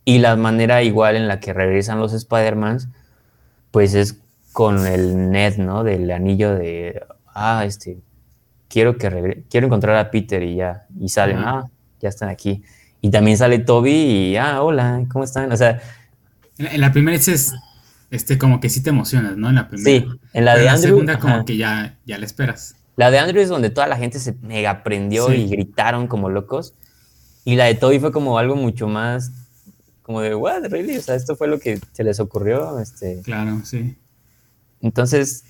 y 0.08 0.20
la 0.20 0.38
manera 0.38 0.84
igual 0.84 1.18
en 1.18 1.28
la 1.28 1.42
que 1.42 1.52
regresan 1.52 2.00
los 2.00 2.14
Spider-Mans, 2.14 2.88
pues 3.72 3.94
es 3.94 4.22
con 4.54 4.88
el 4.88 5.32
net, 5.32 5.58
¿no? 5.58 5.84
Del 5.84 6.10
anillo 6.12 6.56
de, 6.56 7.04
ah, 7.36 7.66
este, 7.66 7.98
quiero 8.70 8.98
que 8.98 9.44
quiero 9.50 9.68
encontrar 9.68 9.98
a 9.98 10.10
Peter 10.10 10.42
y 10.44 10.56
ya, 10.56 10.86
y 10.98 11.10
salen, 11.10 11.40
ah, 11.40 11.70
ya 12.00 12.08
están 12.08 12.30
aquí. 12.30 12.64
Y 13.02 13.10
también 13.12 13.38
sale 13.38 13.60
Toby 13.60 13.92
y, 13.92 14.38
ah, 14.38 14.62
hola, 14.62 15.04
¿cómo 15.12 15.26
están? 15.26 15.52
O 15.52 15.58
sea... 15.58 15.82
En 16.58 16.80
la, 16.80 16.94
primera 16.94 17.18
es, 17.18 17.54
este, 18.10 18.38
como 18.38 18.62
que 18.62 18.70
sí 18.70 18.82
te 18.82 18.92
emocionas, 18.92 19.36
¿no? 19.36 19.50
En 19.50 19.56
la 19.56 19.68
primera. 19.68 19.92
Sí, 19.92 20.08
en 20.32 20.46
la 20.46 20.56
de 20.56 20.70
Andrew. 20.70 21.00
En 21.00 21.06
la 21.06 21.18
segunda 21.18 21.20
como 21.20 21.44
que 21.44 21.58
ya, 21.58 21.98
ya 22.06 22.18
la 22.18 22.26
esperas. 22.26 22.78
La 22.96 23.12
de 23.12 23.20
Andrew 23.20 23.42
es 23.42 23.50
donde 23.50 23.72
toda 23.72 23.88
la 23.88 23.98
gente 23.98 24.20
se 24.20 24.32
mega 24.42 24.84
prendió 24.84 25.34
y 25.34 25.50
gritaron 25.50 26.08
como 26.08 26.30
locos. 26.30 26.76
Y 27.44 27.58
la 27.58 27.66
de 27.66 27.76
Toby 27.76 28.00
fue 28.00 28.14
como 28.14 28.40
algo 28.40 28.56
mucho 28.56 28.88
más 28.88 29.34
como 30.08 30.22
de, 30.22 30.34
what, 30.34 30.64
really? 30.70 30.96
O 30.96 31.02
sea, 31.02 31.16
esto 31.16 31.36
fue 31.36 31.50
lo 31.50 31.60
que 31.60 31.82
se 31.92 32.04
les 32.06 32.22
ocurrió. 32.22 32.80
Este. 32.80 33.22
Claro, 33.24 33.60
sí. 33.66 33.98
Entonces, 34.80 35.44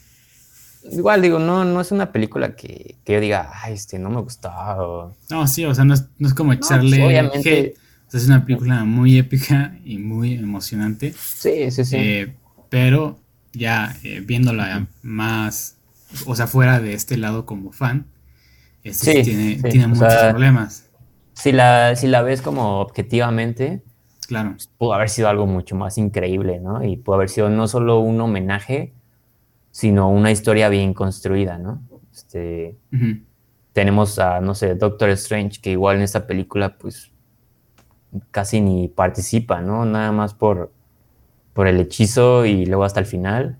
igual 0.91 1.21
digo, 1.21 1.37
no, 1.37 1.63
no 1.63 1.79
es 1.79 1.91
una 1.91 2.11
película 2.11 2.55
que, 2.55 2.95
que 3.05 3.13
yo 3.13 3.19
diga, 3.19 3.51
ay, 3.53 3.75
este, 3.75 3.99
no 3.99 4.09
me 4.09 4.19
gustó. 4.19 5.13
No, 5.29 5.45
sí, 5.45 5.63
o 5.63 5.75
sea, 5.75 5.85
no 5.85 5.93
es, 5.93 6.05
no 6.17 6.27
es 6.27 6.33
como 6.33 6.55
pues, 6.55 6.65
echarle. 6.65 7.05
obviamente. 7.05 7.75
O 8.07 8.09
sea, 8.09 8.19
es 8.19 8.25
una 8.25 8.45
película 8.45 8.83
muy 8.83 9.19
épica 9.19 9.77
y 9.85 9.99
muy 9.99 10.33
emocionante. 10.33 11.13
Sí, 11.13 11.69
sí, 11.69 11.85
sí. 11.85 11.95
Eh, 11.95 12.35
pero 12.69 13.19
ya 13.53 13.95
eh, 14.01 14.21
viéndola 14.25 14.87
más, 15.03 15.77
o 16.25 16.35
sea, 16.35 16.47
fuera 16.47 16.79
de 16.79 16.95
este 16.95 17.15
lado 17.17 17.45
como 17.45 17.71
fan, 17.71 18.07
este 18.83 19.21
tiene, 19.21 19.61
tiene 19.61 19.85
muchos 19.85 20.11
problemas. 20.15 20.85
Si 21.33 21.51
la, 21.51 21.95
si 21.95 22.07
la 22.07 22.23
ves 22.23 22.41
como 22.41 22.79
objetivamente, 22.79 23.83
Claro. 24.27 24.55
Pudo 24.77 24.93
haber 24.93 25.09
sido 25.09 25.29
algo 25.29 25.47
mucho 25.47 25.75
más 25.75 25.97
increíble, 25.97 26.59
¿no? 26.59 26.83
Y 26.83 26.97
pudo 26.97 27.15
haber 27.15 27.29
sido 27.29 27.49
no 27.49 27.67
solo 27.67 27.99
un 27.99 28.19
homenaje, 28.19 28.93
sino 29.71 30.09
una 30.09 30.31
historia 30.31 30.69
bien 30.69 30.93
construida, 30.93 31.57
¿no? 31.57 31.81
Este, 32.13 32.75
Tenemos 33.73 34.17
a, 34.19 34.41
no 34.41 34.55
sé, 34.55 34.75
Doctor 34.75 35.09
Strange, 35.11 35.61
que 35.61 35.71
igual 35.71 35.97
en 35.97 36.01
esta 36.01 36.25
película, 36.25 36.77
pues, 36.77 37.11
casi 38.31 38.59
ni 38.59 38.87
participa, 38.87 39.61
¿no? 39.61 39.85
Nada 39.85 40.11
más 40.11 40.33
por, 40.33 40.71
por 41.53 41.67
el 41.67 41.79
hechizo 41.79 42.45
y 42.45 42.65
luego 42.65 42.83
hasta 42.83 42.99
el 42.99 43.05
final. 43.05 43.57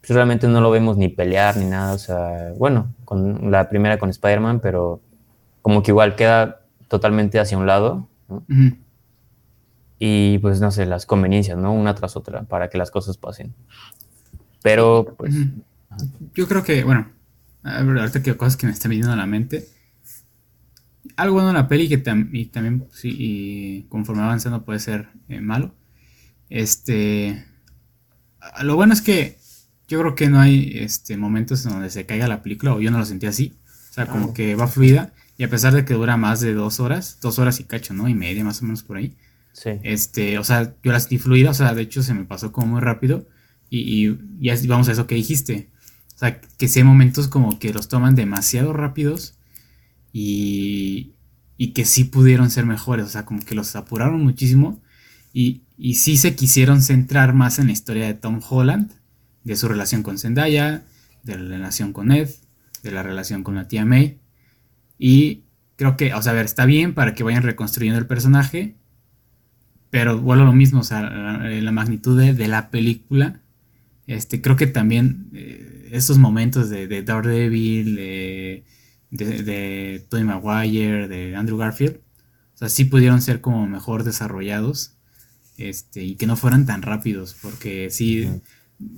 Pues 0.00 0.10
realmente 0.10 0.46
no 0.48 0.60
lo 0.60 0.70
vemos 0.70 0.96
ni 0.98 1.08
pelear 1.08 1.56
ni 1.56 1.64
nada, 1.64 1.94
o 1.94 1.98
sea, 1.98 2.52
bueno, 2.58 2.92
con 3.04 3.50
la 3.50 3.68
primera 3.70 3.98
con 3.98 4.10
Spider-Man, 4.10 4.60
pero 4.60 5.00
como 5.62 5.82
que 5.82 5.92
igual 5.92 6.14
queda 6.16 6.60
totalmente 6.88 7.38
hacia 7.38 7.56
un 7.56 7.66
lado, 7.66 8.06
¿no? 8.28 8.42
Y 9.98 10.38
pues 10.38 10.60
no 10.60 10.70
sé, 10.70 10.86
las 10.86 11.06
conveniencias, 11.06 11.56
¿no? 11.56 11.72
Una 11.72 11.94
tras 11.94 12.16
otra, 12.16 12.42
para 12.42 12.68
que 12.68 12.78
las 12.78 12.90
cosas 12.90 13.16
pasen. 13.16 13.54
Pero, 14.62 15.14
pues... 15.16 15.34
Yo 16.34 16.48
creo 16.48 16.64
que, 16.64 16.82
bueno, 16.84 17.10
ahorita 17.64 18.22
que 18.22 18.36
cosas 18.36 18.56
que 18.56 18.66
me 18.66 18.72
están 18.72 18.90
viniendo 18.90 19.12
a 19.12 19.16
la 19.16 19.26
mente. 19.26 19.68
Algo 21.16 21.34
bueno 21.34 21.50
en 21.50 21.54
la 21.54 21.68
peli 21.68 21.88
que 21.88 22.02
y 22.32 22.46
también, 22.46 22.88
sí, 22.92 23.14
y 23.16 23.82
conforme 23.84 24.22
avanzando 24.22 24.64
puede 24.64 24.80
ser 24.80 25.08
eh, 25.28 25.40
malo. 25.40 25.74
Este. 26.50 27.44
Lo 28.62 28.76
bueno 28.76 28.92
es 28.92 29.00
que 29.00 29.38
yo 29.86 30.00
creo 30.00 30.14
que 30.14 30.28
no 30.28 30.40
hay 30.40 30.72
este, 30.76 31.16
momentos 31.16 31.64
en 31.64 31.72
donde 31.72 31.90
se 31.90 32.06
caiga 32.06 32.26
la 32.26 32.42
película, 32.42 32.74
o 32.74 32.80
yo 32.80 32.90
no 32.90 32.98
lo 32.98 33.04
sentí 33.04 33.26
así. 33.26 33.54
O 33.90 33.92
sea, 33.92 34.06
como 34.06 34.30
ah. 34.30 34.34
que 34.34 34.54
va 34.54 34.66
fluida. 34.66 35.12
Y 35.36 35.44
a 35.44 35.50
pesar 35.50 35.74
de 35.74 35.84
que 35.84 35.94
dura 35.94 36.16
más 36.16 36.40
de 36.40 36.54
dos 36.54 36.80
horas, 36.80 37.18
dos 37.20 37.38
horas 37.38 37.60
y 37.60 37.64
cacho, 37.64 37.92
¿no? 37.94 38.08
Y 38.08 38.14
media 38.14 38.44
más 38.44 38.62
o 38.62 38.64
menos 38.64 38.82
por 38.82 38.96
ahí. 38.96 39.16
Este, 39.82 40.38
o 40.38 40.44
sea, 40.44 40.74
yo 40.82 40.92
la 40.92 41.00
sentí 41.00 41.18
fluida, 41.18 41.50
o 41.50 41.54
sea, 41.54 41.74
de 41.74 41.82
hecho 41.82 42.02
se 42.02 42.14
me 42.14 42.24
pasó 42.24 42.52
como 42.52 42.66
muy 42.66 42.80
rápido. 42.80 43.28
Y, 43.70 44.08
y 44.08 44.18
ya 44.40 44.56
vamos 44.66 44.88
a 44.88 44.92
eso 44.92 45.06
que 45.06 45.14
dijiste. 45.14 45.70
O 46.14 46.18
sea, 46.18 46.40
que 46.40 46.68
si 46.68 46.80
hay 46.80 46.84
momentos 46.84 47.28
como 47.28 47.58
que 47.58 47.72
los 47.72 47.88
toman 47.88 48.14
demasiado 48.14 48.72
rápidos 48.72 49.38
y, 50.12 51.14
y 51.56 51.72
que 51.72 51.84
sí 51.84 52.04
pudieron 52.04 52.50
ser 52.50 52.66
mejores. 52.66 53.06
O 53.06 53.08
sea, 53.08 53.24
como 53.24 53.44
que 53.44 53.54
los 53.54 53.74
apuraron 53.76 54.22
muchísimo 54.22 54.80
y, 55.32 55.62
y 55.76 55.94
sí 55.94 56.16
se 56.16 56.36
quisieron 56.36 56.82
centrar 56.82 57.34
más 57.34 57.58
en 57.58 57.66
la 57.66 57.72
historia 57.72 58.06
de 58.06 58.14
Tom 58.14 58.40
Holland, 58.48 58.92
de 59.42 59.56
su 59.56 59.68
relación 59.68 60.02
con 60.02 60.18
Zendaya, 60.18 60.84
de 61.24 61.38
la 61.38 61.56
relación 61.56 61.92
con 61.92 62.12
Ed, 62.12 62.30
de 62.82 62.90
la 62.92 63.02
relación 63.02 63.42
con 63.42 63.56
la 63.56 63.66
tía 63.66 63.84
May. 63.84 64.20
Y 64.98 65.44
creo 65.76 65.96
que, 65.96 66.14
o 66.14 66.22
sea, 66.22 66.32
ver, 66.32 66.44
está 66.44 66.66
bien 66.66 66.94
para 66.94 67.14
que 67.14 67.24
vayan 67.24 67.42
reconstruyendo 67.42 67.98
el 67.98 68.06
personaje, 68.06 68.76
pero 69.94 70.18
vuelvo 70.18 70.42
a 70.42 70.46
lo 70.46 70.52
mismo, 70.52 70.80
o 70.80 70.82
sea, 70.82 71.02
la, 71.02 71.70
magnitud 71.70 72.20
de, 72.20 72.48
la 72.48 72.68
película, 72.72 73.40
este, 74.08 74.42
creo 74.42 74.56
que 74.56 74.66
también 74.66 75.28
eh, 75.32 75.88
estos 75.92 76.18
momentos 76.18 76.68
de, 76.68 76.88
de 76.88 77.04
Daredevil, 77.04 77.94
de, 77.94 78.64
de, 79.12 80.04
Tony 80.08 80.24
Maguire, 80.24 81.06
de 81.06 81.36
Andrew 81.36 81.58
Garfield, 81.58 81.98
o 81.98 82.56
sea, 82.56 82.68
sí 82.70 82.86
pudieron 82.86 83.22
ser 83.22 83.40
como 83.40 83.68
mejor 83.68 84.02
desarrollados, 84.02 84.96
este, 85.58 86.02
y 86.02 86.16
que 86.16 86.26
no 86.26 86.34
fueran 86.34 86.66
tan 86.66 86.82
rápidos, 86.82 87.36
porque 87.40 87.88
sí, 87.88 88.28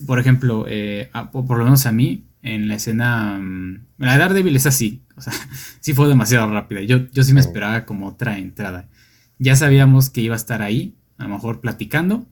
por 0.06 0.18
ejemplo, 0.18 0.64
eh, 0.66 1.10
por, 1.30 1.58
lo 1.58 1.64
menos 1.64 1.84
a 1.84 1.92
mí, 1.92 2.24
en 2.40 2.68
la 2.68 2.76
escena, 2.76 3.38
mm, 3.38 3.84
la 3.98 4.14
de 4.14 4.18
Daredevil 4.18 4.56
es 4.56 4.64
así, 4.64 5.02
o 5.14 5.20
sea, 5.20 5.34
sí 5.80 5.92
fue 5.92 6.08
demasiado 6.08 6.50
rápida, 6.50 6.80
yo, 6.80 7.10
yo 7.10 7.22
sí 7.22 7.34
me 7.34 7.40
esperaba 7.40 7.84
como 7.84 8.06
otra 8.06 8.38
entrada 8.38 8.88
ya 9.38 9.56
sabíamos 9.56 10.10
que 10.10 10.20
iba 10.20 10.34
a 10.34 10.36
estar 10.36 10.62
ahí, 10.62 10.96
a 11.18 11.24
lo 11.24 11.30
mejor 11.30 11.60
platicando, 11.60 12.24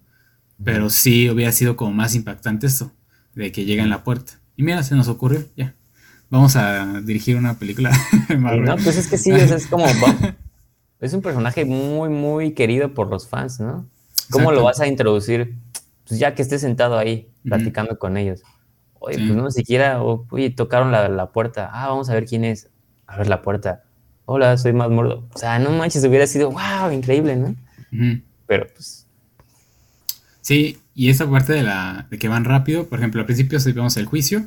pero 0.63 0.91
sí 0.91 1.29
hubiera 1.29 1.53
sido 1.53 1.77
como 1.77 1.93
más 1.93 2.15
impactante 2.15 2.67
esto, 2.67 2.93
de 3.35 3.53
que 3.53 3.65
llega 3.65 3.83
en 3.83 3.91
la 3.91 4.05
puerta. 4.05 4.35
Y 4.57 4.63
mira, 4.63 4.83
se 4.83 4.95
nos 4.95 5.09
ocurrió, 5.09 5.45
ya. 5.57 5.75
Vamos 6.31 6.57
a 6.57 7.01
dirigir 7.03 7.37
una 7.37 7.59
película. 7.59 7.91
no, 8.39 8.77
pues 8.77 8.97
es 8.97 9.09
que 9.09 9.19
sí, 9.19 9.31
es, 9.31 9.67
como... 9.67 9.87
es 11.01 11.13
un 11.13 11.23
personaje 11.23 11.65
muy, 11.65 12.09
muy 12.09 12.53
querido 12.53 12.95
por 12.95 13.09
los 13.09 13.29
fans, 13.29 13.61
¿no? 13.61 13.87
¿Cómo 14.31 14.53
lo 14.53 14.65
vas 14.65 14.81
a 14.81 14.87
introducir? 14.87 15.57
Pues 16.09 16.19
ya 16.19 16.35
que 16.35 16.43
estés 16.43 16.63
sentado 16.63 16.99
ahí, 16.99 17.29
platicando 17.43 17.99
con 17.99 18.17
ellos. 18.17 18.43
Oye, 18.95 19.19
pues 19.19 19.37
no 19.37 19.51
siquiera, 19.51 20.03
oye, 20.03 20.49
tocaron 20.51 20.91
la, 20.91 21.09
la 21.09 21.31
puerta. 21.31 21.69
Ah, 21.73 21.89
vamos 21.89 22.09
a 22.09 22.15
ver 22.15 22.25
quién 22.25 22.45
es. 22.45 22.71
A 23.07 23.19
ver 23.19 23.29
la 23.29 23.43
puerta 23.43 23.84
hola, 24.27 24.57
soy 24.57 24.73
más 24.73 24.91
mordo. 24.91 25.27
O 25.33 25.39
sea, 25.39 25.59
no 25.59 25.71
manches, 25.71 26.05
hubiera 26.05 26.27
sido, 26.27 26.51
wow, 26.51 26.91
increíble, 26.93 27.37
¿no? 27.37 27.55
Pero 28.47 28.67
pues... 28.75 29.07
Sí, 30.41 30.79
y 30.95 31.09
esa 31.09 31.29
parte 31.31 31.53
de, 31.53 31.63
la, 31.63 32.07
de 32.11 32.19
que 32.19 32.29
van 32.29 32.45
rápido, 32.45 32.87
por 32.89 32.99
ejemplo, 32.99 33.21
al 33.21 33.27
principio 33.27 33.59
vemos 33.75 33.97
el 33.97 34.07
juicio 34.07 34.47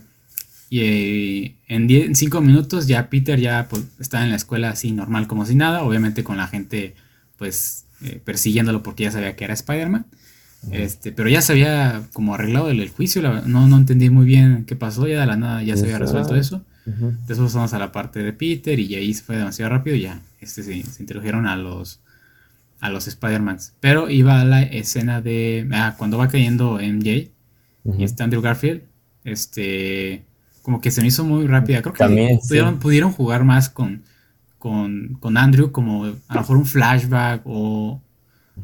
y 0.69 0.79
eh, 0.81 1.55
en, 1.67 2.15
cinco 2.15 2.41
minutos 2.41 2.87
ya 2.87 3.09
Peter 3.09 3.39
ya 3.39 3.67
pues, 3.69 3.83
está 3.99 4.23
en 4.23 4.29
la 4.29 4.35
escuela 4.35 4.69
así 4.69 4.91
normal 4.91 5.27
como 5.27 5.45
si 5.45 5.55
nada, 5.55 5.83
obviamente 5.83 6.23
con 6.23 6.37
la 6.37 6.47
gente 6.47 6.93
pues 7.37 7.85
eh, 8.03 8.21
persiguiéndolo 8.23 8.83
porque 8.83 9.03
ya 9.05 9.11
sabía 9.11 9.35
que 9.35 9.45
era 9.45 9.53
Spider-Man. 9.53 10.05
Este, 10.71 11.11
pero 11.11 11.29
ya 11.29 11.41
se 11.41 11.53
había 11.53 12.01
como 12.13 12.33
arreglado 12.33 12.69
el, 12.69 12.89
juicio, 12.89 13.21
no, 13.21 13.67
no 13.67 13.77
entendí 13.77 14.09
muy 14.09 14.25
bien 14.25 14.65
qué 14.65 14.75
pasó, 14.75 15.07
ya 15.07 15.21
de 15.21 15.25
la 15.25 15.37
nada 15.37 15.63
ya 15.63 15.77
se 15.77 15.83
había 15.83 15.99
resuelto 15.99 16.35
eso. 16.35 16.63
Después 17.27 17.53
vamos 17.53 17.73
a 17.73 17.79
la 17.79 17.91
parte 17.91 18.19
de 18.19 18.31
Peter 18.31 18.79
y 18.79 18.95
ahí 18.95 19.13
se 19.13 19.21
fue 19.21 19.35
demasiado 19.35 19.71
rápido 19.71 19.97
y 19.97 20.03
ya 20.03 20.21
este, 20.39 20.63
se, 20.63 20.73
introdujeron 20.73 21.45
a 21.45 21.57
los 21.57 21.99
a 22.79 22.89
los 22.89 23.07
Spider-Mans. 23.07 23.73
Pero 23.81 24.09
iba 24.09 24.39
a 24.39 24.45
la 24.45 24.61
escena 24.63 25.19
de 25.19 25.67
ah, 25.73 25.95
cuando 25.97 26.17
va 26.17 26.29
cayendo 26.29 26.75
MJ 26.75 27.31
y 27.97 28.03
está 28.03 28.23
Andrew 28.23 28.41
Garfield, 28.41 28.83
este 29.25 30.23
como 30.61 30.79
que 30.79 30.91
se 30.91 31.01
me 31.01 31.07
hizo 31.07 31.25
muy 31.25 31.45
rápida. 31.47 31.81
Creo 31.81 31.93
que 31.93 32.39
pudieron, 32.47 32.79
pudieron, 32.79 33.11
jugar 33.11 33.43
más 33.43 33.69
con, 33.69 34.03
con, 34.57 35.37
Andrew, 35.37 35.71
como 35.71 36.05
a 36.05 36.33
lo 36.33 36.41
mejor 36.41 36.57
un 36.57 36.65
flashback 36.65 37.41
o, 37.45 38.01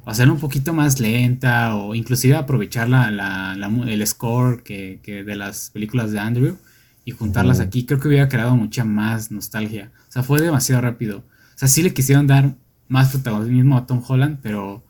hacerlo 0.06 0.34
un 0.34 0.40
poquito 0.40 0.74
más 0.74 1.00
lenta 1.00 1.76
o 1.76 1.94
inclusive 1.94 2.36
aprovechar 2.36 2.90
la, 2.90 3.56
el 3.88 4.08
score 4.08 4.64
que, 4.64 5.00
que 5.04 5.24
de 5.24 5.36
las 5.36 5.70
películas 5.72 6.12
de 6.12 6.20
Andrew 6.20 6.58
y 7.06 7.12
juntarlas 7.12 7.60
aquí, 7.60 7.86
creo 7.86 8.00
que 8.00 8.08
hubiera 8.08 8.30
creado 8.30 8.56
mucha 8.56 8.86
más 8.86 9.32
nostalgia. 9.32 9.92
O 10.08 10.12
sea, 10.12 10.24
fue 10.24 10.42
demasiado 10.42 10.82
rápido. 10.82 11.20
O 11.20 11.58
sea, 11.58 11.68
sí 11.68 11.84
le 11.84 11.94
quisieron 11.94 12.28
dar 12.28 12.56
más 12.88 13.10
protagonismo 13.10 13.78
a 13.78 13.86
Tom 13.86 14.04
Holland, 14.08 14.40
pero, 14.42 14.76
o 14.76 14.84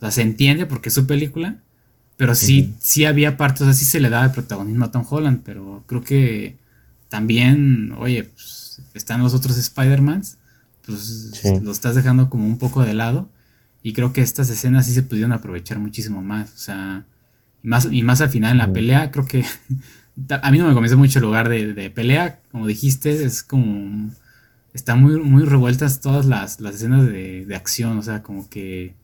sea, 0.00 0.10
se 0.10 0.22
entiende 0.22 0.66
porque 0.66 0.88
es 0.88 0.94
su 0.94 1.06
película, 1.06 1.58
pero 2.16 2.34
sí, 2.34 2.74
sí 2.80 3.04
había 3.04 3.36
partes, 3.36 3.62
o 3.62 3.64
sea, 3.64 3.74
sí 3.74 3.84
se 3.84 4.00
le 4.00 4.10
daba 4.10 4.24
el 4.24 4.30
protagonismo 4.30 4.84
a 4.84 4.90
Tom 4.90 5.04
Holland, 5.08 5.42
pero 5.44 5.84
creo 5.86 6.02
que 6.02 6.58
también, 7.08 7.92
oye, 7.98 8.24
pues, 8.24 8.82
están 8.94 9.22
los 9.22 9.34
otros 9.34 9.58
Spider-Mans, 9.58 10.38
pues 10.86 11.42
lo 11.62 11.72
estás 11.72 11.94
dejando 11.94 12.30
como 12.30 12.46
un 12.46 12.58
poco 12.58 12.82
de 12.82 12.94
lado, 12.94 13.28
y 13.82 13.92
creo 13.92 14.12
que 14.12 14.22
estas 14.22 14.48
escenas 14.50 14.86
sí 14.86 14.94
se 14.94 15.02
pudieron 15.02 15.32
aprovechar 15.32 15.78
muchísimo 15.78 16.22
más, 16.22 16.52
o 16.54 16.58
sea, 16.58 17.04
más, 17.62 17.88
y 17.90 18.02
más 18.02 18.20
al 18.20 18.30
final 18.30 18.52
en 18.52 18.58
la 18.58 18.72
pelea, 18.72 19.10
creo 19.10 19.26
que 19.26 19.44
a 20.28 20.50
mí 20.50 20.58
no 20.58 20.68
me 20.68 20.74
convence 20.74 20.96
mucho 20.96 21.18
el 21.18 21.24
lugar 21.24 21.48
de, 21.48 21.90
pelea, 21.90 22.40
como 22.50 22.66
dijiste, 22.66 23.24
es 23.24 23.42
como... 23.42 24.10
Están 24.72 25.00
muy, 25.00 25.20
muy 25.20 25.44
revueltas 25.44 26.00
todas 26.00 26.26
las, 26.26 26.60
escenas 26.60 27.06
de, 27.06 27.46
acción, 27.54 27.98
o 27.98 28.02
sea, 28.02 28.22
como 28.22 28.48
que... 28.48 28.94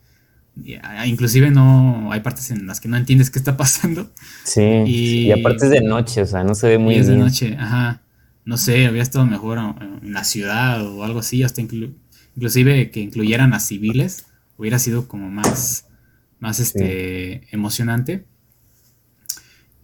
Inclusive 1.06 1.50
no 1.50 2.12
hay 2.12 2.20
partes 2.20 2.50
en 2.50 2.66
las 2.66 2.80
que 2.80 2.88
no 2.88 2.96
entiendes 2.96 3.30
qué 3.30 3.38
está 3.38 3.56
pasando. 3.56 4.10
Sí, 4.44 4.62
y, 4.86 5.30
aparte 5.30 5.66
es 5.66 5.70
de 5.70 5.80
noche, 5.80 6.22
o 6.22 6.26
sea, 6.26 6.44
no 6.44 6.54
se 6.54 6.68
ve 6.68 6.78
muy 6.78 6.94
bien. 6.94 7.02
Es 7.02 7.08
de 7.08 7.16
noche, 7.16 7.56
ajá. 7.58 8.02
No 8.44 8.56
sé, 8.56 8.86
había 8.86 9.02
estado 9.02 9.26
mejor 9.26 9.58
en 10.02 10.12
la 10.12 10.24
ciudad 10.24 10.84
o 10.84 11.04
algo 11.04 11.20
así, 11.20 11.42
hasta 11.42 11.60
inclusive 11.60 12.90
que 12.90 13.00
incluyeran 13.00 13.52
a 13.52 13.60
civiles, 13.60 14.26
hubiera 14.56 14.78
sido 14.78 15.06
como 15.06 15.30
más, 15.30 15.86
más 16.40 16.58
este, 16.58 17.46
emocionante. 17.52 18.24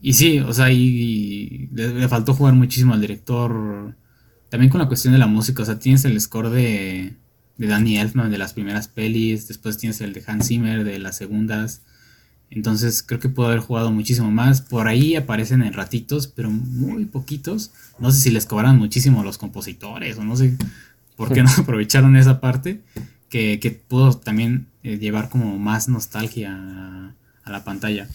Y 0.00 0.12
sí, 0.12 0.40
o 0.40 0.52
sea, 0.52 0.70
y, 0.72 1.68
le, 1.72 2.08
faltó 2.08 2.34
jugar 2.34 2.54
muchísimo 2.54 2.94
al 2.94 3.00
director. 3.00 3.96
También 4.48 4.70
con 4.70 4.80
la 4.80 4.88
cuestión 4.88 5.12
de 5.12 5.18
la 5.18 5.26
música, 5.26 5.62
o 5.62 5.66
sea, 5.66 5.78
tienes 5.78 6.04
el 6.04 6.20
score 6.20 6.50
de, 6.50 7.14
de 7.56 7.66
Danny 7.66 7.98
Elfman 7.98 8.30
de 8.30 8.38
las 8.38 8.52
primeras 8.52 8.88
pelis, 8.88 9.48
después 9.48 9.78
tienes 9.78 10.00
el 10.00 10.12
de 10.12 10.22
Hans 10.26 10.48
Zimmer 10.48 10.84
de 10.84 10.98
las 10.98 11.16
segundas. 11.16 11.82
Entonces 12.48 13.02
creo 13.02 13.18
que 13.18 13.28
pudo 13.28 13.46
haber 13.46 13.58
jugado 13.58 13.90
muchísimo 13.90 14.30
más. 14.30 14.62
Por 14.62 14.86
ahí 14.86 15.16
aparecen 15.16 15.62
en 15.62 15.72
ratitos, 15.72 16.28
pero 16.28 16.50
muy 16.50 17.06
poquitos. 17.06 17.72
No 17.98 18.12
sé 18.12 18.20
si 18.20 18.30
les 18.30 18.46
cobraron 18.46 18.78
muchísimo 18.78 19.24
los 19.24 19.36
compositores 19.38 20.16
o 20.18 20.24
no 20.24 20.36
sé 20.36 20.56
por 21.16 21.32
qué 21.32 21.42
no 21.42 21.50
aprovecharon 21.58 22.16
esa 22.16 22.40
parte. 22.40 22.82
Que, 23.28 23.58
que 23.58 23.72
pudo 23.72 24.16
también 24.16 24.68
eh, 24.84 24.98
llevar 24.98 25.28
como 25.28 25.58
más 25.58 25.88
nostalgia 25.88 26.54
a, 26.54 27.12
a 27.42 27.50
la 27.50 27.64
pantalla. 27.64 28.08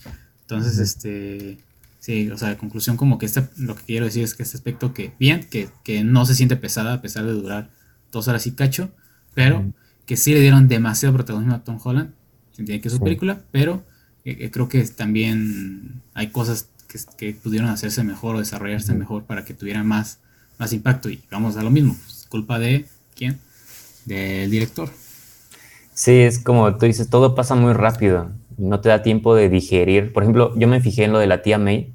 Entonces, 0.43 0.79
este 0.79 1.57
Sí, 2.01 2.29
o 2.29 2.37
sea, 2.37 2.57
conclusión 2.57 2.97
como 2.97 3.17
que 3.17 3.27
este, 3.27 3.47
lo 3.55 3.75
que 3.75 3.83
quiero 3.83 4.05
decir 4.05 4.23
es 4.23 4.35
que 4.35 4.43
este 4.43 4.57
aspecto 4.57 4.93
que, 4.93 5.13
bien, 5.19 5.47
que, 5.49 5.69
que 5.85 6.03
no 6.03 6.25
se 6.25 6.35
siente 6.35 6.57
pesada 6.57 6.95
a 6.95 7.01
pesar 7.01 7.25
de 7.25 7.31
durar 7.31 7.69
dos 8.11 8.27
horas 8.27 8.45
y 8.47 8.51
cacho, 8.51 8.91
pero 9.33 9.71
que 10.05 10.17
sí 10.17 10.33
le 10.33 10.41
dieron 10.41 10.67
demasiado 10.67 11.15
protagonismo 11.15 11.55
a 11.55 11.63
Tom 11.63 11.79
Holland 11.81 12.11
se 12.51 12.61
entiende 12.61 12.81
que 12.81 12.87
es 12.89 12.93
su 12.93 12.99
película, 12.99 13.41
pero 13.51 13.83
eh, 14.25 14.37
eh, 14.39 14.51
creo 14.51 14.67
que 14.67 14.83
también 14.83 16.01
hay 16.13 16.27
cosas 16.27 16.69
que, 17.17 17.33
pudieron 17.33 17.69
hacerse 17.69 18.03
mejor 18.03 18.35
o 18.35 18.39
desarrollarse 18.39 18.93
mejor 18.93 19.23
para 19.23 19.45
que 19.45 19.53
tuviera 19.53 19.83
más, 19.83 20.19
más 20.59 20.73
impacto. 20.73 21.09
Y 21.09 21.21
vamos 21.31 21.55
a 21.55 21.63
lo 21.63 21.69
mismo, 21.69 21.95
pues, 21.95 22.27
culpa 22.29 22.59
de 22.59 22.85
quién? 23.15 23.39
Del 24.05 24.51
director. 24.51 24.89
Sí, 25.93 26.11
es 26.11 26.39
como 26.39 26.75
tú 26.75 26.85
dices, 26.85 27.09
todo 27.09 27.35
pasa 27.35 27.55
muy 27.55 27.73
rápido, 27.73 28.31
no 28.57 28.81
te 28.81 28.89
da 28.89 29.01
tiempo 29.01 29.35
de 29.35 29.49
digerir. 29.49 30.13
Por 30.13 30.23
ejemplo, 30.23 30.53
yo 30.55 30.67
me 30.67 30.81
fijé 30.81 31.03
en 31.05 31.13
lo 31.13 31.19
de 31.19 31.27
la 31.27 31.41
tía 31.41 31.57
May. 31.57 31.93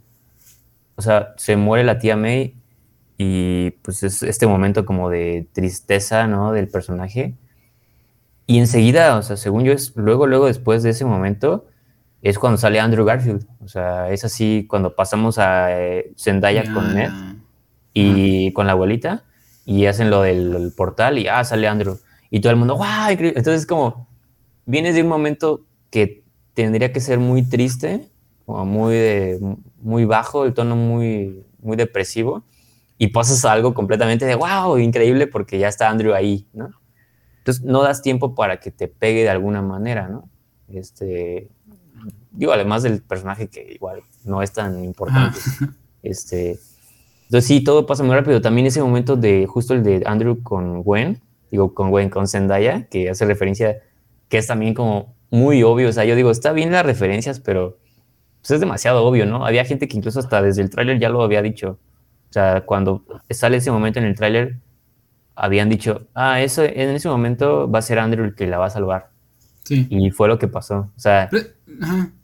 O 0.96 1.02
sea, 1.02 1.34
se 1.36 1.56
muere 1.56 1.84
la 1.84 1.98
tía 1.98 2.16
May 2.16 2.54
y 3.18 3.70
pues 3.82 4.02
es 4.02 4.22
este 4.22 4.46
momento 4.46 4.84
como 4.84 5.10
de 5.10 5.48
tristeza, 5.52 6.26
¿no? 6.26 6.52
Del 6.52 6.68
personaje. 6.68 7.34
Y 8.46 8.58
enseguida, 8.58 9.16
o 9.16 9.22
sea, 9.22 9.36
según 9.36 9.64
yo, 9.64 9.72
es 9.72 9.94
luego, 9.96 10.26
luego 10.26 10.46
después 10.46 10.82
de 10.82 10.90
ese 10.90 11.04
momento, 11.04 11.66
es 12.22 12.38
cuando 12.38 12.58
sale 12.58 12.80
Andrew 12.80 13.04
Garfield. 13.04 13.46
O 13.64 13.68
sea, 13.68 14.10
es 14.10 14.24
así 14.24 14.66
cuando 14.68 14.94
pasamos 14.94 15.38
a 15.38 15.80
eh, 15.80 16.12
Zendaya 16.16 16.72
con 16.72 16.94
Ned 16.94 17.10
y 17.92 18.52
con 18.52 18.66
la 18.66 18.72
abuelita 18.72 19.24
y 19.64 19.86
hacen 19.86 20.10
lo 20.10 20.22
del 20.22 20.72
portal 20.76 21.18
y 21.18 21.28
ah, 21.28 21.44
sale 21.44 21.68
Andrew. 21.68 21.98
Y 22.30 22.40
todo 22.40 22.50
el 22.50 22.56
mundo, 22.56 22.76
¡guau! 22.76 23.10
Entonces, 23.10 23.66
como 23.66 24.08
vienes 24.64 24.94
de 24.94 25.02
un 25.02 25.08
momento 25.08 25.64
que 25.90 26.24
tendría 26.56 26.90
que 26.90 27.00
ser 27.00 27.18
muy 27.18 27.42
triste, 27.42 28.08
como 28.46 28.64
muy, 28.64 29.38
muy 29.82 30.06
bajo, 30.06 30.46
el 30.46 30.54
tono 30.54 30.74
muy, 30.74 31.44
muy 31.60 31.76
depresivo, 31.76 32.44
y 32.96 33.08
pasas 33.08 33.44
a 33.44 33.52
algo 33.52 33.74
completamente 33.74 34.24
de 34.24 34.34
wow, 34.36 34.78
increíble 34.78 35.26
porque 35.26 35.58
ya 35.58 35.68
está 35.68 35.90
Andrew 35.90 36.14
ahí, 36.14 36.48
¿no? 36.54 36.70
Entonces 37.38 37.62
no 37.62 37.82
das 37.82 38.00
tiempo 38.00 38.34
para 38.34 38.58
que 38.58 38.70
te 38.70 38.88
pegue 38.88 39.22
de 39.22 39.28
alguna 39.28 39.60
manera, 39.60 40.08
¿no? 40.08 40.30
Este, 40.68 41.50
digo, 42.32 42.52
además 42.52 42.82
del 42.82 43.02
personaje 43.02 43.48
que 43.48 43.74
igual 43.74 44.00
no 44.24 44.42
es 44.42 44.52
tan 44.52 44.82
importante. 44.82 45.38
Este, 46.02 46.60
entonces 47.24 47.46
sí, 47.48 47.64
todo 47.64 47.84
pasa 47.84 48.04
muy 48.04 48.14
rápido. 48.14 48.40
También 48.40 48.68
ese 48.68 48.80
momento 48.80 49.16
de 49.16 49.44
justo 49.46 49.74
el 49.74 49.82
de 49.82 50.04
Andrew 50.06 50.40
con 50.40 50.84
Gwen, 50.84 51.20
digo, 51.50 51.74
con 51.74 51.90
Gwen, 51.90 52.10
con 52.10 52.28
Zendaya, 52.28 52.86
que 52.86 53.10
hace 53.10 53.26
referencia, 53.26 53.82
que 54.28 54.38
es 54.38 54.46
también 54.46 54.72
como 54.72 55.15
muy 55.30 55.62
obvio. 55.62 55.88
O 55.88 55.92
sea, 55.92 56.04
yo 56.04 56.14
digo, 56.14 56.30
está 56.30 56.52
bien 56.52 56.72
las 56.72 56.84
referencias, 56.84 57.40
pero 57.40 57.78
pues 58.40 58.52
es 58.52 58.60
demasiado 58.60 59.04
obvio, 59.04 59.26
¿no? 59.26 59.44
Había 59.44 59.64
gente 59.64 59.88
que 59.88 59.96
incluso 59.96 60.20
hasta 60.20 60.40
desde 60.42 60.62
el 60.62 60.70
tráiler 60.70 60.98
ya 60.98 61.08
lo 61.08 61.22
había 61.22 61.42
dicho. 61.42 61.78
O 62.30 62.32
sea, 62.32 62.62
cuando 62.62 63.04
sale 63.30 63.56
ese 63.56 63.70
momento 63.70 63.98
en 63.98 64.04
el 64.04 64.14
tráiler, 64.14 64.58
habían 65.34 65.68
dicho, 65.68 66.08
ah, 66.14 66.40
eso 66.40 66.64
en 66.64 66.90
ese 66.90 67.08
momento 67.08 67.70
va 67.70 67.80
a 67.80 67.82
ser 67.82 67.98
Andrew 67.98 68.24
el 68.24 68.34
que 68.34 68.46
la 68.46 68.58
va 68.58 68.66
a 68.66 68.70
salvar. 68.70 69.10
Sí. 69.64 69.86
Y 69.90 70.10
fue 70.10 70.28
lo 70.28 70.38
que 70.38 70.48
pasó. 70.48 70.92
O 70.96 71.00
sea, 71.00 71.28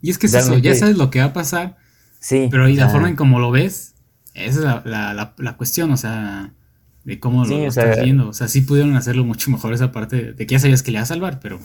y 0.01 0.09
es 0.09 0.17
que 0.17 0.27
es 0.27 0.33
eso, 0.33 0.57
ya 0.57 0.73
sabes 0.75 0.97
lo 0.97 1.09
que 1.09 1.19
va 1.19 1.25
a 1.25 1.33
pasar. 1.33 1.77
Sí. 2.19 2.47
Pero 2.49 2.69
y 2.69 2.75
la 2.75 2.89
forma 2.89 3.09
en 3.09 3.15
cómo 3.15 3.39
lo 3.39 3.51
ves, 3.51 3.95
esa 4.33 4.77
es 4.77 4.85
la, 4.85 5.55
cuestión, 5.57 5.91
o 5.91 5.97
sea, 5.97 6.53
de 7.03 7.19
cómo 7.19 7.45
lo, 7.45 7.67
estás 7.67 8.01
viendo. 8.01 8.29
O 8.29 8.33
sea, 8.33 8.47
sí 8.47 8.61
pudieron 8.61 8.95
hacerlo 8.95 9.25
mucho 9.25 9.51
mejor 9.51 9.73
esa 9.73 9.91
parte 9.91 10.33
de 10.33 10.45
que 10.45 10.53
ya 10.53 10.59
sabías 10.59 10.83
que 10.83 10.91
le 10.91 10.97
iba 10.97 11.03
a 11.03 11.07
salvar, 11.07 11.39
pero 11.39 11.59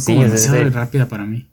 fue 0.00 0.14
como 0.14 0.24
demasiado 0.24 0.70
rápida 0.70 1.06
para 1.06 1.24
mí. 1.24 1.48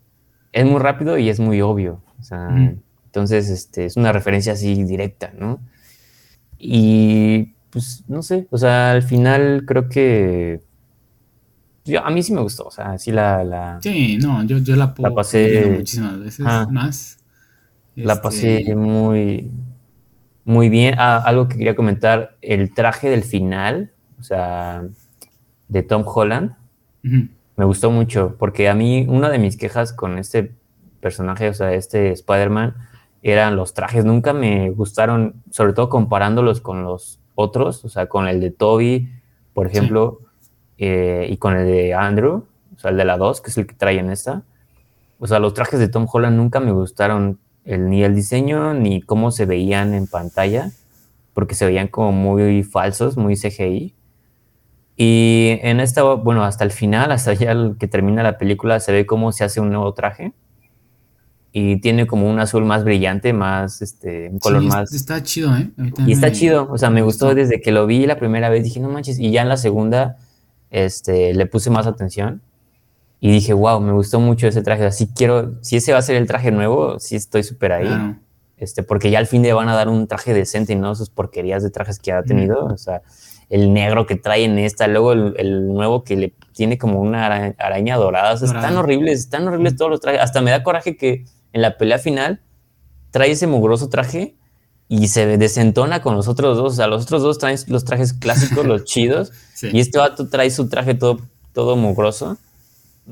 Es 0.51 0.65
muy 0.65 0.79
rápido 0.79 1.17
y 1.17 1.29
es 1.29 1.39
muy 1.39 1.61
obvio. 1.61 2.01
O 2.19 2.23
sea, 2.23 2.75
entonces 3.05 3.49
este, 3.49 3.85
es 3.85 3.97
una 3.97 4.11
referencia 4.11 4.53
así 4.53 4.83
directa, 4.83 5.31
¿no? 5.37 5.59
Y 6.57 7.53
pues 7.69 8.03
no 8.07 8.21
sé, 8.21 8.47
o 8.51 8.57
sea, 8.57 8.91
al 8.91 9.03
final 9.03 9.63
creo 9.65 9.87
que 9.89 10.61
yo, 11.85 12.05
a 12.05 12.11
mí 12.11 12.21
sí 12.21 12.33
me 12.33 12.41
gustó, 12.41 12.65
o 12.65 12.71
sea, 12.71 12.97
sí 12.97 13.11
la... 13.11 13.43
la 13.43 13.79
sí, 13.81 14.17
no, 14.21 14.43
yo, 14.43 14.59
yo 14.59 14.75
la, 14.75 14.93
la 14.97 15.13
pasé 15.13 15.73
muchísimas 15.77 16.19
veces 16.19 16.45
más. 16.69 17.17
La 17.95 18.21
pasé 18.21 18.59
este, 18.59 18.75
muy, 18.75 19.51
muy 20.45 20.69
bien. 20.69 20.95
Ah, 20.97 21.17
algo 21.25 21.47
que 21.47 21.57
quería 21.57 21.75
comentar, 21.75 22.37
el 22.41 22.73
traje 22.73 23.09
del 23.09 23.23
final, 23.23 23.91
o 24.19 24.23
sea, 24.23 24.83
de 25.67 25.83
Tom 25.83 26.03
Holland, 26.05 26.55
me 27.61 27.65
gustó 27.65 27.91
mucho, 27.91 28.37
porque 28.39 28.69
a 28.69 28.73
mí 28.73 29.05
una 29.07 29.29
de 29.29 29.37
mis 29.37 29.55
quejas 29.55 29.93
con 29.93 30.17
este 30.17 30.51
personaje, 30.99 31.47
o 31.47 31.53
sea, 31.53 31.71
este 31.73 32.11
Spider-Man, 32.11 32.73
eran 33.21 33.55
los 33.55 33.75
trajes. 33.75 34.03
Nunca 34.03 34.33
me 34.33 34.71
gustaron, 34.71 35.43
sobre 35.51 35.73
todo 35.73 35.87
comparándolos 35.87 36.59
con 36.59 36.83
los 36.83 37.19
otros, 37.35 37.85
o 37.85 37.89
sea, 37.89 38.07
con 38.07 38.27
el 38.27 38.41
de 38.41 38.49
Toby, 38.49 39.11
por 39.53 39.67
ejemplo, 39.67 40.21
eh, 40.79 41.27
y 41.29 41.37
con 41.37 41.55
el 41.55 41.67
de 41.67 41.93
Andrew, 41.93 42.47
o 42.75 42.79
sea, 42.79 42.89
el 42.89 42.97
de 42.97 43.05
la 43.05 43.17
2, 43.17 43.41
que 43.41 43.51
es 43.51 43.57
el 43.59 43.67
que 43.67 43.75
trae 43.75 43.99
en 43.99 44.09
esta. 44.09 44.41
O 45.19 45.27
sea, 45.27 45.37
los 45.37 45.53
trajes 45.53 45.79
de 45.79 45.87
Tom 45.87 46.07
Holland 46.11 46.35
nunca 46.35 46.59
me 46.59 46.71
gustaron 46.71 47.37
el, 47.63 47.91
ni 47.91 48.03
el 48.03 48.15
diseño 48.15 48.73
ni 48.73 49.03
cómo 49.03 49.29
se 49.29 49.45
veían 49.45 49.93
en 49.93 50.07
pantalla, 50.07 50.71
porque 51.35 51.53
se 51.53 51.67
veían 51.67 51.89
como 51.89 52.11
muy 52.11 52.63
falsos, 52.63 53.17
muy 53.17 53.35
CGI. 53.35 53.93
Y 55.03 55.57
en 55.63 55.79
esta, 55.79 56.03
bueno, 56.03 56.45
hasta 56.45 56.63
el 56.63 56.69
final, 56.69 57.11
hasta 57.11 57.33
ya 57.33 57.55
que 57.79 57.87
termina 57.87 58.21
la 58.21 58.37
película, 58.37 58.79
se 58.79 58.91
ve 58.91 59.07
cómo 59.07 59.31
se 59.31 59.43
hace 59.43 59.59
un 59.59 59.71
nuevo 59.71 59.95
traje. 59.95 60.31
Y 61.51 61.81
tiene 61.81 62.05
como 62.05 62.29
un 62.29 62.39
azul 62.39 62.65
más 62.65 62.83
brillante, 62.83 63.33
más, 63.33 63.81
este, 63.81 64.29
un 64.29 64.37
color 64.37 64.61
más... 64.61 64.93
Está 64.93 65.23
chido, 65.23 65.57
¿eh? 65.57 65.71
Y 66.05 66.11
está 66.11 66.31
chido, 66.31 66.71
o 66.71 66.77
sea, 66.77 66.91
me 66.91 67.01
gustó 67.01 67.33
desde 67.33 67.61
que 67.61 67.71
lo 67.71 67.87
vi 67.87 68.05
la 68.05 68.19
primera 68.19 68.49
vez, 68.49 68.63
dije, 68.63 68.79
no 68.79 68.89
manches, 68.89 69.17
y 69.17 69.31
ya 69.31 69.41
en 69.41 69.49
la 69.49 69.57
segunda, 69.57 70.17
este, 70.69 71.33
le 71.33 71.47
puse 71.47 71.71
más 71.71 71.87
atención. 71.87 72.43
Y 73.19 73.31
dije, 73.31 73.53
wow, 73.53 73.81
me 73.81 73.93
gustó 73.93 74.19
mucho 74.19 74.45
ese 74.45 74.61
traje, 74.61 74.85
así 74.85 75.07
quiero, 75.07 75.55
si 75.61 75.77
ese 75.77 75.93
va 75.93 75.97
a 75.97 76.03
ser 76.03 76.15
el 76.15 76.27
traje 76.27 76.51
nuevo, 76.51 76.99
sí 76.99 77.15
estoy 77.15 77.41
súper 77.41 77.71
ahí, 77.71 78.15
este, 78.55 78.83
porque 78.83 79.09
ya 79.09 79.17
al 79.17 79.25
fin 79.25 79.41
le 79.41 79.51
van 79.51 79.67
a 79.67 79.73
dar 79.73 79.89
un 79.89 80.05
traje 80.05 80.31
decente 80.35 80.73
y 80.73 80.75
no 80.75 80.93
sus 80.93 81.09
porquerías 81.09 81.63
de 81.63 81.71
trajes 81.71 81.97
que 81.97 82.11
ha 82.11 82.21
tenido, 82.21 82.65
o 82.65 82.77
sea, 82.77 83.01
el 83.51 83.73
negro 83.73 84.07
que 84.07 84.15
trae 84.15 84.45
en 84.45 84.57
esta, 84.57 84.87
luego 84.87 85.11
el, 85.11 85.67
nuevo 85.67 86.03
que 86.03 86.15
le 86.15 86.33
tiene 86.53 86.79
como 86.79 86.99
una 86.99 87.53
araña, 87.59 87.97
dorada, 87.97 88.33
o 88.33 88.37
sea, 88.37 88.47
están 88.47 88.77
horribles, 88.77 89.19
están 89.19 89.47
horribles 89.47 89.75
todos 89.75 89.91
los 89.91 89.99
trajes, 89.99 90.21
hasta 90.21 90.41
me 90.41 90.49
da 90.49 90.63
coraje 90.63 90.97
que 90.97 91.25
en 91.53 91.61
la 91.61 91.77
pelea 91.77 91.99
final 91.99 92.41
trae 93.11 93.31
ese 93.31 93.47
mugroso 93.47 93.89
traje 93.89 94.35
y 94.87 95.07
se 95.07 95.37
desentona 95.37 96.01
con 96.01 96.15
los 96.15 96.27
otros 96.27 96.57
dos. 96.57 96.73
O 96.73 96.75
sea, 96.75 96.87
los 96.87 97.03
otros 97.03 97.21
dos 97.21 97.37
traen 97.37 97.57
los 97.67 97.85
trajes 97.85 98.13
clásicos, 98.13 98.65
los 98.65 98.83
chidos, 98.85 99.31
y 99.61 99.79
este 99.79 99.97
vato 99.99 100.27
trae 100.27 100.49
su 100.49 100.67
traje 100.67 100.95
todo, 100.95 101.19
todo 101.53 101.75
mugroso. 101.75 102.37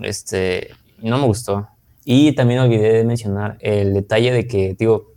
Este, 0.02 0.72
no 1.02 1.18
me 1.18 1.26
gustó. 1.26 1.68
Y 2.04 2.34
también 2.34 2.60
olvidé 2.60 2.94
de 2.94 3.04
mencionar 3.04 3.58
el 3.62 3.94
detalle 3.94 4.32
de 4.32 4.48
que, 4.48 4.76
digo, 4.78 5.14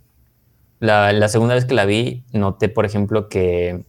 la, 0.79 1.27
segunda 1.27 1.55
vez 1.55 1.65
que 1.65 1.73
la 1.73 1.85
vi, 1.85 2.23
noté, 2.33 2.69
por 2.69 2.85
ejemplo, 2.85 3.29
que 3.29 3.83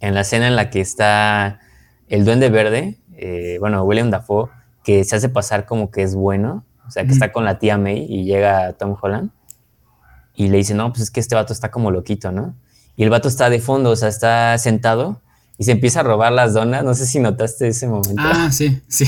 en 0.00 0.14
la 0.14 0.20
escena 0.22 0.46
en 0.46 0.56
la 0.56 0.70
que 0.70 0.80
está 0.80 1.60
el 2.08 2.24
duende 2.24 2.50
verde, 2.50 2.98
eh, 3.16 3.56
bueno, 3.60 3.82
William 3.82 4.10
Dafoe, 4.10 4.48
que 4.84 5.04
se 5.04 5.16
hace 5.16 5.28
pasar 5.28 5.66
como 5.66 5.90
que 5.90 6.02
es 6.02 6.14
bueno, 6.14 6.64
o 6.86 6.90
sea, 6.90 7.04
que 7.04 7.12
está 7.12 7.32
con 7.32 7.44
la 7.44 7.58
tía 7.58 7.76
May 7.76 8.06
y 8.08 8.24
llega 8.24 8.72
Tom 8.72 8.96
Holland 9.00 9.30
y 10.34 10.48
le 10.48 10.58
dice, 10.58 10.74
no, 10.74 10.90
pues 10.90 11.02
es 11.02 11.10
que 11.10 11.20
este 11.20 11.34
vato 11.34 11.52
está 11.52 11.70
como 11.70 11.90
loquito, 11.90 12.32
¿no? 12.32 12.54
Y 12.96 13.02
el 13.02 13.10
vato 13.10 13.28
está 13.28 13.50
de 13.50 13.60
fondo, 13.60 13.90
o 13.90 13.96
sea, 13.96 14.08
está 14.08 14.56
sentado 14.56 15.20
y 15.58 15.64
se 15.64 15.72
empieza 15.72 16.00
a 16.00 16.02
robar 16.04 16.32
las 16.32 16.54
donas. 16.54 16.84
No 16.84 16.94
sé 16.94 17.06
si 17.06 17.18
notaste 17.18 17.68
ese 17.68 17.88
momento. 17.88 18.22
Ah, 18.24 18.50
sí, 18.50 18.80
sí. 18.88 19.04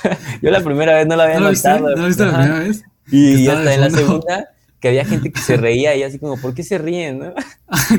Yo 0.42 0.50
la 0.50 0.60
primera 0.60 0.94
vez 0.94 1.06
no 1.06 1.16
lo 1.16 1.22
había 1.22 1.38
¿No 1.38 1.50
notado. 1.50 1.88
¿No 1.88 1.96
lo 1.96 2.06
viste 2.06 2.24
la 2.24 2.38
primera 2.38 2.58
vez? 2.58 2.84
Y 3.10 3.48
hasta 3.48 3.74
en 3.74 3.80
la 3.80 3.90
segunda 3.90 4.50
que 4.82 4.88
había 4.88 5.04
gente 5.04 5.30
que 5.30 5.40
se 5.40 5.56
reía 5.66 5.94
y 5.94 6.02
así 6.02 6.18
como, 6.18 6.36
¿por 6.36 6.54
qué 6.54 6.64
se 6.64 6.76
ríen? 6.76 7.20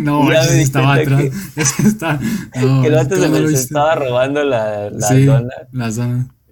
No, 0.01 0.23
no 0.23 0.31
ese 0.34 0.61
estaba 0.61 0.95
atrás. 0.95 1.23
Ese 1.55 1.88
está, 1.88 2.19
no, 2.61 2.81
que 2.81 2.89
el 2.89 2.93
vato 2.93 3.15
se, 3.15 3.53
estaba 3.53 3.95
robando 3.95 4.43
la, 4.43 4.89
la 4.89 5.07
sí, 5.07 5.23
donas. 5.23 5.97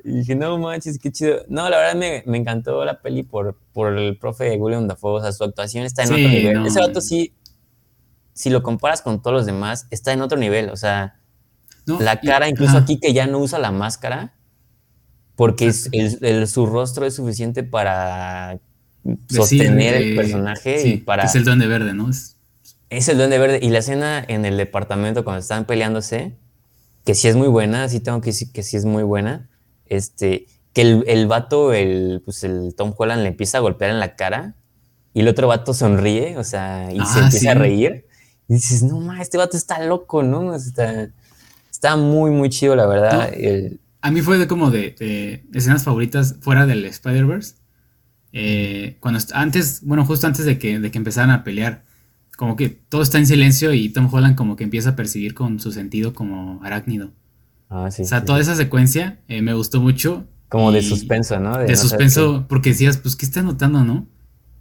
Y 0.03 0.13
dije, 0.13 0.33
no 0.33 0.57
manches, 0.57 0.97
qué 0.97 1.11
chido. 1.11 1.43
No, 1.49 1.69
la 1.69 1.77
verdad 1.77 1.95
me, 1.95 2.23
me 2.25 2.37
encantó 2.37 2.83
la 2.85 3.01
peli 3.01 3.21
por, 3.21 3.59
por 3.73 3.95
el 3.95 4.17
profe 4.17 4.55
William 4.55 4.87
Dafoe. 4.87 5.19
O 5.19 5.21
sea, 5.21 5.31
su 5.33 5.43
actuación 5.43 5.85
está 5.85 6.03
en 6.03 6.13
otro 6.13 6.29
nivel. 6.29 6.65
Ese 6.65 6.79
vato 6.79 7.01
sí, 7.01 7.35
si 8.33 8.49
lo 8.49 8.63
comparas 8.63 9.01
con 9.01 9.21
todos 9.21 9.35
los 9.35 9.45
demás, 9.45 9.85
está 9.91 10.13
en 10.13 10.21
otro 10.21 10.39
nivel. 10.39 10.69
O 10.69 10.77
sea, 10.77 11.19
la 11.85 12.19
cara, 12.21 12.47
incluso 12.47 12.77
aquí 12.77 12.99
que 12.99 13.13
ya 13.13 13.27
no 13.27 13.37
usa 13.39 13.59
la 13.59 13.71
máscara, 13.71 14.33
porque 15.35 15.71
el, 15.91 16.47
su 16.47 16.65
rostro 16.65 17.05
es 17.05 17.15
suficiente 17.15 17.63
para 17.63 18.59
sostener 19.29 19.95
el 19.95 20.15
personaje 20.15 20.87
y 20.87 20.97
para... 20.97 21.23
Es 21.23 21.35
el 21.35 21.43
duende 21.43 21.67
verde, 21.67 21.93
¿no? 21.93 22.09
Es... 22.09 22.37
es 22.89 23.07
el 23.07 23.17
duende 23.17 23.37
verde. 23.37 23.59
Y 23.61 23.69
la 23.69 23.79
escena 23.79 24.23
en 24.27 24.45
el 24.45 24.57
departamento 24.57 25.23
cuando 25.23 25.39
están 25.39 25.65
peleándose, 25.65 26.37
que 27.05 27.15
sí 27.15 27.27
es 27.27 27.35
muy 27.35 27.47
buena, 27.47 27.87
sí 27.89 27.99
tengo 27.99 28.21
que 28.21 28.29
decir 28.31 28.51
que 28.51 28.63
sí 28.63 28.77
es 28.77 28.85
muy 28.85 29.03
buena 29.03 29.49
este, 29.91 30.47
que 30.71 30.81
el, 30.81 31.03
el 31.05 31.27
vato, 31.27 31.73
el, 31.73 32.21
pues 32.23 32.45
el 32.45 32.73
Tom 32.75 32.93
Holland 32.97 33.23
le 33.23 33.27
empieza 33.27 33.57
a 33.57 33.61
golpear 33.61 33.91
en 33.91 33.99
la 33.99 34.15
cara 34.15 34.55
y 35.13 35.19
el 35.19 35.27
otro 35.27 35.49
vato 35.49 35.73
sonríe, 35.73 36.37
o 36.37 36.45
sea, 36.45 36.89
y 36.93 36.95
se 37.05 37.19
ah, 37.19 37.23
empieza 37.25 37.51
a 37.51 37.55
reír. 37.55 38.05
Y 38.47 38.53
dices, 38.53 38.81
no, 38.81 39.01
ma, 39.01 39.21
este 39.21 39.37
vato 39.37 39.57
está 39.57 39.83
loco, 39.83 40.23
¿no? 40.23 40.55
Está, 40.55 41.09
está 41.69 41.97
muy, 41.97 42.31
muy 42.31 42.49
chido, 42.49 42.77
la 42.77 42.85
verdad. 42.85 43.29
a 44.01 44.11
mí 44.11 44.21
fue 44.21 44.37
de 44.37 44.47
como 44.47 44.71
de, 44.71 45.43
escenas 45.53 45.83
favoritas 45.83 46.37
fuera 46.39 46.65
del 46.65 46.85
Spider-Verse. 46.85 47.55
Eh, 48.33 48.97
cuando 48.99 49.19
antes, 49.33 49.81
bueno, 49.83 50.05
justo 50.05 50.27
antes 50.27 50.45
de 50.45 50.57
que, 50.57 50.79
de 50.79 50.91
que 50.91 50.97
empezaran 50.97 51.31
a 51.31 51.43
pelear, 51.43 51.83
como 52.37 52.55
que 52.55 52.69
todo 52.69 53.01
está 53.01 53.17
en 53.17 53.27
silencio 53.27 53.73
y 53.73 53.89
Tom 53.89 54.09
Holland 54.11 54.35
como 54.35 54.55
que 54.55 54.63
empieza 54.63 54.89
a 54.89 54.95
percibir 54.95 55.33
con 55.33 55.59
su 55.59 55.71
sentido 55.71 56.13
como 56.13 56.59
arácnido. 56.63 57.11
Ah, 57.69 57.89
sí, 57.91 58.01
o 58.01 58.05
sea, 58.05 58.25
toda 58.25 58.39
esa 58.39 58.55
secuencia 58.55 59.19
eh, 59.27 59.41
me 59.41 59.53
gustó 59.53 59.81
mucho. 59.81 60.25
Como 60.49 60.71
de 60.71 60.81
suspenso, 60.81 61.39
¿no? 61.39 61.57
De, 61.57 61.75
suspenso, 61.75 62.45
porque 62.49 62.71
decías, 62.71 62.97
pues, 62.97 63.15
¿qué 63.15 63.25
está 63.25 63.41
notando, 63.41 63.83
no? 63.85 64.07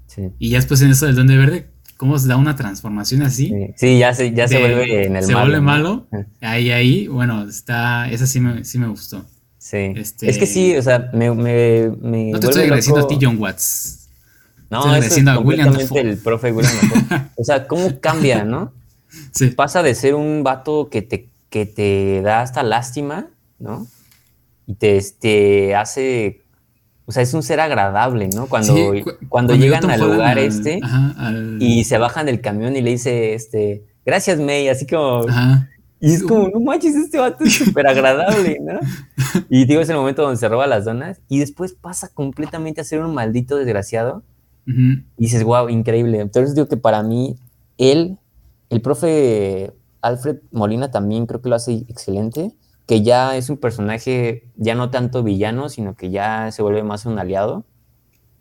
Sí. 0.07 0.31
Y 0.39 0.51
ya 0.51 0.59
después 0.59 0.83
en 0.83 0.91
eso 0.91 1.07
del 1.07 1.17
Duende 1.17 1.37
Verde, 1.37 1.71
¿cómo 1.97 2.19
se 2.19 2.29
da 2.29 2.37
una 2.37 2.55
transformación 2.55 3.23
así? 3.23 3.53
Sí, 3.77 3.99
ya, 3.99 4.15
se, 4.15 4.33
ya 4.33 4.47
se 4.47 4.59
vuelve 4.59 5.07
en 5.07 5.17
el 5.17 5.25
se 5.25 5.33
malo. 5.33 5.47
Se 5.47 5.51
vuelve 5.51 5.61
malo. 5.61 6.09
Ahí, 6.41 6.71
ahí, 6.71 7.09
bueno, 7.09 7.49
está, 7.49 8.11
esa 8.11 8.27
sí 8.27 8.41
me, 8.41 8.65
sí 8.65 8.79
me 8.79 8.89
gustó. 8.89 9.25
Sí. 9.61 9.93
Este, 9.95 10.31
es 10.31 10.39
que 10.39 10.47
sí, 10.47 10.75
o 10.75 10.83
sea, 10.83 11.11
me. 11.13 11.31
me, 11.33 11.93
me 12.01 12.31
no 12.31 12.41
te 12.41 12.47
estoy 12.47 12.63
agradeciendo 12.63 13.05
a 13.05 13.07
ti, 13.07 13.19
John 13.21 13.37
Watts. 13.39 14.09
No, 14.71 14.95
es 14.97 15.23
completamente 15.23 16.01
el 16.01 16.17
profe 16.17 16.51
William 16.53 17.31
O 17.37 17.45
sea, 17.45 17.67
¿cómo 17.67 18.01
cambia, 18.01 18.45
no? 18.45 18.73
Sí. 19.33 19.49
Pasa 19.49 19.83
de 19.83 19.97
ser 19.97 20.15
un 20.15 20.45
vato 20.45 20.89
que 20.89 21.03
te, 21.03 21.29
que 21.49 21.67
te 21.67 22.23
da 22.23 22.43
hasta 22.43 22.63
lástima, 22.63 23.27
¿no? 23.59 23.89
Y 24.69 24.75
te 24.75 24.97
este, 24.97 25.75
hace 25.75 26.45
o 27.11 27.13
sea, 27.13 27.25
es 27.25 27.35
un 27.35 27.43
ser 27.43 27.59
agradable, 27.59 28.29
¿no? 28.29 28.47
Cuando, 28.47 28.73
cuando, 29.29 29.57
llegan 29.57 29.91
al 29.91 30.01
lugar 30.01 30.39
este 30.39 30.81
y 31.59 31.83
se 31.83 31.99
bajan 31.99 32.27
del 32.27 32.41
camión 32.41 32.77
y 32.77 32.83
le 32.83 32.91
dice, 32.91 33.35
este, 33.35 33.83
gracias 34.07 34.39
May, 34.39 34.69
así 34.69 34.87
como... 34.87 35.27
Y 36.01 36.15
es 36.15 36.23
como, 36.23 36.49
no 36.49 36.61
manches, 36.61 36.97
este 36.97 37.19
vato 37.19 37.45
es 37.45 37.55
súper 37.55 37.87
agradable, 37.87 38.59
¿no? 38.61 38.81
Y 39.51 39.67
digo, 39.67 39.81
es 39.81 39.89
el 39.91 39.97
momento 39.97 40.23
donde 40.23 40.39
se 40.39 40.49
roba 40.49 40.67
las 40.67 40.87
donas 40.87 41.21
y 41.29 41.39
después 41.39 41.75
pasa 41.75 42.09
completamente 42.09 42.81
a 42.81 42.85
ser 42.85 43.01
un 43.01 43.15
maldito 43.15 43.57
desgraciado. 43.57 44.23
Y 44.67 45.03
dices, 45.17 45.43
wow, 45.43 45.69
increíble. 45.69 46.21
Entonces 46.21 46.55
digo 46.55 46.69
que 46.69 46.77
para 46.77 47.03
mí, 47.03 47.37
él, 47.77 48.19
el 48.69 48.81
profe 48.81 49.73
Alfred 50.01 50.39
Molina 50.53 50.93
también 50.93 51.27
creo 51.27 51.43
que 51.43 51.49
lo 51.49 51.57
hace 51.57 51.85
excelente 51.89 52.55
que 52.91 53.03
ya 53.03 53.37
es 53.37 53.49
un 53.51 53.57
personaje 53.57 54.49
ya 54.57 54.75
no 54.75 54.91
tanto 54.91 55.23
villano, 55.23 55.69
sino 55.69 55.95
que 55.95 56.11
ya 56.11 56.51
se 56.51 56.61
vuelve 56.61 56.83
más 56.83 57.07
un 57.07 57.21
aliado, 57.21 57.65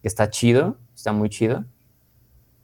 que 0.02 0.08
está 0.08 0.32
chido, 0.32 0.80
está 0.96 1.14
muy 1.14 1.30
chido. 1.30 1.66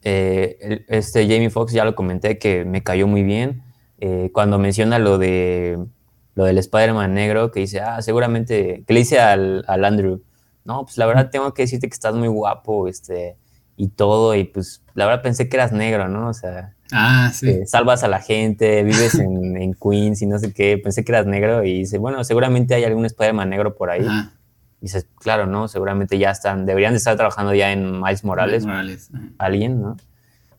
Eh, 0.01 0.83
este 0.87 1.27
Jamie 1.27 1.51
Foxx 1.51 1.73
ya 1.73 1.85
lo 1.85 1.93
comenté 1.93 2.39
que 2.39 2.65
me 2.65 2.81
cayó 2.81 3.05
muy 3.05 3.21
bien. 3.21 3.61
Eh, 4.07 4.29
cuando 4.31 4.59
menciona 4.59 4.99
lo 4.99 5.17
de 5.17 5.79
lo 6.35 6.43
del 6.43 6.59
Spider-Man 6.59 7.13
negro, 7.13 7.49
que 7.49 7.61
dice, 7.61 7.79
ah, 7.79 8.01
seguramente, 8.03 8.83
que 8.85 8.93
le 8.93 8.99
dice 8.99 9.19
al, 9.19 9.63
al, 9.67 9.83
Andrew, 9.83 10.21
no, 10.63 10.83
pues 10.83 10.97
la 10.97 11.07
verdad 11.07 11.29
tengo 11.31 11.53
que 11.55 11.63
decirte 11.63 11.87
que 11.87 11.93
estás 11.93 12.13
muy 12.13 12.27
guapo, 12.27 12.87
este, 12.87 13.35
y 13.77 13.87
todo, 13.87 14.35
y 14.35 14.43
pues 14.43 14.83
la 14.93 15.05
verdad 15.07 15.23
pensé 15.23 15.49
que 15.49 15.57
eras 15.57 15.71
negro, 15.71 16.07
¿no? 16.07 16.27
O 16.27 16.33
sea, 16.33 16.75
Ah, 16.91 17.31
sí. 17.33 17.65
salvas 17.65 18.03
a 18.03 18.07
la 18.07 18.21
gente, 18.21 18.83
vives 18.83 19.15
en, 19.19 19.73
Queens 19.73 20.21
y 20.21 20.27
no 20.27 20.37
sé 20.37 20.53
qué. 20.53 20.77
Pensé 20.77 21.03
que 21.03 21.11
eras 21.11 21.25
negro 21.25 21.63
y 21.63 21.79
dice, 21.79 21.97
bueno, 21.97 22.23
seguramente 22.23 22.75
hay 22.75 22.83
algún 22.83 23.05
Spider-Man 23.05 23.49
negro 23.49 23.75
por 23.75 23.89
ahí. 23.89 24.05
Y 24.81 24.85
dices, 24.85 25.07
claro, 25.15 25.47
¿no? 25.47 25.67
Seguramente 25.67 26.19
ya 26.19 26.29
están, 26.29 26.67
deberían 26.67 26.93
de 26.93 26.97
estar 26.97 27.15
trabajando 27.15 27.55
ya 27.55 27.71
en 27.71 27.99
Miles 27.99 28.23
Morales. 28.23 28.65
Morales. 28.65 29.09
Alguien, 29.39 29.81
¿no? 29.81 29.97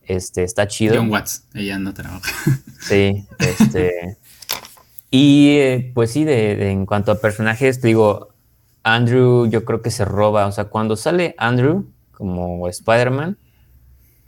Este, 0.07 0.43
está 0.43 0.67
chido. 0.67 0.95
John 0.95 1.11
Watts, 1.11 1.47
ella 1.53 1.77
no 1.77 1.93
trabaja. 1.93 2.21
Sí, 2.79 3.25
este. 3.39 4.17
y 5.11 5.57
eh, 5.57 5.91
pues 5.93 6.11
sí, 6.11 6.23
de, 6.23 6.71
en 6.71 6.85
cuanto 6.85 7.11
a 7.11 7.19
personajes, 7.19 7.81
te 7.81 7.87
digo, 7.87 8.29
Andrew 8.83 9.47
yo 9.47 9.65
creo 9.65 9.81
que 9.81 9.91
se 9.91 10.05
roba, 10.05 10.45
o 10.45 10.51
sea, 10.51 10.65
cuando 10.65 10.95
sale 10.95 11.35
Andrew 11.37 11.91
como 12.11 12.67
Spider-Man, 12.67 13.37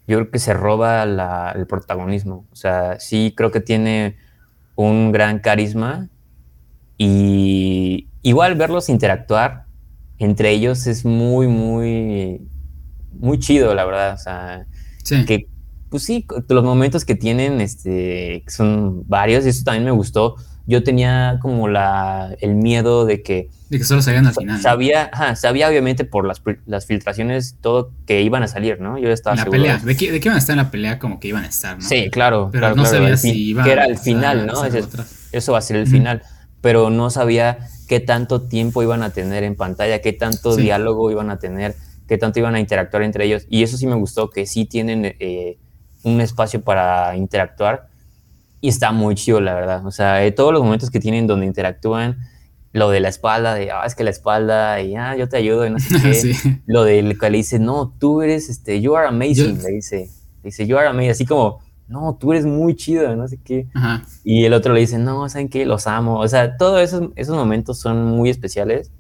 yo 0.08 0.18
creo 0.18 0.32
que 0.32 0.40
se 0.40 0.54
roba 0.54 1.04
el 1.54 1.68
protagonismo. 1.68 2.48
O 2.52 2.56
sea, 2.56 3.00
sí 3.00 3.34
creo 3.38 3.52
que 3.52 3.62
tiene 3.62 4.18
un 4.76 5.12
gran 5.12 5.40
carisma 5.40 6.10
y 6.98 8.10
igual 8.24 8.56
verlos 8.56 8.90
interactuar 8.90 9.70
entre 10.20 10.52
ellos 10.52 10.86
es 10.86 11.06
muy, 11.06 11.48
muy, 11.48 12.42
muy 13.14 13.40
chido, 13.40 13.74
la 13.74 13.86
verdad. 13.86 14.14
O 14.14 14.18
sea, 14.18 14.68
que, 15.26 15.48
pues 15.90 16.04
sí, 16.04 16.26
los 16.48 16.64
momentos 16.64 17.06
que 17.06 17.16
tienen 17.16 17.62
este, 17.62 18.44
son 18.48 19.08
varios 19.08 19.46
y 19.46 19.50
eso 19.50 19.64
también 19.64 19.86
me 19.86 19.92
gustó. 19.92 20.36
Yo 20.68 20.84
tenía 20.84 21.40
como 21.42 21.68
la, 21.68 22.36
el 22.42 22.56
miedo 22.56 23.06
de 23.06 23.24
que 23.24 23.50
de 23.70 23.78
que 23.78 23.84
solo 23.84 24.02
salían 24.02 24.26
al 24.26 24.34
final. 24.34 24.60
Sabía, 24.60 25.12
sabía 25.36 25.70
obviamente 25.70 26.04
por 26.04 26.26
las, 26.26 26.42
las, 26.66 26.88
filtraciones 26.88 27.56
todo 27.62 27.92
que 28.08 28.24
iban 28.24 28.42
a 28.42 28.48
salir, 28.48 28.82
¿no? 28.82 28.98
Yo 28.98 29.10
estaba 29.10 29.36
la 29.36 29.46
pelea, 29.46 29.78
¿De 29.78 29.96
qué, 29.96 30.12
¿de 30.12 30.20
qué, 30.20 30.28
iban 30.28 30.38
a 30.38 30.40
estar 30.40 30.56
en 30.56 30.58
la 30.58 30.72
pelea? 30.72 30.98
Como 30.98 31.20
que 31.20 31.28
iban 31.28 31.44
a 31.44 31.48
estar, 31.48 31.78
¿no? 31.78 31.88
Sí, 31.88 32.10
claro. 32.10 32.50
Pero 32.52 32.76
no 32.76 32.84
sabía 32.86 33.16
si 33.16 33.50
iba 33.50 33.64
Que 33.64 33.72
era 33.72 33.86
el 33.86 34.00
final, 34.00 34.48
¿no? 34.48 34.64
eso 35.32 35.52
va 35.52 35.60
a 35.60 35.62
ser 35.62 35.78
el 35.78 35.88
final. 35.88 36.24
Pero 36.62 36.90
no 36.90 37.10
sabía 37.12 37.60
qué 37.88 38.00
tanto 38.00 38.42
tiempo 38.42 38.82
iban 38.82 39.04
a 39.04 39.12
tener 39.12 39.44
en 39.44 39.56
pantalla, 39.56 40.02
qué 40.02 40.14
tanto 40.14 40.56
diálogo 40.56 41.12
iban 41.12 41.30
a 41.30 41.38
tener, 41.38 41.76
qué 42.08 42.18
tanto 42.18 42.40
iban 42.40 42.56
a 42.56 42.60
interactuar 42.60 43.04
entre 43.04 43.26
ellos. 43.26 43.46
Y 43.50 43.62
eso 43.62 43.78
sí 43.78 43.86
me 43.86 43.96
gustó, 43.96 44.32
que 44.32 44.48
sí 44.48 44.66
tienen 44.66 45.16
eh, 45.20 45.58
un 46.04 46.22
espacio 46.22 46.62
para 46.62 47.16
interactuar. 47.16 47.88
Y 48.62 48.70
está 48.70 48.92
muy 48.92 49.16
chido, 49.16 49.40
la 49.40 49.54
verdad. 49.54 49.86
O 49.86 49.92
sea, 49.92 50.26
eh, 50.26 50.32
todos 50.32 50.52
los 50.52 50.62
momentos 50.62 50.90
que 50.90 51.00
tienen 51.00 51.28
donde 51.28 51.46
interactúan 51.46 52.18
lo 52.72 52.90
de 52.90 53.00
la 53.00 53.10
espalda, 53.10 53.56
de, 53.56 53.72
ah, 53.72 53.84
es 53.86 53.96
que 53.96 54.04
la 54.04 54.12
espalda, 54.12 54.82
y 54.82 54.96
ah, 54.96 55.16
yo 55.16 55.28
te 55.28 55.38
ayudo, 55.38 55.66
y 55.66 55.72
no 55.72 55.80
sé 55.80 56.00
qué. 56.02 56.62
Lo 56.66 56.84
del 56.84 57.18
que 57.18 57.30
le 57.30 57.38
dice, 57.38 57.60
no, 57.60 57.94
tú 57.98 58.22
eres, 58.22 58.50
este, 58.50 58.80
you 58.82 58.96
are 58.96 59.08
amazing, 59.08 59.62
le 59.62 59.70
dice. 59.70 60.10
dice, 60.44 60.68
you 60.68 60.78
are 60.78 60.88
amazing, 60.88 61.12
así 61.12 61.26
como, 61.26 61.60
no, 61.88 62.16
tú 62.20 62.32
eres 62.32 62.46
muy 62.46 62.76
chido, 62.76 63.16
no 63.16 63.28
sé 63.28 63.40
qué. 63.44 63.68
Y 64.24 64.46
el 64.46 64.54
otro 64.54 64.74
le 64.74 64.82
dice, 64.82 65.00
no, 65.00 65.28
¿saben 65.28 65.50
qué? 65.50 65.66
Los 65.66 65.88
amo. 65.88 66.20
O 66.20 66.28
sea, 66.28 66.56
todos 66.58 66.82
esos, 66.82 67.10
esos 67.16 67.36
momentos 67.36 67.80
son 67.80 68.06
muy 68.06 68.30
especiales. 68.30 68.92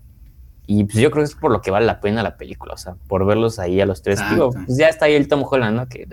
Y 0.66 0.84
pues 0.84 0.98
yo 0.98 1.10
creo 1.12 1.24
que 1.24 1.30
es 1.30 1.36
por 1.36 1.52
lo 1.52 1.62
que 1.62 1.72
vale 1.72 1.86
la 1.86 2.00
pena 2.00 2.22
la 2.22 2.38
película, 2.38 2.74
o 2.74 2.78
sea, 2.78 2.96
por 3.08 3.26
verlos 3.26 3.58
ahí 3.60 3.80
a 3.82 3.86
los 3.86 4.02
tres. 4.02 4.20
Digo, 4.32 4.52
pues 4.52 4.78
ya 4.78 4.88
está 4.88 5.06
ahí 5.06 5.14
el 5.14 5.28
Tom 5.28 5.44
Holland, 5.48 5.76
¿no? 5.76 5.88
Que, 5.88 6.08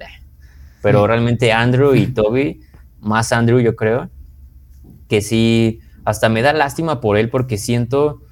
pero 0.87 1.05
realmente 1.05 1.53
Andrew 1.53 1.97
y 1.97 2.07
Toby, 2.07 2.61
más 3.01 3.33
Andrew 3.33 3.59
yo 3.59 3.75
creo, 3.75 4.09
que 5.09 5.21
sí 5.21 5.81
hasta 6.05 6.29
me 6.29 6.43
da 6.43 6.53
lástima 6.53 7.01
por 7.01 7.17
él 7.17 7.29
porque 7.29 7.59
siento, 7.59 8.23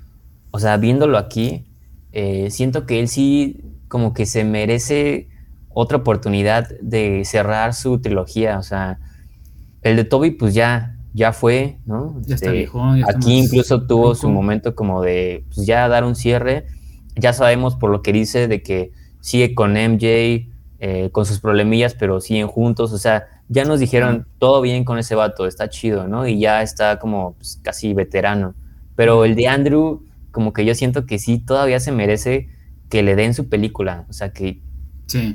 o 0.53 0.61
sea, 0.61 0.77
viéndolo 0.77 1.19
aquí, 1.19 1.65
eh, 2.13 2.53
siento 2.53 2.87
que 2.87 3.01
él 3.01 3.09
sí 3.09 3.61
como 3.89 4.15
que 4.15 4.25
se 4.25 4.45
merece 4.45 5.27
otra 5.69 5.97
oportunidad 5.99 6.69
de 6.81 7.25
cerrar 7.25 7.75
su 7.75 8.01
trilogía, 8.01 8.57
o 8.61 8.63
sea, 8.63 9.01
el 9.83 9.97
de 9.97 10.05
Toby 10.05 10.31
pues 10.31 10.55
ya, 10.55 10.97
ya 11.13 11.33
fue, 11.33 11.79
¿no? 11.87 12.23
Ya 12.25 12.37
está 12.37 12.55
este, 12.55 12.71
aquí 13.13 13.37
incluso 13.37 13.85
tuvo 13.85 14.15
su 14.15 14.29
momento 14.29 14.77
como 14.77 15.03
de 15.03 15.45
pues, 15.53 15.67
ya 15.67 15.89
dar 15.89 16.05
un 16.05 16.15
cierre, 16.15 16.67
ya 17.17 17.33
sabemos 17.33 17.75
por 17.75 17.91
lo 17.91 18.01
que 18.01 18.13
dice 18.13 18.47
de 18.47 18.63
que 18.63 18.93
sigue 19.19 19.57
con 19.57 19.73
MJ, 19.73 20.54
eh, 20.87 21.09
con 21.13 21.25
sus 21.25 21.41
problemillas, 21.41 21.95
pero 21.95 22.21
siguen 22.21 22.47
juntos, 22.47 22.93
o 22.93 22.99
sea, 22.99 23.27
ya 23.49 23.65
nos 23.65 23.81
dijeron, 23.81 24.27
todo 24.39 24.61
bien 24.61 24.85
con 24.85 24.99
ese 24.99 25.15
vato, 25.15 25.47
está 25.47 25.71
chido, 25.71 26.09
¿no? 26.09 26.29
Y 26.29 26.39
ya 26.39 26.61
está 26.61 26.99
como 26.99 27.37
pues, 27.37 27.59
casi 27.63 27.95
veterano. 27.95 28.55
Pero 28.95 29.25
el 29.25 29.35
de 29.35 29.49
Andrew, 29.49 30.05
como 30.31 30.53
que 30.53 30.67
yo 30.67 30.75
siento 30.75 31.07
que 31.07 31.19
sí, 31.19 31.39
todavía 31.39 31.81
se 31.81 31.91
merece 31.91 32.51
que 32.91 33.03
le 33.03 33.17
den 33.17 33.33
su 33.33 33.49
película. 33.49 34.05
O 34.11 34.13
sea, 34.13 34.35
que 34.35 34.61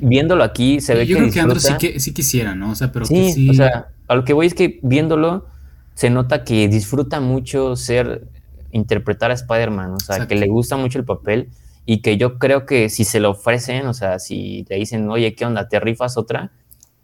viéndolo 0.00 0.44
aquí 0.44 0.80
se 0.80 0.94
ve 0.94 1.04
yo 1.04 1.16
que. 1.16 1.22
Yo 1.24 1.30
creo 1.30 1.32
que 1.32 1.40
Andrew 1.40 1.58
sí, 1.58 1.98
sí, 1.98 2.14
quisiera, 2.14 2.54
¿no? 2.54 2.70
O 2.70 2.74
sea, 2.76 2.92
pero 2.92 3.04
sí, 3.04 3.32
sí. 3.32 3.50
O 3.50 3.54
sea, 3.54 3.88
a 4.06 4.14
lo 4.14 4.24
que 4.24 4.34
voy 4.34 4.46
es 4.46 4.54
que 4.54 4.78
viéndolo 4.84 5.46
se 5.94 6.10
nota 6.10 6.44
que 6.44 6.68
disfruta 6.68 7.18
mucho 7.18 7.74
ser, 7.74 8.28
interpretar 8.70 9.32
a 9.32 9.34
Spider-Man, 9.34 9.94
o 9.94 9.98
sea, 9.98 10.28
que 10.28 10.36
le 10.36 10.46
gusta 10.46 10.76
mucho 10.76 11.00
el 11.00 11.04
papel 11.04 11.48
y 11.86 12.02
que 12.02 12.16
yo 12.16 12.38
creo 12.38 12.66
que 12.66 12.88
si 12.88 13.04
se 13.04 13.20
lo 13.20 13.30
ofrecen, 13.30 13.86
o 13.86 13.94
sea, 13.94 14.18
si 14.18 14.64
le 14.68 14.76
dicen, 14.76 15.08
oye, 15.10 15.34
¿qué 15.34 15.44
onda? 15.44 15.68
¿Te 15.68 15.80
rifas 15.80 16.16
otra? 16.16 16.52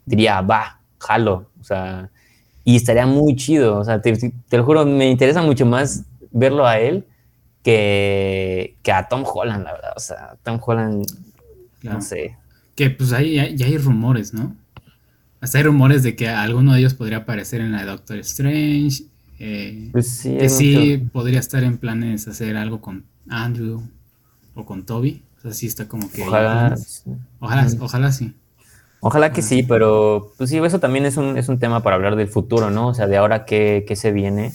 Diría, 0.04 0.40
va, 0.40 0.80
jalo, 0.98 1.50
o 1.60 1.64
sea, 1.64 2.10
y 2.64 2.76
estaría 2.76 3.06
muy 3.06 3.36
chido, 3.36 3.78
o 3.78 3.84
sea, 3.84 4.00
te, 4.00 4.32
lo 4.50 4.64
juro, 4.64 4.84
me 4.86 5.10
interesa 5.10 5.42
mucho 5.42 5.66
más 5.66 6.04
verlo 6.30 6.66
a 6.66 6.78
él 6.78 7.06
que, 7.62 8.76
que 8.82 8.92
a 8.92 9.08
Tom 9.08 9.24
Holland, 9.24 9.64
la 9.64 9.72
verdad, 9.72 9.92
o 9.96 10.00
sea, 10.00 10.36
Tom 10.42 10.60
Holland, 10.64 11.06
no 11.82 12.00
sé. 12.00 12.36
Que 12.74 12.90
pues 12.90 13.12
ahí 13.12 13.56
ya 13.56 13.66
hay 13.66 13.78
rumores, 13.78 14.34
¿no? 14.34 14.54
Hasta 15.40 15.58
hay 15.58 15.64
rumores 15.64 16.02
de 16.02 16.16
que 16.16 16.28
alguno 16.28 16.72
de 16.72 16.80
ellos 16.80 16.94
podría 16.94 17.18
aparecer 17.18 17.60
en 17.60 17.72
la 17.72 17.80
de 17.80 17.86
Doctor 17.86 18.18
Strange. 18.18 19.04
Eh, 19.38 19.90
pues 19.92 20.08
sí, 20.08 20.36
que 20.36 20.48
sí 20.48 21.08
podría 21.12 21.38
estar 21.38 21.62
en 21.62 21.78
planes 21.78 22.26
hacer 22.26 22.56
algo 22.56 22.80
con 22.80 23.04
Andrew 23.28 23.82
o 24.56 24.64
con 24.64 24.84
Toby. 24.84 25.22
O 25.38 25.40
sea, 25.42 25.52
sí 25.52 25.66
está 25.66 25.86
como 25.86 26.10
que. 26.10 26.22
Ojalá. 26.22 26.74
Ojalá, 27.38 27.66
ojalá 27.80 28.12
sí. 28.12 28.34
Ojalá 29.00 29.32
que 29.32 29.42
sí, 29.42 29.62
pero 29.62 30.32
pues 30.36 30.50
sí, 30.50 30.58
eso 30.58 30.80
también 30.80 31.06
es 31.06 31.16
un, 31.16 31.38
es 31.38 31.48
un 31.48 31.60
tema 31.60 31.82
para 31.82 31.94
hablar 31.94 32.16
del 32.16 32.28
futuro, 32.28 32.70
¿no? 32.70 32.88
O 32.88 32.94
sea, 32.94 33.06
de 33.06 33.16
ahora 33.16 33.44
qué, 33.44 33.84
qué 33.86 33.94
se 33.94 34.10
viene 34.10 34.52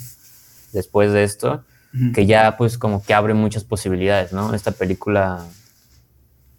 después 0.74 1.14
de 1.14 1.24
esto. 1.24 1.64
que 2.14 2.26
ya 2.26 2.58
pues 2.58 2.78
como 2.78 3.04
que 3.04 3.14
abre 3.14 3.34
muchas 3.34 3.64
posibilidades, 3.64 4.34
¿no? 4.34 4.54
Esta 4.54 4.72
película, 4.72 5.46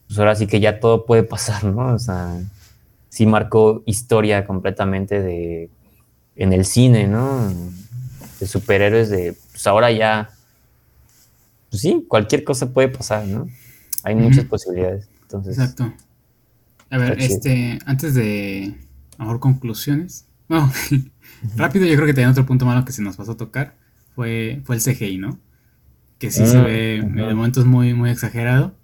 pues 0.07 0.19
ahora 0.19 0.35
sí 0.37 0.47
que 0.47 0.61
ya 0.61 0.79
todo 0.79 1.05
puede 1.05 1.23
pasar, 1.23 1.65
¿no? 1.65 1.95
O 1.95 1.99
sea, 1.99 2.39
sí 3.09 3.27
marcó 3.27 3.83
historia 3.85 4.47
completamente 4.47 5.21
de 5.21 5.71
en 6.37 6.53
el 6.53 6.65
cine, 6.65 7.09
¿no? 7.09 7.53
De 8.41 8.47
superhéroes 8.47 9.11
de, 9.11 9.37
pues 9.51 9.67
ahora 9.67 9.91
ya, 9.91 10.31
pues 11.73 11.81
sí, 11.81 12.05
cualquier 12.07 12.45
cosa 12.45 12.71
puede 12.71 12.89
pasar, 12.89 13.27
¿no? 13.27 13.49
Hay 14.05 14.15
muchas 14.15 14.45
posibilidades. 14.45 15.09
Entonces, 15.23 15.57
Exacto. 15.57 15.91
A 16.91 16.99
ver, 16.99 17.19
este, 17.19 17.79
antes 17.87 18.15
de, 18.15 18.77
mejor 19.19 19.41
conclusiones. 19.41 20.27
No, 20.51 20.71
rápido 21.57 21.87
yo 21.87 21.95
creo 21.95 22.07
que 22.07 22.13
tenía 22.13 22.31
otro 22.31 22.45
punto 22.45 22.67
malo 22.67 22.85
que 22.85 22.93
se 22.93 23.01
nos 23.01 23.17
pasó 23.17 23.33
a 23.33 23.37
tocar. 23.39 23.75
Fue, 24.15 24.61
fue 24.67 24.77
el 24.77 24.83
CGI, 24.83 25.17
¿no? 25.17 25.39
Que 26.19 26.31
sí 26.31 26.45
se 26.45 26.59
mm, 26.59 26.65
ve 26.65 27.25
de 27.27 27.35
momentos 27.35 27.65
muy, 27.65 27.95
muy 27.95 28.11
exagerado. 28.11 28.75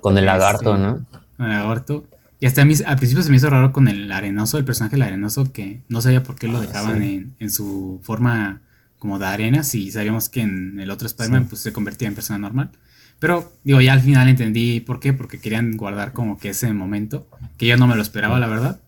Con 0.00 0.16
el 0.16 0.24
lagarto, 0.24 0.74
este, 0.74 0.86
¿no? 0.86 1.06
Con 1.36 1.46
el 1.50 1.52
lagarto. 1.52 2.06
Y 2.40 2.46
hasta 2.46 2.62
a 2.62 2.64
mí, 2.64 2.72
al 2.86 2.96
principio 2.96 3.22
se 3.22 3.28
me 3.28 3.36
hizo 3.36 3.50
raro 3.50 3.74
con 3.74 3.88
el 3.88 4.10
arenoso, 4.10 4.56
el 4.56 4.64
personaje 4.64 4.96
del 4.96 5.02
arenoso, 5.02 5.52
que 5.52 5.82
no 5.90 6.00
sabía 6.00 6.22
por 6.22 6.36
qué 6.36 6.48
lo 6.48 6.56
ah, 6.56 6.62
dejaban 6.62 7.02
en, 7.02 7.34
en, 7.40 7.50
su 7.50 8.00
forma 8.02 8.62
como 8.98 9.18
de 9.18 9.26
arena, 9.26 9.62
si 9.62 9.90
sabíamos 9.90 10.28
que 10.28 10.42
en 10.42 10.80
el 10.80 10.90
otro 10.90 11.06
Spider-Man 11.06 11.46
pues, 11.46 11.60
se 11.60 11.72
convertía 11.72 12.08
en 12.08 12.14
persona 12.14 12.38
normal. 12.38 12.70
Pero 13.18 13.52
digo, 13.64 13.80
ya 13.80 13.92
al 13.92 14.00
final 14.00 14.28
entendí 14.28 14.80
por 14.80 15.00
qué, 15.00 15.12
porque 15.12 15.40
querían 15.40 15.76
guardar 15.76 16.12
como 16.12 16.38
que 16.38 16.50
ese 16.50 16.72
momento, 16.72 17.28
que 17.56 17.66
yo 17.66 17.76
no 17.76 17.86
me 17.86 17.96
lo 17.96 18.02
esperaba, 18.02 18.38
la 18.38 18.46
verdad. 18.46 18.80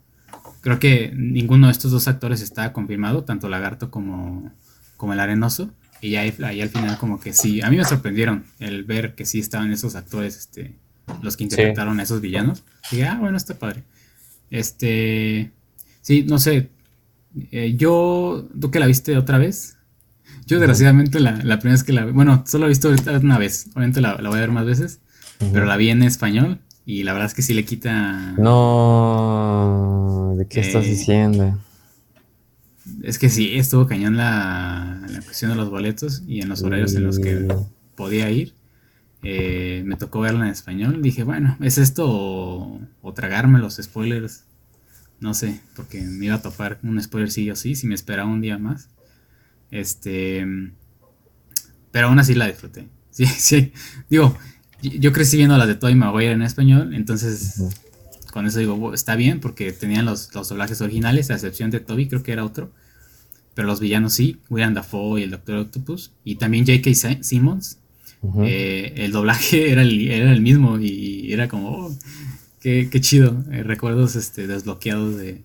Creo 0.61 0.79
que 0.79 1.13
ninguno 1.17 1.67
de 1.67 1.73
estos 1.73 1.91
dos 1.91 2.07
actores 2.07 2.41
está 2.41 2.73
confirmado, 2.73 3.25
tanto 3.25 3.49
Lagarto 3.49 3.91
como, 3.91 4.53
como 4.97 5.13
el 5.13 5.21
Arenoso. 5.21 5.71
Y 6.01 6.17
ahí, 6.17 6.35
ahí 6.45 6.61
al 6.61 6.71
final 6.71 6.97
como 6.99 7.21
que 7.21 7.33
sí, 7.33 7.61
a 7.61 7.71
mí 7.71 7.77
me 7.77 7.85
sorprendieron 7.85 8.45
el 8.59 8.85
ver 8.85 9.15
que 9.15 9.27
sí 9.27 9.39
estaban 9.39 9.71
esos 9.71 9.97
actores 9.97 10.37
este, 10.37 10.77
los 11.23 11.37
que 11.37 11.45
interpretaron 11.45 12.01
a 12.01 12.03
esos 12.03 12.21
villanos. 12.21 12.63
Y 12.91 13.03
ah, 13.03 13.19
bueno, 13.21 13.37
está 13.37 13.59
padre. 13.59 13.83
Este, 14.51 15.51
sí, 16.01 16.25
no 16.27 16.39
sé, 16.39 16.71
eh, 17.51 17.75
yo, 17.77 18.49
¿tú 18.59 18.71
que 18.71 18.81
la 18.81 18.87
viste 18.87 19.17
otra 19.17 19.39
vez? 19.39 19.77
Yo 20.47 20.59
desgraciadamente 20.59 21.21
la, 21.21 21.33
la 21.33 21.59
primera 21.59 21.75
vez 21.75 21.85
que 21.85 21.93
la 21.93 22.05
vi, 22.05 22.13
bueno, 22.13 22.45
solo 22.47 22.67
he 22.67 22.69
visto 22.69 22.93
una 23.23 23.39
vez, 23.39 23.69
obviamente 23.75 24.01
la, 24.01 24.17
voy 24.17 24.37
a 24.37 24.41
ver 24.41 24.51
más 24.51 24.67
veces, 24.67 25.01
pero 25.53 25.65
la 25.65 25.77
vi 25.77 25.91
en 25.91 26.03
español 26.03 26.61
y 26.85 27.05
la 27.05 27.13
verdad 27.13 27.29
es 27.29 27.35
que 27.35 27.43
sí 27.43 27.55
le 27.55 27.65
quita... 27.65 28.35
No, 28.39 30.35
¿de 30.37 30.47
qué 30.47 30.61
estás 30.61 30.85
eh, 30.87 30.91
diciendo? 30.91 31.59
Es 33.03 33.19
que 33.19 33.29
sí, 33.29 33.57
estuvo 33.57 33.87
cañón 33.87 34.17
la, 34.17 35.01
la 35.09 35.21
cuestión 35.23 35.51
de 35.53 35.57
los 35.57 35.71
boletos 35.71 36.23
y 36.27 36.41
en 36.41 36.49
los 36.49 36.63
horarios 36.63 36.95
en 36.95 37.05
los 37.05 37.19
que 37.19 37.47
podía 37.95 38.31
ir. 38.31 38.55
Eh, 39.23 39.83
me 39.85 39.97
tocó 39.97 40.21
verla 40.21 40.47
en 40.47 40.53
español. 40.53 41.03
Dije, 41.03 41.25
bueno, 41.25 41.57
¿es 41.61 41.79
esto 41.79 42.07
o, 42.09 43.13
tragarme 43.15 43.59
los 43.59 43.77
spoilers? 43.77 44.45
No 45.21 45.35
sé, 45.35 45.61
porque 45.77 46.01
me 46.01 46.27
iba 46.27 46.37
a 46.37 46.43
topar 46.43 46.79
un 46.83 47.01
spoiler 47.03 47.31
sí 47.31 47.51
o 47.51 47.57
sí, 47.57 47.75
si 47.75 47.87
me 47.87 47.95
esperaba 47.95 48.29
un 48.29 48.41
día 48.41 48.59
más. 48.59 48.89
Este. 49.71 50.47
Pero 51.91 52.09
aún 52.09 52.19
así 52.19 52.35
la 52.35 52.47
disfruté. 52.47 52.89
Sí, 53.13 53.27
sí. 53.27 53.73
Digo, 54.09 54.39
yo 54.81 55.13
crecí 55.13 55.37
viendo 55.37 55.59
las 55.59 55.67
de 55.67 55.75
Toy 55.75 55.97
Maguire 55.97 56.31
en 56.31 56.43
español, 56.43 56.95
entonces 56.95 57.61
con 58.31 58.47
eso 58.47 58.61
digo, 58.61 58.95
está 58.95 59.17
bien, 59.17 59.41
porque 59.41 59.73
tenían 59.73 60.07
los, 60.07 60.35
los 60.35 60.49
doblajes 60.49 60.81
originales, 60.81 61.31
a 61.31 61.35
excepción 61.35 61.71
de 61.71 61.81
Toby, 61.81 62.09
creo 62.09 62.23
que 62.23 62.33
era 62.33 62.45
otro. 62.45 62.73
Pero 63.55 63.67
los 63.67 63.81
villanos 63.81 64.15
sí, 64.15 64.41
William 64.49 64.75
Dafoe 64.75 65.21
y 65.21 65.25
el 65.25 65.31
Doctor 65.31 65.57
Octopus. 65.57 66.13
Y 66.25 66.37
también 66.37 66.65
J.K. 66.67 67.23
Simmons, 67.23 67.81
eh, 68.45 68.95
el 68.97 69.13
doblaje 69.13 69.73
era 69.73 69.83
el, 69.83 70.09
era 70.11 70.33
el 70.33 70.41
mismo 70.41 70.79
y 70.79 71.33
era 71.33 71.49
como, 71.49 71.71
oh, 71.71 71.99
qué, 72.61 72.89
chido. 73.01 73.45
Eh, 73.51 73.63
recuerdos 73.63 74.17
este, 74.17 74.47
desbloqueados 74.47 75.17
de, 75.17 75.45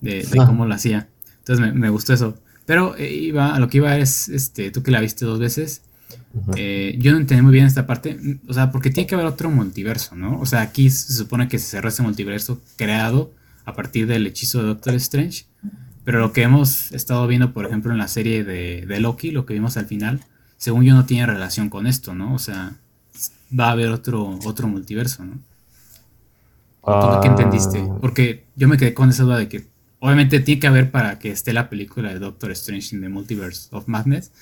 de, 0.00 0.24
cómo 0.46 0.66
lo 0.66 0.74
hacía. 0.74 1.08
Entonces 1.38 1.74
me, 1.74 1.90
gustó 1.90 2.12
eso. 2.12 2.38
Pero 2.66 2.96
eh, 2.96 3.12
iba, 3.12 3.54
a 3.54 3.60
lo 3.60 3.68
que 3.68 3.78
iba 3.78 3.96
es, 3.96 4.28
este, 4.28 4.70
tú 4.70 4.82
que 4.82 4.90
la 4.90 5.00
viste 5.00 5.24
dos 5.24 5.38
veces, 5.38 5.82
yo 6.54 7.12
no 7.12 7.16
entendí 7.16 7.42
muy 7.42 7.52
bien 7.52 7.64
esta 7.64 7.86
parte, 7.86 8.38
o 8.46 8.52
sea, 8.52 8.70
porque 8.70 8.90
tiene 8.90 9.06
que 9.06 9.14
haber 9.14 9.26
otro 9.26 9.50
multiverso, 9.50 10.16
¿no? 10.16 10.38
O 10.38 10.44
sea, 10.44 10.60
aquí 10.60 10.90
se 10.90 11.14
supone 11.14 11.48
que 11.48 11.58
se 11.58 11.66
cerró 11.66 11.88
ese 11.88 12.02
multiverso 12.02 12.60
creado 12.76 13.32
a 13.64 13.74
partir 13.74 14.06
del 14.06 14.26
hechizo 14.26 14.60
de 14.60 14.66
Doctor 14.66 14.94
Strange, 14.96 15.46
pero 16.04 16.20
lo 16.20 16.32
que 16.32 16.42
hemos 16.42 16.92
estado 16.92 17.26
viendo, 17.26 17.52
por 17.52 17.64
ejemplo, 17.64 17.90
en 17.90 17.98
la 17.98 18.08
serie 18.08 18.44
de, 18.44 18.84
de 18.86 19.00
Loki, 19.00 19.30
lo 19.30 19.46
que 19.46 19.54
vimos 19.54 19.76
al 19.76 19.86
final, 19.86 20.20
según 20.56 20.84
yo, 20.84 20.94
no 20.94 21.06
tiene 21.06 21.26
relación 21.26 21.68
con 21.68 21.86
esto, 21.86 22.14
¿no? 22.14 22.34
O 22.34 22.38
sea, 22.38 22.74
va 23.58 23.68
a 23.68 23.72
haber 23.72 23.88
otro, 23.88 24.38
otro 24.44 24.68
multiverso, 24.68 25.24
¿no? 25.24 25.38
¿Qué 27.20 27.28
entendiste? 27.28 27.80
Ah. 27.80 27.98
Porque 28.00 28.44
yo 28.54 28.68
me 28.68 28.76
quedé 28.76 28.94
con 28.94 29.10
esa 29.10 29.24
duda 29.24 29.38
de 29.38 29.48
que 29.48 29.66
obviamente 30.00 30.40
tiene 30.40 30.60
que 30.60 30.66
haber 30.66 30.90
para 30.90 31.18
que 31.18 31.30
esté 31.30 31.52
la 31.52 31.68
película 31.68 32.12
de 32.12 32.18
Doctor 32.18 32.50
Strange 32.52 32.94
in 32.94 33.02
the 33.02 33.08
Multiverse 33.08 33.68
of 33.72 33.88
Madness. 33.88 34.32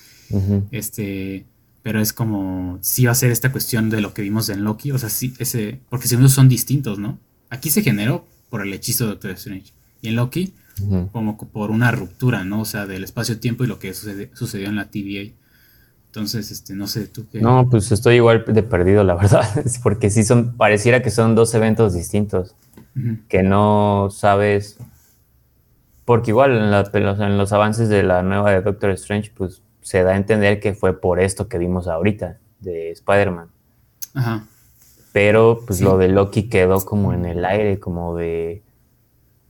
Este, 0.71 1.45
pero 1.83 2.01
es 2.01 2.13
como 2.13 2.79
si 2.81 3.05
va 3.05 3.11
a 3.11 3.15
ser 3.15 3.31
esta 3.31 3.51
cuestión 3.51 3.89
de 3.89 4.01
lo 4.01 4.13
que 4.13 4.21
vimos 4.21 4.49
en 4.49 4.63
Loki, 4.63 4.91
o 4.91 4.97
sea, 4.97 5.09
sí, 5.09 5.33
ese, 5.37 5.79
porque 5.89 6.07
según 6.07 6.29
son 6.29 6.49
distintos, 6.49 6.97
¿no? 6.97 7.19
Aquí 7.49 7.69
se 7.69 7.83
generó 7.83 8.25
por 8.49 8.61
el 8.61 8.73
hechizo 8.73 9.03
de 9.03 9.11
Doctor 9.11 9.31
Strange 9.31 9.71
y 10.01 10.07
en 10.07 10.15
Loki 10.15 10.53
como 11.11 11.37
por 11.37 11.71
una 11.71 11.91
ruptura, 11.91 12.43
¿no? 12.43 12.61
O 12.61 12.65
sea, 12.65 12.85
del 12.85 13.03
espacio-tiempo 13.03 13.63
y 13.63 13.67
lo 13.67 13.79
que 13.79 13.93
sucedió 13.93 14.67
en 14.67 14.75
la 14.75 14.85
TVA. 14.85 15.31
Entonces, 16.07 16.51
este, 16.51 16.73
no 16.73 16.87
sé, 16.87 17.07
tú 17.07 17.27
qué. 17.31 17.41
No, 17.41 17.69
pues 17.69 17.91
estoy 17.91 18.15
igual 18.15 18.43
de 18.47 18.63
perdido, 18.63 19.03
la 19.03 19.15
verdad. 19.21 19.47
Porque 19.83 20.09
sí 20.09 20.23
son, 20.23 20.55
pareciera 20.57 21.01
que 21.01 21.11
son 21.11 21.35
dos 21.35 21.53
eventos 21.53 21.93
distintos. 21.93 22.55
Que 23.27 23.43
no 23.43 24.09
sabes. 24.11 24.77
Porque 26.05 26.31
igual 26.31 26.51
en, 26.51 27.21
en, 27.21 27.37
los 27.37 27.51
avances 27.51 27.89
de 27.89 28.03
la 28.03 28.21
nueva 28.21 28.51
de 28.51 28.61
Doctor 28.61 28.91
Strange, 28.91 29.31
pues 29.35 29.63
se 29.81 30.03
da 30.03 30.13
a 30.13 30.17
entender 30.17 30.59
que 30.59 30.73
fue 30.73 30.99
por 30.99 31.19
esto 31.19 31.47
que 31.47 31.57
vimos 31.57 31.87
ahorita, 31.87 32.37
de 32.59 32.91
Spider-Man. 32.91 33.49
Ajá. 34.13 34.47
Pero 35.11 35.63
pues 35.65 35.81
lo 35.81 35.97
de 35.97 36.09
Loki 36.09 36.49
quedó 36.49 36.83
como 36.83 37.13
en 37.13 37.25
el 37.25 37.45
aire, 37.45 37.79
como 37.79 38.15
de. 38.15 38.63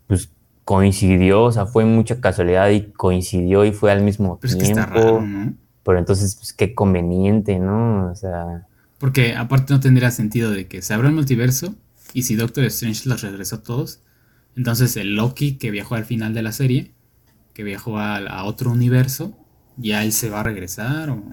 Pues 0.08 0.30
coincidió, 0.64 1.44
o 1.44 1.52
sea, 1.52 1.66
fue 1.66 1.86
mucha 1.86 2.22
casualidad 2.22 2.70
y 2.70 2.92
coincidió 2.92 3.66
y 3.66 3.72
fue 3.72 3.92
al 3.92 4.02
mismo 4.02 4.38
tiempo. 4.40 4.46
Es 4.46 4.56
que 4.56 4.64
está 4.64 4.86
raro, 4.86 5.22
¿no? 5.22 5.54
Pero 5.84 6.00
entonces, 6.00 6.36
pues 6.36 6.54
qué 6.54 6.76
conveniente, 6.76 7.60
¿no? 7.60 8.12
O 8.12 8.16
sea. 8.16 8.68
Porque 9.00 9.36
aparte 9.36 9.74
no 9.74 9.80
tendría 9.80 10.12
sentido 10.12 10.52
de 10.52 10.68
que 10.68 10.82
se 10.82 10.94
abra 10.94 11.08
el 11.08 11.16
multiverso 11.16 11.76
y 12.14 12.24
si 12.24 12.36
Doctor 12.36 12.64
Strange 12.66 13.10
los 13.10 13.22
regresó 13.22 13.58
a 13.58 13.64
todos, 13.64 14.02
entonces 14.56 14.96
el 14.98 15.16
Loki 15.16 15.58
que 15.58 15.72
viajó 15.72 15.96
al 15.96 16.06
final 16.06 16.34
de 16.34 16.42
la 16.42 16.52
serie, 16.52 16.92
que 17.54 17.64
viajó 17.64 18.00
a, 18.00 18.44
otro 18.46 18.72
universo, 18.72 19.38
ya 19.78 20.04
él 20.04 20.12
se 20.12 20.30
va 20.30 20.42
a 20.42 20.44
regresar 20.44 21.10
o. 21.10 21.24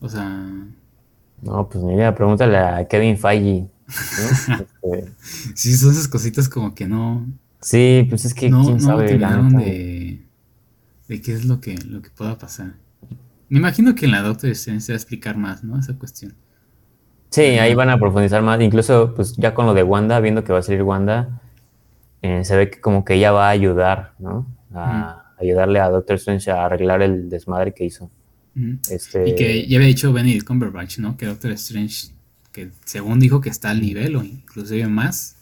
O 0.00 0.08
sea. 0.08 0.50
No, 1.42 1.68
pues 1.68 1.84
mira, 1.84 2.14
pregúntale 2.14 2.56
a 2.56 2.86
Kevin 2.88 3.18
Feige. 3.18 3.68
Este, 4.86 5.12
sí, 5.54 5.76
son 5.76 5.92
esas 5.92 6.08
cositas 6.08 6.48
como 6.48 6.74
que 6.74 6.88
no. 6.88 7.26
Sí, 7.60 8.04
pues 8.08 8.24
es 8.24 8.34
que 8.34 8.48
no, 8.48 8.64
quién 8.64 8.80
sabe. 8.80 9.16
de, 9.16 10.22
de 11.08 11.20
qué 11.20 11.32
es 11.32 11.44
lo 11.44 11.60
que, 11.60 11.76
lo 11.76 12.02
que 12.02 12.10
pueda 12.10 12.36
pasar. 12.36 12.74
Me 13.48 13.58
imagino 13.58 13.94
que 13.94 14.06
en 14.06 14.12
la 14.12 14.22
Doctor 14.22 14.50
Strange 14.50 14.80
se 14.80 14.92
va 14.92 14.94
a 14.94 14.98
explicar 14.98 15.36
más, 15.36 15.62
¿no? 15.62 15.78
Esa 15.78 15.96
cuestión. 15.96 16.34
Sí, 17.30 17.42
ahí 17.42 17.74
van 17.74 17.90
a 17.90 17.98
profundizar 17.98 18.42
más. 18.42 18.60
Incluso, 18.60 19.14
pues 19.14 19.36
ya 19.36 19.54
con 19.54 19.66
lo 19.66 19.74
de 19.74 19.82
Wanda, 19.82 20.20
viendo 20.20 20.42
que 20.42 20.52
va 20.52 20.60
a 20.60 20.62
salir 20.62 20.82
Wanda, 20.82 21.40
eh, 22.22 22.44
se 22.44 22.56
ve 22.56 22.70
que 22.70 22.80
como 22.80 23.04
que 23.04 23.14
ella 23.14 23.32
va 23.32 23.48
a 23.48 23.50
ayudar, 23.50 24.14
¿no? 24.18 24.46
A 24.74 25.32
ayudarle 25.38 25.80
a 25.80 25.88
Doctor 25.88 26.16
Strange 26.16 26.50
a 26.50 26.64
arreglar 26.64 27.02
el 27.02 27.28
desmadre 27.28 27.72
que 27.72 27.84
hizo. 27.84 28.10
este... 28.90 29.28
Y 29.28 29.34
que 29.34 29.66
ya 29.66 29.76
había 29.76 29.88
dicho 29.88 30.12
Benedict 30.12 30.46
Cumberbatch, 30.46 30.98
¿no? 30.98 31.16
Que 31.16 31.26
Doctor 31.26 31.52
Strange, 31.52 32.08
que 32.52 32.70
según 32.84 33.20
dijo 33.20 33.40
que 33.40 33.50
está 33.50 33.70
al 33.70 33.80
nivel 33.80 34.16
o 34.16 34.24
inclusive 34.24 34.86
más 34.86 35.36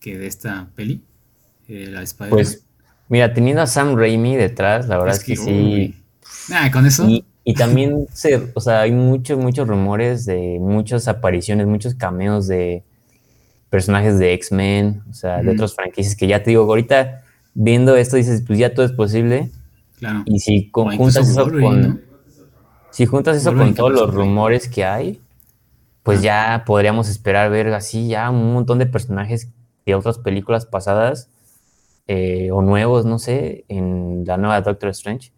que 0.00 0.18
de 0.18 0.26
esta 0.26 0.68
peli, 0.74 1.02
eh, 1.68 1.88
la 1.90 2.02
Spider-Man. 2.02 2.30
Pues, 2.30 2.64
mira, 3.08 3.32
teniendo 3.34 3.62
a 3.62 3.66
Sam 3.66 3.96
Raimi 3.96 4.36
detrás, 4.36 4.88
la 4.88 4.98
verdad 4.98 5.16
es 5.16 5.24
que, 5.24 5.36
sí. 5.36 5.94
Ah, 6.52 6.70
con 6.70 6.86
eso. 6.86 7.06
Y, 7.44 7.54
también, 7.54 8.06
se, 8.12 8.50
o 8.54 8.60
sea, 8.60 8.82
hay 8.82 8.92
muchos, 8.92 9.38
muchos 9.38 9.66
rumores 9.66 10.24
de 10.24 10.58
muchas 10.60 11.08
apariciones, 11.08 11.66
muchos 11.66 11.94
cameos 11.94 12.46
de 12.46 12.84
personajes 13.70 14.18
de 14.18 14.32
X-Men, 14.34 15.02
o 15.10 15.14
sea, 15.14 15.42
de 15.42 15.50
otros 15.50 15.74
franquicias 15.74 16.16
que 16.16 16.26
ya 16.26 16.42
te 16.42 16.50
digo, 16.50 16.62
ahorita 16.62 17.22
viendo 17.54 17.96
esto 17.96 18.16
dices, 18.16 18.42
pues 18.46 18.58
ya 18.58 18.74
todo 18.74 18.86
es 18.86 18.92
posible. 18.92 19.50
Claro. 19.98 20.22
Y 20.26 20.38
si 20.38 20.70
juntas 20.72 21.28
eso 21.28 21.50
con... 21.50 22.02
Si 22.90 23.06
juntas 23.06 23.36
eso 23.36 23.54
con 23.54 23.74
todos 23.74 23.92
los 23.92 24.12
rumores 24.12 24.68
que 24.68 24.84
hay, 24.84 25.20
pues 26.02 26.22
ya 26.22 26.64
podríamos 26.66 27.08
esperar 27.08 27.50
ver 27.50 27.68
así 27.74 28.08
ya 28.08 28.30
un 28.30 28.54
montón 28.54 28.78
de 28.78 28.86
personajes 28.86 29.50
de 29.86 29.94
otras 29.94 30.18
películas 30.18 30.66
pasadas 30.66 31.28
eh, 32.06 32.50
o 32.50 32.62
nuevos, 32.62 33.04
no 33.04 33.18
sé, 33.18 33.64
en 33.68 34.24
la 34.26 34.36
nueva 34.36 34.60
Doctor 34.62 34.88
Strange 34.90 35.30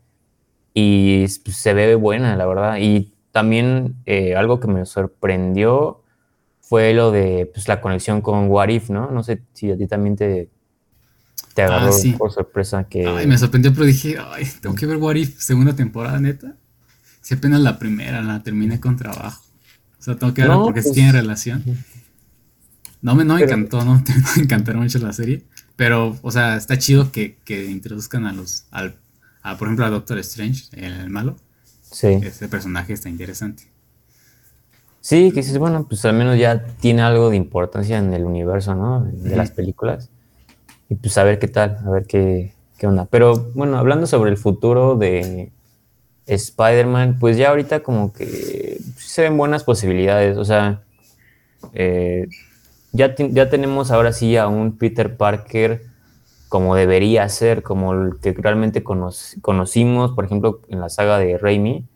y 0.74 1.26
pues, 1.42 1.56
se 1.56 1.74
ve 1.74 1.94
buena, 1.94 2.36
la 2.36 2.46
verdad. 2.46 2.78
Y 2.80 3.12
también 3.32 3.96
eh, 4.06 4.34
algo 4.36 4.60
que 4.60 4.68
me 4.68 4.86
sorprendió 4.86 5.99
fue 6.70 6.94
lo 6.94 7.10
de 7.10 7.50
pues, 7.52 7.66
la 7.66 7.80
conexión 7.80 8.20
con 8.20 8.48
What 8.48 8.68
If, 8.68 8.90
¿no? 8.90 9.10
No 9.10 9.24
sé 9.24 9.42
si 9.54 9.72
a 9.72 9.76
ti 9.76 9.88
también 9.88 10.14
te, 10.14 10.48
te 11.52 11.62
agarró 11.62 11.88
Ah, 11.88 11.92
sí. 11.92 12.12
por 12.12 12.30
sorpresa 12.30 12.84
que... 12.84 13.08
Ay, 13.08 13.26
me 13.26 13.36
sorprendió, 13.36 13.72
pero 13.74 13.86
dije, 13.86 14.16
ay, 14.24 14.48
tengo 14.62 14.76
que 14.76 14.86
ver 14.86 14.96
What 14.98 15.16
If, 15.16 15.40
segunda 15.40 15.74
temporada, 15.74 16.20
neta. 16.20 16.54
Si 17.22 17.34
apenas 17.34 17.60
la 17.60 17.76
primera 17.80 18.22
la 18.22 18.44
terminé 18.44 18.78
con 18.78 18.96
trabajo. 18.96 19.42
O 19.98 20.02
sea, 20.02 20.16
tengo 20.16 20.32
que 20.32 20.42
verla 20.42 20.58
No, 20.58 20.64
porque 20.66 20.80
pues- 20.82 20.94
tiene 20.94 21.10
relación. 21.10 21.64
No 23.02 23.16
me, 23.16 23.24
no 23.24 23.34
me 23.34 23.40
Pero- 23.40 23.52
encantó, 23.54 23.84
no, 23.84 24.00
me 24.36 24.42
encantaron 24.44 24.82
mucho 24.82 25.00
la 25.00 25.12
serie. 25.12 25.42
Pero, 25.74 26.16
o 26.22 26.30
sea, 26.30 26.56
está 26.56 26.78
chido 26.78 27.10
que, 27.10 27.36
que 27.44 27.64
introduzcan 27.64 28.26
a 28.26 28.32
los, 28.32 28.66
al, 28.70 28.94
a, 29.42 29.56
por 29.58 29.66
ejemplo, 29.66 29.86
a 29.86 29.90
Doctor 29.90 30.18
Strange, 30.20 30.66
el, 30.72 31.10
malo. 31.10 31.36
Sí. 31.90 32.06
Ese 32.22 32.48
personaje 32.48 32.92
está 32.92 33.08
interesante. 33.08 33.64
Sí, 35.00 35.30
que 35.30 35.36
dices, 35.36 35.58
bueno, 35.58 35.86
pues 35.88 36.04
al 36.04 36.14
menos 36.14 36.38
ya 36.38 36.62
tiene 36.80 37.02
algo 37.02 37.30
de 37.30 37.36
importancia 37.36 37.98
en 37.98 38.12
el 38.12 38.24
universo, 38.24 38.74
¿no? 38.74 39.02
De 39.04 39.34
las 39.36 39.50
películas. 39.50 40.10
Y 40.88 40.96
pues 40.96 41.16
a 41.18 41.24
ver 41.24 41.38
qué 41.38 41.48
tal, 41.48 41.78
a 41.86 41.90
ver 41.90 42.06
qué, 42.06 42.54
qué 42.78 42.86
onda. 42.86 43.06
Pero 43.06 43.50
bueno, 43.54 43.78
hablando 43.78 44.06
sobre 44.06 44.30
el 44.30 44.36
futuro 44.36 44.96
de 44.96 45.52
Spider-Man, 46.26 47.18
pues 47.18 47.36
ya 47.38 47.50
ahorita 47.50 47.80
como 47.82 48.12
que 48.12 48.78
se 48.96 49.22
ven 49.22 49.36
buenas 49.38 49.64
posibilidades. 49.64 50.36
O 50.36 50.44
sea, 50.44 50.82
eh, 51.72 52.26
ya, 52.92 53.14
ya 53.16 53.50
tenemos 53.50 53.90
ahora 53.90 54.12
sí 54.12 54.36
a 54.36 54.48
un 54.48 54.76
Peter 54.78 55.16
Parker 55.16 55.82
como 56.48 56.74
debería 56.74 57.28
ser, 57.28 57.62
como 57.62 57.94
el 57.94 58.18
que 58.20 58.32
realmente 58.32 58.82
cono- 58.82 59.12
conocimos, 59.40 60.12
por 60.12 60.24
ejemplo, 60.24 60.60
en 60.68 60.80
la 60.80 60.88
saga 60.88 61.18
de 61.18 61.38
Raimi 61.38 61.86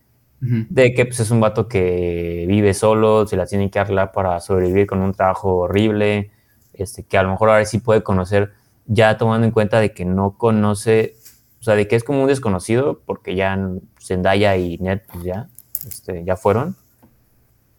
De 0.47 0.93
que 0.93 1.07
pues, 1.07 1.21
es 1.21 1.31
un 1.31 1.41
vato 1.41 1.69
que 1.69 2.45
vive 2.47 2.75
solo, 2.75 3.27
se 3.27 3.37
la 3.37 3.47
tiene 3.47 3.71
que 3.71 3.79
arreglar 3.79 4.13
para 4.13 4.41
sobrevivir 4.41 4.87
con 4.87 5.01
un 5.01 5.15
trabajo 5.15 5.59
horrible, 5.59 6.31
este, 6.75 7.05
que 7.05 7.17
a 7.17 7.23
lo 7.23 7.31
mejor 7.31 7.51
ahora 7.51 7.65
sí 7.65 7.79
puede 7.79 8.03
conocer, 8.03 8.53
ya 8.87 9.17
tomando 9.17 9.47
en 9.47 9.53
cuenta 9.53 9.81
de 9.81 9.93
que 9.93 10.05
no 10.05 10.37
conoce, 10.37 11.17
o 11.61 11.65
sea, 11.65 11.75
de 11.75 11.89
que 11.89 11.97
es 11.97 12.05
como 12.05 12.23
un 12.23 12.29
desconocido, 12.29 13.01
porque 13.07 13.37
ya 13.37 13.59
Zendaya 14.01 14.57
y 14.57 14.77
Ned 14.79 15.01
pues 15.11 15.25
ya, 15.25 15.49
este, 15.87 16.25
ya 16.25 16.37
fueron, 16.37 16.77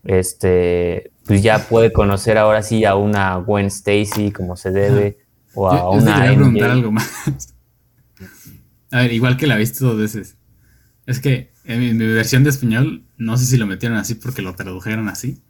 este, 0.04 1.12
pues 1.26 1.44
ya 1.44 1.60
puede 1.60 1.92
conocer 1.92 2.38
ahora 2.38 2.64
sí 2.64 2.86
a 2.86 2.96
una 2.96 3.36
Gwen 3.36 3.68
Stacy 3.68 4.32
como 4.32 4.56
se 4.56 4.72
debe, 4.72 5.20
o 5.54 5.70
a 5.70 5.78
Yo, 5.78 6.00
yo 6.00 6.06
te 6.06 6.12
una 6.12 6.26
preguntar 6.26 6.72
algo 6.72 6.92
más. 6.92 7.54
A 8.92 9.00
ver, 9.00 9.14
igual 9.14 9.38
que 9.38 9.46
la 9.46 9.58
viste 9.58 9.84
dos 9.84 9.98
veces. 9.98 10.38
Es 11.06 11.20
que 11.20 11.52
en 11.66 11.80
mi, 11.80 11.94
mi 11.94 12.06
versión 12.14 12.44
de 12.44 12.50
español, 12.50 13.04
no 13.18 13.38
sé 13.38 13.46
si 13.46 13.58
lo 13.58 13.68
metieron 13.68 13.98
así 13.98 14.16
porque 14.16 14.42
lo 14.42 14.56
tradujeron 14.56 15.10
así. 15.10 15.42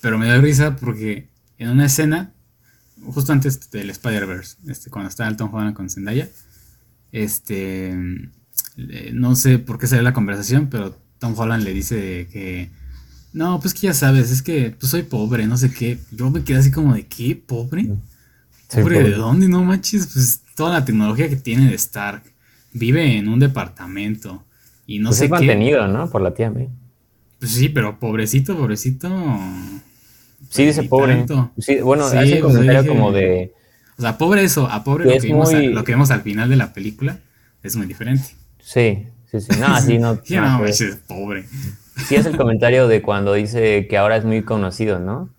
Pero 0.00 0.18
me 0.18 0.26
dio 0.26 0.40
risa 0.40 0.76
porque 0.76 1.28
en 1.58 1.68
una 1.68 1.86
escena, 1.86 2.32
justo 3.04 3.32
antes 3.32 3.70
del 3.70 3.90
Spider-Verse, 3.90 4.56
este, 4.66 4.90
cuando 4.90 5.08
estaba 5.08 5.30
el 5.30 5.36
Tom 5.36 5.54
Holland 5.54 5.74
con 5.74 5.88
Zendaya, 5.88 6.28
este, 7.12 7.90
eh, 8.76 9.10
no 9.14 9.36
sé 9.36 9.60
por 9.60 9.78
qué 9.78 9.86
salió 9.86 10.02
la 10.02 10.12
conversación, 10.12 10.68
pero 10.68 10.98
Tom 11.18 11.38
Holland 11.38 11.62
le 11.62 11.72
dice 11.72 12.28
que, 12.32 12.70
no, 13.32 13.60
pues 13.60 13.74
que 13.74 13.82
ya 13.82 13.94
sabes, 13.94 14.32
es 14.32 14.42
que 14.42 14.74
pues 14.78 14.90
soy 14.90 15.04
pobre, 15.04 15.46
no 15.46 15.56
sé 15.56 15.72
qué. 15.72 15.98
Yo 16.10 16.30
me 16.30 16.42
quedé 16.42 16.58
así 16.58 16.72
como 16.72 16.94
de, 16.94 17.06
¿qué? 17.06 17.36
¿Pobre? 17.36 17.82
Sí, 17.82 18.80
¿Pobre 18.80 18.96
pobre. 18.96 19.10
de 19.10 19.16
dónde? 19.16 19.48
No 19.48 19.62
manches, 19.62 20.08
pues 20.12 20.40
toda 20.56 20.72
la 20.72 20.84
tecnología 20.84 21.28
que 21.28 21.36
tiene 21.36 21.68
de 21.68 21.76
Stark. 21.76 22.24
Vive 22.72 23.18
en 23.18 23.28
un 23.28 23.38
departamento 23.38 24.44
y 24.86 24.98
no 24.98 25.08
Pues 25.10 25.18
sé 25.18 25.24
es 25.24 25.30
qué. 25.30 25.36
mantenido, 25.36 25.86
¿no? 25.88 26.08
Por 26.10 26.22
la 26.22 26.34
tía 26.34 26.50
May. 26.50 26.68
Pues 27.38 27.52
sí, 27.52 27.68
pero 27.68 27.98
pobrecito, 27.98 28.56
pobrecito. 28.56 29.08
Sí, 30.50 30.64
dice 30.66 30.84
pobre. 30.84 31.26
Sí, 31.58 31.80
bueno, 31.80 32.08
Sí, 32.08 32.16
hace 32.16 32.34
un 32.36 32.40
pues, 32.42 32.52
comentario 32.54 32.82
dije- 32.82 32.94
como 32.94 33.12
de... 33.12 33.52
O 33.98 34.02
sea, 34.02 34.18
pobre 34.18 34.42
eso, 34.44 34.66
a 34.68 34.82
pobre 34.84 35.04
lo 35.04 35.12
es 35.12 35.22
que, 35.22 35.28
vimos 35.28 35.52
muy- 35.52 35.66
a- 35.66 35.70
lo 35.70 35.84
que 35.84 35.92
vemos 35.92 36.10
al 36.10 36.22
final 36.22 36.48
de 36.50 36.56
la 36.56 36.72
película 36.72 37.18
es 37.62 37.76
muy 37.76 37.86
diferente. 37.86 38.24
Sí, 38.60 39.06
sí, 39.30 39.40
sí. 39.40 39.48
No, 39.60 39.80
sí, 39.80 39.98
no. 39.98 40.18
Sí, 40.24 40.34
no, 40.36 40.42
no, 40.52 40.58
pues, 40.58 40.80
manches, 40.80 40.96
pobre. 41.06 41.46
sí 42.08 42.14
es 42.16 42.26
el 42.26 42.36
comentario 42.36 42.88
de 42.88 43.02
cuando 43.02 43.34
dice 43.34 43.86
que 43.88 43.96
ahora 43.98 44.16
es 44.16 44.24
muy 44.24 44.42
conocido, 44.42 44.98
¿no? 44.98 45.30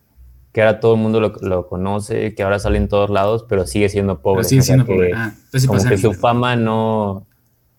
Que 0.54 0.62
ahora 0.62 0.80
todo 0.80 0.96
el 0.96 1.02
mundo 1.02 1.20
lo, 1.20 1.34
lo 1.42 1.68
conoce, 1.68 2.34
que 2.34 2.44
ahora 2.44 2.60
sale 2.60 2.78
en 2.78 2.88
todos 2.88 3.10
lados, 3.10 3.46
pero 3.48 3.68
sigue 3.68 3.90
siendo 3.90 4.22
pobre. 4.22 4.38
Pero 4.40 4.50
sigue 4.50 4.62
O 4.62 4.64
sea, 4.64 4.76
siendo 4.76 4.86
que 4.86 4.94
pobre. 4.94 5.12
Ah, 5.14 5.34
entonces 5.36 5.62
sí 5.64 5.68
como 5.68 5.84
que 5.84 5.98
su 5.98 6.14
fama 6.14 6.56
no, 6.56 7.25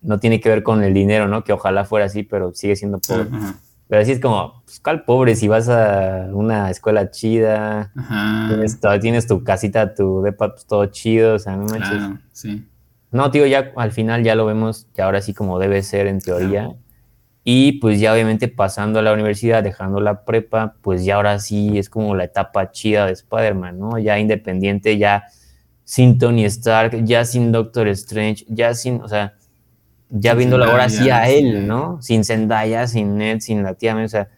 no 0.01 0.19
tiene 0.19 0.39
que 0.39 0.49
ver 0.49 0.63
con 0.63 0.83
el 0.83 0.93
dinero, 0.93 1.27
¿no? 1.27 1.43
Que 1.43 1.53
ojalá 1.53 1.85
fuera 1.85 2.05
así, 2.05 2.23
pero 2.23 2.53
sigue 2.53 2.75
siendo 2.75 2.99
pobre. 2.99 3.27
Ajá, 3.31 3.55
Pero 3.87 4.01
así 4.01 4.11
es 4.11 4.19
como, 4.19 4.61
pues, 4.65 4.79
¿cuál 4.79 5.03
pobre? 5.05 5.35
Si 5.35 5.47
vas 5.47 5.69
a 5.69 6.27
una 6.31 6.69
escuela 6.69 7.09
chida, 7.11 7.91
tienes, 8.49 8.79
tu- 8.79 8.99
tienes 8.99 9.27
tu 9.27 9.43
casita, 9.43 9.93
tu 9.93 10.21
depa, 10.21 10.51
pues, 10.53 10.65
todo 10.65 10.85
chido, 10.87 11.35
o 11.35 11.39
sea, 11.39 11.55
no 11.55 11.65
manches. 11.65 11.89
Claro, 11.97 12.19
sí. 12.33 12.67
No, 13.11 13.31
tío, 13.31 13.45
ya 13.45 13.71
al 13.77 13.91
final 13.91 14.23
ya 14.23 14.35
lo 14.35 14.45
vemos, 14.45 14.87
que 14.93 15.01
ahora 15.01 15.21
sí 15.21 15.33
como 15.33 15.59
debe 15.59 15.81
ser 15.83 16.07
en 16.07 16.19
teoría. 16.19 16.69
Y 17.45 17.79
pues 17.79 18.01
ya 18.01 18.11
obviamente 18.13 18.49
pasando 18.49 18.99
a 18.99 19.01
la 19.01 19.13
universidad, 19.13 19.63
dejando 19.63 20.01
la 20.01 20.25
prepa, 20.25 20.75
pues 20.81 21.05
ya 21.05 21.15
ahora 21.15 21.39
sí 21.39 21.77
es 21.77 21.89
como 21.89 22.13
la 22.13 22.25
etapa 22.25 22.71
chida 22.71 23.05
de 23.05 23.13
Spider-Man, 23.13 23.79
¿no? 23.79 23.97
Ya 23.99 24.19
independiente, 24.19 24.97
ya 24.97 25.23
sin 25.85 26.17
Tony 26.17 26.43
Stark, 26.43 27.05
ya 27.05 27.23
sin 27.23 27.53
Doctor 27.53 27.87
Strange, 27.87 28.43
ya 28.49 28.73
sin, 28.73 29.01
o 29.01 29.07
sea, 29.07 29.36
ya 30.09 30.31
Sin 30.31 30.37
viéndolo 30.39 30.65
ahora 30.65 30.89
sí 30.89 31.09
a 31.09 31.29
él. 31.29 31.67
¿no? 31.67 32.01
Sin 32.01 32.23
Zendaya, 32.23 32.87
sin 32.87 33.17
Ned, 33.17 33.39
sin 33.39 33.63
la 33.63 33.73
tía 33.75 33.95
o 33.95 34.07
sea, 34.07 34.29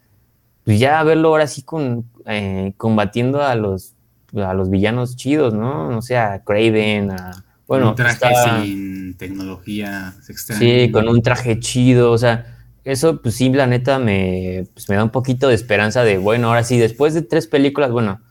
pues 0.65 0.79
ya 0.79 1.01
verlo 1.03 1.29
ahora 1.29 1.47
sí 1.47 1.63
con, 1.63 2.05
eh, 2.25 2.73
combatiendo 2.77 3.41
a 3.41 3.55
los, 3.55 3.93
a 4.35 4.53
los 4.53 4.69
villanos 4.69 5.15
chidos, 5.15 5.53
¿no? 5.53 5.89
No 5.89 6.01
sé, 6.01 6.17
a 6.17 6.43
Craven, 6.43 7.11
a... 7.11 7.43
Bueno, 7.67 7.89
un 7.89 7.95
traje 7.95 8.13
está- 8.15 8.63
sin 8.63 9.15
tecnología 9.17 10.15
extraña. 10.27 10.59
Sí, 10.59 10.91
con 10.91 11.07
un 11.07 11.21
traje 11.21 11.59
chido, 11.59 12.11
o 12.11 12.17
sea, 12.17 12.57
eso 12.83 13.21
pues 13.21 13.35
sí, 13.35 13.49
la 13.49 13.67
neta 13.67 13.99
me, 13.99 14.65
pues, 14.73 14.89
me 14.89 14.95
da 14.95 15.03
un 15.03 15.11
poquito 15.11 15.47
de 15.49 15.55
esperanza 15.55 16.03
de, 16.03 16.17
bueno, 16.17 16.47
ahora 16.47 16.63
sí, 16.63 16.79
después 16.79 17.13
de 17.13 17.21
tres 17.21 17.45
películas, 17.47 17.91
bueno, 17.91 18.21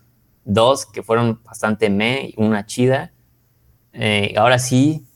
dos 0.44 0.86
que 0.86 1.02
fueron 1.02 1.40
bastante 1.44 1.88
me, 1.90 2.32
una 2.36 2.66
chida, 2.66 3.12
eh, 3.92 4.34
ahora 4.36 4.58
sí, 4.58 5.06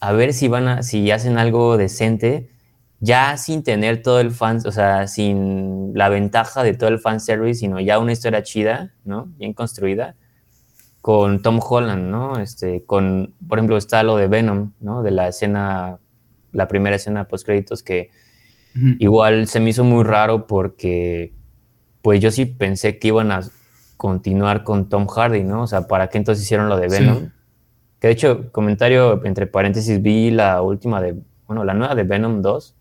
a 0.00 0.12
ver 0.12 0.32
si 0.32 0.48
van 0.48 0.66
a, 0.68 0.82
si 0.82 1.10
hacen 1.10 1.38
algo 1.38 1.76
decente, 1.76 2.50
ya 3.00 3.36
sin 3.36 3.62
tener 3.62 4.02
todo 4.02 4.20
el 4.20 4.30
fan, 4.30 4.60
o 4.66 4.72
sea, 4.72 5.06
sin 5.06 5.92
la 5.94 6.08
ventaja 6.08 6.62
de 6.62 6.74
todo 6.74 6.88
el 6.88 6.98
fanservice, 6.98 7.60
sino 7.60 7.80
ya 7.80 7.98
una 7.98 8.12
historia 8.12 8.42
chida, 8.42 8.94
¿no? 9.04 9.26
Bien 9.38 9.52
construida, 9.54 10.16
con 11.00 11.42
Tom 11.42 11.60
Holland, 11.62 12.10
¿no? 12.10 12.38
Este, 12.38 12.84
con, 12.84 13.34
por 13.46 13.58
ejemplo, 13.58 13.76
está 13.76 14.02
lo 14.02 14.16
de 14.16 14.28
Venom, 14.28 14.72
¿no? 14.80 15.02
De 15.02 15.10
la 15.10 15.28
escena, 15.28 15.98
la 16.52 16.68
primera 16.68 16.96
escena 16.96 17.28
post 17.28 17.46
créditos 17.46 17.82
que 17.82 18.10
igual 18.98 19.48
se 19.48 19.60
me 19.60 19.70
hizo 19.70 19.82
muy 19.82 20.04
raro 20.04 20.46
porque, 20.46 21.34
pues 22.02 22.20
yo 22.20 22.30
sí 22.30 22.46
pensé 22.46 22.98
que 22.98 23.08
iban 23.08 23.32
a 23.32 23.40
continuar 23.96 24.62
con 24.62 24.88
Tom 24.88 25.06
Hardy, 25.06 25.42
¿no? 25.42 25.62
O 25.62 25.66
sea, 25.66 25.86
¿para 25.86 26.08
qué 26.08 26.18
entonces 26.18 26.44
hicieron 26.44 26.68
lo 26.68 26.76
de 26.76 26.88
Sí. 26.90 27.28
Que 28.00 28.08
de 28.08 28.14
hecho, 28.14 28.50
comentario 28.50 29.24
entre 29.24 29.46
paréntesis, 29.46 30.00
vi 30.02 30.30
la 30.30 30.62
última 30.62 31.00
de, 31.00 31.16
bueno, 31.46 31.64
la 31.64 31.74
nueva 31.74 31.94
de 31.94 32.02
Venom 32.02 32.40
2 32.40 32.74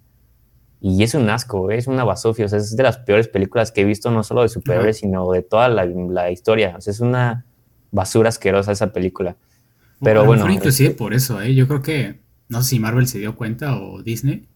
y 0.82 1.04
es 1.04 1.14
un 1.14 1.30
asco, 1.30 1.72
es 1.72 1.88
una 1.88 2.06
basofia, 2.06 2.46
o 2.46 2.48
sea, 2.48 2.58
es 2.58 2.76
de 2.76 2.84
las 2.84 2.98
peores 2.98 3.28
películas 3.28 3.72
que 3.72 3.82
he 3.82 3.84
visto, 3.84 4.12
no 4.12 4.24
solo 4.24 4.44
de 4.44 4.50
superhéroes, 4.50 4.98
sino 4.98 5.30
de 5.32 5.42
toda 5.42 5.68
la, 5.68 5.86
la 5.86 6.32
historia, 6.32 6.76
o 6.78 6.82
sea, 6.82 6.92
es 6.92 7.02
una 7.02 7.46
basura 7.92 8.30
asquerosa 8.30 8.72
esa 8.72 8.94
película. 8.94 9.36
Pero 10.02 10.22
lo 10.22 10.28
bueno, 10.28 10.46
mejor 10.46 10.56
inclusive 10.56 10.92
por 10.92 11.14
eso, 11.14 11.42
¿eh? 11.42 11.54
Yo 11.54 11.68
creo 11.68 11.82
que, 11.82 12.22
no 12.48 12.62
sé 12.62 12.70
si 12.70 12.80
Marvel 12.80 13.08
se 13.08 13.20
dio 13.20 13.36
cuenta 13.36 13.78
o 13.78 14.02
Disney 14.02 14.48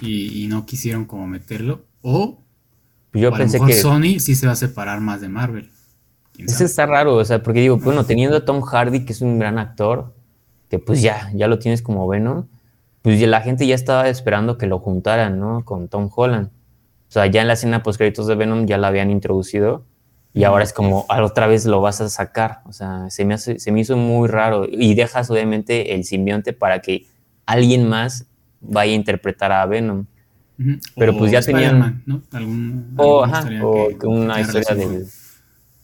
y, 0.00 0.44
y 0.44 0.48
no 0.48 0.64
quisieron 0.64 1.04
como 1.04 1.26
meterlo. 1.26 1.84
O, 2.00 2.42
Yo 3.12 3.28
o 3.28 3.34
a 3.34 3.36
lo 3.36 3.36
pensé 3.36 3.56
mejor 3.56 3.68
que... 3.68 3.74
Sony 3.74 4.20
sí 4.20 4.34
se 4.34 4.46
va 4.46 4.52
a 4.54 4.56
separar 4.56 5.02
más 5.02 5.20
de 5.20 5.28
Marvel. 5.28 5.70
¿Quién 6.38 6.48
Ese 6.48 6.66
está 6.66 6.86
raro, 6.86 7.16
o 7.16 7.24
sea, 7.24 7.42
porque 7.42 7.58
digo, 7.60 7.78
bueno, 7.78 8.04
teniendo 8.04 8.36
a 8.36 8.44
Tom 8.44 8.60
Hardy, 8.60 9.04
que 9.04 9.12
es 9.12 9.22
un 9.22 9.40
gran 9.40 9.58
actor, 9.58 10.14
que 10.70 10.78
pues 10.78 11.02
ya, 11.02 11.32
ya 11.34 11.48
lo 11.48 11.58
tienes 11.58 11.82
como 11.82 12.06
Venom, 12.06 12.46
pues 13.02 13.18
ya 13.18 13.26
la 13.26 13.40
gente 13.40 13.66
ya 13.66 13.74
estaba 13.74 14.08
esperando 14.08 14.56
que 14.56 14.68
lo 14.68 14.78
juntaran, 14.78 15.40
¿no? 15.40 15.64
Con 15.64 15.88
Tom 15.88 16.08
Holland. 16.14 16.46
O 16.46 17.10
sea, 17.10 17.26
ya 17.26 17.40
en 17.40 17.48
la 17.48 17.54
escena 17.54 17.82
post 17.82 17.98
créditos 17.98 18.28
de 18.28 18.36
Venom 18.36 18.66
ya 18.66 18.78
la 18.78 18.86
habían 18.86 19.10
introducido 19.10 19.84
y 20.32 20.44
ahora 20.44 20.62
es 20.62 20.72
como, 20.72 21.06
"Ah, 21.08 21.24
otra 21.24 21.48
vez 21.48 21.66
lo 21.66 21.80
vas 21.80 22.00
a 22.00 22.08
sacar. 22.08 22.60
O 22.66 22.72
sea, 22.72 23.10
se 23.10 23.24
me, 23.24 23.34
hace, 23.34 23.58
se 23.58 23.72
me 23.72 23.80
hizo 23.80 23.96
muy 23.96 24.28
raro 24.28 24.64
y 24.70 24.94
dejas 24.94 25.28
obviamente 25.32 25.94
el 25.94 26.04
simbionte 26.04 26.52
para 26.52 26.80
que 26.80 27.06
alguien 27.46 27.88
más 27.88 28.26
vaya 28.60 28.92
a 28.92 28.94
interpretar 28.94 29.50
a 29.50 29.66
Venom. 29.66 30.04
Pero 30.96 31.14
O 31.14 31.18
pues 31.18 31.32
ya 31.32 31.40
tenían-. 31.40 32.04
Algún, 32.30 32.94
O, 32.96 33.24
ajá, 33.24 33.38
historia 33.40 33.64
o 33.66 33.98
que 33.98 34.06
una 34.06 34.40
historia 34.40 34.74
relación 34.74 35.04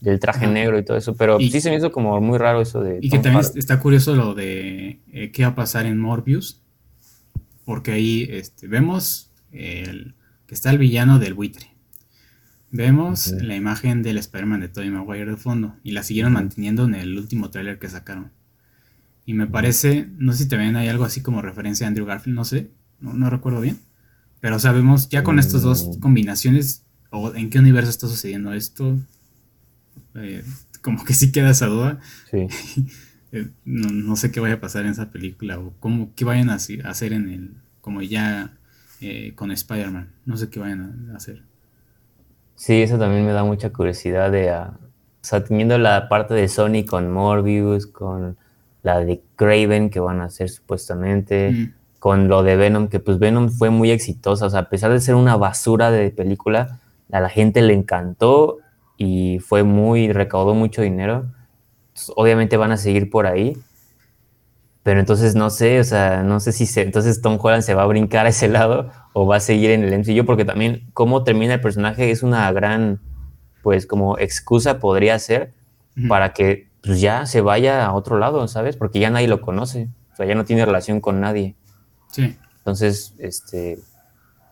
del, 0.04 0.20
traje 0.20 0.44
Ajá. 0.44 0.54
negro 0.54 0.78
y 0.78 0.84
todo 0.84 0.96
eso, 0.96 1.16
pero 1.16 1.40
Y- 1.40 1.50
sí 1.50 1.60
se 1.60 1.70
me 1.70 1.76
hizo 1.76 1.92
como 1.92 2.20
muy 2.20 2.38
raro 2.38 2.60
eso 2.60 2.82
de... 2.82 2.98
Y 3.00 3.10
que 3.10 3.16
Tom 3.16 3.22
también 3.22 3.44
Hardy. 3.44 3.58
está 3.58 3.80
curioso 3.80 4.14
lo 4.14 4.34
de 4.34 5.00
eh, 5.12 5.30
qué 5.32 5.42
va 5.42 5.50
a 5.50 5.54
pasar 5.54 5.86
en 5.86 5.98
Morbius. 5.98 6.60
Porque 7.64 7.92
ahí 7.92 8.26
este, 8.30 8.68
vemos 8.68 9.30
el, 9.50 10.14
que 10.46 10.54
está 10.54 10.70
el 10.70 10.78
villano 10.78 11.18
del 11.18 11.34
buitre. 11.34 11.70
Vemos 12.70 13.30
la 13.30 13.54
imagen 13.54 14.02
del 14.02 14.18
Spider-Man 14.18 14.60
de 14.60 14.68
Tobey 14.68 14.90
Maguire 14.90 15.30
de 15.30 15.36
fondo. 15.36 15.76
Y 15.82 15.92
la 15.92 16.02
siguieron 16.02 16.32
manteniendo 16.32 16.84
en 16.84 16.94
el 16.94 17.16
último 17.16 17.50
tráiler 17.50 17.78
que 17.78 17.88
sacaron. 17.88 18.32
Y 19.26 19.34
me 19.34 19.46
parece, 19.46 20.08
no 20.18 20.32
sé 20.32 20.44
si 20.44 20.56
ven, 20.56 20.76
hay 20.76 20.88
algo 20.88 21.04
así 21.04 21.22
como 21.22 21.40
referencia 21.40 21.86
a 21.86 21.88
Andrew 21.88 22.04
Garfield, 22.04 22.36
no 22.36 22.44
sé, 22.44 22.70
no, 23.00 23.30
recuerdo 23.30 23.60
bien. 23.60 23.78
Pero 24.40 24.58
sabemos, 24.58 25.08
ya 25.08 25.22
con 25.22 25.38
estas 25.38 25.62
dos 25.62 25.86
mm. 25.86 26.00
combinaciones, 26.00 26.84
o 27.10 27.34
en 27.34 27.48
qué 27.48 27.58
universo 27.58 27.90
está 27.90 28.06
sucediendo 28.06 28.52
esto, 28.52 28.98
eh, 30.16 30.44
como 30.82 31.04
que 31.04 31.14
sí 31.14 31.32
queda 31.32 31.50
esa 31.50 31.66
duda. 31.66 32.00
Sí. 32.30 32.48
Eh, 33.36 33.48
no, 33.64 34.14
sé 34.14 34.30
qué 34.30 34.38
vaya 34.38 34.54
a 34.54 34.60
pasar 34.60 34.84
en 34.84 34.92
esa 34.92 35.10
película, 35.10 35.58
o 35.58 35.72
cómo, 35.80 36.10
qué 36.14 36.24
vayan 36.24 36.50
a 36.50 36.54
hacer 36.54 37.12
en 37.12 37.28
el, 37.28 37.50
como 37.80 38.00
ya 38.00 38.52
eh, 39.00 39.32
con 39.34 39.50
Spider-Man, 39.50 40.08
no 40.24 40.36
sé 40.36 40.50
qué 40.50 40.60
vayan 40.60 41.10
a 41.12 41.16
hacer. 41.16 41.42
Sí, 42.54 42.80
eso 42.80 42.96
también 42.96 43.26
me 43.26 43.32
da 43.32 43.42
mucha 43.42 43.72
curiosidad 43.72 44.30
de, 44.30 44.50
ah, 44.50 44.78
o 44.78 45.24
sea, 45.24 45.42
teniendo 45.42 45.78
la 45.78 46.08
parte 46.08 46.32
de 46.34 46.46
Sony 46.46 46.84
con 46.88 47.10
Morbius, 47.10 47.88
con 47.88 48.36
la 48.84 49.00
de 49.00 49.20
Craven 49.34 49.90
que 49.90 49.98
van 49.98 50.20
a 50.20 50.26
hacer 50.26 50.48
supuestamente, 50.48 51.50
mm. 51.50 51.74
con 51.98 52.28
lo 52.28 52.44
de 52.44 52.54
Venom, 52.54 52.86
que 52.86 53.00
pues 53.00 53.18
Venom 53.18 53.48
fue 53.48 53.70
muy 53.70 53.90
exitosa, 53.90 54.46
o 54.46 54.50
sea, 54.50 54.60
a 54.60 54.68
pesar 54.68 54.92
de 54.92 55.00
ser 55.00 55.16
una 55.16 55.36
basura 55.36 55.90
de 55.90 56.10
película, 56.12 56.78
a 57.10 57.20
la 57.20 57.30
gente 57.30 57.62
le 57.62 57.74
encantó 57.74 58.58
y 58.96 59.38
fue 59.40 59.62
muy, 59.62 60.12
recaudó 60.12 60.54
mucho 60.54 60.82
dinero. 60.82 61.26
obviamente 62.16 62.56
van 62.56 62.72
a 62.72 62.76
seguir 62.76 63.10
por 63.10 63.26
ahí. 63.26 63.56
Pero 64.82 65.00
entonces 65.00 65.34
no 65.34 65.48
sé, 65.48 65.80
o 65.80 65.84
sea, 65.84 66.22
no 66.22 66.40
sé 66.40 66.52
si 66.52 66.66
se, 66.66 66.82
entonces 66.82 67.22
Tom 67.22 67.38
Holland 67.40 67.62
se 67.62 67.72
va 67.72 67.84
a 67.84 67.86
brincar 67.86 68.26
a 68.26 68.28
ese 68.28 68.48
lado 68.48 68.90
o 69.14 69.26
va 69.26 69.36
a 69.36 69.40
seguir 69.40 69.70
en 69.70 69.82
el 69.82 69.98
MCU, 69.98 70.26
porque 70.26 70.44
también 70.44 70.90
cómo 70.92 71.24
termina 71.24 71.54
el 71.54 71.60
personaje 71.62 72.10
es 72.10 72.22
una 72.22 72.52
gran, 72.52 73.00
pues 73.62 73.86
como 73.86 74.18
excusa 74.18 74.80
podría 74.80 75.18
ser 75.18 75.52
para 76.06 76.34
que 76.34 76.68
pues 76.82 77.00
ya 77.00 77.24
se 77.24 77.40
vaya 77.40 77.86
a 77.86 77.94
otro 77.94 78.18
lado, 78.18 78.46
¿sabes? 78.46 78.76
Porque 78.76 78.98
ya 78.98 79.08
nadie 79.08 79.26
lo 79.26 79.40
conoce, 79.40 79.88
o 80.12 80.16
sea, 80.16 80.26
ya 80.26 80.34
no 80.34 80.44
tiene 80.44 80.66
relación 80.66 81.00
con 81.00 81.18
nadie. 81.18 81.54
Sí. 82.10 82.36
Entonces, 82.58 83.14
este, 83.18 83.78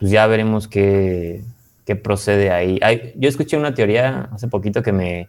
pues 0.00 0.10
ya 0.10 0.26
veremos 0.26 0.66
qué, 0.66 1.44
qué 1.84 1.96
procede 1.96 2.50
ahí. 2.50 2.78
yo 3.16 3.28
escuché 3.28 3.56
una 3.56 3.74
teoría 3.74 4.28
hace 4.32 4.48
poquito 4.48 4.82
que 4.82 4.92
me, 4.92 5.28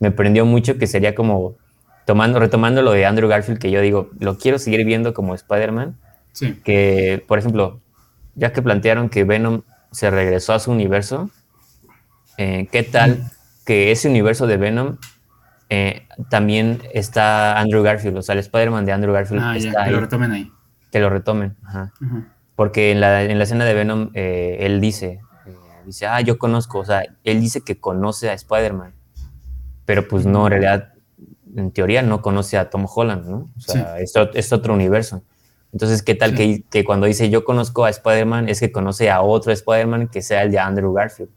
me 0.00 0.10
prendió 0.10 0.44
mucho, 0.44 0.78
que 0.78 0.86
sería 0.86 1.14
como, 1.14 1.56
tomando, 2.06 2.38
retomando 2.38 2.82
lo 2.82 2.92
de 2.92 3.06
Andrew 3.06 3.28
Garfield, 3.28 3.58
que 3.58 3.70
yo 3.70 3.80
digo, 3.80 4.10
lo 4.18 4.38
quiero 4.38 4.58
seguir 4.58 4.84
viendo 4.84 5.14
como 5.14 5.34
Spider-Man. 5.34 5.96
Sí. 6.32 6.54
Que, 6.64 7.22
por 7.28 7.38
ejemplo, 7.38 7.80
ya 8.34 8.52
que 8.52 8.62
plantearon 8.62 9.08
que 9.08 9.24
Venom 9.24 9.62
se 9.90 10.10
regresó 10.10 10.54
a 10.54 10.58
su 10.58 10.70
universo, 10.70 11.30
eh, 12.38 12.68
¿qué 12.72 12.82
tal 12.82 13.30
que 13.66 13.92
ese 13.92 14.08
universo 14.08 14.46
de 14.46 14.56
Venom 14.56 14.96
eh, 15.68 16.06
también 16.28 16.82
está 16.92 17.58
Andrew 17.58 17.82
Garfield, 17.82 18.18
o 18.18 18.22
sea, 18.22 18.34
el 18.34 18.40
Spider-Man 18.40 18.84
de 18.84 18.92
Andrew 18.92 19.14
Garfield 19.14 19.42
ah, 19.42 19.56
está 19.56 19.84
Que 19.84 19.90
lo 19.90 20.00
retomen 20.00 20.32
ahí. 20.32 20.52
Que 20.90 21.00
lo 21.00 21.08
retomen, 21.08 21.56
ajá. 21.64 21.92
Porque 22.56 22.90
en 22.90 23.00
la, 23.00 23.22
en 23.22 23.38
la, 23.38 23.44
escena 23.44 23.64
de 23.64 23.72
Venom, 23.72 24.10
eh, 24.12 24.58
él 24.60 24.80
dice, 24.80 25.20
dice, 25.86 26.06
ah, 26.06 26.20
yo 26.20 26.38
conozco, 26.38 26.78
o 26.78 26.84
sea, 26.84 27.04
él 27.24 27.40
dice 27.40 27.62
que 27.62 27.78
conoce 27.78 28.30
a 28.30 28.34
Spider-Man, 28.34 28.94
pero 29.84 30.06
pues 30.08 30.26
no, 30.26 30.46
en 30.46 30.50
realidad, 30.50 30.94
en 31.56 31.70
teoría 31.70 32.02
no 32.02 32.22
conoce 32.22 32.56
a 32.56 32.70
Tom 32.70 32.86
Holland, 32.92 33.26
¿no? 33.26 33.50
O 33.56 33.60
sea, 33.60 33.98
es, 33.98 34.12
es, 34.34 34.52
otro 34.52 34.74
universo. 34.74 35.22
Entonces, 35.72 36.02
¿qué 36.02 36.14
tal 36.14 36.34
que, 36.34 36.64
que, 36.70 36.84
cuando 36.84 37.06
dice 37.06 37.30
yo 37.30 37.44
conozco 37.44 37.84
a 37.84 37.90
Spider-Man 37.90 38.48
es 38.48 38.60
que 38.60 38.72
conoce 38.72 39.10
a 39.10 39.22
otro 39.22 39.52
Spider-Man 39.52 40.08
que 40.08 40.22
sea 40.22 40.42
el 40.42 40.50
de 40.50 40.58
Andrew 40.58 40.92
Garfield, 40.92 41.30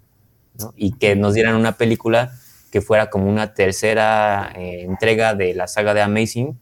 ¿no? 0.59 0.73
Y 0.75 0.93
que 0.93 1.15
nos 1.15 1.33
dieran 1.33 1.55
una 1.55 1.73
película 1.73 2.31
que 2.71 2.81
fuera 2.81 3.09
como 3.09 3.29
una 3.29 3.53
tercera 3.53 4.51
eh, 4.55 4.81
entrega 4.83 5.33
de 5.33 5.53
la 5.53 5.67
saga 5.67 5.93
de 5.93 6.01
Amazing, 6.01 6.59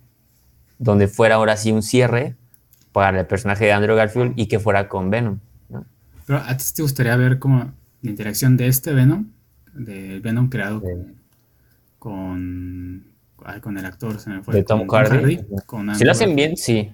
donde 0.77 1.07
fuera 1.07 1.35
ahora 1.35 1.57
sí 1.57 1.71
un 1.71 1.81
cierre 1.81 2.35
para 2.91 3.19
el 3.19 3.25
personaje 3.25 3.65
de 3.65 3.71
Andrew 3.71 3.95
Garfield 3.95 4.33
y 4.35 4.47
que 4.47 4.59
fuera 4.59 4.87
con 4.87 5.09
Venom. 5.09 5.39
Pero 6.25 6.39
a 6.39 6.57
ti 6.57 6.63
te 6.75 6.81
gustaría 6.81 7.15
ver 7.15 7.39
como 7.39 7.73
la 8.01 8.09
interacción 8.09 8.57
de 8.57 8.67
este 8.67 8.93
Venom, 8.93 9.27
del 9.73 10.21
Venom 10.21 10.49
creado 10.49 10.81
con, 11.99 13.05
con, 13.61 13.77
el 13.77 13.85
actor, 13.85 14.19
se 14.19 14.29
me 14.29 14.43
fue. 14.43 14.55
De 14.55 14.63
Tom 14.63 14.87
Hardy. 14.87 15.39
si 15.95 16.03
lo 16.03 16.11
hacen 16.11 16.35
bien, 16.35 16.57
sí. 16.57 16.91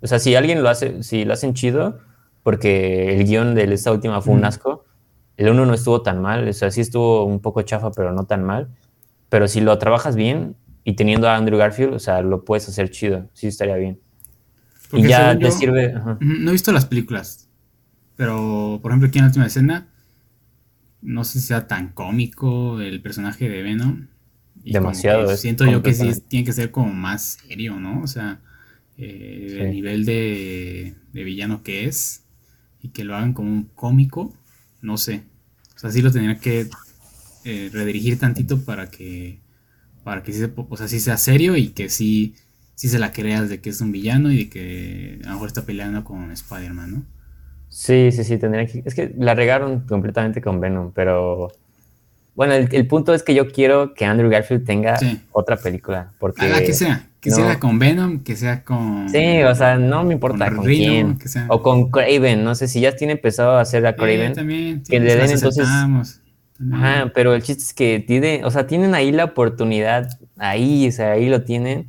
O 0.00 0.06
sea, 0.06 0.18
si 0.18 0.34
alguien 0.34 0.62
lo 0.62 0.68
hace, 0.68 1.02
si 1.02 1.24
lo 1.24 1.34
hacen 1.34 1.54
chido, 1.54 1.98
porque 2.42 3.16
el 3.16 3.24
guion 3.26 3.54
de 3.54 3.72
esta 3.74 3.92
última 3.92 4.22
fue 4.22 4.34
un 4.34 4.44
asco, 4.44 4.84
el 5.36 5.50
uno 5.50 5.66
no 5.66 5.74
estuvo 5.74 6.02
tan 6.02 6.20
mal, 6.20 6.48
o 6.48 6.52
sea, 6.52 6.70
sí 6.70 6.80
estuvo 6.80 7.24
un 7.24 7.40
poco 7.40 7.62
chafa, 7.62 7.90
pero 7.90 8.12
no 8.12 8.24
tan 8.24 8.44
mal. 8.44 8.68
Pero 9.28 9.48
si 9.48 9.60
lo 9.60 9.76
trabajas 9.78 10.16
bien 10.16 10.56
y 10.84 10.94
teniendo 10.94 11.28
a 11.28 11.36
Andrew 11.36 11.58
Garfield, 11.58 11.94
o 11.94 11.98
sea, 11.98 12.22
lo 12.22 12.44
puedes 12.44 12.68
hacer 12.68 12.90
chido, 12.90 13.28
sí 13.32 13.46
estaría 13.46 13.76
bien. 13.76 14.00
y 14.92 15.06
ya 15.06 15.38
te 15.38 15.50
sirve. 15.50 15.94
No 16.20 16.50
he 16.50 16.52
visto 16.52 16.72
las 16.72 16.86
películas, 16.86 17.49
pero 18.20 18.80
por 18.82 18.90
ejemplo, 18.90 19.08
aquí 19.08 19.16
en 19.16 19.24
la 19.24 19.28
última 19.28 19.46
escena, 19.46 19.88
no 21.00 21.24
sé 21.24 21.40
si 21.40 21.46
sea 21.46 21.66
tan 21.66 21.88
cómico 21.88 22.78
el 22.82 23.00
personaje 23.00 23.48
de 23.48 23.62
Venom. 23.62 24.08
Demasiado. 24.56 25.34
siento 25.38 25.64
yo 25.64 25.82
que 25.82 25.94
sí 25.94 26.12
tiene 26.28 26.44
que 26.44 26.52
ser 26.52 26.70
como 26.70 26.92
más 26.92 27.38
serio, 27.48 27.80
¿no? 27.80 28.02
O 28.02 28.06
sea, 28.06 28.42
eh, 28.98 29.60
el 29.60 29.70
nivel 29.70 30.04
de, 30.04 30.96
de, 31.14 31.24
villano 31.24 31.62
que 31.62 31.86
es 31.86 32.24
y 32.82 32.90
que 32.90 33.04
lo 33.04 33.16
hagan 33.16 33.32
como 33.32 33.48
un 33.48 33.64
cómico, 33.74 34.36
no 34.82 34.98
sé. 34.98 35.22
O 35.74 35.78
sea, 35.78 35.90
sí 35.90 36.02
lo 36.02 36.12
tendría 36.12 36.38
que 36.38 36.68
eh, 37.44 37.70
redirigir 37.72 38.18
tantito 38.18 38.62
para 38.66 38.90
que, 38.90 39.40
para 40.04 40.22
que 40.22 40.34
sí, 40.34 40.42
o 40.44 40.76
sea, 40.76 40.88
sea 40.88 41.16
serio 41.16 41.56
y 41.56 41.68
que 41.68 41.88
sí, 41.88 42.34
sí 42.74 42.90
se 42.90 42.98
la 42.98 43.12
creas 43.12 43.48
de 43.48 43.62
que 43.62 43.70
es 43.70 43.80
un 43.80 43.92
villano 43.92 44.30
y 44.30 44.36
de 44.36 44.50
que 44.50 45.20
a 45.24 45.28
lo 45.28 45.32
mejor 45.32 45.48
está 45.48 45.64
peleando 45.64 46.04
con 46.04 46.30
Spider-Man, 46.30 46.90
¿no? 46.92 47.19
Sí, 47.70 48.10
sí, 48.12 48.24
sí, 48.24 48.36
tendría 48.36 48.66
que... 48.66 48.82
Es 48.84 48.94
que 48.94 49.14
la 49.16 49.34
regaron 49.34 49.80
completamente 49.80 50.42
con 50.42 50.60
Venom, 50.60 50.92
pero... 50.92 51.50
Bueno, 52.34 52.54
el, 52.54 52.86
punto 52.86 53.12
es 53.12 53.22
que 53.22 53.34
yo 53.34 53.50
quiero 53.50 53.92
que 53.94 54.04
Andrew 54.04 54.30
Garfield 54.30 54.64
tenga 54.64 54.98
otra 55.32 55.56
película. 55.56 56.12
Porque 56.18 56.46
a 56.46 56.48
la 56.48 56.60
que 56.60 56.72
sea. 56.72 57.06
Que 57.20 57.30
sea 57.30 57.58
con 57.60 57.78
Venom, 57.78 58.20
que 58.20 58.34
sea 58.34 58.64
con. 58.64 59.10
Sí, 59.10 59.42
o 59.42 59.54
sea, 59.54 59.76
no 59.76 60.04
me 60.04 60.14
importa 60.14 60.50
con, 60.54 60.64
quién. 60.64 61.18
O 61.48 61.60
con 61.60 61.90
Craven, 61.90 62.42
no 62.42 62.54
sé 62.54 62.66
si 62.66 62.80
ya 62.80 62.96
tiene 62.96 63.14
empezado 63.14 63.58
a 63.58 63.60
hacer 63.60 63.86
a 63.86 63.94
Craven. 63.94 64.32
también, 64.32 64.82
que 64.82 65.00
le 65.00 65.16
den 65.16 65.30
entonces. 65.30 65.68
Ajá, 66.72 67.10
pero 67.14 67.34
el 67.34 67.42
chiste 67.42 67.62
es 67.62 67.74
que 67.74 68.00
tiene, 68.06 68.42
o 68.44 68.50
sea, 68.50 68.66
tienen 68.66 68.94
ahí 68.94 69.12
la 69.12 69.24
oportunidad, 69.24 70.08
ahí, 70.38 70.88
o 70.88 70.92
sea, 70.92 71.12
ahí 71.12 71.28
lo 71.28 71.42
tienen 71.42 71.88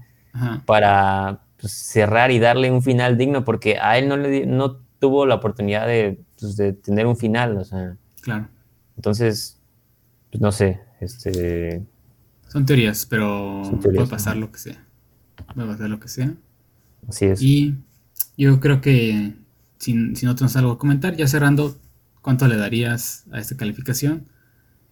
para 0.66 1.40
pues, 1.62 1.72
cerrar 1.72 2.32
y 2.32 2.40
darle 2.40 2.72
un 2.72 2.82
final 2.82 3.18
digno, 3.18 3.45
porque 3.45 3.78
a 3.80 3.98
él 3.98 4.10
no 4.10 4.18
le 4.18 4.45
no 4.45 4.81
tuvo 5.02 5.26
la 5.26 5.36
oportunidad 5.36 5.86
de, 5.86 6.22
pues, 6.40 6.56
de 6.56 6.72
tener 6.72 7.06
un 7.06 7.18
final, 7.18 7.57
o 7.57 7.65
sea. 7.65 7.98
Claro. 8.22 8.48
Entonces, 8.95 9.60
pues 10.32 10.40
no 10.40 10.53
sé, 10.53 10.80
este. 11.02 11.84
Son 12.48 12.65
teorías, 12.65 13.06
pero 13.06 13.64
puede 13.82 14.07
pasar 14.07 14.38
lo 14.38 14.49
que 14.49 14.60
sea 14.60 14.86
a 15.48 15.53
pasar 15.65 15.90
lo 15.90 15.99
que 15.99 16.07
sea. 16.07 16.34
Así 17.07 17.26
es. 17.26 17.41
Y 17.41 17.76
yo 18.38 18.60
creo 18.60 18.82
que 18.82 19.34
si, 19.78 19.94
no 19.94 20.36
tienes 20.36 20.56
algo 20.56 20.73
que 20.73 20.80
comentar, 20.80 21.15
ya 21.15 21.28
cerrando, 21.28 21.78
¿cuánto 22.22 22.48
le 22.48 22.57
darías 22.57 23.26
a 23.32 23.40
esta 23.40 23.57
calificación? 23.57 24.28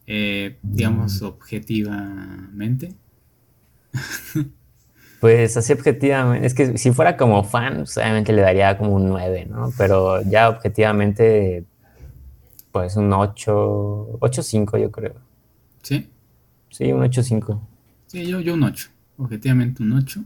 Eh, 0.07 0.57
digamos, 0.63 1.21
mm. 1.21 1.25
objetivamente. 1.25 2.95
Pues 5.19 5.57
así 5.57 5.73
objetivamente, 5.73 6.47
es 6.47 6.53
que 6.53 6.77
si 6.77 6.91
fuera 6.91 7.17
como 7.17 7.43
fan, 7.43 7.77
pues, 7.77 7.97
obviamente 7.97 8.31
le 8.31 8.41
daría 8.41 8.77
como 8.77 8.93
un 8.95 9.09
9, 9.09 9.47
¿no? 9.49 9.73
Pero 9.77 10.21
ya 10.21 10.49
objetivamente, 10.49 11.65
pues 12.71 12.95
un 12.95 13.11
8, 13.11 14.19
8-5 14.19 14.81
yo 14.81 14.91
creo. 14.91 15.15
¿Sí? 15.83 16.09
Sí, 16.69 16.91
un 16.91 17.01
8-5. 17.01 17.59
Sí, 18.07 18.25
yo, 18.25 18.39
yo 18.39 18.53
un 18.53 18.63
8, 18.63 18.89
objetivamente 19.17 19.83
un 19.83 19.93
8. 19.93 20.23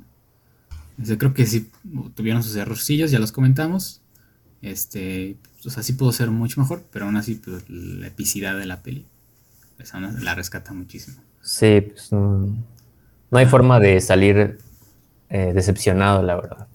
Yo 0.98 1.18
creo 1.18 1.34
que 1.34 1.46
sí 1.46 1.72
tuvieron 2.14 2.44
sus 2.44 2.56
errorcillos, 2.56 3.10
ya 3.10 3.20
los 3.20 3.32
comentamos. 3.32 4.02
Este, 4.62 5.38
o 5.66 5.70
sea, 5.70 5.82
sí 5.82 5.94
pudo 5.94 6.12
ser 6.12 6.30
mucho 6.30 6.62
mejor, 6.62 6.84
pero 6.92 7.06
aún 7.06 7.18
así 7.18 7.36
pues, 7.36 7.68
la 7.68 8.08
epicidad 8.08 8.58
de 8.58 8.66
la 8.66 8.82
peli 8.84 9.08
esa 9.80 10.00
la 10.00 10.36
rescata 10.36 10.74
muchísimo. 10.74 11.18
Sí, 11.42 11.82
pues 11.82 12.12
no, 12.12 12.56
hay 13.32 13.46
forma 13.46 13.80
de 13.80 14.00
salir 14.00 14.60
eh, 15.34 15.52
decepcionado, 15.52 16.22
la 16.22 16.36
verdad, 16.36 16.68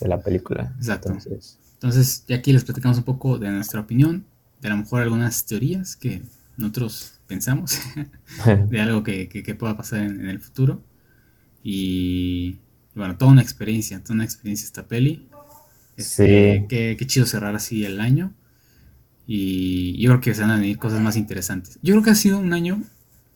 de 0.00 0.08
la 0.08 0.20
película. 0.20 0.74
Exacto. 0.76 1.10
Entonces, 1.10 1.56
Entonces, 1.74 2.24
ya 2.26 2.34
aquí 2.34 2.52
les 2.52 2.64
platicamos 2.64 2.98
un 2.98 3.04
poco 3.04 3.38
de 3.38 3.48
nuestra 3.48 3.78
opinión, 3.78 4.24
de 4.60 4.66
a 4.66 4.72
lo 4.72 4.78
mejor 4.78 5.02
algunas 5.02 5.46
teorías 5.46 5.94
que 5.94 6.20
nosotros 6.56 7.20
pensamos, 7.28 7.78
de 8.68 8.80
algo 8.80 9.04
que, 9.04 9.28
que, 9.28 9.54
pueda 9.54 9.76
pasar 9.76 10.00
en 10.00 10.28
el 10.28 10.40
futuro. 10.40 10.82
Y 11.62 12.58
bueno, 12.96 13.16
toda 13.16 13.30
una 13.30 13.42
experiencia, 13.42 14.02
toda 14.02 14.14
una 14.14 14.24
experiencia 14.24 14.66
esta 14.66 14.82
peli. 14.88 15.28
Este, 15.96 16.62
Sí. 16.62 16.66
qué, 16.68 16.96
qué 16.98 17.06
chido 17.06 17.24
cerrar 17.24 17.54
así 17.54 17.84
el 17.84 18.00
año. 18.00 18.34
Y 19.28 19.96
yo 20.02 20.10
creo 20.10 20.20
que 20.20 20.34
se 20.34 20.40
van 20.40 20.50
a 20.50 20.56
venir 20.56 20.76
cosas 20.76 21.00
más 21.00 21.16
interesantes. 21.16 21.78
Yo 21.82 21.94
creo 21.94 22.02
que 22.02 22.10
ha 22.10 22.16
sido 22.16 22.40
un 22.40 22.52
año 22.52 22.82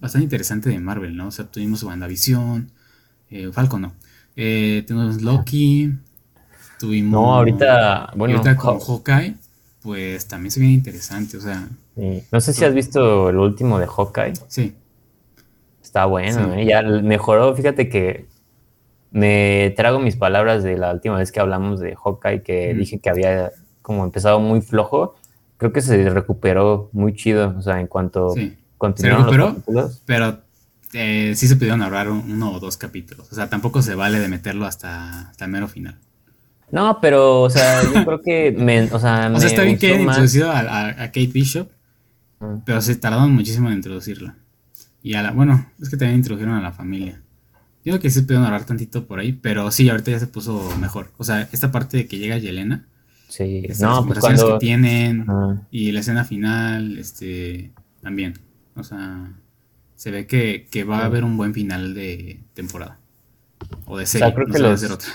bastante 0.01 0.24
interesante 0.24 0.70
de 0.70 0.80
Marvel, 0.80 1.16
¿no? 1.16 1.28
O 1.28 1.30
sea, 1.30 1.44
tuvimos 1.44 1.84
WandaVision, 1.84 2.72
eh, 3.30 3.51
Falcon, 3.52 3.82
no. 3.82 3.94
Eh, 4.36 4.84
tuvimos 4.86 5.22
Loki, 5.22 5.92
tuvimos... 6.78 7.12
No, 7.12 7.34
ahorita, 7.34 8.12
bueno, 8.16 8.36
ahorita 8.36 8.56
con 8.56 8.78
Haw- 8.78 8.86
Hawkeye, 8.86 9.34
pues 9.82 10.28
también 10.28 10.50
se 10.50 10.60
viene 10.60 10.74
interesante, 10.74 11.36
o 11.38 11.40
sea, 11.40 11.66
sí. 11.96 12.22
no 12.30 12.40
sé 12.40 12.52
si 12.52 12.64
has 12.64 12.74
visto 12.74 13.30
el 13.30 13.36
último 13.38 13.78
de 13.78 13.86
Hawkeye. 13.86 14.34
sí. 14.48 14.74
Está 15.82 16.04
bueno, 16.04 16.52
Sí. 16.52 16.60
¿eh? 16.60 16.66
Ya 16.66 16.82
mejoró. 16.82 17.54
Fíjate 17.54 17.88
que 17.88 18.26
me 19.12 19.72
trago 19.76 19.98
mis 20.00 20.16
palabras 20.16 20.62
de 20.64 20.76
la 20.76 20.92
última 20.92 21.16
vez 21.16 21.30
que 21.32 21.40
hablamos 21.40 21.78
de 21.80 21.94
Hawkeye, 21.94 22.42
que 22.42 22.74
dije 22.74 22.98
que 22.98 23.08
había 23.08 23.52
como 23.82 24.04
empezado 24.04 24.40
muy 24.40 24.60
flojo. 24.60 25.14
Creo 25.56 25.72
que 25.72 25.80
se 25.80 26.10
recuperó 26.10 26.90
muy 26.92 27.14
chido. 27.14 27.54
O 27.56 27.62
sea, 27.62 27.80
en 27.80 27.86
cuanto 27.86 28.30
Sí. 28.30 28.56
los 28.78 29.00
recuperó? 29.00 29.56
Pero 30.04 30.38
eh, 30.97 31.35
sí 31.36 31.47
se 31.48 31.56
pudieron 31.56 31.82
ahorrar 31.82 32.09
un- 32.10 32.31
uno 32.31 32.52
o 32.52 32.60
dos 32.60 32.77
capítulos. 32.77 33.28
O 33.31 33.35
sea, 33.35 33.48
tampoco 33.48 33.82
se 33.82 33.94
vale 33.94 34.18
de 34.18 34.28
meterlo 34.28 34.66
hasta, 34.66 35.28
hasta 35.31 35.44
el 35.44 35.51
mero 35.51 35.68
final. 35.68 35.97
No, 36.73 36.98
pero, 37.01 37.43
o 37.43 37.51
sea, 37.51 37.82
yo 37.82 37.90
creo 38.05 38.23
que 38.23 38.51
me, 38.59 38.82
o 38.85 38.98
sea, 38.98 39.31
O 39.32 39.39
sea, 39.39 39.48
está 39.48 39.62
bien 39.62 39.78
que 39.78 39.89
hayan 39.89 40.02
introducido 40.02 40.51
a, 40.51 40.59
a- 40.60 40.89
a 40.89 41.06
Kate 41.06 41.27
Bishop, 41.28 41.68
Mm. 42.39 42.59
pero 42.66 42.82
se 42.82 42.94
tardaron 42.97 43.32
muchísimo 43.32 43.68
en 43.70 43.77
introducirla. 43.77 44.35
Y 45.02 45.14
a 45.14 45.23
la, 45.23 45.31
bueno, 45.32 45.66
es 45.81 45.89
que 45.89 45.97
también 45.97 46.18
introdujeron 46.18 46.55
a 46.55 46.60
la 46.60 46.73
familia. 46.73 47.23
Yo 47.85 47.93
creo 47.93 48.01
que 48.01 48.10
sí 48.10 48.16
se 48.20 48.23
pudieron 48.24 48.44
ahorrar 48.44 48.64
tantito 48.66 49.06
por 49.06 49.20
ahí, 49.20 49.32
pero 49.32 49.70
sí, 49.70 49.89
ahorita 49.89 50.10
ya 50.10 50.18
se 50.18 50.27
puso 50.27 50.68
mejor. 50.81 51.12
O 51.16 51.24
sea, 51.24 51.48
esta 51.52 51.70
parte 51.73 51.97
de 51.97 52.06
que 52.06 52.18
llega 52.18 52.36
Yelena, 52.36 52.85
Sí, 53.28 53.62
no, 53.81 54.05
pues 54.06 54.18
conversaciones 54.20 54.40
cuando. 54.43 54.59
que 54.59 54.66
tienen 54.66 55.23
Ajá. 55.23 55.62
y 55.70 55.93
la 55.93 56.01
escena 56.01 56.24
final, 56.24 56.98
este, 56.98 57.70
también. 58.02 58.35
O 58.74 58.82
sea, 58.85 59.31
se 59.97 60.10
ve 60.10 60.27
que, 60.27 60.68
que 60.70 60.85
va 60.85 61.01
a 61.01 61.05
haber 61.06 61.24
un 61.24 61.36
buen 61.36 61.52
final 61.55 61.94
de 61.94 62.40
temporada. 62.55 62.98
O 63.86 63.97
de 63.98 64.06
sea, 64.06 64.20
serie, 64.20 64.35
creo 64.35 64.47
no 64.47 64.52
que 64.52 64.59
se 64.59 64.62
va 64.62 64.68
a 64.68 64.73
los- 64.73 64.82
hacer 64.82 64.93
otra. 64.94 65.09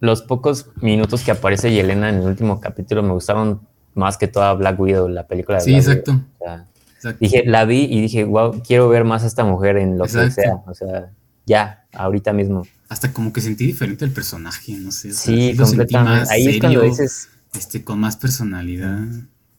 Los 0.00 0.22
pocos 0.22 0.66
minutos 0.80 1.22
que 1.22 1.30
aparece 1.30 1.72
Yelena 1.72 2.08
en 2.08 2.16
el 2.16 2.22
último 2.26 2.60
capítulo 2.60 3.02
me 3.02 3.12
gustaron 3.12 3.60
más 3.94 4.16
que 4.18 4.26
toda 4.28 4.52
Black 4.54 4.78
Widow, 4.80 5.08
la 5.08 5.26
película 5.26 5.58
de 5.58 5.64
Sí, 5.64 5.70
Black 5.72 5.82
exacto. 5.86 6.10
Widow. 6.12 6.26
O 6.34 6.38
sea, 6.44 6.66
Exacto. 6.96 7.18
Dije, 7.20 7.42
la 7.46 7.64
vi 7.64 7.84
y 7.90 8.00
dije, 8.00 8.24
wow, 8.24 8.62
quiero 8.66 8.88
ver 8.88 9.04
más 9.04 9.24
a 9.24 9.26
esta 9.26 9.44
mujer 9.44 9.76
en 9.76 9.98
lo 9.98 10.04
Exacto. 10.04 10.26
que 10.36 10.42
sea. 10.42 10.54
O 10.66 10.74
sea, 10.74 11.10
ya, 11.46 11.84
ahorita 11.92 12.32
mismo. 12.32 12.64
Hasta 12.88 13.12
como 13.12 13.32
que 13.32 13.40
sentí 13.40 13.66
diferente 13.66 14.04
el 14.04 14.12
personaje, 14.12 14.72
no 14.74 14.92
sé. 14.92 15.10
o 15.10 15.12
sea, 15.12 15.34
Sí, 15.36 15.56
completamente. 15.56 16.20
más 16.20 16.30
Ahí 16.30 16.46
es 16.48 16.60
cuando 16.60 16.82
dices, 16.82 17.28
este, 17.54 17.82
con 17.82 17.98
más 17.98 18.16
personalidad. 18.16 19.00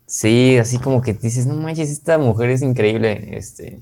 sí, 0.06 0.58
así 0.58 0.78
como 0.78 1.02
que 1.02 1.14
dices, 1.14 1.46
no 1.46 1.56
manches, 1.56 1.90
esta 1.90 2.18
mujer 2.18 2.50
es 2.50 2.62
increíble. 2.62 3.38
Este. 3.38 3.82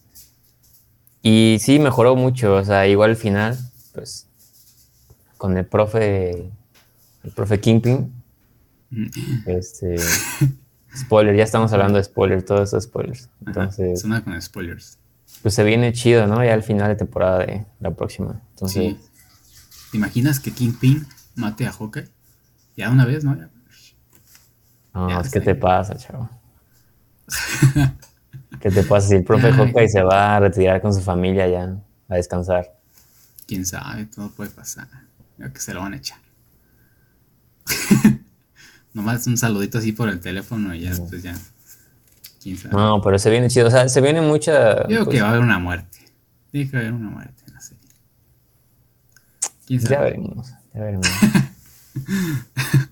Y 1.21 1.57
sí, 1.59 1.79
mejoró 1.79 2.15
mucho. 2.15 2.55
O 2.55 2.63
sea, 2.65 2.87
igual 2.87 3.11
al 3.11 3.15
final, 3.15 3.57
pues, 3.93 4.27
con 5.37 5.57
el 5.57 5.65
profe, 5.65 6.51
el 7.23 7.31
profe 7.35 7.59
Kingpin, 7.59 8.13
Mm. 8.93 9.07
este. 9.45 9.95
Spoiler, 10.97 11.33
ya 11.37 11.43
estamos 11.45 11.71
hablando 11.71 11.97
de 11.97 12.03
spoilers, 12.03 12.43
todos 12.43 12.67
esos 12.69 12.83
spoilers. 12.83 13.29
Ajá, 13.45 13.47
Entonces, 13.47 14.01
Suena 14.01 14.21
con 14.21 14.39
spoilers. 14.41 14.97
pues 15.41 15.53
se 15.53 15.63
viene 15.63 15.93
chido, 15.93 16.27
¿no? 16.27 16.43
Ya 16.43 16.53
al 16.53 16.63
final 16.63 16.89
de 16.89 16.95
temporada 16.97 17.39
de 17.45 17.65
la 17.79 17.91
próxima. 17.91 18.41
Entonces, 18.49 18.95
Sí. 18.97 18.99
¿Te 19.91 19.97
imaginas 19.97 20.39
que 20.41 20.51
Kingpin 20.51 21.07
mate 21.35 21.65
a 21.67 21.71
Hawkeye? 21.71 22.09
Ya 22.75 22.89
una 22.89 23.05
vez, 23.05 23.23
¿no? 23.23 23.37
Ya. 23.37 23.49
no, 24.93 25.09
Ya 25.09 25.19
es 25.21 25.31
que 25.31 25.39
te 25.39 25.55
pasa, 25.55 25.95
chavo. 25.95 26.29
¿Qué 28.61 28.69
te 28.69 28.83
pasa 28.83 29.07
si 29.07 29.15
el 29.15 29.23
profe. 29.23 29.51
Hawkeye 29.51 29.89
se 29.89 30.03
va 30.03 30.35
a 30.35 30.39
retirar 30.39 30.81
con 30.81 30.93
su 30.93 31.01
familia 31.01 31.47
ya 31.47 31.75
a 32.07 32.15
descansar? 32.15 32.71
Quién 33.47 33.65
sabe, 33.65 34.05
todo 34.05 34.29
puede 34.29 34.51
pasar. 34.51 34.87
Creo 35.37 35.51
que 35.51 35.59
se 35.59 35.73
lo 35.73 35.81
van 35.81 35.93
a 35.93 35.97
echar. 35.97 36.19
Nomás 38.93 39.25
un 39.27 39.37
saludito 39.37 39.79
así 39.79 39.93
por 39.93 40.09
el 40.09 40.19
teléfono 40.19 40.75
y 40.75 40.81
ya 40.81 40.89
después 40.91 41.23
ya. 41.23 41.35
Quién 42.41 42.57
sabe. 42.57 42.75
No, 42.75 43.01
pero 43.01 43.17
se 43.17 43.29
viene 43.29 43.49
chido. 43.49 43.67
O 43.67 43.71
sea, 43.71 43.89
se 43.89 43.99
viene 44.01 44.21
mucha. 44.21 44.81
Yo 44.81 44.87
creo 44.87 45.05
pues, 45.05 45.15
que 45.15 45.21
va 45.21 45.29
a 45.29 45.31
haber 45.31 45.41
una 45.43 45.57
muerte. 45.57 45.97
Tiene 46.51 46.69
que 46.69 46.77
haber 46.77 46.93
una 46.93 47.09
muerte 47.09 47.43
en 47.47 47.53
la 47.53 47.61
serie. 47.61 47.89
Quién 49.65 49.79
ya 49.79 49.87
sabe. 49.87 50.03
veremos. 50.11 50.53
Ya 50.73 50.81
veremos. 50.81 51.07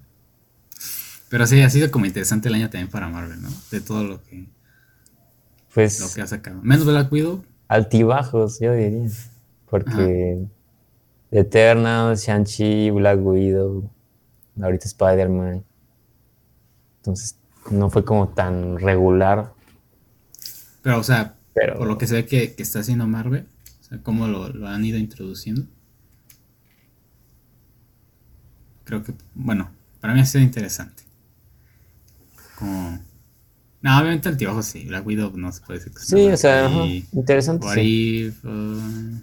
Pero 1.29 1.45
sí, 1.45 1.61
ha 1.61 1.69
sido 1.69 1.91
como 1.91 2.05
interesante 2.05 2.49
el 2.49 2.55
año 2.55 2.69
también 2.69 2.89
para 2.89 3.07
Marvel, 3.07 3.41
¿no? 3.41 3.49
De 3.69 3.81
todo 3.81 4.03
lo 4.03 4.23
que, 4.23 4.47
lo 5.97 6.09
Pues 6.09 6.13
que 6.13 6.21
ha 6.21 6.27
sacado. 6.27 6.61
Menos 6.63 6.85
Black 6.85 7.11
Widow. 7.11 7.43
altibajos, 7.67 8.59
yo 8.59 8.73
diría. 8.73 9.09
Porque 9.69 10.47
Eternals, 11.31 12.23
Shang-Chi, 12.25 12.91
Black 12.91 13.19
Widow, 13.21 13.89
ahorita 14.61 14.85
Spider-Man. 14.87 15.63
Entonces, 16.97 17.37
no 17.71 17.89
fue 17.89 18.05
como 18.05 18.29
tan 18.29 18.79
regular. 18.79 19.53
Pero, 20.81 20.99
o 20.99 21.03
sea, 21.03 21.35
Pero 21.53 21.77
por 21.77 21.87
lo 21.87 21.97
que 21.97 22.07
se 22.07 22.15
ve 22.15 22.25
que, 22.25 22.55
que 22.55 22.63
está 22.63 22.79
haciendo 22.79 23.07
Marvel, 23.07 23.47
o 23.81 23.83
sea, 23.83 24.01
cómo 24.03 24.27
lo, 24.27 24.49
lo 24.49 24.67
han 24.67 24.83
ido 24.85 24.97
introduciendo. 24.97 25.65
Creo 28.83 29.03
que, 29.03 29.13
bueno, 29.35 29.69
para 30.01 30.13
mí 30.13 30.19
ha 30.21 30.25
sido 30.25 30.43
interesante. 30.43 31.03
Como. 32.55 32.99
No, 33.81 33.97
obviamente 33.97 34.27
altibajos 34.29 34.65
sí. 34.65 34.85
Black 34.85 35.05
Widow 35.07 35.31
no 35.37 35.51
se 35.51 35.61
puede 35.61 35.79
decir 35.79 35.93
que 35.93 35.99
sí, 36.01 36.27
o 36.27 36.35
sea, 36.37 36.65
ajá, 36.65 36.85
interesante. 37.13 37.65
What 37.65 37.75
sí. 37.75 38.25
If, 38.27 38.43
uh, 38.45 39.21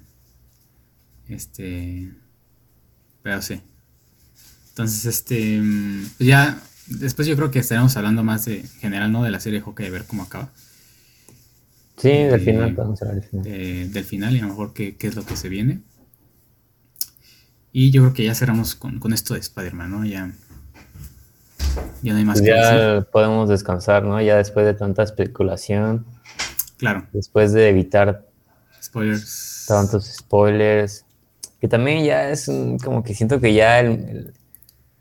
este. 1.29 2.13
Pero 3.23 3.43
sí. 3.43 3.61
Entonces, 4.71 5.05
este. 5.07 5.61
mm, 5.61 6.07
pues 6.19 6.27
ya. 6.29 6.61
Después 6.89 7.27
yo 7.27 7.35
creo 7.37 7.51
que 7.51 7.59
estaremos 7.59 7.97
hablando 7.97 8.23
más 8.23 8.45
de 8.45 8.61
en 8.61 8.69
general, 8.69 9.11
¿no? 9.11 9.25
De 9.25 9.31
la 9.33 9.41
serie 9.41 9.61
Hawkeye, 9.61 9.87
de 9.87 9.91
ver 9.91 10.05
cómo 10.07 10.23
acaba. 10.23 10.53
Sí, 11.99 12.09
del 12.09 12.35
Eh, 12.41 12.45
final, 12.45 12.75
podemos 12.75 13.03
hablar 13.03 13.17
del 13.21 13.25
final. 13.29 13.45
de- 13.45 13.89
del 13.89 14.05
final 14.05 14.37
y 14.37 14.39
a 14.39 14.43
lo 14.43 14.49
mejor 14.49 14.73
qué, 14.73 14.97
qué 14.97 15.09
es 15.09 15.17
lo 15.17 15.25
que 15.27 15.37
se 15.37 15.49
viene. 15.49 15.81
Y 17.73 17.91
yo 17.91 18.03
creo 18.03 18.15
que 18.15 18.25
ya 18.25 18.35
cerramos 18.35 18.75
con, 18.75 19.01
con 19.01 19.13
esto 19.13 19.35
de 19.35 19.41
Spider-Man, 19.41 19.91
¿no? 19.91 20.05
Ya. 20.07 20.33
Ya 22.07 22.13
no 22.13 22.19
hay 22.21 22.25
más 22.25 22.39
Pues 22.41 22.49
que 22.51 22.57
ya 22.57 23.05
podemos 23.11 23.49
descansar, 23.49 24.05
¿no? 24.05 24.21
Ya 24.21 24.37
después 24.37 24.65
de 24.65 24.75
tanta 24.75 25.03
especulación, 25.03 26.07
Claro, 26.79 27.05
después 27.13 27.53
de 27.53 27.69
evitar 27.69 28.25
spoilers. 28.81 29.65
tantos 29.67 30.05
spoilers, 30.07 31.05
que 31.61 31.67
también 31.67 32.05
ya 32.05 32.31
es 32.31 32.47
un- 32.47 32.79
como 32.79 33.03
que 33.03 33.13
siento 33.13 33.41
que 33.41 33.53
ya 33.55 33.81
el- 33.81 33.87
el- 34.09 34.35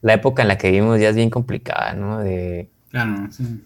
la 0.02 0.14
época 0.16 0.42
en 0.42 0.48
la 0.48 0.58
que 0.58 0.72
vivimos 0.72 1.00
ya 1.00 1.10
es 1.10 1.16
bien 1.16 1.30
complicada, 1.30 1.94
¿no? 1.94 2.20
De, 2.22 2.70
Claro, 2.90 3.28
sí. 3.32 3.64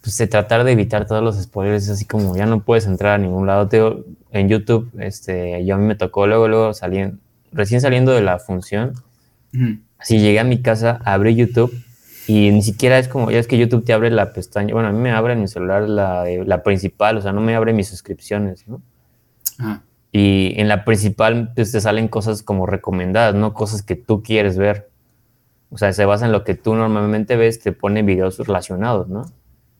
pues, 0.00 0.16
de 0.16 0.26
tratar 0.26 0.64
de 0.64 0.72
evitar 0.72 1.06
todos 1.06 1.22
los 1.22 1.36
spoilers, 1.42 1.84
es 1.84 1.90
así 1.90 2.06
como 2.06 2.34
ya 2.36 2.46
no 2.46 2.62
puedes 2.64 2.86
entrar 2.86 3.12
a 3.14 3.18
ningún 3.18 3.46
lado. 3.46 3.68
Te 3.68 3.82
en 4.32 4.48
YouTube, 4.48 4.90
este, 4.98 5.62
yo 5.66 5.74
a 5.74 5.78
mí 5.78 5.84
me 5.84 5.94
tocó 5.94 6.26
luego, 6.26 6.48
luego 6.48 6.72
salí, 6.72 7.12
recién 7.52 7.82
saliendo 7.82 8.12
de 8.12 8.22
la 8.22 8.38
función, 8.38 8.94
Ujú. 9.54 9.76
así 9.98 10.18
llegué 10.20 10.40
a 10.40 10.44
mi 10.44 10.62
casa, 10.62 11.00
abrí 11.04 11.34
YouTube 11.34 11.72
y 12.28 12.50
ni 12.52 12.62
siquiera 12.62 12.98
es 12.98 13.08
como, 13.08 13.30
ya 13.32 13.38
es 13.40 13.48
que 13.48 13.58
YouTube 13.58 13.84
te 13.84 13.92
abre 13.92 14.10
la 14.10 14.32
pestaña, 14.32 14.72
bueno, 14.74 14.88
a 14.88 14.92
mí 14.92 14.98
me 15.00 15.10
abre 15.10 15.32
en 15.32 15.40
mi 15.40 15.48
celular 15.48 15.88
la, 15.88 16.24
la 16.46 16.62
principal, 16.62 17.16
o 17.16 17.20
sea, 17.22 17.32
no 17.32 17.40
me 17.40 17.54
abre 17.56 17.72
mis 17.72 17.88
suscripciones, 17.88 18.68
¿no? 18.68 18.80
Ajá. 19.58 19.82
Y 20.12 20.54
en 20.60 20.68
la 20.68 20.84
principal 20.84 21.52
pues, 21.54 21.72
te 21.72 21.80
salen 21.80 22.08
cosas 22.08 22.42
como 22.42 22.66
recomendadas, 22.66 23.34
no 23.34 23.52
cosas 23.52 23.82
que 23.82 23.94
tú 23.96 24.22
quieres 24.22 24.56
ver. 24.56 24.88
O 25.70 25.76
sea, 25.76 25.92
se 25.92 26.06
basa 26.06 26.24
en 26.24 26.32
lo 26.32 26.44
que 26.44 26.54
tú 26.54 26.74
normalmente 26.74 27.36
ves, 27.36 27.60
te 27.60 27.72
pone 27.72 28.02
videos 28.02 28.38
relacionados, 28.38 29.08
¿no? 29.08 29.26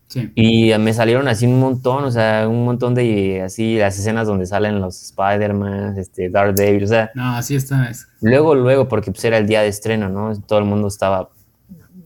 Sí. 0.07 0.31
Y 0.35 0.73
me 0.79 0.93
salieron 0.93 1.29
así 1.29 1.47
un 1.47 1.61
montón, 1.61 2.05
o 2.05 2.11
sea, 2.11 2.47
un 2.49 2.65
montón 2.65 2.95
de 2.95 3.43
así 3.43 3.79
las 3.79 3.99
escenas 3.99 4.27
donde 4.27 4.45
salen 4.47 4.81
los 4.81 5.03
Spider-Man, 5.03 5.99
este, 5.99 6.29
Daredevil, 6.31 6.85
o 6.85 6.87
sea, 6.89 7.11
No, 7.15 7.37
así 7.37 7.55
está. 7.57 7.89
es- 7.91 8.07
luego, 8.21 8.55
luego, 8.55 8.89
porque 8.89 9.11
pues 9.11 9.25
era 9.25 9.39
el 9.39 9.47
día 9.47 9.63
de 9.63 9.69
estreno, 9.69 10.09
¿no? 10.11 10.39
Todo 10.43 10.59
el 10.59 10.65
mundo 10.67 10.89
estaba, 10.89 11.31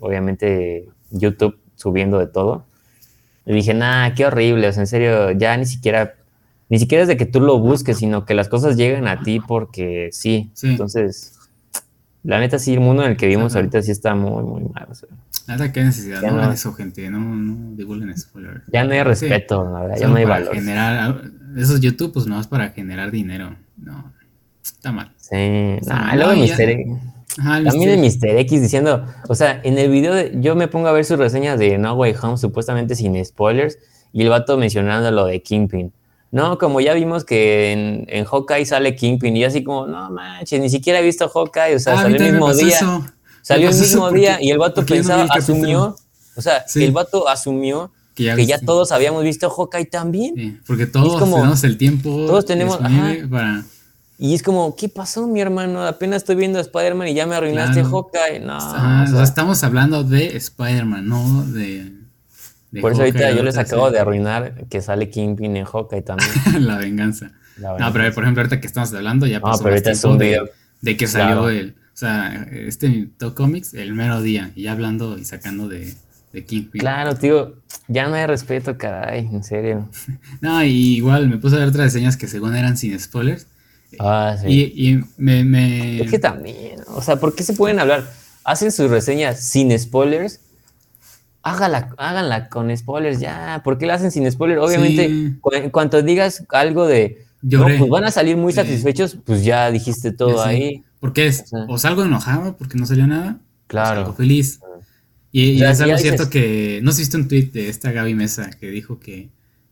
obviamente, 0.03 0.89
YouTube 1.11 1.59
subiendo 1.77 2.19
de 2.19 2.27
todo. 2.27 2.65
Y 3.47 3.53
dije, 3.55 3.75
nah, 3.75 4.11
qué 4.15 4.27
horrible, 4.27 4.69
o 4.69 4.73
sea, 4.73 4.83
en 4.83 4.87
serio, 4.87 5.31
ya 5.33 5.57
ni 5.57 5.67
siquiera, 5.67 6.15
ni 6.69 6.79
siquiera 6.79 7.03
es 7.03 7.09
de 7.09 7.17
que 7.17 7.27
tú 7.27 7.41
lo 7.41 7.59
busques, 7.59 7.99
sino 7.99 8.25
que 8.25 8.35
las 8.35 8.49
cosas 8.49 8.77
lleguen 8.77 9.09
a 9.09 9.23
ti 9.23 9.41
porque 9.41 10.11
sí. 10.13 10.51
Sí. 10.55 10.69
Entonces, 10.69 11.39
la 12.23 12.39
neta 12.39 12.59
sí, 12.61 12.75
el 12.75 12.81
mundo 12.81 13.03
en 13.05 13.11
el 13.13 13.17
que 13.17 13.27
vivimos 13.27 13.53
Ajá. 13.53 13.59
ahorita 13.61 13.83
sí 13.83 13.91
está 13.91 14.15
muy, 14.15 14.45
muy 14.45 14.63
mal. 14.73 14.87
o 14.91 14.95
sea, 14.95 15.09
Nada, 15.49 15.73
qué 15.73 15.83
necesidad. 15.83 16.23
Ya 16.23 16.31
no 16.31 16.43
no. 16.43 16.53
eso, 16.53 16.73
gente. 16.73 17.11
No, 17.11 17.19
no 17.19 17.75
divulguen 17.77 18.17
spoilers. 18.17 18.63
ya 18.73 18.85
no 18.85 18.93
hay 18.93 18.99
Sí. 19.01 19.05
respeto, 19.05 19.65
la 19.65 19.81
verdad, 19.81 19.95
ya 19.97 20.03
Solo 20.03 20.11
no 20.11 20.17
hay 20.19 20.25
valor. 20.25 20.55
generar. 20.55 21.23
Esos 21.57 21.81
YouTube, 21.81 22.13
pues 22.13 22.27
no 22.27 22.41
es 22.41 22.47
para 22.47 22.69
generar 22.71 23.11
dinero. 23.11 23.57
No. 23.77 24.13
Está 24.63 24.93
mal. 24.93 25.11
Sí, 25.17 25.35
Está 25.35 25.95
nah, 25.97 26.05
mal. 26.07 26.17
luego 26.17 26.33
No, 26.35 26.45
y 26.45 26.47
ya- 26.47 26.57
X- 27.61 27.65
También 27.71 27.91
de 27.91 27.97
Mr. 28.31 28.37
X 28.41 28.61
diciendo, 28.63 29.07
o 29.29 29.35
sea, 29.35 29.61
en 29.65 29.79
el 29.79 29.91
video 29.91 30.15
de, 30.15 30.33
yo 30.41 30.55
me 30.55 30.69
pongo 30.69 30.89
a 30.89 30.93
ver 30.93 31.05
sus 31.05 31.19
reseñas 31.19 31.59
de 31.59 31.79
No 31.79 31.95
Way 31.95 32.15
Home, 32.23 32.37
supuestamente 32.39 32.95
sin 32.95 33.23
spoilers, 33.25 33.79
y 34.13 34.23
el 34.23 34.29
vato 34.29 34.59
mencionando 34.59 35.11
lo 35.11 35.27
de 35.27 35.43
Kingpin. 35.43 35.93
No, 36.31 36.57
como 36.59 36.81
ya 36.81 36.95
vimos 36.95 37.25
que 37.25 37.73
en, 37.73 38.07
en 38.09 38.25
Hawkeye 38.25 38.65
sale 38.67 38.95
Kingpin, 38.97 39.37
y 39.37 39.45
así 39.45 39.63
como, 39.65 39.87
no 39.87 40.11
manches, 40.11 40.61
ni 40.61 40.69
siquiera 40.71 41.01
he 41.01 41.03
visto 41.03 41.29
Hawkeye, 41.29 41.75
o 41.77 41.79
sea, 41.79 41.95
ah, 41.95 42.03
salió 42.03 42.17
el 42.17 42.33
mismo 42.33 42.47
día. 42.55 42.79
Salió 43.43 43.69
el 43.69 43.75
mismo 43.83 44.11
día 44.13 44.39
y 44.41 44.51
el 44.51 44.59
vato 44.59 44.83
pensaba, 44.87 45.23
asumió, 45.39 45.97
o 46.37 46.41
sea, 46.43 46.65
el 46.87 46.93
vato 46.93 47.29
asumió 47.29 47.91
que 48.37 48.47
ya, 48.47 48.59
todos 48.61 48.93
habíamos 48.93 49.25
visto 49.25 49.51
Hawkeye 49.51 49.87
también. 49.87 50.35
porque 50.67 50.87
todos 50.87 51.19
tenemos 51.41 51.65
el 51.65 51.77
tiempo. 51.79 52.11
Todos 52.27 52.45
tenemos. 52.45 52.77
para 53.31 53.65
y 54.23 54.35
es 54.35 54.45
como, 54.45 54.77
¿qué 54.77 54.89
pasó, 54.89 55.27
mi 55.27 55.41
hermano? 55.41 55.85
Apenas 55.85 56.19
estoy 56.19 56.37
viendo 56.37 56.61
a 56.61 56.63
Spider-Man 56.63 57.09
y 57.09 57.15
ya 57.15 57.27
me 57.27 57.35
arruinaste 57.35 57.83
Hawkeye. 57.83 58.39
No. 58.39 58.57
Ah, 58.57 59.05
o 59.05 59.11
sea, 59.11 59.25
estamos 59.25 59.65
hablando 59.65 60.05
de 60.05 60.37
Spider-Man, 60.37 61.09
no 61.09 61.45
de. 61.45 61.93
por 62.81 62.93
eso 62.93 63.01
ahorita 63.01 63.33
yo 63.33 63.43
les 63.43 63.59
acabo 63.59 63.91
de 63.91 63.99
arruinar 63.99 64.69
que 64.71 64.81
sale 64.81 65.11
Kingpin 65.11 65.57
en 65.57 65.65
Hawkeye 65.65 66.03
también. 66.03 66.31
la, 66.61 66.79
venganza. 66.79 67.33
No, 67.57 67.93
pero 67.93 68.15
por 68.15 68.23
ejemplo, 68.23 68.43
ahorita 68.43 68.61
que 68.61 68.69
estamos 68.69 68.95
hablando, 68.95 69.27
ya 69.27 69.41
pasó 69.41 69.57
no, 69.57 69.65
pero 69.65 69.75
ahorita 69.75 69.91
es 69.91 70.05
un 70.05 70.19
video. 70.19 70.49
De, 70.81 70.97
que 70.97 71.09
salió 71.09 71.49
el. 71.49 71.75
O 71.93 71.97
sea, 71.97 72.47
este 72.53 73.09
Top 73.19 73.35
Comics 73.35 73.75
el 73.75 73.93
mero 73.93 74.23
día, 74.23 74.53
y 74.55 74.63
ya 74.63 74.73
hablando 74.73 75.19
y 75.19 75.25
sacando 75.25 75.67
de, 75.67 75.95
de 76.33 76.45
Kingpin. 76.45 76.81
Claro, 76.81 77.17
tío, 77.17 77.57
ya 77.89 78.07
no 78.07 78.15
hay 78.15 78.27
respeto, 78.27 78.79
caray, 78.79 79.27
en 79.27 79.43
serio. 79.43 79.89
no, 80.41 80.63
y 80.63 80.95
igual 80.95 81.29
me 81.29 81.39
puse 81.39 81.57
a 81.57 81.59
ver 81.59 81.71
otras 81.71 81.87
reseñas 81.87 82.17
que 82.17 82.29
según 82.29 82.55
eran 82.55 82.77
sin 82.77 82.97
spoilers. 83.01 83.49
Ah, 83.99 84.37
sí. 84.41 84.73
Y, 84.75 85.01
me, 85.17 86.01
Es 86.01 86.11
que 86.11 86.19
también, 86.19 86.81
o 86.89 87.03
sea, 87.03 87.17
¿por 87.17 87.35
qué 87.35 87.43
se 87.43 87.55
pueden 87.55 87.81
hablar? 87.81 88.11
Hacen 88.45 88.73
sus 88.73 88.91
reseñas 88.91 89.41
sin 89.41 89.77
spoilers. 89.79 90.41
Hágala, 91.43 91.91
háganla 91.99 92.49
con 92.49 92.77
spoilers 92.77 93.19
ya. 93.21 93.61
¿Por 93.65 93.79
qué 93.79 93.87
la 93.87 93.95
hacen 93.95 94.11
sin 94.11 94.31
spoilers? 94.31 94.61
Obviamente, 94.61 95.07
en 95.07 95.71
cuanto 95.71 96.03
digas 96.03 96.45
algo 96.51 96.87
de. 96.87 97.25
No, 97.43 97.65
pues 97.65 97.89
van 97.89 98.05
a 98.05 98.13
salir 98.13 98.37
muy 98.37 98.53
satisfechos, 98.53 99.17
pues 99.25 99.45
ya 99.45 99.71
dijiste 99.71 100.13
todo 100.13 100.43
ahí. 100.43 100.85
Porque 101.01 101.27
es, 101.27 101.45
o 101.69 101.79
salgo 101.79 102.05
enojado 102.05 102.57
porque 102.57 102.79
no 102.79 102.87
salió 102.87 103.09
nada. 103.09 103.41
Claro. 103.67 104.03
O 104.03 104.05
salgo 104.05 104.15
feliz. 104.15 104.61
Y, 105.33 105.63
es 105.63 105.81
algo 105.81 105.99
cierto 105.99 106.31
que. 106.31 106.81
No 106.83 106.93
sé 106.93 106.99
si 106.99 107.03
viste 107.03 107.17
un 107.17 107.27
tweet 107.27 107.51
de 107.53 107.69
esta 107.69 107.91
Gaby 107.91 108.15
Mesa 108.15 108.51
que 108.51 108.71
dijo 108.71 109.01
que, 109.01 109.31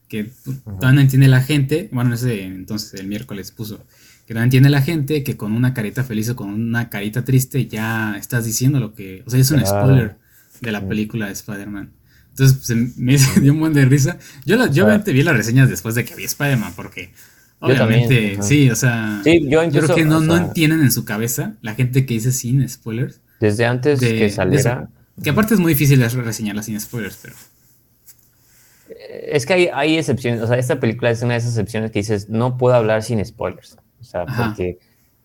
que 0.09 0.33
todavía 0.65 0.93
no 0.93 1.01
entiende 1.03 1.29
la 1.29 1.43
gente. 1.43 1.89
Bueno, 1.93 2.15
ese 2.15 2.43
entonces 2.45 2.99
el 2.99 3.07
miércoles 3.07 3.53
puso 3.53 3.85
que 4.31 4.35
no 4.35 4.45
entiende 4.45 4.71
la 4.71 4.81
gente 4.81 5.25
que 5.25 5.37
con 5.37 5.51
una 5.51 5.75
carita 5.75 6.05
feliz 6.05 6.29
o 6.29 6.37
con 6.37 6.51
una 6.51 6.89
carita 6.89 7.25
triste 7.25 7.67
ya 7.67 8.15
estás 8.17 8.45
diciendo 8.45 8.79
lo 8.79 8.95
que. 8.95 9.25
O 9.27 9.31
sea, 9.31 9.41
es 9.41 9.51
un 9.51 9.67
spoiler 9.67 10.19
de 10.61 10.71
la 10.71 10.87
película 10.87 11.27
de 11.27 11.33
Spider-Man. 11.33 11.91
Entonces 12.29 12.59
pues, 12.65 12.97
me 12.97 13.17
dio 13.43 13.53
un 13.53 13.59
buen 13.59 13.73
de 13.73 13.85
risa. 13.87 14.19
Yo, 14.47 14.55
yo 14.71 14.85
obviamente 14.85 15.13
vi 15.13 15.25
las 15.25 15.37
reseñas 15.37 15.69
después 15.69 15.97
de 15.97 16.05
que 16.05 16.15
vi 16.15 16.23
Spider-Man, 16.23 16.75
porque 16.77 17.11
obviamente, 17.59 18.39
sí, 18.41 18.71
o 18.71 18.77
sea. 18.77 19.21
yo, 19.25 19.69
creo 19.69 19.97
que 19.97 20.05
no, 20.05 20.21
no 20.21 20.37
entienden 20.37 20.83
en 20.83 20.93
su 20.93 21.05
cabeza 21.05 21.57
la 21.61 21.75
gente 21.75 22.07
que 22.07 22.15
dice 22.15 22.31
sin 22.31 22.69
spoilers. 22.69 23.21
Desde 23.41 23.67
antes 23.67 23.99
de, 23.99 24.17
que 24.17 24.31
saliera. 24.31 24.91
que 25.25 25.31
aparte 25.31 25.55
es 25.55 25.61
muy 25.61 25.73
difícil 25.73 26.09
reseñarla 26.09 26.63
sin 26.63 26.79
spoilers, 26.81 27.19
pero. 27.21 27.35
Es 29.27 29.45
que 29.45 29.55
hay, 29.55 29.71
hay 29.75 29.99
excepciones, 29.99 30.41
o 30.41 30.47
sea, 30.47 30.57
esta 30.57 30.79
película 30.79 31.11
es 31.11 31.21
una 31.21 31.33
de 31.33 31.39
esas 31.39 31.51
excepciones 31.51 31.91
que 31.91 31.99
dices, 31.99 32.29
no 32.29 32.59
puedo 32.59 32.77
hablar 32.77 33.03
sin 33.03 33.25
spoilers. 33.25 33.77
O 34.01 34.05
sea, 34.05 34.27
porque 34.27 34.79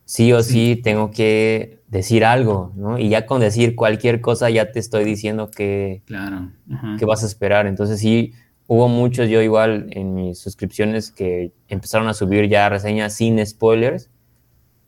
sí 0.05 0.33
o 0.33 0.43
sí. 0.43 0.79
tengo 0.83 1.11
que 1.11 1.79
decir 1.87 2.25
algo, 2.25 2.71
¿no? 2.75 2.99
Y 2.99 3.09
ya 3.09 3.25
con 3.25 3.41
decir 3.41 3.75
cualquier 3.75 4.21
cosa 4.21 4.49
ya 4.49 4.71
te 4.71 4.79
estoy 4.79 5.03
diciendo 5.03 5.49
que, 5.49 6.01
claro. 6.05 6.51
que 6.99 7.05
vas 7.05 7.23
a 7.23 7.25
esperar. 7.25 7.67
Entonces 7.67 7.99
sí, 7.99 8.33
hubo 8.67 8.87
muchos, 8.87 9.29
yo 9.29 9.41
igual 9.41 9.87
en 9.91 10.13
mis 10.13 10.39
suscripciones 10.39 11.11
que 11.11 11.53
empezaron 11.67 12.07
a 12.07 12.13
subir 12.13 12.49
ya 12.49 12.67
reseñas 12.69 13.13
sin 13.13 13.43
spoilers. 13.45 14.09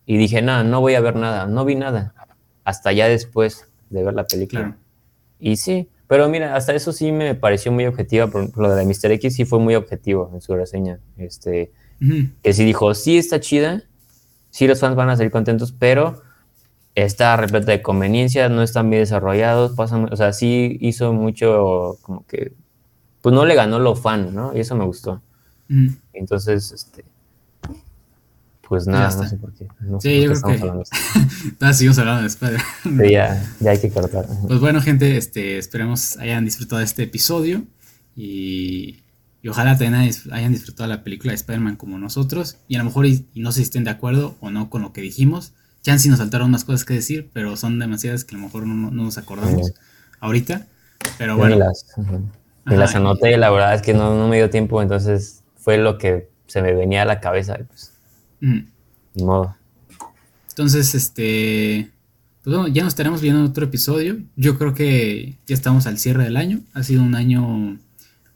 Y 0.05 0.17
dije, 0.17 0.41
no, 0.41 0.63
no 0.63 0.81
voy 0.81 0.95
a 0.95 1.01
ver 1.01 1.15
nada, 1.15 1.47
no 1.47 1.65
vi 1.65 1.75
nada. 1.75 2.13
Hasta 2.63 2.93
ya 2.93 3.07
después 3.07 3.69
de 3.89 4.03
ver 4.03 4.13
la 4.13 4.25
película. 4.25 4.77
Y 5.39 5.57
sí, 5.57 5.89
pero 6.07 6.29
mira, 6.29 6.55
hasta 6.55 6.73
eso 6.73 6.93
sí 6.93 7.11
me 7.11 7.35
pareció 7.35 7.71
muy 7.71 7.85
objetiva. 7.85 8.27
Por 8.27 8.41
ejemplo, 8.41 8.69
lo 8.69 8.75
de 8.75 8.85
Mr. 8.85 9.11
X 9.11 9.35
sí 9.35 9.45
fue 9.45 9.59
muy 9.59 9.75
objetivo 9.75 10.31
en 10.33 10.41
su 10.41 10.55
reseña. 10.55 10.99
Este, 11.17 11.71
que 11.99 12.53
sí 12.53 12.63
dijo, 12.65 12.93
sí 12.93 13.17
está 13.17 13.39
chida, 13.39 13.83
sí 14.49 14.67
los 14.67 14.79
fans 14.79 14.95
van 14.95 15.09
a 15.09 15.17
salir 15.17 15.31
contentos, 15.31 15.71
pero 15.71 16.21
está 16.95 17.37
repleta 17.37 17.71
de 17.71 17.81
conveniencias, 17.81 18.49
no 18.49 18.63
están 18.63 18.89
bien 18.89 19.03
desarrollados, 19.03 19.73
pasan, 19.73 20.11
o 20.11 20.15
sea, 20.15 20.33
sí 20.33 20.77
hizo 20.81 21.13
mucho 21.13 21.97
como 22.01 22.25
que, 22.25 22.53
pues 23.21 23.35
no 23.35 23.45
le 23.45 23.55
ganó 23.55 23.79
lo 23.79 23.95
fan, 23.95 24.33
¿no? 24.33 24.55
Y 24.55 24.61
eso 24.61 24.75
me 24.75 24.85
gustó. 24.85 25.21
Entonces, 26.13 26.71
este, 26.71 27.03
pues 28.67 28.85
nada, 28.85 29.15
no 29.15 29.29
sé 29.29 29.37
por 29.37 29.53
qué. 29.53 29.67
sí, 29.99 30.23
yo 30.23 30.33
creo 30.33 30.41
que. 30.41 30.61
Hablando 30.61 30.83
ah, 31.61 31.73
seguimos 31.73 31.97
hablando 31.99 32.21
de 32.21 32.27
Spider. 32.27 32.59
sí, 32.83 33.11
ya, 33.11 33.55
ya 33.59 33.71
hay 33.71 33.79
que 33.79 33.89
cortar. 33.89 34.25
Pues 34.47 34.59
bueno, 34.59 34.81
gente, 34.81 35.15
este, 35.17 35.57
esperemos 35.57 36.17
hayan 36.17 36.43
disfrutado 36.43 36.79
de 36.79 36.85
este 36.85 37.03
episodio. 37.03 37.63
Y 38.15 39.03
y 39.47 39.49
ojalá 39.49 39.77
también 39.77 40.11
hayan 40.33 40.51
disfrutado 40.51 40.89
la 40.89 41.05
película 41.05 41.31
de 41.31 41.35
Spider-Man 41.35 41.77
como 41.77 41.97
nosotros. 41.97 42.57
Y 42.67 42.75
a 42.75 42.79
lo 42.79 42.83
mejor 42.83 43.05
y, 43.05 43.25
no 43.35 43.53
se 43.53 43.61
estén 43.61 43.85
de 43.85 43.91
acuerdo 43.91 44.35
o 44.41 44.49
no 44.49 44.69
con 44.69 44.81
lo 44.81 44.91
que 44.91 44.99
dijimos. 44.99 45.53
Ya 45.83 45.97
sí 45.97 46.09
nos 46.09 46.19
faltaron 46.19 46.49
unas 46.49 46.65
cosas 46.65 46.83
que 46.83 46.95
decir, 46.95 47.29
pero 47.31 47.55
son 47.55 47.79
demasiadas 47.79 48.25
que 48.25 48.35
a 48.35 48.39
lo 48.39 48.43
mejor 48.43 48.67
no, 48.67 48.91
nos 48.91 49.17
acordamos 49.17 49.71
ahorita. 50.19 50.67
Pero 51.17 51.37
bueno. 51.37 51.55
Me 52.65 52.75
las, 52.75 52.93
anoté, 52.93 53.37
la 53.37 53.49
verdad 53.49 53.73
es 53.73 53.81
que 53.81 53.93
no, 53.93 54.27
me 54.27 54.35
dio 54.35 54.49
tiempo, 54.49 54.81
entonces 54.81 55.43
fue 55.55 55.77
lo 55.77 55.97
que 55.97 56.29
se 56.47 56.61
me 56.61 56.73
venía 56.73 57.03
a 57.03 57.05
la 57.05 57.21
cabeza. 57.21 57.57
Pues, 57.69 57.93
Ni 58.41 59.23
modo. 59.23 59.55
Entonces, 60.49 60.93
este. 60.93 61.89
Pues 62.43 62.53
bueno, 62.53 62.67
ya 62.67 62.83
nos 62.83 62.91
estaremos 62.91 63.21
viendo 63.21 63.39
en 63.39 63.45
otro 63.45 63.63
episodio. 63.63 64.17
Yo 64.35 64.57
creo 64.57 64.73
que 64.73 65.37
ya 65.45 65.55
estamos 65.55 65.87
al 65.87 65.99
cierre 65.99 66.25
del 66.25 66.35
año. 66.35 66.59
Ha 66.73 66.83
sido 66.83 67.01
un 67.01 67.15
año 67.15 67.77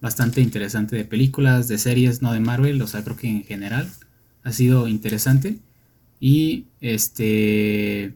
bastante 0.02 0.42
interesante 0.42 0.96
de 0.96 1.06
películas, 1.06 1.68
de 1.68 1.78
series, 1.78 2.22
no 2.22 2.34
de 2.34 2.40
Marvel, 2.40 2.82
o 2.82 2.88
sea, 2.88 3.04
creo 3.04 3.16
que 3.16 3.30
en 3.30 3.44
general 3.44 3.90
ha 4.44 4.52
sido 4.52 4.88
interesante. 4.88 5.60
Y 6.20 6.66
este, 6.82 8.16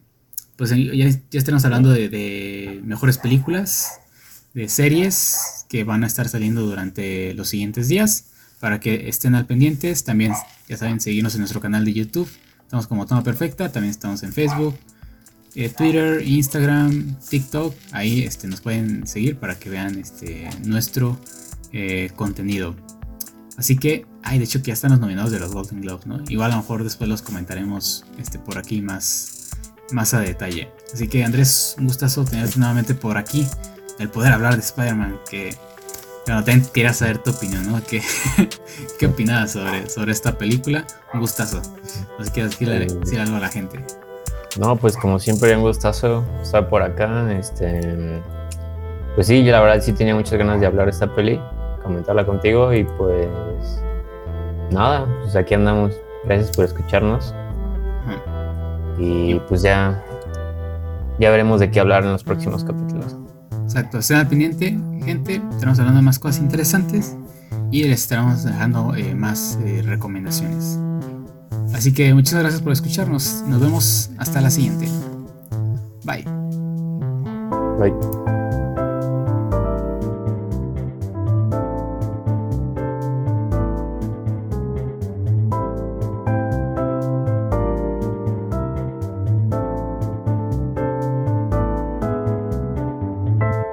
pues 0.57 0.71
ya, 0.71 1.09
ya 1.31 1.57
hablando 1.63 1.91
de, 1.91 2.81
mejores 2.83 3.17
películas, 3.17 3.99
de 4.53 4.67
series 4.67 5.65
que 5.69 5.83
van 5.83 6.03
a 6.03 6.07
estar 6.07 6.27
saliendo 6.29 6.61
durante 6.61 7.33
los 7.33 7.49
siguientes 7.49 7.87
días 7.87 8.27
para 8.59 8.79
que 8.79 9.09
estén 9.09 9.35
al 9.35 9.45
pendientes. 9.45 10.03
También, 10.03 10.33
ya 10.67 10.77
saben, 10.77 10.99
seguirnos 10.99 11.35
en 11.35 11.41
nuestro 11.41 11.61
canal 11.61 11.85
de 11.85 11.93
YouTube. 11.93 12.29
Estamos 12.61 12.87
como 12.87 13.05
Toma 13.05 13.23
Perfecta, 13.23 13.71
también 13.71 13.91
estamos 13.91 14.23
en 14.23 14.33
Facebook, 14.33 14.75
eh, 15.53 15.69
Twitter, 15.69 16.23
Instagram, 16.25 17.17
TikTok. 17.29 17.75
Ahí 17.91 18.23
este, 18.23 18.47
nos 18.47 18.61
pueden 18.61 19.05
seguir 19.05 19.37
para 19.37 19.59
que 19.59 19.69
vean 19.69 19.99
este, 19.99 20.49
nuestro 20.63 21.19
eh, 21.71 22.11
contenido. 22.15 22.75
Así 23.57 23.77
que, 23.77 24.05
ay, 24.23 24.37
de 24.37 24.45
hecho 24.45 24.59
que 24.59 24.67
ya 24.67 24.73
están 24.73 24.91
los 24.91 24.99
nominados 24.99 25.31
de 25.31 25.39
los 25.39 25.53
Golden 25.53 25.81
Globes, 25.81 26.05
¿no? 26.05 26.19
Igual 26.27 26.51
a 26.51 26.55
lo 26.55 26.61
mejor 26.61 26.83
después 26.83 27.09
los 27.09 27.21
comentaremos 27.21 28.05
este, 28.17 28.37
por 28.37 28.57
aquí 28.57 28.81
más, 28.81 29.51
más 29.91 30.13
a 30.13 30.19
detalle. 30.19 30.71
Así 30.93 31.07
que 31.07 31.23
Andrés, 31.23 31.75
un 31.77 31.85
gustazo 31.85 32.25
tenerte 32.25 32.57
nuevamente 32.59 32.95
por 32.95 33.17
aquí, 33.17 33.47
el 33.99 34.09
poder 34.09 34.33
hablar 34.33 34.55
de 34.55 34.61
Spider-Man, 34.61 35.19
que 35.29 35.55
bueno, 36.25 36.43
también 36.43 36.67
quería 36.73 36.91
saber 36.91 37.19
tu 37.19 37.31
opinión, 37.31 37.71
¿no? 37.71 37.81
¿Qué, 37.83 38.01
qué 38.99 39.05
opinabas 39.05 39.51
sobre, 39.51 39.89
sobre 39.89 40.11
esta 40.11 40.37
película? 40.37 40.85
Un 41.13 41.19
gustazo. 41.19 41.61
Sé 41.83 42.25
si 42.25 42.31
quieres 42.31 42.57
decir 42.59 43.19
algo 43.19 43.35
a 43.35 43.39
la 43.39 43.49
gente. 43.49 43.85
No, 44.59 44.75
pues 44.75 44.97
como 44.97 45.19
siempre, 45.19 45.55
un 45.55 45.61
gustazo 45.61 46.25
estar 46.41 46.67
por 46.67 46.81
acá. 46.81 47.31
Este, 47.31 48.21
pues 49.15 49.27
sí, 49.27 49.43
yo 49.43 49.51
la 49.51 49.61
verdad 49.61 49.81
sí 49.81 49.93
tenía 49.93 50.13
muchas 50.13 50.37
ganas 50.37 50.59
de 50.59 50.67
hablar 50.67 50.85
de 50.85 50.91
esta 50.91 51.13
peli 51.13 51.39
comentarla 51.85 52.25
contigo 52.25 52.73
y 52.73 52.83
pues 52.83 53.29
nada, 54.71 55.05
pues 55.21 55.35
aquí 55.35 55.53
andamos. 55.53 55.93
Gracias 56.25 56.55
por 56.55 56.65
escucharnos. 56.65 57.33
Y 58.97 59.35
pues 59.47 59.61
ya, 59.61 60.01
ya 61.19 61.29
veremos 61.29 61.59
de 61.59 61.69
qué 61.69 61.79
hablar 61.79 62.03
en 62.03 62.13
los 62.13 62.23
próximos 62.23 62.63
capítulos. 62.63 63.15
Exacto, 63.63 63.99
estén 63.99 64.17
al 64.17 64.27
pendiente, 64.27 64.77
gente. 65.03 65.41
Estamos 65.51 65.77
hablando 65.79 65.99
de 65.99 66.05
más 66.05 66.17
cosas 66.17 66.41
interesantes 66.41 67.15
y 67.71 67.83
les 67.83 68.01
estaremos 68.01 68.43
dejando 68.43 68.95
eh, 68.95 69.13
más 69.13 69.59
eh, 69.65 69.83
recomendaciones. 69.85 70.79
Así 71.73 71.93
que 71.93 72.13
muchas 72.13 72.39
gracias 72.39 72.61
por 72.61 72.71
escucharnos. 72.71 73.43
Nos 73.47 73.59
vemos 73.59 74.11
hasta 74.17 74.39
la 74.39 74.49
siguiente. 74.49 74.87
Bye. 76.05 76.23
Bye. 77.77 78.34